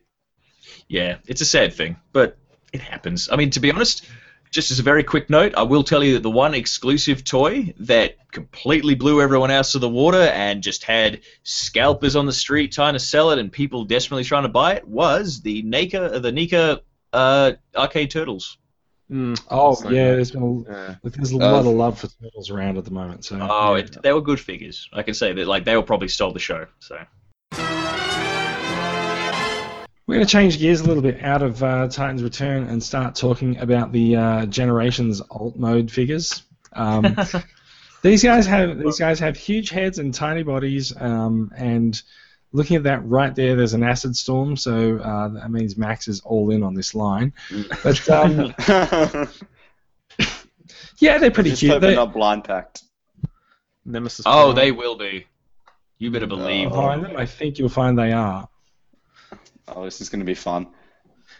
Yeah, 0.88 1.18
it's 1.26 1.40
a 1.40 1.46
sad 1.46 1.74
thing, 1.74 1.96
but 2.12 2.38
it 2.72 2.80
happens. 2.80 3.28
I 3.30 3.36
mean, 3.36 3.50
to 3.50 3.60
be 3.60 3.72
honest, 3.72 4.06
just 4.50 4.70
as 4.70 4.78
a 4.78 4.82
very 4.82 5.02
quick 5.02 5.30
note, 5.30 5.54
I 5.56 5.62
will 5.62 5.82
tell 5.82 6.04
you 6.04 6.14
that 6.14 6.22
the 6.22 6.30
one 6.30 6.54
exclusive 6.54 7.24
toy 7.24 7.74
that 7.80 8.16
completely 8.30 8.94
blew 8.94 9.20
everyone 9.20 9.50
else 9.50 9.72
to 9.72 9.78
the 9.78 9.88
water 9.88 10.20
and 10.20 10.62
just 10.62 10.84
had 10.84 11.22
scalpers 11.42 12.16
on 12.16 12.26
the 12.26 12.32
street 12.32 12.72
trying 12.72 12.92
to 12.92 13.00
sell 13.00 13.30
it 13.30 13.38
and 13.38 13.50
people 13.50 13.84
desperately 13.84 14.24
trying 14.24 14.44
to 14.44 14.48
buy 14.48 14.74
it 14.74 14.86
was 14.86 15.40
the 15.40 15.62
NECA, 15.62 16.20
the 16.20 16.30
NECA 16.30 16.80
uh, 17.12 17.52
arcade 17.76 18.10
turtles. 18.10 18.58
Mm. 19.10 19.38
oh 19.50 19.74
So, 19.74 19.90
yeah, 19.90 20.12
there's 20.12 20.30
been 20.30 20.42
a, 20.42 20.70
Yeah. 20.72 20.94
there's 21.02 21.32
a 21.32 21.36
Uh, 21.36 21.52
lot 21.52 21.60
of 21.66 21.74
love 21.74 21.98
for 21.98 22.08
turtles 22.22 22.50
around 22.50 22.78
at 22.78 22.84
the 22.86 22.90
moment. 22.92 23.24
So 23.26 23.38
Oh, 23.40 23.74
yeah. 23.74 23.82
it, 23.84 24.02
they 24.02 24.12
were 24.12 24.22
good 24.22 24.40
figures. 24.40 24.88
I 24.92 25.02
can 25.02 25.12
say 25.14 25.32
that, 25.34 25.46
like 25.46 25.64
they 25.64 25.76
were 25.76 25.82
probably 25.82 26.08
stole 26.08 26.32
the 26.32 26.38
show. 26.38 26.66
So 26.78 26.96
We're 30.06 30.16
going 30.16 30.26
to 30.26 30.30
change 30.32 30.58
gears 30.58 30.80
a 30.80 30.84
little 30.84 31.02
bit 31.02 31.22
out 31.22 31.42
of 31.42 31.62
uh, 31.62 31.88
Titans 31.88 32.22
Return 32.22 32.64
and 32.68 32.82
start 32.82 33.14
talking 33.14 33.56
about 33.58 33.92
the 33.92 34.16
uh, 34.16 34.46
Generations 34.46 35.22
alt 35.30 35.56
mode 35.56 35.90
figures. 35.90 36.42
Um, 36.72 37.16
these 38.02 38.22
guys 38.22 38.44
have 38.46 38.78
these 38.78 38.98
guys 38.98 39.20
have 39.20 39.36
huge 39.36 39.70
heads 39.70 39.98
and 39.98 40.12
tiny 40.12 40.42
bodies, 40.42 40.92
um, 41.00 41.52
and 41.56 42.00
looking 42.52 42.76
at 42.76 42.82
that 42.84 43.04
right 43.06 43.34
there, 43.34 43.56
there's 43.56 43.74
an 43.74 43.82
acid 43.82 44.16
storm, 44.16 44.56
so 44.56 44.98
uh, 44.98 45.28
that 45.28 45.50
means 45.50 45.76
Max 45.76 46.08
is 46.08 46.20
all 46.20 46.50
in 46.50 46.62
on 46.62 46.74
this 46.74 46.94
line. 46.94 47.32
But 47.82 48.08
um, 48.10 48.54
yeah, 50.98 51.18
they're 51.18 51.30
pretty 51.30 51.50
Just 51.50 51.60
cute. 51.60 51.72
hope 51.72 51.80
They, 51.80 51.88
they're 51.88 51.96
not 51.96 52.12
blind 52.12 52.44
packed. 52.44 52.82
Nemesis. 53.84 54.24
Oh, 54.26 54.52
Prime. 54.52 54.54
they 54.56 54.72
will 54.72 54.96
be. 54.96 55.26
You 55.98 56.10
better 56.10 56.26
believe. 56.26 56.70
behind 56.70 57.04
them, 57.04 57.16
I 57.16 57.26
think 57.26 57.58
you'll 57.58 57.68
find 57.68 57.98
they 57.98 58.12
are. 58.12 58.48
Oh, 59.68 59.84
this 59.84 60.00
is 60.00 60.08
going 60.08 60.20
to 60.20 60.24
be 60.26 60.34
fun. 60.34 60.66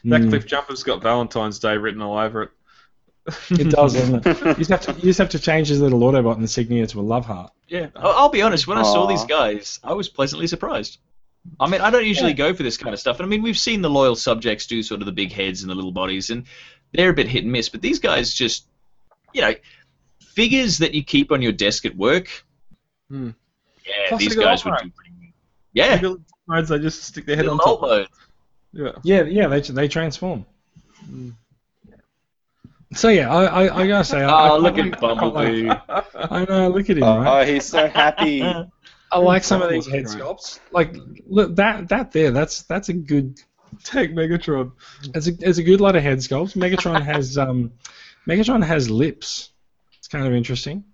That 0.04 0.22
Mm. 0.22 0.30
Cliffjumper's 0.30 0.82
got 0.82 1.02
Valentine's 1.02 1.58
Day 1.58 1.76
written 1.76 2.00
all 2.02 2.16
over 2.18 2.42
it. 2.44 2.50
It 3.50 3.70
does, 3.70 3.94
doesn't 3.94 4.26
it? 4.26 4.40
You 4.46 4.54
just 4.54 4.70
have 4.70 4.80
to, 4.82 4.92
you 4.94 5.02
just 5.02 5.18
have 5.18 5.28
to 5.30 5.38
change 5.38 5.68
his 5.68 5.80
little 5.80 6.00
Autobot 6.00 6.38
insignia 6.38 6.86
to 6.88 7.00
a 7.00 7.02
love 7.02 7.24
heart. 7.24 7.52
Yeah, 7.68 7.86
I'll, 7.96 8.10
I'll 8.12 8.28
be 8.28 8.42
honest. 8.42 8.66
When 8.66 8.78
I 8.78 8.82
saw 8.82 9.06
these 9.06 9.24
guys, 9.24 9.78
I 9.84 9.92
was 9.92 10.08
pleasantly 10.08 10.46
surprised. 10.48 10.98
I 11.60 11.68
mean, 11.68 11.80
I 11.80 11.90
don't 11.90 12.04
usually 12.06 12.34
go 12.34 12.52
for 12.54 12.62
this 12.62 12.76
kind 12.76 12.92
of 12.94 13.00
stuff. 13.00 13.18
And 13.18 13.26
I 13.26 13.28
mean, 13.28 13.42
we've 13.42 13.58
seen 13.58 13.80
the 13.82 13.90
loyal 13.90 14.14
subjects 14.16 14.66
do 14.66 14.82
sort 14.82 15.00
of 15.02 15.06
the 15.06 15.12
big 15.12 15.32
heads 15.32 15.62
and 15.62 15.70
the 15.70 15.74
little 15.74 15.92
bodies, 15.92 16.30
and 16.30 16.44
they're 16.92 17.10
a 17.10 17.14
bit 17.14 17.28
hit 17.28 17.42
and 17.44 17.52
miss. 17.52 17.68
But 17.68 17.80
these 17.80 17.98
guys 17.98 18.32
just, 18.34 18.66
you 19.32 19.40
know, 19.40 19.54
figures 20.20 20.78
that 20.78 20.94
you 20.94 21.02
keep 21.04 21.32
on 21.32 21.42
your 21.42 21.52
desk 21.52 21.84
at 21.84 21.96
work. 21.96 22.28
Hmm. 23.08 23.30
Yeah, 23.84 23.92
Plus 24.08 24.20
these 24.20 24.36
guys 24.36 24.64
would 24.64 24.74
do 24.82 24.90
pretty 24.90 25.10
good. 25.20 25.32
Yeah, 25.72 25.94
Little 25.94 26.18
modes, 26.46 26.68
they 26.68 26.78
just 26.78 27.02
stick 27.02 27.26
their 27.26 27.36
head 27.36 27.46
little 27.46 27.60
on 27.60 27.66
top. 27.66 27.80
mode. 27.82 28.08
Yeah. 28.72 28.92
Yeah, 29.02 29.22
yeah, 29.24 29.46
they 29.48 29.60
they 29.60 29.88
transform. 29.88 30.46
So 32.94 33.08
yeah, 33.08 33.32
I 33.34 33.44
I, 33.66 33.80
I 33.82 33.86
gotta 33.86 34.04
say, 34.04 34.22
I, 34.22 34.28
I 34.30 34.48
Oh, 34.50 34.58
look 34.58 34.74
quite 34.74 34.86
at 34.92 35.02
like- 35.02 35.02
I 35.02 35.14
Bumblebee. 35.14 35.70
I 36.14 36.44
know, 36.44 36.68
look 36.68 36.90
at 36.90 36.96
him, 36.98 37.02
Oh, 37.02 37.18
right? 37.18 37.42
oh, 37.42 37.52
he's 37.52 37.64
so 37.66 37.88
happy. 37.88 38.42
I 39.12 39.18
like 39.18 39.44
some 39.44 39.60
of 39.62 39.70
these 39.70 39.86
head 39.86 40.04
sculpts. 40.06 40.58
Like, 40.70 40.96
look 41.26 41.56
that 41.56 41.88
that 41.90 42.12
there, 42.12 42.30
that's 42.30 42.62
that's 42.62 42.88
a 42.88 42.94
good, 42.94 43.38
Take 43.84 44.12
Megatron. 44.14 44.72
it's 45.14 45.26
a 45.28 45.32
it's 45.40 45.58
a 45.58 45.62
good 45.62 45.80
lot 45.80 45.96
of 45.96 46.02
head 46.02 46.18
sculpts. 46.18 46.56
Megatron 46.56 47.02
has 47.12 47.36
um, 47.38 47.72
Megatron 48.26 48.64
has 48.64 48.88
lips. 48.90 49.50
It's 49.98 50.08
kind 50.08 50.26
of 50.26 50.32
interesting. 50.32 50.84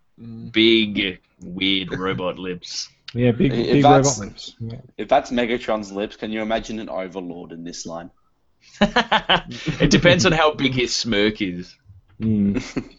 Big, 0.50 1.20
weird 1.40 1.96
robot 1.96 2.38
lips. 2.38 2.88
Yeah, 3.14 3.30
big 3.32 3.52
If 3.52 3.72
big 3.72 3.84
robot 3.84 4.18
lips. 4.18 4.54
Yeah. 4.58 4.80
If 4.96 5.08
that's 5.08 5.30
Megatron's 5.30 5.92
lips, 5.92 6.16
can 6.16 6.30
you 6.32 6.42
imagine 6.42 6.78
an 6.80 6.88
Overlord 6.88 7.52
in 7.52 7.62
this 7.64 7.86
line? 7.86 8.10
it 8.80 9.90
depends 9.90 10.26
on 10.26 10.32
how 10.32 10.52
big 10.52 10.72
his 10.74 10.94
smirk 10.94 11.40
is. 11.40 11.74
Mm. 12.20 12.94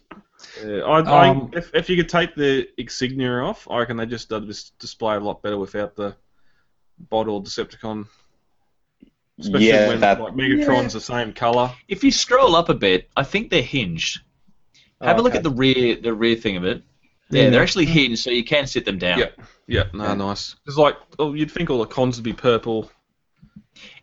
Yeah, 0.64 0.78
I, 0.80 1.00
I, 1.00 1.28
Um, 1.28 1.50
if, 1.52 1.70
if 1.74 1.90
you 1.90 1.96
could 1.96 2.08
take 2.08 2.34
the 2.34 2.66
insignia 2.78 3.30
off, 3.40 3.68
I 3.70 3.78
reckon 3.78 3.98
they 3.98 4.06
just 4.06 4.30
did 4.30 4.48
this 4.48 4.70
display 4.80 5.16
a 5.16 5.20
lot 5.20 5.42
better 5.42 5.58
without 5.58 5.94
the 5.96 6.16
bot 7.10 7.28
or 7.28 7.42
Decepticon. 7.42 8.06
Especially 9.38 9.68
yeah, 9.68 9.88
when 9.88 10.00
that. 10.00 10.20
like, 10.20 10.34
Megatron's 10.34 10.94
the 10.94 11.00
same 11.00 11.32
color. 11.34 11.70
If 11.88 12.02
you 12.02 12.10
scroll 12.10 12.56
up 12.56 12.68
a 12.70 12.74
bit, 12.74 13.08
I 13.16 13.22
think 13.22 13.50
they're 13.50 13.62
hinged. 13.62 14.20
Have 15.00 15.18
a 15.18 15.22
look 15.22 15.32
Okay. 15.32 15.38
at 15.38 15.44
the 15.44 15.50
rear, 15.50 15.96
the 15.96 16.12
rear 16.14 16.36
thing 16.36 16.56
of 16.56 16.64
it. 16.64 16.82
Yeah, 17.30 17.44
Yeah. 17.44 17.50
they're 17.50 17.62
actually 17.62 17.86
hinged, 17.86 18.18
so 18.20 18.30
you 18.30 18.44
can 18.44 18.66
sit 18.66 18.84
them 18.86 18.98
down. 18.98 19.18
Yeah. 19.18 19.30
Yeah, 19.66 19.84
no, 19.94 20.14
nice. 20.14 20.56
It's 20.66 20.76
like, 20.76 20.96
oh, 21.18 21.34
you'd 21.34 21.50
think 21.50 21.70
all 21.70 21.78
the 21.78 21.86
cons 21.86 22.16
would 22.16 22.24
be 22.24 22.32
purple. 22.32 22.90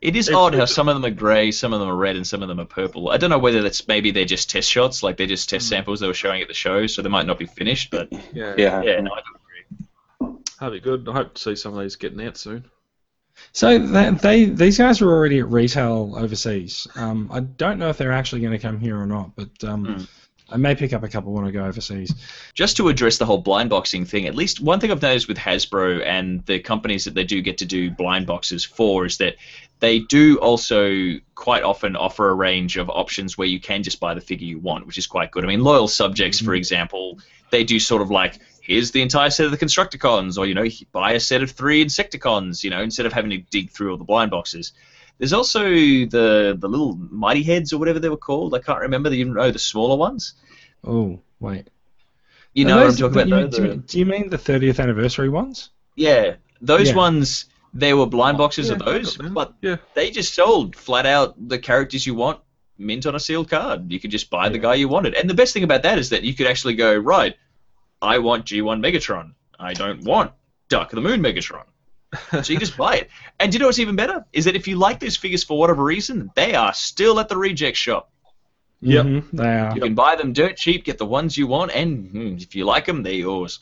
It 0.02 0.16
is 0.16 0.28
It's- 0.28 0.38
odd 0.40 0.54
how 0.56 0.66
some 0.66 0.88
of 0.90 0.96
them 0.96 1.06
are 1.06 1.14
grey, 1.16 1.52
some 1.52 1.74
of 1.74 1.80
them 1.80 1.90
are 1.90 1.96
red, 1.96 2.16
and 2.16 2.26
some 2.26 2.42
of 2.42 2.48
them 2.48 2.60
are 2.60 2.66
purple. 2.66 3.10
I 3.10 3.18
don't 3.18 3.30
know 3.30 3.40
whether 3.40 3.62
that's 3.62 3.88
maybe 3.88 4.12
they're 4.12 4.26
just 4.26 4.50
test 4.50 4.70
shots, 4.70 5.02
like 5.04 5.18
they're 5.18 5.28
just 5.28 5.50
test 5.50 5.68
samples 5.70 6.00
they 6.00 6.08
were 6.08 6.14
showing 6.14 6.42
at 6.42 6.48
the 6.48 6.54
show, 6.54 6.88
so 6.88 7.02
they 7.02 7.10
might 7.10 7.26
not 7.26 7.40
be 7.40 7.46
finished. 7.46 7.92
But 7.92 8.12
Yeah. 8.34 8.54
Yeah. 8.58 8.82
yeah, 8.84 9.00
no, 9.02 9.12
I 9.14 9.22
do 9.22 9.36
agree. 10.28 10.38
That'd 10.60 10.74
be 10.74 10.80
good. 10.90 11.08
I 11.10 11.14
hope 11.14 11.34
to 11.36 11.42
see 11.42 11.56
some 11.56 11.74
of 11.76 11.82
these 11.82 11.96
getting 11.96 12.22
out 12.26 12.38
soon. 12.38 12.66
So 13.52 13.78
they, 13.78 14.10
they 14.10 14.46
these 14.46 14.80
guys 14.80 15.00
are 15.02 15.10
already 15.10 15.40
at 15.40 15.50
retail 15.52 16.16
overseas. 16.18 16.88
Um, 16.96 17.30
I 17.32 17.42
don't 17.42 17.78
know 17.78 17.90
if 17.90 17.98
they're 18.00 18.12
actually 18.12 18.42
going 18.42 18.54
to 18.54 18.60
come 18.60 18.80
here 18.80 19.00
or 19.00 19.06
not, 19.06 19.36
but 19.36 19.64
um, 19.64 19.86
Hmm. 19.86 20.04
I 20.50 20.58
may 20.58 20.76
pick 20.76 20.94
up 20.94 21.04
a 21.04 21.10
couple 21.10 21.34
when 21.34 21.46
I 21.46 21.52
go 21.52 21.66
overseas. 21.66 22.14
Just 22.54 22.78
to 22.78 22.88
address 22.88 23.18
the 23.18 23.26
whole 23.26 23.40
blind 23.40 23.70
boxing 23.70 24.06
thing, 24.06 24.28
at 24.28 24.36
least 24.36 24.62
one 24.62 24.80
thing 24.80 24.92
I've 24.92 25.02
noticed 25.02 25.28
with 25.28 25.38
Hasbro 25.38 26.06
and 26.06 26.46
the 26.46 26.60
companies 26.60 27.06
that 27.06 27.16
they 27.16 27.26
do 27.26 27.42
get 27.42 27.58
to 27.60 27.66
do 27.66 27.92
blind 27.92 28.28
boxes 28.28 28.64
for 28.64 29.06
is 29.06 29.18
that 29.18 29.36
they 29.80 30.00
do 30.00 30.38
also 30.38 31.16
quite 31.36 31.64
often 31.64 31.96
offer 31.96 32.30
a 32.30 32.34
range 32.34 32.78
of 32.78 32.90
options 32.90 33.38
where 33.38 33.48
you 33.48 33.60
can 33.60 33.84
just 33.84 34.00
buy 34.00 34.14
the 34.14 34.22
figure 34.22 34.48
you 34.48 34.60
want, 34.60 34.88
which 34.88 34.98
is 34.98 35.06
quite 35.06 35.32
good. 35.32 35.44
I 35.44 35.48
mean, 35.48 35.64
Loyal 35.64 35.88
Subjects, 35.88 36.40
for 36.40 36.46
mm-hmm. 36.46 36.56
example, 36.56 37.20
they 37.52 37.64
do 37.64 37.80
sort 37.80 38.02
of 38.02 38.10
like 38.10 38.40
here's 38.62 38.92
the 38.92 39.02
entire 39.02 39.30
set 39.30 39.46
of 39.46 39.52
the 39.52 39.58
Constructicons, 39.58 40.38
or 40.38 40.46
you 40.46 40.54
know, 40.54 40.66
buy 40.92 41.14
a 41.14 41.20
set 41.20 41.42
of 41.42 41.52
three 41.52 41.84
Insecticons, 41.84 42.64
you 42.64 42.70
know, 42.70 42.82
instead 42.82 43.06
of 43.06 43.14
having 43.14 43.32
to 43.32 43.38
dig 43.38 43.72
through 43.72 43.92
all 43.92 43.98
the 43.98 44.04
blind 44.04 44.32
boxes. 44.32 44.74
There's 45.20 45.34
also 45.34 45.64
the 45.64 46.56
the 46.60 46.68
little 46.70 46.96
Mighty 46.96 47.44
Heads 47.44 47.74
or 47.74 47.78
whatever 47.80 48.00
they 48.00 48.10
were 48.10 48.18
called. 48.18 48.54
I 48.54 48.60
can't 48.60 48.80
remember. 48.82 49.10
The, 49.10 49.18
you 49.18 49.26
know, 49.26 49.52
the 49.52 49.60
smaller 49.60 49.98
ones. 49.98 50.34
Oh 50.86 51.20
wait, 51.40 51.70
You 52.54 52.66
Are 52.66 52.70
know 52.70 52.80
those- 52.82 53.02
what 53.02 53.08
I'm 53.10 53.14
talking 53.14 53.30
do 53.30 53.36
you, 53.36 53.42
about? 53.42 53.52
do, 53.52 53.62
though, 53.62 53.68
the- 53.70 53.76
do 53.78 54.00
you 54.00 54.06
mean 54.06 54.30
the 54.30 54.38
30th 54.38 54.80
anniversary 54.80 55.30
ones? 55.30 55.70
Yeah, 55.96 56.36
those 56.62 56.90
Yeah. 56.90 56.96
ones. 56.96 57.46
There 57.74 57.98
were 57.98 58.08
blind 58.08 58.36
oh, 58.36 58.40
boxes 58.40 58.70
of 58.70 58.78
Yeah, 58.80 58.84
I 58.90 58.94
got 59.00 59.18
those, 59.18 59.18
but 59.18 59.54
Yeah. 59.62 59.76
they 59.94 60.10
just 60.10 60.34
sold 60.34 60.76
flat 60.76 61.06
out 61.06 61.36
the 61.50 61.60
characters 61.60 62.08
you 62.08 62.16
want, 62.16 62.40
mint 62.78 63.06
on 63.06 63.14
a 63.14 63.20
sealed 63.20 63.50
card. 63.50 63.92
You 63.92 64.00
could 64.00 64.10
just 64.12 64.30
buy 64.32 64.50
the 64.50 64.58
guy 64.58 64.76
you 64.76 64.88
wanted. 64.88 65.14
And 65.16 65.30
the 65.30 65.34
best 65.36 65.54
thing 65.54 65.64
about 65.64 65.84
that 65.84 66.00
is 66.00 66.10
that 66.10 66.24
you 66.24 66.34
could 66.34 66.48
actually 66.48 66.74
go 66.76 66.96
right. 66.96 67.36
I 68.02 68.20
want 68.20 68.46
G1 68.46 68.80
Megatron. 68.82 69.34
I 69.60 69.74
don't 69.74 70.04
want 70.04 70.32
Dark 70.70 70.92
of 70.94 70.96
the 70.96 71.02
Moon 71.08 71.22
Megatron. 71.22 71.66
so 72.32 72.54
you 72.54 72.60
just 72.60 72.78
buy 72.78 72.96
it. 72.96 73.10
And 73.40 73.52
do 73.52 73.56
you 73.56 73.60
know 73.60 73.68
what's 73.68 73.80
even 73.80 73.96
better? 73.96 74.26
Is 74.34 74.46
that 74.46 74.56
if 74.56 74.68
you 74.68 74.78
like 74.78 75.00
those 75.00 75.18
figures 75.18 75.44
for 75.44 75.58
whatever 75.58 75.84
reason, 75.84 76.32
they 76.36 76.56
are 76.56 76.74
still 76.74 77.20
at 77.20 77.30
the 77.30 77.38
reject 77.38 77.78
shop. 77.78 78.12
Yep. 78.82 79.06
Mhm, 79.06 79.32
they 79.34 79.60
are. 79.60 79.76
You 79.76 79.82
can 79.82 79.96
buy 79.96 80.16
them 80.16 80.34
dirt 80.34 80.56
cheap, 80.56 80.86
get 80.86 80.98
the 80.98 81.06
ones 81.06 81.38
you 81.38 81.48
want, 81.48 81.72
and 81.72 82.10
mm, 82.10 82.42
if 82.42 82.56
you 82.56 82.66
like 82.66 82.86
them, 82.86 83.04
they're 83.04 83.14
yours. 83.14 83.60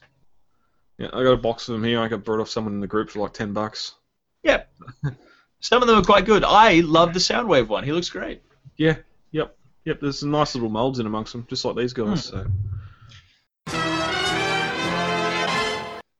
Yeah, 0.97 1.07
I 1.13 1.23
got 1.23 1.31
a 1.31 1.37
box 1.37 1.67
of 1.67 1.73
them 1.73 1.83
here. 1.83 1.99
I 1.99 2.07
got 2.07 2.23
brought 2.23 2.41
off 2.41 2.49
someone 2.49 2.73
in 2.73 2.79
the 2.81 2.87
group 2.87 3.09
for 3.09 3.19
like 3.19 3.33
ten 3.33 3.53
bucks. 3.53 3.95
Yep. 4.43 4.71
Some 5.59 5.81
of 5.81 5.87
them 5.87 5.97
are 5.97 6.03
quite 6.03 6.25
good. 6.25 6.43
I 6.43 6.81
love 6.81 7.13
the 7.13 7.19
Soundwave 7.19 7.67
one. 7.67 7.83
He 7.83 7.91
looks 7.91 8.09
great. 8.09 8.41
Yeah, 8.77 8.97
yep, 9.31 9.57
yep. 9.83 9.99
There's 9.99 10.19
some 10.19 10.31
nice 10.31 10.53
little 10.53 10.69
molds 10.69 10.99
in 10.99 11.07
amongst 11.07 11.31
them, 11.31 11.47
just 11.49 11.65
like 11.65 11.75
these 11.75 11.93
guys. 11.93 12.25
So. 12.25 12.45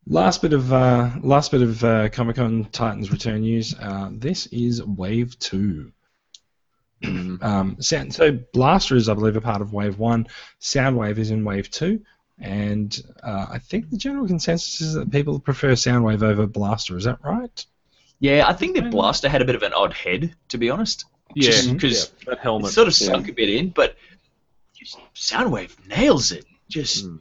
Last 0.08 0.42
bit 0.42 0.54
of 0.54 0.72
uh, 0.72 1.10
last 1.22 1.52
bit 1.52 1.64
of 1.64 1.84
uh, 1.84 2.10
Comic 2.10 2.36
Con 2.36 2.66
Titans 2.72 3.12
return 3.12 3.42
news. 3.42 3.74
Uh, 3.80 4.10
this 4.12 4.46
is 4.48 4.84
Wave 4.84 5.38
Two. 5.40 5.92
um, 7.04 7.78
sound, 7.80 8.14
so 8.14 8.32
Blaster 8.54 8.96
is, 8.96 9.10
I 9.10 9.16
believe, 9.16 9.36
a 9.36 9.42
part 9.42 9.62
of 9.62 9.74
Wave 9.74 9.98
One. 9.98 10.28
Soundwave 10.62 11.18
is 11.18 11.32
in 11.32 11.44
Wave 11.44 11.72
Two, 11.72 12.02
and 12.40 12.96
uh, 13.24 13.48
I 13.50 13.58
think 13.58 13.90
the 13.90 13.98
general 13.98 14.28
consensus 14.28 14.80
is 14.80 14.94
that 14.94 15.12
people 15.12 15.40
prefer 15.40 15.72
Soundwave 15.72 16.22
over 16.22 16.46
Blaster. 16.46 16.96
Is 16.98 17.06
that 17.06 17.18
right? 17.24 17.66
Yeah, 18.20 18.46
I 18.48 18.54
think 18.54 18.76
that 18.76 18.92
Blaster 18.92 19.28
had 19.28 19.42
a 19.42 19.46
bit 19.46 19.56
of 19.56 19.64
an 19.64 19.74
odd 19.74 19.92
head, 19.94 20.36
to 20.50 20.58
be 20.60 20.70
honest. 20.70 21.06
Yeah, 21.34 21.50
Just 21.50 21.68
yeah, 21.68 21.74
because 21.74 22.10
that 22.28 22.40
helmet. 22.40 22.72
sort 22.72 22.88
of 22.88 22.94
sunk 22.94 23.28
a 23.28 23.34
bit 23.34 23.50
in, 23.50 23.70
but 23.70 23.96
Soundwave 25.16 25.76
nails 25.88 26.32
it. 26.32 26.46
Just 26.70 27.06
Mm. 27.06 27.20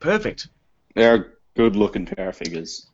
perfect. 0.00 0.48
They're 0.94 1.14
a 1.14 1.24
good 1.56 1.76
looking 1.76 2.06
pair 2.06 2.28
of 2.28 2.36
figures. 2.36 2.86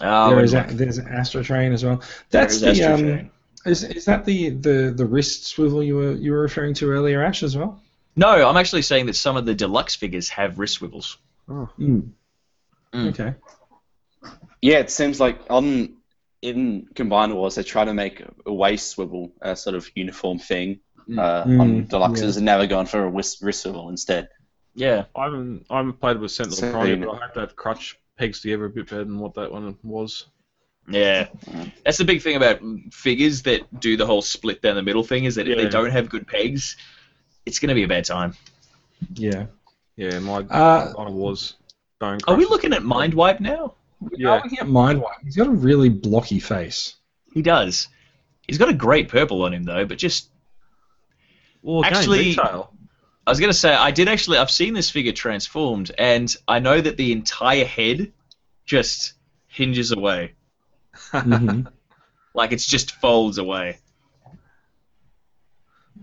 Oh, 0.00 0.30
there 0.30 0.38
and 0.40 0.52
a, 0.52 0.56
look, 0.56 0.68
there's 0.68 0.98
Astrotrain 0.98 1.72
as 1.72 1.84
well. 1.84 2.02
That's 2.30 2.60
the 2.60 2.70
Astro 2.70 2.94
um, 2.94 3.30
is, 3.64 3.84
is 3.84 4.04
that 4.06 4.24
the, 4.24 4.50
the, 4.50 4.92
the 4.96 5.06
wrist 5.06 5.46
swivel 5.46 5.82
you 5.82 5.96
were 5.96 6.12
you 6.12 6.32
were 6.32 6.40
referring 6.40 6.74
to 6.74 6.90
earlier, 6.90 7.22
Ash, 7.22 7.42
as 7.42 7.56
well? 7.56 7.80
No, 8.16 8.48
I'm 8.48 8.56
actually 8.56 8.82
saying 8.82 9.06
that 9.06 9.16
some 9.16 9.36
of 9.36 9.46
the 9.46 9.54
deluxe 9.54 9.94
figures 9.94 10.28
have 10.30 10.58
wrist 10.58 10.74
swivels. 10.74 11.18
Mm. 11.48 12.10
Mm. 12.92 13.08
Okay. 13.08 13.34
Yeah, 14.60 14.78
it 14.78 14.90
seems 14.90 15.20
like 15.20 15.40
on 15.48 15.96
in 16.40 16.88
Combiner 16.94 17.34
Wars 17.34 17.54
they 17.54 17.62
try 17.62 17.84
to 17.84 17.94
make 17.94 18.22
a 18.44 18.52
waist 18.52 18.90
swivel 18.90 19.32
a 19.40 19.54
sort 19.56 19.76
of 19.76 19.88
uniform 19.94 20.38
thing. 20.38 20.80
Uh, 21.02 21.44
Mm, 21.44 21.60
on 21.60 21.86
deluxes 21.86 22.20
yeah. 22.20 22.36
and 22.36 22.44
never 22.44 22.68
gone 22.68 22.86
for 22.86 23.02
a 23.04 23.10
wrist, 23.10 23.42
wrist 23.42 23.62
swivel 23.62 23.88
instead. 23.88 24.28
Yeah. 24.74 25.04
I 25.16 25.24
haven't, 25.24 25.66
I 25.70 25.78
haven't 25.78 26.00
played 26.00 26.18
with 26.18 26.30
Sentinel 26.30 26.56
So, 26.56 26.72
Prime, 26.72 27.00
but 27.00 27.10
I 27.10 27.16
hope 27.16 27.34
that 27.34 27.56
crutch 27.56 27.98
pegs 28.18 28.40
together 28.40 28.64
a 28.66 28.70
bit 28.70 28.88
better 28.88 29.04
than 29.04 29.18
what 29.18 29.34
that 29.34 29.50
one 29.52 29.76
was. 29.82 30.26
Yeah, 30.88 31.28
that's 31.84 31.98
the 31.98 32.04
big 32.04 32.22
thing 32.22 32.34
about 32.34 32.60
figures 32.90 33.42
that 33.42 33.78
do 33.80 33.96
the 33.96 34.04
whole 34.04 34.20
split 34.20 34.62
down 34.62 34.74
the 34.74 34.82
middle 34.82 35.04
thing 35.04 35.26
is 35.26 35.36
that 35.36 35.46
if 35.46 35.56
they 35.56 35.68
don't 35.68 35.90
have 35.90 36.08
good 36.10 36.26
pegs, 36.26 36.76
it's 37.46 37.60
going 37.60 37.68
to 37.68 37.74
be 37.76 37.84
a 37.84 37.88
bad 37.88 38.04
time. 38.04 38.34
Yeah. 39.14 39.46
Yeah, 39.96 40.18
my 40.18 40.38
Uh, 40.38 40.92
kind 40.94 41.08
of 41.08 41.14
was. 41.14 41.54
Bone 42.00 42.18
Are 42.26 42.34
we 42.34 42.46
looking 42.46 42.72
at 42.72 42.82
Mindwipe 42.82 43.38
now? 43.38 43.74
Yeah. 44.00 44.08
Yeah. 44.18 44.34
Looking 44.42 44.58
at 44.58 44.66
Mindwipe, 44.66 45.22
he's 45.22 45.36
got 45.36 45.46
a 45.46 45.50
really 45.52 45.88
blocky 45.88 46.40
face. 46.40 46.96
He 47.32 47.42
does. 47.42 47.86
He's 48.48 48.58
got 48.58 48.68
a 48.68 48.74
great 48.74 49.08
purple 49.08 49.42
on 49.44 49.54
him 49.54 49.62
though, 49.62 49.84
but 49.86 49.98
just 49.98 50.30
Well, 51.62 51.80
again, 51.82 51.94
Actually- 51.94 52.24
detail. 52.24 52.72
I 53.26 53.30
was 53.30 53.38
gonna 53.40 53.52
say 53.52 53.72
I 53.72 53.90
did 53.92 54.08
actually. 54.08 54.38
I've 54.38 54.50
seen 54.50 54.74
this 54.74 54.90
figure 54.90 55.12
transformed, 55.12 55.92
and 55.96 56.34
I 56.48 56.58
know 56.58 56.80
that 56.80 56.96
the 56.96 57.12
entire 57.12 57.64
head 57.64 58.12
just 58.64 59.12
hinges 59.46 59.92
away, 59.92 60.32
Mhm. 61.12 61.66
like 62.34 62.52
it's 62.52 62.66
just 62.66 62.92
folds 62.96 63.38
away. 63.38 63.78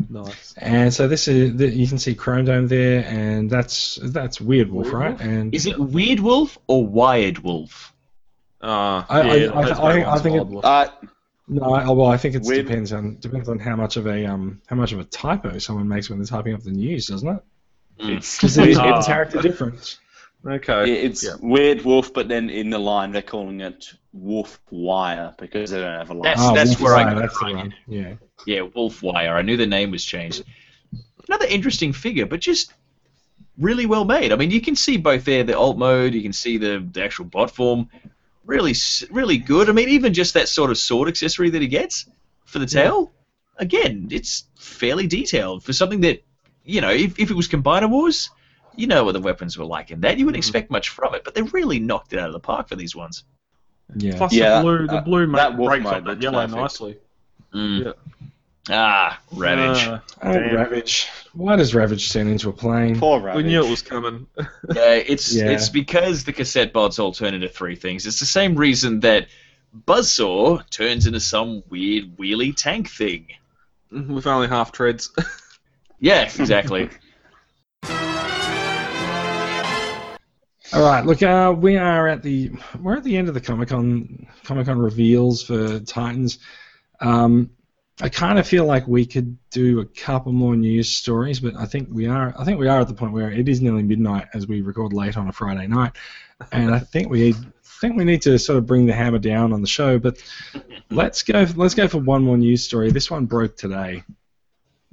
Nice. 0.09 0.53
And 0.57 0.93
so 0.93 1.07
this 1.07 1.27
is 1.27 1.57
the, 1.57 1.67
you 1.67 1.87
can 1.87 1.97
see 1.99 2.15
Chrome 2.15 2.45
Dome 2.45 2.67
there, 2.67 3.03
and 3.05 3.49
that's 3.49 3.99
that's 4.01 4.39
Weird 4.39 4.71
Wolf, 4.71 4.93
right? 4.93 5.19
And 5.19 5.53
Is 5.53 5.65
it 5.65 5.77
Weird 5.77 6.19
Wolf 6.21 6.57
or 6.67 6.85
Wired 6.87 7.39
Wolf? 7.39 7.93
Uh, 8.61 9.03
I- 9.09 9.21
I- 9.21 9.35
yeah, 9.35 9.51
I- 9.53 9.65
those 9.65 9.79
I- 9.79 10.11
I 10.13 10.19
think 10.19 10.35
it- 10.35 10.39
wild 10.39 10.49
wolf. 10.51 10.65
Uh, 10.65 10.87
no, 11.49 11.63
oh, 11.65 11.93
well, 11.93 12.07
I 12.07 12.17
think 12.17 12.35
it 12.35 12.43
Weird- 12.43 12.67
depends 12.67 12.93
on 12.93 13.17
depends 13.19 13.49
on 13.49 13.59
how 13.59 13.75
much 13.75 13.97
of 13.97 14.07
a 14.07 14.25
um 14.25 14.61
how 14.67 14.75
much 14.75 14.91
of 14.93 14.99
a 14.99 15.03
typo 15.03 15.57
someone 15.57 15.87
makes 15.87 16.09
when 16.09 16.19
they're 16.19 16.25
typing 16.27 16.53
up 16.53 16.61
the 16.61 16.71
news, 16.71 17.07
doesn't 17.07 17.27
it? 17.27 17.43
Hmm. 17.99 18.09
it's 18.11 18.37
Because 18.37 18.57
it 18.57 18.69
is 18.69 18.77
character 19.05 19.41
difference. 19.41 19.99
okay. 20.45 20.91
it's 21.03 21.23
Yeah. 21.23 21.31
weird 21.41 21.83
wolf, 21.83 22.13
but 22.13 22.27
then 22.29 22.49
in 22.49 22.69
the 22.69 22.79
line 22.79 23.11
they're 23.11 23.21
calling 23.21 23.59
it 23.61 23.91
wolf 24.13 24.59
wire 24.69 25.33
because 25.37 25.71
they 25.71 25.79
don't 25.81 25.97
have 25.97 26.09
a 26.09 26.13
line. 26.13 26.23
That's- 26.23 26.45
Oh, 26.49 26.53
that's 26.55 26.69
Wolf 26.71 26.81
where 26.81 26.95
I 26.95 27.03
Wire, 27.03 27.13
got 27.15 27.19
that's 27.21 27.35
it 27.35 27.39
the 27.39 27.45
right. 27.45 27.55
one. 27.55 27.75
Yeah. 27.87 28.13
Yeah, 28.45 28.61
Wolf 28.73 29.03
Wire. 29.03 29.35
I 29.35 29.41
knew 29.41 29.57
the 29.57 29.67
name 29.67 29.91
was 29.91 30.03
changed. 30.05 30.43
Another 31.27 31.45
interesting 31.45 31.93
figure, 31.93 32.25
but 32.25 32.39
just 32.39 32.73
really 33.57 33.85
well 33.85 34.05
made. 34.05 34.31
I 34.31 34.35
mean, 34.37 34.49
you 34.51 34.61
can 34.61 34.75
see 34.75 34.97
both 34.97 35.25
there 35.25 35.43
the 35.43 35.57
alt 35.57 35.77
mode, 35.77 36.13
you 36.13 36.21
can 36.23 36.33
see 36.33 36.57
the, 36.57 36.87
the 36.91 37.03
actual 37.03 37.25
bot 37.25 37.51
form. 37.51 37.89
Really, 38.49 38.73
really 39.11 39.37
good. 39.37 39.69
I 39.69 39.73
mean, 39.73 39.89
even 39.89 40.11
just 40.11 40.33
that 40.33 40.49
sort 40.49 40.71
of 40.71 40.77
sword 40.79 41.07
accessory 41.07 41.51
that 41.51 41.61
he 41.61 41.67
gets 41.67 42.09
for 42.45 42.57
the 42.57 42.65
tail, 42.65 43.11
again, 43.57 44.07
it's 44.09 44.45
fairly 44.57 45.05
detailed 45.05 45.63
for 45.63 45.71
something 45.71 46.01
that, 46.01 46.23
you 46.63 46.81
know, 46.81 46.89
if, 46.89 47.19
if 47.19 47.29
it 47.29 47.35
was 47.35 47.47
Combiner 47.47 47.87
Wars, 47.87 48.31
you 48.75 48.87
know 48.87 49.03
what 49.03 49.11
the 49.11 49.19
weapons 49.19 49.55
were 49.55 49.65
like 49.65 49.91
in 49.91 50.01
that. 50.01 50.17
You 50.17 50.25
wouldn't 50.25 50.39
expect 50.43 50.71
much 50.71 50.89
from 50.89 51.13
it, 51.13 51.23
but 51.23 51.35
they 51.35 51.43
really 51.43 51.79
knocked 51.79 52.11
it 52.13 52.17
out 52.17 52.25
of 52.25 52.33
the 52.33 52.39
park 52.39 52.67
for 52.69 52.75
these 52.75 52.95
ones. 52.95 53.23
Yeah. 53.95 54.17
Plus 54.17 54.33
Yeah, 54.33 54.57
the 54.57 54.61
blue, 54.63 54.87
the 54.87 54.93
uh, 54.95 55.01
blue 55.01 55.27
that 55.27 55.51
mate 55.51 55.57
wolf 55.59 55.69
breaks 55.69 55.83
mode 55.83 55.93
up 55.93 56.03
that 56.05 56.09
looks 56.09 56.23
yellow 56.23 56.41
perfect. 56.41 56.57
nicely. 56.57 56.97
Mm. 57.53 57.85
Yeah. 57.85 57.91
Ah, 58.69 59.19
Ravage. 59.33 59.87
Uh, 59.87 59.99
Oh, 60.21 60.33
damn. 60.33 60.55
Ravage. 60.55 61.07
Why 61.33 61.55
does 61.55 61.73
Ravage 61.73 62.11
turn 62.11 62.27
into 62.27 62.49
a 62.49 62.53
plane? 62.53 62.99
Poor 62.99 63.19
Ravage. 63.19 63.43
we 63.43 63.49
knew 63.49 63.65
it 63.65 63.69
was 63.69 63.81
coming. 63.81 64.27
Yeah, 64.75 64.93
it's 64.95 65.33
Yeah. 65.33 65.49
it's 65.51 65.69
because 65.69 66.23
the 66.23 66.33
cassette 66.33 66.71
bots 66.73 66.99
all 66.99 67.11
turn 67.11 67.33
into 67.33 67.47
three 67.49 67.75
things. 67.75 68.05
It's 68.05 68.19
the 68.19 68.25
same 68.25 68.55
reason 68.55 68.99
that 69.01 69.27
Buzzsaw 69.87 70.67
turns 70.69 71.07
into 71.07 71.19
some 71.19 71.63
weird 71.69 72.17
wheelie 72.17 72.55
tank 72.55 72.89
thing. 72.89 73.27
With 73.91 74.27
only 74.27 74.47
half 74.47 74.71
treads. 74.71 75.09
Yeah, 76.01 76.21
exactly. 76.21 76.89
All 80.71 80.81
right, 80.83 81.03
look, 81.03 81.21
uh, 81.23 81.53
we 81.57 81.77
are 81.77 82.07
at 82.07 82.21
the 82.21 82.51
we're 82.79 82.95
at 82.95 83.03
the 83.03 83.17
end 83.17 83.27
of 83.27 83.33
the 83.33 83.41
Comic 83.41 83.69
Con 83.69 84.27
Comic 84.43 84.67
Con 84.67 84.77
reveals 84.77 85.41
for 85.43 85.79
Titans. 85.79 86.37
Um, 87.01 87.49
I 88.01 88.09
kind 88.09 88.39
of 88.39 88.47
feel 88.47 88.65
like 88.65 88.87
we 88.87 89.05
could 89.05 89.37
do 89.49 89.81
a 89.81 89.85
couple 89.85 90.31
more 90.31 90.55
news 90.55 90.89
stories, 90.89 91.39
but 91.39 91.55
I 91.55 91.65
think 91.65 91.89
we 91.91 92.07
are 92.07 92.33
I 92.37 92.45
think 92.45 92.59
we 92.59 92.67
are 92.67 92.79
at 92.79 92.87
the 92.87 92.93
point 92.93 93.11
where 93.11 93.31
it 93.31 93.49
is 93.49 93.61
nearly 93.61 93.83
midnight 93.83 94.27
as 94.33 94.47
we 94.47 94.61
record 94.61 94.93
late 94.93 95.17
on 95.17 95.27
a 95.27 95.33
Friday 95.33 95.67
night, 95.67 95.93
and 96.51 96.73
I 96.73 96.79
think 96.79 97.09
we 97.09 97.35
think 97.81 97.97
we 97.97 98.05
need 98.05 98.21
to 98.21 98.37
sort 98.39 98.57
of 98.57 98.65
bring 98.65 98.85
the 98.85 98.93
hammer 98.93 99.19
down 99.19 99.51
on 99.51 99.61
the 99.61 99.67
show. 99.67 99.99
But 99.99 100.23
let's 100.89 101.23
go 101.23 101.45
let's 101.55 101.75
go 101.75 101.87
for 101.87 101.97
one 101.97 102.23
more 102.23 102.37
news 102.37 102.63
story. 102.63 102.91
This 102.91 103.11
one 103.11 103.25
broke 103.25 103.57
today. 103.57 104.03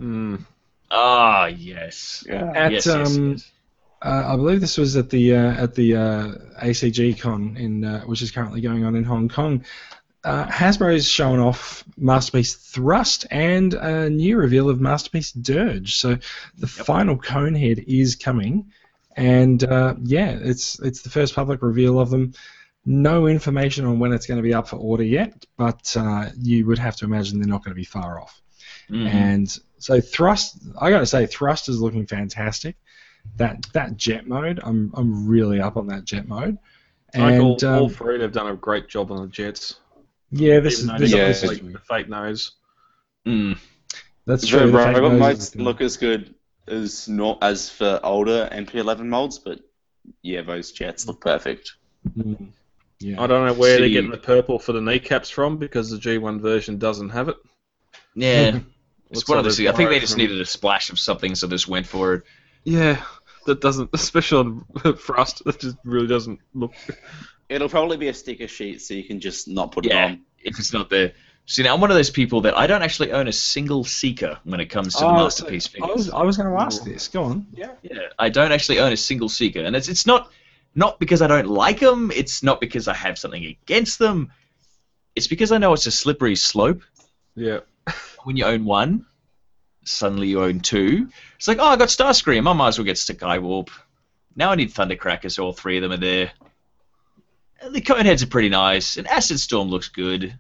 Mm. 0.01 0.45
Ah, 0.91 1.47
yes. 1.47 2.25
Yeah. 2.29 2.53
At 2.55 2.73
yes, 2.73 2.87
yes, 2.87 3.17
um, 3.17 3.33
yes. 3.33 3.51
Uh, 4.03 4.25
I 4.27 4.37
believe 4.37 4.61
this 4.61 4.79
was 4.79 4.97
at 4.97 5.11
the 5.11 5.35
uh, 5.35 5.63
at 5.63 5.75
the 5.75 5.97
uh, 5.97 6.33
ACG 6.63 7.19
Con 7.19 7.57
in 7.57 7.85
uh, 7.85 8.03
which 8.03 8.23
is 8.23 8.31
currently 8.31 8.61
going 8.61 8.85
on 8.85 8.95
in 8.95 9.05
Hong 9.05 9.29
Kong. 9.29 9.65
Uh, 10.27 10.49
Hasbro's 10.49 11.09
showing 11.09 11.41
off 11.41 11.85
Masterpiece 11.97 12.57
Thrust 12.57 13.27
and 13.31 13.75
a 13.75 14.11
new 14.11 14.37
reveal 14.37 14.69
of 14.69 14.81
Masterpiece 14.81 15.31
Dirge. 15.31 15.95
So 15.95 16.19
the 16.59 16.67
final 16.67 17.17
Conehead 17.17 17.85
is 17.87 18.17
coming, 18.17 18.73
and 19.17 19.63
uh, 19.63 19.95
yeah, 20.03 20.37
it's 20.43 20.81
it's 20.81 21.03
the 21.03 21.11
first 21.11 21.35
public 21.35 21.63
reveal 21.63 22.01
of 22.01 22.11
them. 22.11 22.33
No 22.85 23.29
information 23.29 23.85
on 23.85 24.01
when 24.01 24.13
it's 24.13 24.27
going 24.27 24.39
to 24.39 24.43
be 24.43 24.53
up 24.53 24.67
for 24.69 24.77
order 24.77 25.05
yet, 25.05 25.47
but 25.57 25.97
uh, 25.97 26.31
you 26.37 26.67
would 26.67 26.79
have 26.79 26.97
to 26.97 27.05
imagine 27.05 27.39
they're 27.39 27.49
not 27.49 27.65
going 27.65 27.75
to 27.75 27.81
be 27.81 27.85
far 27.85 28.21
off. 28.21 28.43
Mhm. 28.91 29.07
And 29.07 29.59
so 29.79 30.01
Thrust, 30.01 30.59
I 30.81 30.91
got 30.91 31.01
to 31.01 31.07
say, 31.07 31.27
Thrust 31.27 31.69
is 31.69 31.81
looking 31.81 32.07
fantastic. 32.07 32.77
That 33.37 33.65
that 33.75 33.97
jet 33.97 34.27
mode, 34.27 34.59
I'm 34.63 34.91
I'm 34.95 35.29
really 35.29 35.61
up 35.61 35.77
on 35.77 35.87
that 35.87 36.05
jet 36.05 36.27
mode. 36.27 36.59
I 37.15 37.31
think 37.31 37.43
all, 37.43 37.53
And 37.55 37.65
all 37.65 37.85
um, 37.85 37.91
three 37.91 38.21
have 38.21 38.33
done 38.33 38.49
a 38.49 38.57
great 38.57 38.89
job 38.89 39.11
on 39.13 39.23
the 39.23 39.29
Jets. 39.29 39.81
Yeah, 40.31 40.61
this 40.61 40.81
is 40.81 40.85
Even 40.85 40.95
though 40.97 40.99
this, 40.99 41.13
Yeah. 41.13 41.19
got 41.19 41.25
the 41.25 41.31
is 41.31 41.41
fake, 41.61 41.73
the 41.73 41.79
fake 41.81 42.09
nose. 42.09 42.53
Mm. 43.27 43.59
that's 44.27 44.43
The 44.43 44.49
true. 44.49 44.71
the 44.71 44.79
fake 44.79 44.97
robot 44.97 45.13
nose 45.13 45.55
might 45.55 45.63
look 45.63 45.81
as 45.81 45.97
good 45.97 46.35
as 46.69 47.09
not 47.09 47.39
as 47.43 47.71
for 47.71 48.01
older 48.03 48.49
MP11 48.53 49.07
molds, 49.07 49.39
but 49.39 49.61
yeah, 50.23 50.43
those 50.43 50.73
jets 50.73 51.07
look 51.07 51.21
perfect. 51.21 51.73
Mm, 52.17 52.49
yeah. 53.01 53.21
I 53.23 53.27
don't 53.27 53.47
know 53.47 53.53
where 53.55 53.79
they're 53.79 53.89
getting 53.89 54.11
the 54.11 54.17
purple 54.17 54.59
for 54.59 54.73
the 54.73 54.81
kneecaps 54.81 55.31
from 55.31 55.57
because 55.59 55.91
the 55.91 55.97
G1 55.99 56.41
version 56.41 56.79
doesn't 56.79 57.11
have 57.11 57.29
it. 57.29 57.37
Yeah. 58.15 58.61
It's 59.09 59.29
one 59.29 59.39
of 59.39 59.45
like 59.45 59.55
those. 59.57 59.65
I 59.69 59.71
think 59.71 59.91
they 59.91 60.01
just 60.01 60.15
from- 60.15 60.23
needed 60.23 60.41
a 60.41 60.45
splash 60.45 60.91
of 60.91 60.99
something, 60.99 61.37
so 61.37 61.47
they 61.47 61.55
just 61.55 61.69
went 61.69 61.87
for 61.87 62.15
it. 62.15 62.23
Yeah, 62.65 63.01
that 63.47 63.61
doesn't, 63.61 63.91
especially 63.93 64.39
on 64.85 64.97
Thrust, 64.99 65.43
that 65.45 65.59
just 65.61 65.77
really 65.85 66.07
doesn't 66.07 66.41
look. 66.55 66.73
It'll 67.49 67.69
probably 67.69 67.97
be 67.97 68.09
a 68.09 68.15
sticker 68.15 68.49
sheet, 68.49 68.83
so 68.83 68.95
you 68.95 69.05
can 69.05 69.21
just 69.21 69.49
not 69.49 69.73
put 69.73 69.85
Yeah. 69.87 70.07
it 70.07 70.11
on. 70.13 70.21
If 70.43 70.59
it's 70.59 70.73
not 70.73 70.91
there. 70.91 71.13
See, 71.47 71.63
now 71.63 71.75
I'm 71.75 71.81
one 71.81 71.91
of 71.91 71.97
those 71.97 72.11
people 72.11 72.41
that 72.43 72.57
I 72.59 72.67
don't 72.67 72.83
actually 72.83 73.13
own 73.13 73.29
a 73.29 73.33
single 73.33 73.85
Seeker 73.85 74.39
when 74.45 74.59
it 74.61 74.67
comes 74.67 74.95
to 74.95 75.01
the 75.01 75.07
Oh, 75.07 75.13
masterpiece 75.15 75.69
I 75.69 75.71
figures. 75.71 75.97
was 75.97 76.11
I 76.11 76.23
was 76.23 76.37
going 76.37 76.49
to 76.53 76.61
ask 76.61 76.83
this. 76.85 77.07
Go 77.09 77.23
on. 77.25 77.47
Yeah. 77.53 77.71
Yeah, 77.83 77.99
I 78.19 78.29
don't 78.31 78.51
actually 78.53 78.81
own 78.81 78.93
a 78.93 78.97
single 78.97 79.29
Seeker, 79.29 79.61
and 79.61 79.75
it's 79.77 79.89
it's 79.89 80.07
not 80.07 80.31
not 80.75 80.99
because 80.99 81.23
I 81.23 81.27
don't 81.29 81.47
like 81.47 81.79
them. 81.81 82.11
It's 82.15 82.43
not 82.43 82.61
because 82.61 82.89
I 82.89 82.95
have 82.95 83.17
something 83.19 83.45
against 83.45 83.99
them. 84.01 84.33
It's 85.15 85.29
because 85.29 85.53
I 85.53 85.59
know 85.59 85.73
it's 85.73 85.87
a 85.87 85.91
slippery 85.93 86.37
slope. 86.37 86.83
Yeah. 87.37 87.61
When 88.25 88.37
you 88.37 88.45
own 88.45 88.65
one, 88.65 89.07
suddenly 89.87 90.29
you 90.29 90.43
own 90.43 90.61
two. 90.61 91.09
It's 91.37 91.49
like, 91.49 91.59
oh, 91.59 91.65
I 91.65 91.77
got 91.77 91.89
Starscream. 91.89 92.49
I 92.49 92.53
might 92.53 92.69
as 92.69 92.79
well 92.79 92.85
get 92.85 92.97
Skywarp. 92.97 93.69
Now 94.35 94.51
I 94.51 94.55
need 94.55 94.73
Thundercracker, 94.75 95.31
so 95.31 95.45
all 95.45 95.53
three 95.53 95.79
of 95.79 95.83
them 95.83 95.93
are 95.93 95.97
there. 95.97 96.33
The 97.71 97.81
Coneheads 97.81 98.23
are 98.23 98.27
pretty 98.29 98.51
nice, 98.51 98.97
and 98.99 99.07
Acid 99.07 99.41
Storm 99.41 99.69
looks 99.69 99.89
good. 99.89 100.39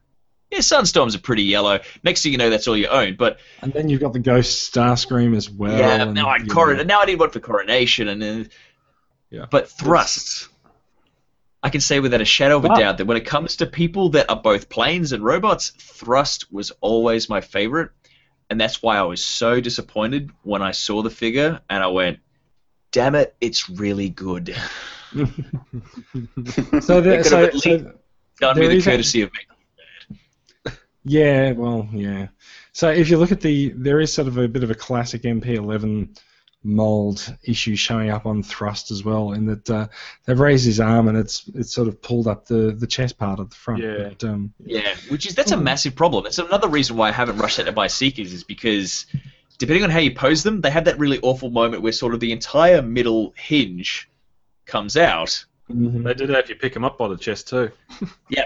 Yeah, 0.50 0.58
Sunstorms 0.58 1.16
are 1.16 1.20
pretty 1.20 1.42
yellow. 1.42 1.80
Next 2.04 2.22
thing 2.22 2.30
you 2.30 2.38
know, 2.38 2.50
that's 2.50 2.68
all 2.68 2.76
you 2.76 2.86
own. 2.86 3.16
But 3.16 3.40
And 3.62 3.72
then 3.72 3.88
you've 3.88 4.00
got 4.00 4.12
the 4.12 4.20
Ghost 4.20 4.72
Starscream 4.72 5.34
as 5.36 5.50
well. 5.50 5.76
yeah, 5.76 6.04
now 6.04 6.28
I 6.28 6.38
coron- 6.38 6.76
know, 6.76 6.82
now 6.84 7.00
I 7.00 7.04
need 7.06 7.18
one 7.18 7.30
for 7.30 7.40
coronation, 7.40 8.06
and 8.08 8.22
then. 8.22 8.50
Yeah. 9.28 9.46
But 9.50 9.68
thrust, 9.68 10.48
I 11.64 11.68
can 11.70 11.80
say 11.80 11.98
without 11.98 12.20
a 12.20 12.24
shadow 12.24 12.58
of 12.58 12.64
a 12.64 12.68
Wow. 12.68 12.74
doubt 12.76 12.98
that 12.98 13.06
when 13.06 13.16
it 13.16 13.26
comes 13.26 13.56
to 13.56 13.66
people 13.66 14.10
that 14.10 14.30
are 14.30 14.36
both 14.40 14.68
planes 14.68 15.10
and 15.12 15.24
robots, 15.24 15.70
thrust 15.80 16.52
was 16.52 16.70
always 16.80 17.28
my 17.28 17.40
favorite, 17.40 17.90
and 18.50 18.60
that's 18.60 18.82
why 18.82 18.96
I 18.96 19.02
was 19.02 19.24
so 19.24 19.60
disappointed 19.60 20.30
when 20.42 20.62
I 20.62 20.70
saw 20.72 21.02
the 21.02 21.10
figure 21.10 21.60
and 21.68 21.82
I 21.82 21.88
went, 21.88 22.18
"Damn 22.92 23.14
it, 23.14 23.34
it's 23.40 23.68
really 23.68 24.08
good." 24.08 24.56
so 25.14 25.24
They 27.00 27.00
there, 27.00 27.22
could 27.22 27.26
so, 27.26 27.38
have 27.40 27.54
so 27.54 27.92
Done 28.40 28.58
me 28.58 28.68
the 28.68 28.76
is 28.76 28.86
a- 28.86 28.90
courtesy 28.90 29.22
of 29.22 29.30
making. 29.32 30.78
Yeah, 31.04 31.52
well, 31.52 31.88
yeah. 31.92 32.28
So 32.72 32.90
if 32.90 33.08
you 33.08 33.16
look 33.16 33.30
at 33.32 33.40
the, 33.40 33.70
there 33.76 34.00
is 34.00 34.12
sort 34.12 34.26
of 34.28 34.38
a 34.38 34.48
bit 34.48 34.64
of 34.64 34.70
a 34.70 34.74
classic 34.74 35.22
MP11 35.22 36.18
mold 36.62 37.36
issue 37.44 37.76
showing 37.76 38.10
up 38.10 38.26
on 38.26 38.42
Thrust 38.42 38.90
as 38.90 39.04
well, 39.04 39.32
in 39.32 39.46
that 39.46 39.70
uh, 39.70 39.86
they've 40.24 40.38
raised 40.38 40.66
his 40.66 40.80
arm 40.80 41.08
and 41.08 41.16
it's 41.16 41.48
it's 41.54 41.72
sort 41.72 41.86
of 41.88 42.00
pulled 42.02 42.26
up 42.26 42.46
the, 42.46 42.74
the 42.76 42.86
chest 42.86 43.18
part 43.18 43.38
at 43.40 43.50
the 43.50 43.56
front. 43.56 43.82
Yeah. 43.82 44.08
But, 44.08 44.24
um, 44.24 44.52
Yeah, 44.64 44.94
which 45.08 45.26
is 45.26 45.34
that's 45.34 45.52
a 45.52 45.56
massive 45.56 45.94
problem. 45.94 46.26
It's 46.26 46.38
another 46.38 46.68
reason 46.68 46.96
why 46.96 47.08
I 47.08 47.12
haven't 47.12 47.38
rushed 47.38 47.60
out 47.60 47.66
to 47.66 47.72
buy 47.72 47.86
Seekers 47.86 48.32
is 48.32 48.42
because 48.44 49.06
depending 49.58 49.84
on 49.84 49.90
how 49.90 50.00
you 50.00 50.14
pose 50.14 50.42
them, 50.42 50.60
they 50.60 50.70
have 50.70 50.84
that 50.86 50.98
really 50.98 51.20
awful 51.22 51.50
moment 51.50 51.82
where 51.82 51.92
sort 51.92 52.14
of 52.14 52.20
the 52.20 52.32
entire 52.32 52.82
middle 52.82 53.32
hinge 53.36 54.10
comes 54.66 54.96
out. 54.96 55.44
They 55.68 56.14
do 56.14 56.26
that 56.28 56.44
if 56.44 56.48
you 56.48 56.54
pick 56.56 56.74
them 56.74 56.84
up 56.84 56.98
by 56.98 57.08
the 57.08 57.16
chest 57.16 57.48
too. 57.48 57.70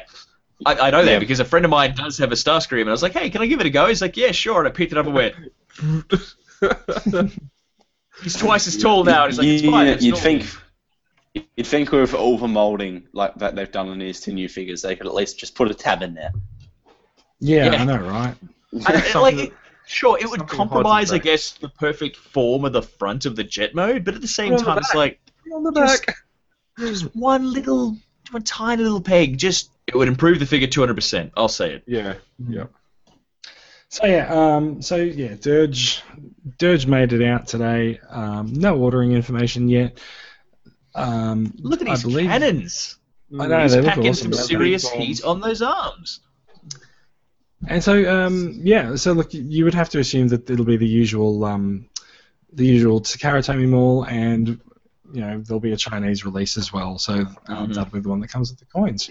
I, 0.67 0.75
I 0.75 0.91
know 0.91 1.03
that 1.05 1.13
Yeah. 1.13 1.19
because 1.19 1.41
a 1.41 1.45
friend 1.47 1.65
of 1.65 1.71
mine 1.71 1.95
does 1.95 2.19
have 2.19 2.33
a 2.33 2.35
Starscream, 2.35 2.83
and 2.83 2.91
I 2.91 2.93
was 2.93 3.03
like, 3.03 3.13
"Hey, 3.15 3.31
can 3.31 3.41
I 3.41 3.47
give 3.47 3.61
it 3.61 3.67
a 3.67 3.71
go?" 3.71 3.87
He's 3.87 4.03
like, 4.03 4.17
"Yeah, 4.19 4.31
sure." 4.33 4.59
And 4.59 4.69
I 4.69 4.71
picked 4.71 4.93
it 4.93 4.99
up 4.99 5.07
and 5.07 5.15
went, 5.15 5.35
"He's 8.23 8.37
twice 8.37 8.67
as 8.67 8.77
tall 8.77 9.05
now." 9.05 9.25
And 9.25 9.33
he's 9.33 9.39
like, 9.39 9.47
"It's 9.49 9.63
fine." 9.65 9.87
Yeah, 9.87 9.93
it's 9.93 10.05
you'd 10.05 10.11
normal." 10.13 10.23
think 10.43 11.45
you'd 11.57 11.67
think 11.67 11.93
with 11.93 12.13
overmolding 12.13 13.05
like 13.13 13.35
that 13.37 13.55
they've 13.55 13.71
done 13.71 13.89
on 13.89 13.99
these 13.99 14.21
two 14.21 14.33
new 14.33 14.49
figures, 14.49 14.83
they 14.83 14.97
could 14.97 15.07
at 15.07 15.15
least 15.15 15.39
just 15.39 15.55
put 15.55 15.71
a 15.71 15.75
tab 15.75 16.03
in 16.03 16.15
there. 16.15 16.33
Yeah, 17.41 17.67
Yeah. 17.73 17.83
I 17.83 17.85
know, 17.85 17.97
right? 17.97 18.35
I- 18.87 19.13
I- 19.15 19.19
like, 19.21 19.37
that- 19.37 19.53
sure, 19.87 20.19
it 20.21 20.29
would 20.29 20.47
compromise, 20.47 20.87
I 20.87 20.95
hides 20.95 21.11
the 21.11 21.17
back. 21.19 21.25
guess, 21.25 21.51
the 21.53 21.69
perfect 21.69 22.17
form 22.17 22.65
of 22.65 22.73
the 22.73 22.83
front 22.83 23.27
of 23.27 23.37
the 23.37 23.45
jet 23.45 23.75
mode, 23.75 24.05
but 24.05 24.15
at 24.15 24.21
the 24.21 24.29
same 24.29 24.53
On 24.53 24.59
the 24.59 24.65
time, 24.65 24.79
it's 24.79 24.95
like 24.95 25.21
on 25.53 25.63
the 25.63 25.73
Just- 25.73 26.07
back. 26.07 26.17
just 26.79 27.15
one 27.17 27.53
little, 27.53 27.97
one 28.31 28.43
tiny 28.43 28.83
little 28.83 29.01
peg. 29.01 29.39
Just 29.39 29.71
it 29.87 29.97
would 29.97 30.09
improve 30.09 30.39
the 30.39 30.47
figure 30.47 30.69
200%. 30.69 31.33
I'll 31.37 31.49
say 31.49 31.75
it. 31.75 31.83
Yeah, 31.87 32.15
yeah. 32.49 32.65
So 33.93 34.07
yeah, 34.07 34.29
um, 34.33 34.81
so 34.81 34.97
yeah, 34.97 35.35
Dirge, 35.35 36.03
Dirge 36.59 36.87
made 36.87 37.13
it 37.13 37.27
out 37.27 37.49
today. 37.49 37.99
Um, 38.09 38.53
no 38.53 38.79
ordering 38.79 39.13
information 39.13 39.69
yet. 39.69 39.99
Um, 40.95 41.53
Look 41.59 41.81
at 41.81 41.87
these 41.89 42.03
believe- 42.05 42.29
cannons. 42.29 42.97
I 43.39 43.47
know 43.47 43.63
He's 43.63 43.73
they 43.73 43.81
look 43.81 43.89
packing 43.91 44.09
awesome. 44.11 44.33
some 44.33 44.45
serious 44.47 44.89
heat 44.91 45.25
on 45.25 45.41
those 45.41 45.61
arms. 45.63 46.21
And 47.69 47.83
so, 47.83 48.11
um, 48.27 48.59
yeah, 48.63 48.97
so 48.97 49.13
look, 49.13 49.33
you 49.35 49.65
would 49.65 49.75
have 49.75 49.89
to 49.91 49.99
assume 50.01 50.29
that 50.29 50.49
it'll 50.51 50.65
be 50.65 50.77
the 50.77 50.87
usual, 50.89 51.45
um, 51.45 51.89
the 52.53 52.67
usual 52.67 53.01
Takara 53.01 53.45
Tomy 53.45 53.69
Mall, 53.69 54.05
and 54.07 54.61
you 55.13 55.21
know 55.21 55.41
there'll 55.41 55.61
be 55.61 55.73
a 55.73 55.77
Chinese 55.77 56.25
release 56.25 56.57
as 56.57 56.73
well. 56.73 56.99
So 56.99 57.15
um, 57.15 57.69
Mhm. 57.69 57.75
that'll 57.75 57.93
be 57.93 58.01
the 58.01 58.09
one 58.09 58.21
that 58.21 58.29
comes 58.29 58.51
with 58.51 58.59
the 58.61 58.67
coins. 58.67 59.11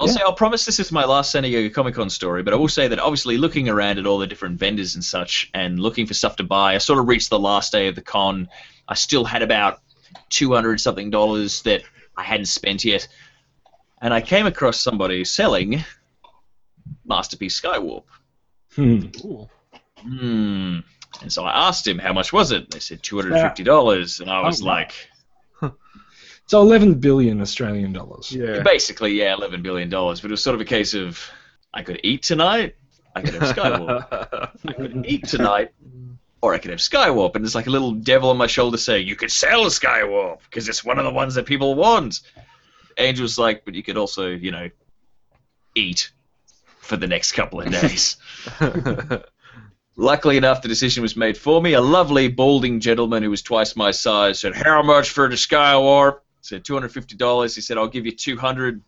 I'll 0.00 0.08
Yeah. 0.08 0.14
say 0.14 0.20
I'll 0.24 0.32
promise 0.34 0.64
this 0.64 0.80
is 0.80 0.90
my 0.90 1.04
last 1.04 1.30
San 1.30 1.44
Diego 1.44 1.72
Comic 1.72 1.94
Con 1.94 2.10
story, 2.10 2.42
but 2.42 2.52
I 2.52 2.56
will 2.56 2.68
say 2.68 2.88
that 2.88 2.98
obviously 2.98 3.38
looking 3.38 3.68
around 3.68 3.98
at 3.98 4.06
all 4.06 4.18
the 4.18 4.26
different 4.26 4.58
vendors 4.58 4.94
and 4.96 5.04
such 5.04 5.50
and 5.54 5.78
looking 5.78 6.06
for 6.06 6.14
stuff 6.14 6.36
to 6.36 6.42
buy, 6.44 6.74
I 6.74 6.78
sort 6.78 6.98
of 6.98 7.06
reached 7.08 7.30
the 7.30 7.38
last 7.38 7.70
day 7.72 7.86
of 7.88 7.94
the 7.94 8.02
con. 8.02 8.48
I 8.88 8.94
still 8.94 9.24
had 9.24 9.42
about 9.42 9.80
two 10.30 10.52
hundred 10.52 10.80
something 10.80 11.10
dollars 11.10 11.62
that 11.62 11.82
I 12.16 12.22
hadn't 12.24 12.46
spent 12.46 12.84
yet, 12.84 13.06
and 14.02 14.12
I 14.12 14.20
came 14.20 14.46
across 14.46 14.80
somebody 14.80 15.24
selling 15.24 15.84
Masterpiece 17.04 17.60
Skywarp. 17.60 18.04
Hmm. 18.74 19.00
Hmm. 20.02 20.78
And 21.22 21.32
so 21.32 21.44
I 21.44 21.68
asked 21.68 21.86
him 21.86 21.98
how 21.98 22.12
much 22.12 22.32
was 22.32 22.50
it. 22.50 22.70
They 22.70 22.80
said 22.80 23.02
two 23.02 23.16
hundred 23.16 23.34
and 23.34 23.42
fifty 23.42 23.62
dollars, 23.62 24.18
and 24.20 24.28
I 24.30 24.40
was 24.40 24.60
Oh, 24.60 24.66
wow. 24.66 24.72
like, 24.72 24.92
So 26.46 26.60
11 26.60 26.94
billion 26.94 27.40
Australian 27.40 27.92
dollars. 27.92 28.30
Yeah. 28.32 28.60
basically, 28.62 29.12
yeah, 29.12 29.34
eleven 29.34 29.62
billion 29.62 29.88
dollars. 29.88 30.20
But 30.20 30.30
it 30.30 30.32
was 30.32 30.42
sort 30.42 30.54
of 30.54 30.60
a 30.60 30.66
case 30.66 30.94
of 30.94 31.30
I 31.72 31.82
could 31.82 32.00
eat 32.04 32.22
tonight, 32.22 32.76
I 33.14 33.22
could 33.22 33.34
have 33.34 33.56
Skywarp. 33.56 34.50
I 34.68 34.72
could 34.72 35.06
eat 35.06 35.26
tonight, 35.26 35.72
or 36.42 36.54
I 36.54 36.58
could 36.58 36.70
have 36.70 36.80
Skywarp. 36.80 37.34
And 37.34 37.44
there's 37.44 37.54
like 37.54 37.66
a 37.66 37.70
little 37.70 37.92
devil 37.92 38.30
on 38.30 38.36
my 38.36 38.46
shoulder 38.46 38.76
saying, 38.76 39.06
You 39.06 39.16
could 39.16 39.30
sell 39.30 39.64
Skywarp 39.66 40.40
because 40.44 40.68
it's 40.68 40.84
one 40.84 40.98
of 40.98 41.04
the 41.04 41.12
ones 41.12 41.34
that 41.34 41.46
people 41.46 41.74
want. 41.74 42.20
Angel's 42.98 43.38
like, 43.38 43.64
But 43.64 43.74
you 43.74 43.82
could 43.82 43.96
also, 43.96 44.28
you 44.28 44.50
know, 44.50 44.68
eat 45.74 46.10
for 46.78 46.96
the 46.96 47.06
next 47.06 47.32
couple 47.32 47.60
of 47.60 47.70
days. 47.70 48.16
Luckily 49.96 50.36
enough, 50.36 50.60
the 50.60 50.68
decision 50.68 51.02
was 51.02 51.16
made 51.16 51.38
for 51.38 51.62
me. 51.62 51.74
A 51.74 51.80
lovely, 51.80 52.26
balding 52.28 52.80
gentleman 52.80 53.22
who 53.22 53.30
was 53.30 53.42
twice 53.42 53.76
my 53.76 53.92
size 53.92 54.40
said, 54.40 54.54
How 54.54 54.82
much 54.82 55.10
for 55.10 55.28
the 55.28 55.36
Skywarp? 55.36 56.18
I 56.52 56.60
said, 56.60 56.64
$250. 56.64 57.54
He 57.54 57.60
said, 57.60 57.78
I'll 57.78 57.88
give 57.88 58.04
you 58.04 58.12
200 58.12 58.82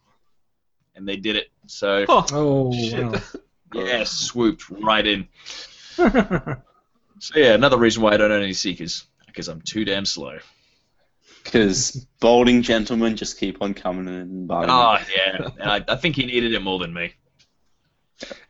And 0.95 1.09
they 1.09 1.17
did 1.17 1.37
it. 1.37 1.47
So, 1.67 2.05
Oh, 2.09 2.73
Shit. 2.73 3.03
wow. 3.05 3.21
yeah, 3.73 4.05
swooped 4.05 4.69
right 4.71 5.07
in. 5.07 5.29
So 7.19 7.39
yeah, 7.39 7.55
another 7.55 7.79
reason 7.79 8.03
why 8.03 8.13
I 8.13 8.19
don't 8.19 8.31
own 8.31 8.43
any 8.43 8.53
Seekers 8.53 9.07
because 9.27 9.49
I'm 9.49 9.63
too 9.63 9.87
damn 9.87 10.05
slow. 10.05 10.39
Because 11.45 12.07
balding 12.21 12.61
gentlemen 12.61 13.17
just 13.17 13.39
keep 13.41 13.63
on 13.63 13.73
coming 13.73 14.07
in 14.07 14.21
and 14.21 14.47
buying. 14.47 14.69
Oh 14.69 14.99
yeah, 15.17 15.49
and 15.59 15.71
I, 15.71 15.83
I 15.89 15.97
think 15.97 16.15
he 16.15 16.27
needed 16.27 16.53
it 16.53 16.61
more 16.61 16.79
than 16.79 16.93
me. 16.93 17.15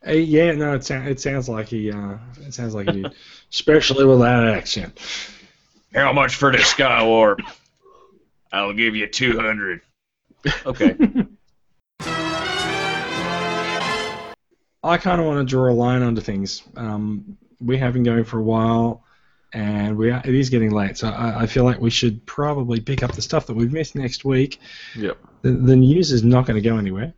Uh, 0.05 0.13
yeah, 0.13 0.51
no, 0.53 0.75
it, 0.75 0.85
sound, 0.85 1.07
it 1.07 1.21
sounds 1.21 1.49
like 1.49 1.69
he, 1.69 1.93
uh, 1.93 2.17
it 2.41 2.55
sounds 2.55 2.75
like 2.75 2.91
he 2.91 3.07
especially 3.53 4.05
with 4.05 4.19
that 4.19 4.45
accent. 4.49 4.99
How 5.95 6.13
much 6.13 6.35
for 6.35 6.51
the 6.51 6.59
Skywarp? 6.59 7.39
I'll 8.53 8.73
give 8.73 8.95
you 8.97 9.07
two 9.07 9.39
hundred. 9.39 9.81
Okay. 10.65 10.97
I 14.83 14.99
kind 14.99 15.21
of 15.21 15.27
want 15.27 15.41
to 15.41 15.51
draw 15.51 15.71
a 15.71 15.75
line 15.75 16.03
under 16.03 16.21
things. 16.21 16.63
Um, 16.77 17.37
we 17.61 17.77
have 17.79 17.93
been 17.95 18.05
going 18.05 18.25
for 18.25 18.39
a 18.39 18.43
while, 18.43 19.03
and 19.53 19.97
we 19.97 20.11
are, 20.11 20.23
it 20.25 20.35
is 20.35 20.51
getting 20.51 20.71
late. 20.71 20.97
So 20.97 21.09
I, 21.09 21.43
I 21.43 21.47
feel 21.47 21.65
like 21.65 21.81
we 21.81 21.91
should 21.91 22.25
probably 22.25 22.81
pick 22.81 23.03
up 23.03 23.13
the 23.13 23.23
stuff 23.23 23.47
that 23.47 23.55
we've 23.55 23.73
missed 23.73 23.97
next 23.97 24.25
week. 24.25 24.61
Yep. 24.95 25.19
The, 25.43 25.51
the 25.53 25.77
news 25.77 26.13
is 26.13 26.23
not 26.23 26.47
going 26.47 26.63
to 26.63 26.69
go 26.69 26.77
anywhere. 26.79 27.15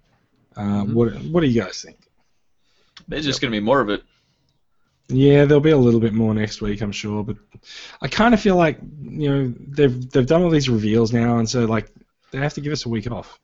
Uh, 0.57 0.63
Mhm. 0.85 0.95
What 0.95 1.15
What 1.25 1.41
do 1.43 1.47
you 1.47 1.61
guys 1.63 1.83
think? 1.83 1.99
There's 3.07 3.25
just 3.25 3.41
gonna 3.41 3.53
be 3.53 3.61
more 3.61 3.81
of 3.81 3.91
it. 3.91 4.03
Yeah, 5.09 5.47
there'll 5.47 5.62
be 5.62 5.70
a 5.70 5.76
little 5.76 6.01
bit 6.01 6.12
more 6.12 6.35
next 6.35 6.60
week, 6.60 6.82
I'm 6.82 6.93
sure. 6.93 7.24
But 7.24 7.36
I 8.02 8.09
kind 8.09 8.35
of 8.35 8.40
feel 8.40 8.56
like 8.56 8.78
you 9.01 9.28
know 9.30 9.55
they've 9.68 10.10
they've 10.10 10.26
done 10.26 10.43
all 10.43 10.51
these 10.51 10.68
reveals 10.68 11.12
now, 11.12 11.39
and 11.39 11.48
so 11.48 11.64
like 11.64 11.90
they 12.30 12.39
have 12.39 12.55
to 12.55 12.60
give 12.60 12.72
us 12.72 12.85
a 12.85 12.89
week 12.89 13.10
off. 13.10 13.39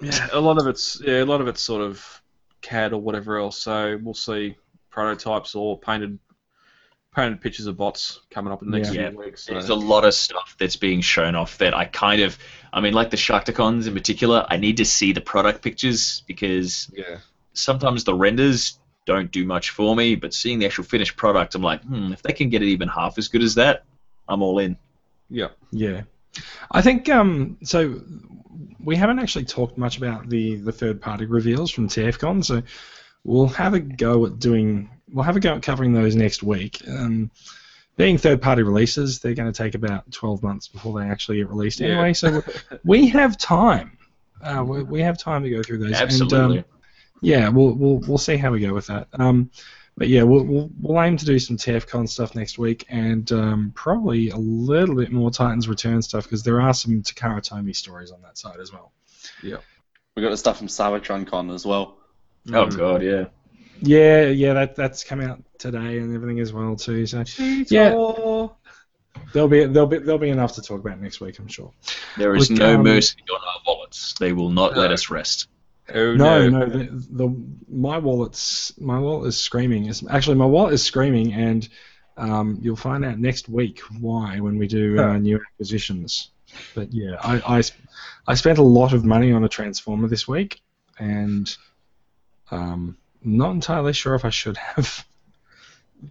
Yeah, 0.00 0.28
a 0.32 0.40
lot 0.40 0.58
of 0.58 0.66
it's 0.66 1.00
yeah, 1.04 1.22
a 1.22 1.26
lot 1.26 1.40
of 1.40 1.48
it's 1.48 1.60
sort 1.60 1.82
of 1.82 2.22
CAD 2.62 2.92
or 2.94 3.00
whatever 3.00 3.38
else. 3.38 3.58
So 3.58 3.98
we'll 4.02 4.14
see 4.14 4.56
prototypes 4.90 5.54
or 5.54 5.78
painted 5.78 6.18
painted 7.14 7.40
pictures 7.42 7.66
of 7.66 7.76
bots 7.76 8.20
coming 8.30 8.52
up 8.52 8.62
in 8.62 8.70
the 8.70 8.78
next 8.78 8.94
Yeah. 8.94 9.10
few 9.10 9.18
weeks. 9.18 9.44
So. 9.44 9.52
There's 9.52 9.68
a 9.68 9.74
lot 9.74 10.04
of 10.04 10.14
stuff 10.14 10.56
that's 10.58 10.76
being 10.76 11.02
shown 11.02 11.34
off 11.34 11.58
that 11.58 11.74
I 11.74 11.84
kind 11.84 12.22
of, 12.22 12.38
I 12.72 12.80
mean, 12.80 12.94
like 12.94 13.10
the 13.10 13.18
Sharkticons 13.18 13.86
in 13.86 13.92
particular. 13.92 14.46
I 14.48 14.56
need 14.56 14.78
to 14.78 14.86
see 14.86 15.12
the 15.12 15.20
product 15.20 15.62
pictures 15.62 16.22
because 16.26 16.90
yeah. 16.94 17.18
sometimes 17.52 18.04
the 18.04 18.14
renders 18.14 18.78
don't 19.06 19.30
do 19.30 19.44
much 19.44 19.70
for 19.70 19.96
me, 19.96 20.14
but 20.14 20.32
seeing 20.32 20.58
the 20.58 20.66
actual 20.66 20.84
finished 20.84 21.16
product, 21.16 21.54
I'm 21.54 21.62
like, 21.62 21.82
hmm, 21.82 22.12
if 22.12 22.22
they 22.22 22.32
can 22.32 22.48
get 22.48 22.62
it 22.62 22.66
even 22.66 22.88
half 22.88 23.18
as 23.18 23.28
good 23.28 23.42
as 23.42 23.56
that, 23.56 23.84
I'm 24.28 24.42
all 24.42 24.58
in. 24.58 24.76
Yeah. 25.28 25.48
Yeah, 25.70 26.02
I 26.70 26.82
think 26.82 27.08
um, 27.08 27.58
so. 27.62 28.00
We 28.84 28.96
haven't 28.96 29.20
actually 29.20 29.44
talked 29.44 29.78
much 29.78 29.96
about 29.96 30.28
the 30.28 30.56
the 30.56 30.72
third 30.72 31.00
party 31.00 31.24
reveals 31.24 31.70
from 31.70 31.88
TFCon, 31.88 32.44
so 32.44 32.62
we'll 33.24 33.46
have 33.46 33.74
a 33.74 33.80
go 33.80 34.26
at 34.26 34.38
doing. 34.38 34.90
We'll 35.12 35.24
have 35.24 35.36
a 35.36 35.40
go 35.40 35.54
at 35.54 35.62
covering 35.62 35.92
those 35.92 36.16
next 36.16 36.42
week. 36.42 36.82
Um, 36.88 37.30
being 37.96 38.18
third 38.18 38.40
party 38.40 38.62
releases, 38.62 39.20
they're 39.20 39.34
going 39.34 39.52
to 39.52 39.56
take 39.56 39.74
about 39.74 40.10
12 40.10 40.42
months 40.42 40.66
before 40.68 40.98
they 40.98 41.06
actually 41.06 41.38
get 41.38 41.48
released 41.48 41.80
Yeah. 41.80 41.88
anyway. 41.88 42.12
So 42.14 42.42
we 42.84 43.08
have 43.08 43.36
time. 43.38 43.98
Uh, 44.42 44.64
we, 44.66 44.82
we 44.82 45.00
have 45.02 45.18
time 45.18 45.42
to 45.42 45.50
go 45.50 45.62
through 45.62 45.78
those. 45.78 45.92
Absolutely. 45.92 46.38
And, 46.38 46.58
um, 46.58 46.64
yeah, 47.22 47.48
we'll, 47.48 47.72
we'll 47.72 47.98
we'll 48.00 48.18
see 48.18 48.36
how 48.36 48.50
we 48.50 48.60
go 48.60 48.74
with 48.74 48.88
that. 48.88 49.08
Um, 49.14 49.50
but 49.96 50.08
yeah, 50.08 50.24
we'll, 50.24 50.44
we'll 50.44 50.70
we'll 50.80 51.02
aim 51.02 51.16
to 51.16 51.24
do 51.24 51.38
some 51.38 51.56
TFCon 51.56 52.08
stuff 52.08 52.34
next 52.34 52.58
week, 52.58 52.84
and 52.88 53.30
um, 53.32 53.72
probably 53.74 54.30
a 54.30 54.36
little 54.36 54.96
bit 54.96 55.12
more 55.12 55.30
Titans 55.30 55.68
Return 55.68 56.02
stuff 56.02 56.24
because 56.24 56.42
there 56.42 56.60
are 56.60 56.74
some 56.74 57.02
Takara 57.02 57.40
Tomy 57.40 57.74
stories 57.74 58.10
on 58.10 58.20
that 58.22 58.36
side 58.36 58.58
as 58.60 58.72
well. 58.72 58.92
Yeah, 59.42 59.58
we 60.16 60.22
got 60.22 60.30
the 60.30 60.36
stuff 60.36 60.58
from 60.58 60.66
Cybertron 60.66 61.26
Con 61.26 61.50
as 61.50 61.64
well. 61.64 61.96
Oh 62.52 62.66
god, 62.66 63.02
yeah. 63.02 63.26
Yeah, 63.80 64.26
yeah, 64.26 64.52
that 64.54 64.76
that's 64.76 65.04
come 65.04 65.20
out 65.20 65.42
today 65.58 65.98
and 65.98 66.14
everything 66.14 66.40
as 66.40 66.52
well 66.52 66.76
too. 66.76 67.06
So 67.06 67.24
yeah, 67.38 67.90
there'll 69.32 69.48
be 69.48 69.64
there'll 69.66 69.86
be 69.86 69.98
there'll 69.98 70.18
be 70.18 70.30
enough 70.30 70.54
to 70.54 70.62
talk 70.62 70.80
about 70.80 71.00
next 71.00 71.20
week, 71.20 71.38
I'm 71.38 71.48
sure. 71.48 71.72
There 72.16 72.34
is 72.34 72.50
Look, 72.50 72.60
no 72.60 72.74
um, 72.76 72.82
mercy 72.82 73.18
on 73.30 73.40
our 73.40 73.60
wallets. 73.66 74.14
They 74.18 74.32
will 74.32 74.50
not 74.50 74.76
let 74.76 74.92
us 74.92 75.10
rest. 75.10 75.48
Oh, 75.94 76.14
No, 76.14 76.48
no. 76.48 76.58
no, 76.64 76.66
the, 76.66 76.84
the 77.10 77.36
my 77.68 77.98
wallet's 77.98 78.78
my 78.78 78.98
wallet 78.98 79.28
is 79.28 79.38
screaming. 79.38 79.86
It's, 79.86 80.02
actually, 80.08 80.36
my 80.36 80.46
wallet 80.46 80.74
is 80.74 80.82
screaming, 80.82 81.32
and 81.32 81.68
um, 82.16 82.58
you'll 82.60 82.76
find 82.76 83.04
out 83.04 83.18
next 83.18 83.48
week 83.48 83.80
why 84.00 84.40
when 84.40 84.58
we 84.58 84.66
do 84.66 84.98
uh, 84.98 85.18
new 85.18 85.40
acquisitions. 85.40 86.30
But 86.74 86.92
yeah, 86.92 87.16
I, 87.20 87.58
I 87.58 87.62
I 88.26 88.34
spent 88.34 88.58
a 88.58 88.62
lot 88.62 88.92
of 88.92 89.04
money 89.04 89.32
on 89.32 89.44
a 89.44 89.48
transformer 89.48 90.08
this 90.08 90.28
week, 90.28 90.60
and 90.98 91.54
um, 92.50 92.96
not 93.22 93.52
entirely 93.52 93.92
sure 93.92 94.14
if 94.14 94.24
I 94.24 94.30
should 94.30 94.56
have. 94.76 95.04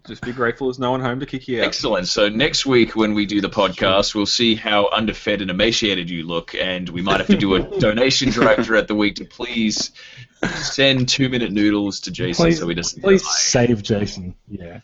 Just 0.06 0.22
be 0.22 0.32
grateful 0.32 0.68
there's 0.68 0.78
no 0.78 0.90
one 0.90 1.00
home 1.00 1.20
to 1.20 1.26
kick 1.26 1.46
you 1.48 1.60
out. 1.60 1.66
Excellent. 1.66 2.08
So 2.08 2.28
next 2.28 2.64
week 2.64 2.96
when 2.96 3.14
we 3.14 3.26
do 3.26 3.40
the 3.40 3.50
podcast, 3.50 4.14
we'll 4.14 4.26
see 4.26 4.54
how 4.54 4.88
underfed 4.90 5.42
and 5.42 5.50
emaciated 5.50 6.08
you 6.08 6.26
look, 6.26 6.54
and 6.54 6.88
we 6.88 7.02
might 7.02 7.18
have 7.20 7.26
to 7.28 7.36
do 7.36 7.54
a 7.56 7.60
donation 7.78 8.30
drive 8.30 8.64
throughout 8.64 8.88
the 8.88 8.94
week 8.94 9.16
to 9.16 9.24
please 9.24 9.92
send 10.54 11.08
two 11.08 11.28
minute 11.28 11.52
noodles 11.52 12.00
to 12.00 12.10
Jason 12.10 12.46
Please- 12.46 12.58
so 12.58 12.68
he 12.68 12.74
doesn't 12.74 13.02
Please 13.02 13.22
die. 13.22 13.28
save 13.32 13.82
Jason. 13.82 14.34
Yeah. 14.48 14.80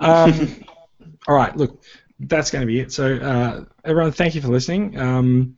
Um, 0.00 0.64
all 1.28 1.34
right. 1.36 1.56
Look, 1.56 1.82
that's 2.20 2.50
going 2.50 2.62
to 2.62 2.66
be 2.66 2.80
it. 2.80 2.92
So, 2.92 3.14
uh, 3.16 3.64
everyone, 3.84 4.12
thank 4.12 4.34
you 4.34 4.40
for 4.40 4.48
listening. 4.48 4.98
Um, 4.98 5.56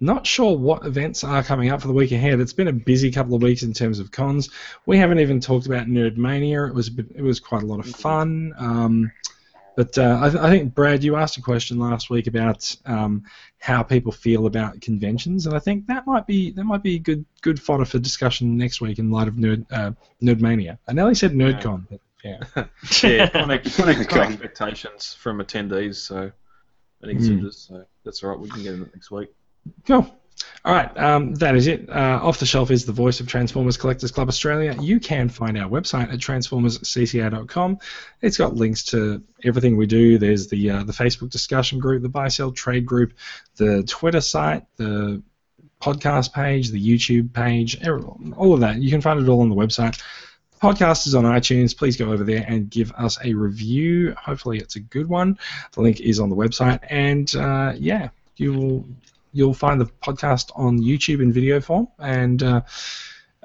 not 0.00 0.26
sure 0.26 0.56
what 0.56 0.86
events 0.86 1.22
are 1.24 1.42
coming 1.42 1.70
up 1.70 1.82
for 1.82 1.88
the 1.88 1.92
week 1.94 2.12
ahead. 2.12 2.40
It's 2.40 2.52
been 2.52 2.68
a 2.68 2.72
busy 2.72 3.10
couple 3.10 3.34
of 3.34 3.42
weeks 3.42 3.62
in 3.62 3.72
terms 3.72 3.98
of 3.98 4.10
cons. 4.10 4.50
We 4.86 4.96
haven't 4.98 5.20
even 5.20 5.40
talked 5.40 5.66
about 5.66 5.86
Nerd 5.86 6.16
Mania. 6.16 6.64
It 6.66 6.74
was 6.74 6.88
a 6.88 6.92
bit, 6.92 7.06
it 7.14 7.22
was 7.22 7.38
quite 7.40 7.62
a 7.62 7.66
lot 7.66 7.80
of 7.80 7.86
fun. 7.86 8.54
Um, 8.58 9.12
But 9.76 9.96
uh, 9.96 10.18
I, 10.20 10.28
th- 10.28 10.42
I 10.42 10.50
think 10.50 10.74
Brad, 10.74 11.02
you 11.04 11.16
asked 11.16 11.38
a 11.38 11.42
question 11.42 11.78
last 11.78 12.10
week 12.10 12.26
about 12.26 12.76
um, 12.86 13.22
how 13.60 13.82
people 13.82 14.12
feel 14.12 14.46
about 14.46 14.80
conventions, 14.80 15.46
and 15.46 15.54
I 15.54 15.58
think 15.58 15.86
that 15.86 16.06
might 16.06 16.26
be 16.26 16.50
that 16.50 16.64
might 16.64 16.82
be 16.82 16.98
good 16.98 17.24
good 17.40 17.58
fodder 17.62 17.84
for 17.84 17.98
discussion 17.98 18.58
next 18.58 18.80
week 18.80 18.98
in 18.98 19.10
light 19.10 19.28
of 19.28 19.34
Nerd 19.34 19.64
uh, 19.70 19.92
Nerdmania. 20.20 20.76
I 20.88 20.92
nearly 20.92 21.14
said 21.14 21.32
NerdCon, 21.32 21.86
but 21.88 22.00
yeah. 22.24 22.40
yeah, 23.02 23.28
connect, 23.28 23.74
connect, 23.74 24.08
connect 24.08 24.32
expectations 24.32 25.14
from 25.14 25.38
attendees, 25.38 25.94
so 25.94 26.30
and 27.00 27.10
exhibitors. 27.10 27.66
So 27.68 27.84
that's 28.04 28.22
all 28.22 28.30
right. 28.30 28.38
We 28.40 28.50
can 28.50 28.62
get 28.62 28.74
in 28.74 28.82
it 28.82 28.94
next 28.94 29.10
week. 29.10 29.30
Cool. 29.86 30.10
All 30.62 30.74
right, 30.74 30.94
um, 30.98 31.34
that 31.36 31.56
is 31.56 31.66
it. 31.66 31.88
Uh, 31.88 32.20
Off 32.22 32.38
the 32.38 32.44
Shelf 32.44 32.70
is 32.70 32.84
the 32.84 32.92
voice 32.92 33.20
of 33.20 33.26
Transformers 33.26 33.78
Collectors 33.78 34.10
Club 34.10 34.28
Australia. 34.28 34.76
You 34.78 35.00
can 35.00 35.30
find 35.30 35.56
our 35.56 35.68
website 35.68 36.12
at 36.12 36.18
transformerscca.com. 36.18 37.78
It's 38.20 38.36
got 38.36 38.56
links 38.56 38.84
to 38.86 39.22
everything 39.42 39.78
we 39.78 39.86
do. 39.86 40.18
There's 40.18 40.48
the 40.48 40.70
uh, 40.70 40.84
the 40.84 40.92
Facebook 40.92 41.30
discussion 41.30 41.78
group, 41.78 42.02
the 42.02 42.10
buy 42.10 42.28
sell 42.28 42.52
trade 42.52 42.84
group, 42.84 43.14
the 43.56 43.84
Twitter 43.84 44.20
site, 44.20 44.64
the 44.76 45.22
podcast 45.80 46.34
page, 46.34 46.68
the 46.68 46.98
YouTube 46.98 47.32
page, 47.32 47.82
all 48.36 48.52
of 48.52 48.60
that. 48.60 48.76
You 48.76 48.90
can 48.90 49.00
find 49.00 49.18
it 49.18 49.30
all 49.30 49.40
on 49.40 49.48
the 49.48 49.56
website. 49.56 49.98
The 50.52 50.58
podcast 50.58 51.06
is 51.06 51.14
on 51.14 51.24
iTunes. 51.24 51.74
Please 51.74 51.96
go 51.96 52.12
over 52.12 52.22
there 52.22 52.44
and 52.46 52.68
give 52.68 52.92
us 52.92 53.18
a 53.24 53.32
review. 53.32 54.14
Hopefully, 54.14 54.58
it's 54.58 54.76
a 54.76 54.80
good 54.80 55.08
one. 55.08 55.38
The 55.72 55.80
link 55.80 56.00
is 56.00 56.20
on 56.20 56.28
the 56.28 56.36
website, 56.36 56.80
and 56.90 57.34
uh, 57.34 57.72
yeah, 57.76 58.10
you 58.36 58.52
will 58.52 58.84
you'll 59.32 59.54
find 59.54 59.80
the 59.80 59.86
podcast 59.86 60.50
on 60.56 60.78
YouTube 60.80 61.22
in 61.22 61.32
video 61.32 61.60
form. 61.60 61.88
And 61.98 62.42
uh, 62.42 62.60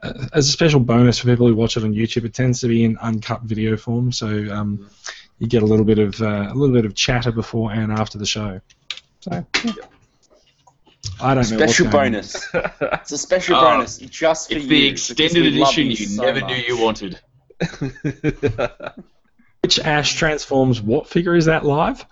uh, 0.04 0.14
as 0.34 0.48
a 0.48 0.52
special 0.52 0.80
bonus 0.80 1.20
for 1.20 1.28
people 1.28 1.48
who 1.48 1.56
watch 1.56 1.78
it 1.78 1.84
on 1.84 1.94
YouTube, 1.94 2.26
it 2.26 2.34
tends 2.34 2.62
to 2.62 2.68
be 2.68 2.84
in 2.84 2.98
uncut 2.98 3.42
video 3.44 3.78
form, 3.78 4.12
so 4.12 4.28
um, 4.52 4.90
you 5.40 5.48
get 5.48 5.64
a 5.64 5.66
little 5.66 5.86
bit 5.86 6.00
of 6.00 6.22
uh, 6.22 6.48
a 6.52 6.54
little 6.54 6.76
bit 6.76 6.86
of 6.86 6.94
chatter 6.96 7.32
before 7.32 7.72
and 7.72 7.92
after 7.92 8.18
the 8.18 8.26
show. 8.26 8.60
So 9.22 9.46
yeah. 9.64 9.72
I 11.22 11.34
don't 11.34 11.50
know. 11.50 11.58
Special 11.58 11.86
going 11.90 12.12
bonus. 12.14 12.48
it's 12.54 13.12
a 13.12 13.18
special 13.18 13.56
Oh, 13.58 13.62
bonus 13.62 13.98
just 14.00 14.50
for 14.50 14.56
It's 14.56 14.64
you. 14.66 14.70
the 14.70 14.88
extended 14.88 15.46
edition 15.46 15.86
you 15.86 15.90
you 15.92 16.06
so 16.08 16.24
never 16.24 16.42
much. 16.42 16.50
knew 16.50 16.56
you 16.58 16.78
wanted. 16.82 17.20
Which 19.64 19.80
Ash 19.80 20.14
transforms 20.16 20.82
what 20.82 21.08
figure 21.08 21.36
is 21.36 21.46
that 21.46 21.66
live? 21.66 22.06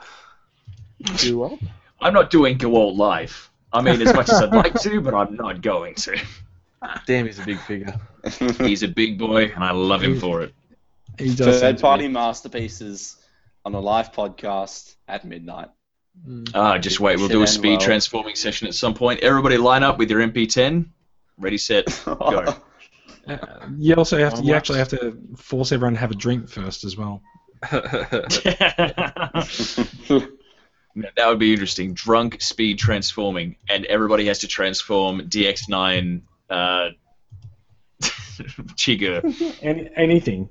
Do 1.17 1.37
what? 1.37 1.59
I'm 1.99 2.13
not 2.13 2.29
doing 2.31 2.57
Gewalt 2.57 2.95
live. 2.97 3.49
I 3.73 3.81
mean, 3.81 4.01
as 4.01 4.13
much 4.13 4.29
as 4.29 4.41
I'd 4.41 4.53
like 4.53 4.79
to, 4.81 5.01
but 5.01 5.13
I'm 5.13 5.35
not 5.35 5.61
going 5.61 5.95
to. 5.95 6.17
Damn, 7.07 7.25
he's 7.25 7.39
a 7.39 7.45
big 7.45 7.59
figure. 7.59 7.99
He's 8.59 8.83
a 8.83 8.87
big 8.87 9.17
boy, 9.17 9.51
and 9.53 9.63
I 9.63 9.71
love 9.71 10.03
him 10.03 10.19
for 10.19 10.41
it. 10.41 10.53
He 11.17 11.33
does. 11.33 11.37
seem 11.37 11.59
Third 11.59 11.79
party 11.79 12.07
masterpieces 12.07 13.17
on 13.65 13.73
a 13.73 13.79
live 13.79 14.11
podcast 14.11 14.95
at 15.07 15.25
midnight. 15.25 15.69
Ah, 16.53 16.77
just 16.77 16.99
wait. 16.99 17.17
We'll 17.17 17.27
do 17.27 17.41
a 17.41 17.47
speed 17.47 17.77
well. 17.77 17.79
transforming 17.79 18.35
session 18.35 18.67
at 18.67 18.75
some 18.75 18.93
point. 18.93 19.21
Everybody 19.21 19.57
line 19.57 19.83
up 19.83 19.97
with 19.97 20.11
your 20.11 20.21
MP10. 20.21 20.85
Ready, 21.37 21.57
set, 21.57 22.01
go. 22.05 22.55
Uh, 23.25 23.37
you 23.77 23.95
also 23.95 24.17
have 24.17 24.33
to. 24.33 24.43
You 24.43 24.53
actually 24.53 24.79
have 24.79 24.89
to 24.89 25.17
force 25.37 25.71
everyone 25.71 25.93
to 25.93 25.99
have 26.01 26.11
a 26.11 26.15
drink 26.15 26.49
first 26.49 26.83
as 26.83 26.97
well. 26.97 27.21
Now, 30.95 31.09
that 31.15 31.27
would 31.27 31.39
be 31.39 31.51
interesting. 31.51 31.93
Drunk 31.93 32.41
speed 32.41 32.77
transforming, 32.77 33.55
and 33.69 33.85
everybody 33.85 34.25
has 34.27 34.39
to 34.39 34.47
transform 34.47 35.21
DX9 35.21 36.21
uh, 36.49 36.89
Chigurh. 38.01 39.23
Any, 39.61 39.89
anything. 39.95 40.49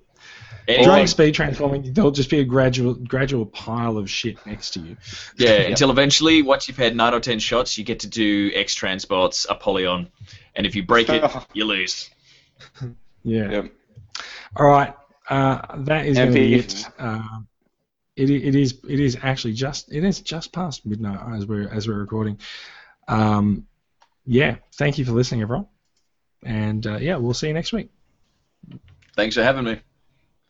Anything. 0.69 0.85
Drunk 0.85 1.09
speed 1.09 1.35
transforming, 1.35 1.93
there'll 1.93 2.12
just 2.12 2.31
be 2.31 2.39
a 2.39 2.44
gradual 2.44 2.94
gradual 2.94 3.47
pile 3.47 3.98
of 3.98 4.09
shit 4.09 4.44
next 4.47 4.70
to 4.73 4.81
you. 4.81 4.97
Yeah, 5.36 5.62
until 5.62 5.90
eventually, 5.90 6.43
once 6.43 6.69
you've 6.69 6.77
had 6.77 6.94
9 6.94 7.14
or 7.14 7.20
10 7.20 7.40
shots, 7.40 7.77
you 7.77 7.85
get 7.85 8.01
to 8.01 8.09
do 8.09 8.51
X 8.55 8.77
Transbots, 8.77 9.44
Apollyon, 9.48 10.09
and 10.55 10.66
if 10.66 10.77
you 10.77 10.85
break 10.85 11.09
it, 11.09 11.24
you 11.52 11.64
lose. 11.64 12.10
Yeah. 13.24 13.51
Yep. 13.51 13.73
All 14.56 14.66
right. 14.66 14.94
Uh, 15.28 15.78
that 15.78 16.06
is 16.06 16.16
going 16.16 16.28
to 16.28 16.35
be 16.35 16.55
it. 16.55 16.86
Um, 16.98 17.48
it, 18.16 18.30
it 18.30 18.55
is 18.55 18.78
it 18.89 19.01
is 19.01 19.16
actually 19.22 19.55
just 19.55 19.93
it 19.93 20.05
is 20.05 20.20
just 20.20 20.52
past 20.52 20.84
midnight 20.86 21.20
as 21.36 21.47
we're 21.47 21.68
as 21.68 21.89
we're 21.89 21.98
recording. 21.98 22.39
Um, 23.09 23.66
yeah. 24.24 24.56
Thank 24.74 24.98
you 24.98 25.05
for 25.05 25.12
listening, 25.12 25.43
everyone. 25.43 25.66
And 26.44 26.86
uh, 26.86 26.97
yeah, 26.97 27.16
we'll 27.16 27.34
see 27.34 27.48
you 27.48 27.55
next 27.55 27.72
week. 27.72 27.90
Thanks 29.16 29.36
for 29.36 29.43
having 29.43 29.64
me. 29.64 29.80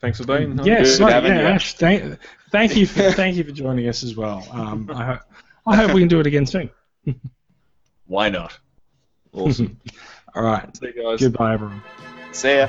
Thanks 0.01 0.19
for 0.19 0.27
being. 0.27 0.59
on. 0.59 0.67
Yes, 0.67 0.99
Good 0.99 1.05
right, 1.05 1.13
having 1.13 1.33
yeah, 1.33 1.41
you. 1.41 1.47
Ash, 1.47 1.75
thank, 1.75 2.19
thank 2.51 2.77
you 2.77 2.87
for 2.87 3.13
thank 3.13 3.37
you 3.37 3.45
for 3.45 3.53
joining 3.53 3.89
us 3.89 4.03
as 4.03 4.17
well. 4.17 4.47
Um, 4.51 4.91
I, 4.93 5.05
ho- 5.05 5.19
I 5.67 5.77
hope 5.77 5.93
we 5.93 6.01
can 6.01 6.09
do 6.09 6.19
it 6.21 6.27
again 6.27 6.47
soon. 6.47 6.71
Why 8.07 8.29
not? 8.29 8.59
Awesome. 9.33 9.81
All 10.35 10.43
right. 10.43 10.77
See 10.77 10.87
you 10.95 11.03
guys. 11.03 11.21
Goodbye, 11.21 11.55
everyone. 11.55 11.83
See 12.33 12.57
ya. 12.57 12.69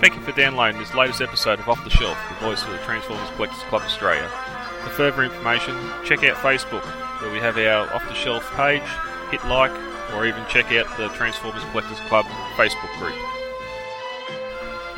Thank 0.00 0.16
you 0.16 0.20
for 0.20 0.32
downloading 0.32 0.78
this 0.78 0.94
latest 0.94 1.20
episode 1.20 1.60
of 1.60 1.68
Off 1.68 1.82
the 1.82 1.90
Shelf, 1.90 2.18
the 2.28 2.46
voice 2.46 2.62
of 2.62 2.70
the 2.70 2.78
Transformers 2.78 3.30
Collectors 3.36 3.62
Club 3.64 3.82
Australia. 3.82 4.28
For 4.82 4.90
further 4.90 5.22
information, 5.24 5.76
check 6.04 6.22
out 6.24 6.36
Facebook, 6.36 6.84
where 7.22 7.32
we 7.32 7.38
have 7.38 7.56
our 7.56 7.92
Off 7.94 8.06
the 8.06 8.14
Shelf 8.14 8.50
page, 8.52 8.82
hit 9.30 9.44
like, 9.46 9.72
or 10.12 10.26
even 10.26 10.44
check 10.46 10.70
out 10.72 10.86
the 10.98 11.08
Transformers 11.16 11.64
Collectors 11.70 12.00
Club 12.00 12.26
Facebook 12.56 12.98
group. 12.98 13.16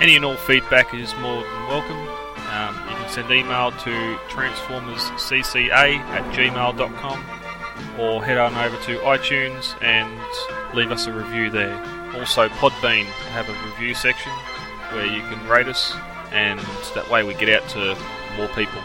Any 0.01 0.17
and 0.17 0.25
all 0.25 0.37
feedback 0.37 0.93
is 0.93 1.15
more 1.17 1.43
than 1.43 1.67
welcome. 1.69 2.09
Um, 2.51 2.75
you 2.91 2.97
can 2.97 3.09
send 3.09 3.31
email 3.31 3.71
to 3.71 4.17
transformerscca 4.29 5.71
at 5.71 6.35
gmail.com 6.35 7.25
or 7.99 8.25
head 8.25 8.39
on 8.39 8.55
over 8.55 8.77
to 8.85 8.99
iTunes 8.99 9.81
and 9.83 10.21
leave 10.75 10.91
us 10.91 11.07
a 11.07 11.13
review 11.13 11.49
there. 11.49 11.77
Also, 12.17 12.49
Podbean 12.49 13.05
have 13.33 13.49
a 13.49 13.71
review 13.71 13.95
section 13.95 14.33
where 14.93 15.07
you 15.07 15.21
can 15.23 15.49
rate 15.49 15.69
us, 15.69 15.95
and 16.33 16.61
that 16.95 17.09
way 17.11 17.23
we 17.23 17.35
get 17.35 17.49
out 17.49 17.69
to 17.71 17.97
more 18.37 18.49
people. 18.49 18.81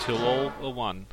Till 0.00 0.18
all 0.24 0.52
are 0.62 0.72
one. 0.72 1.06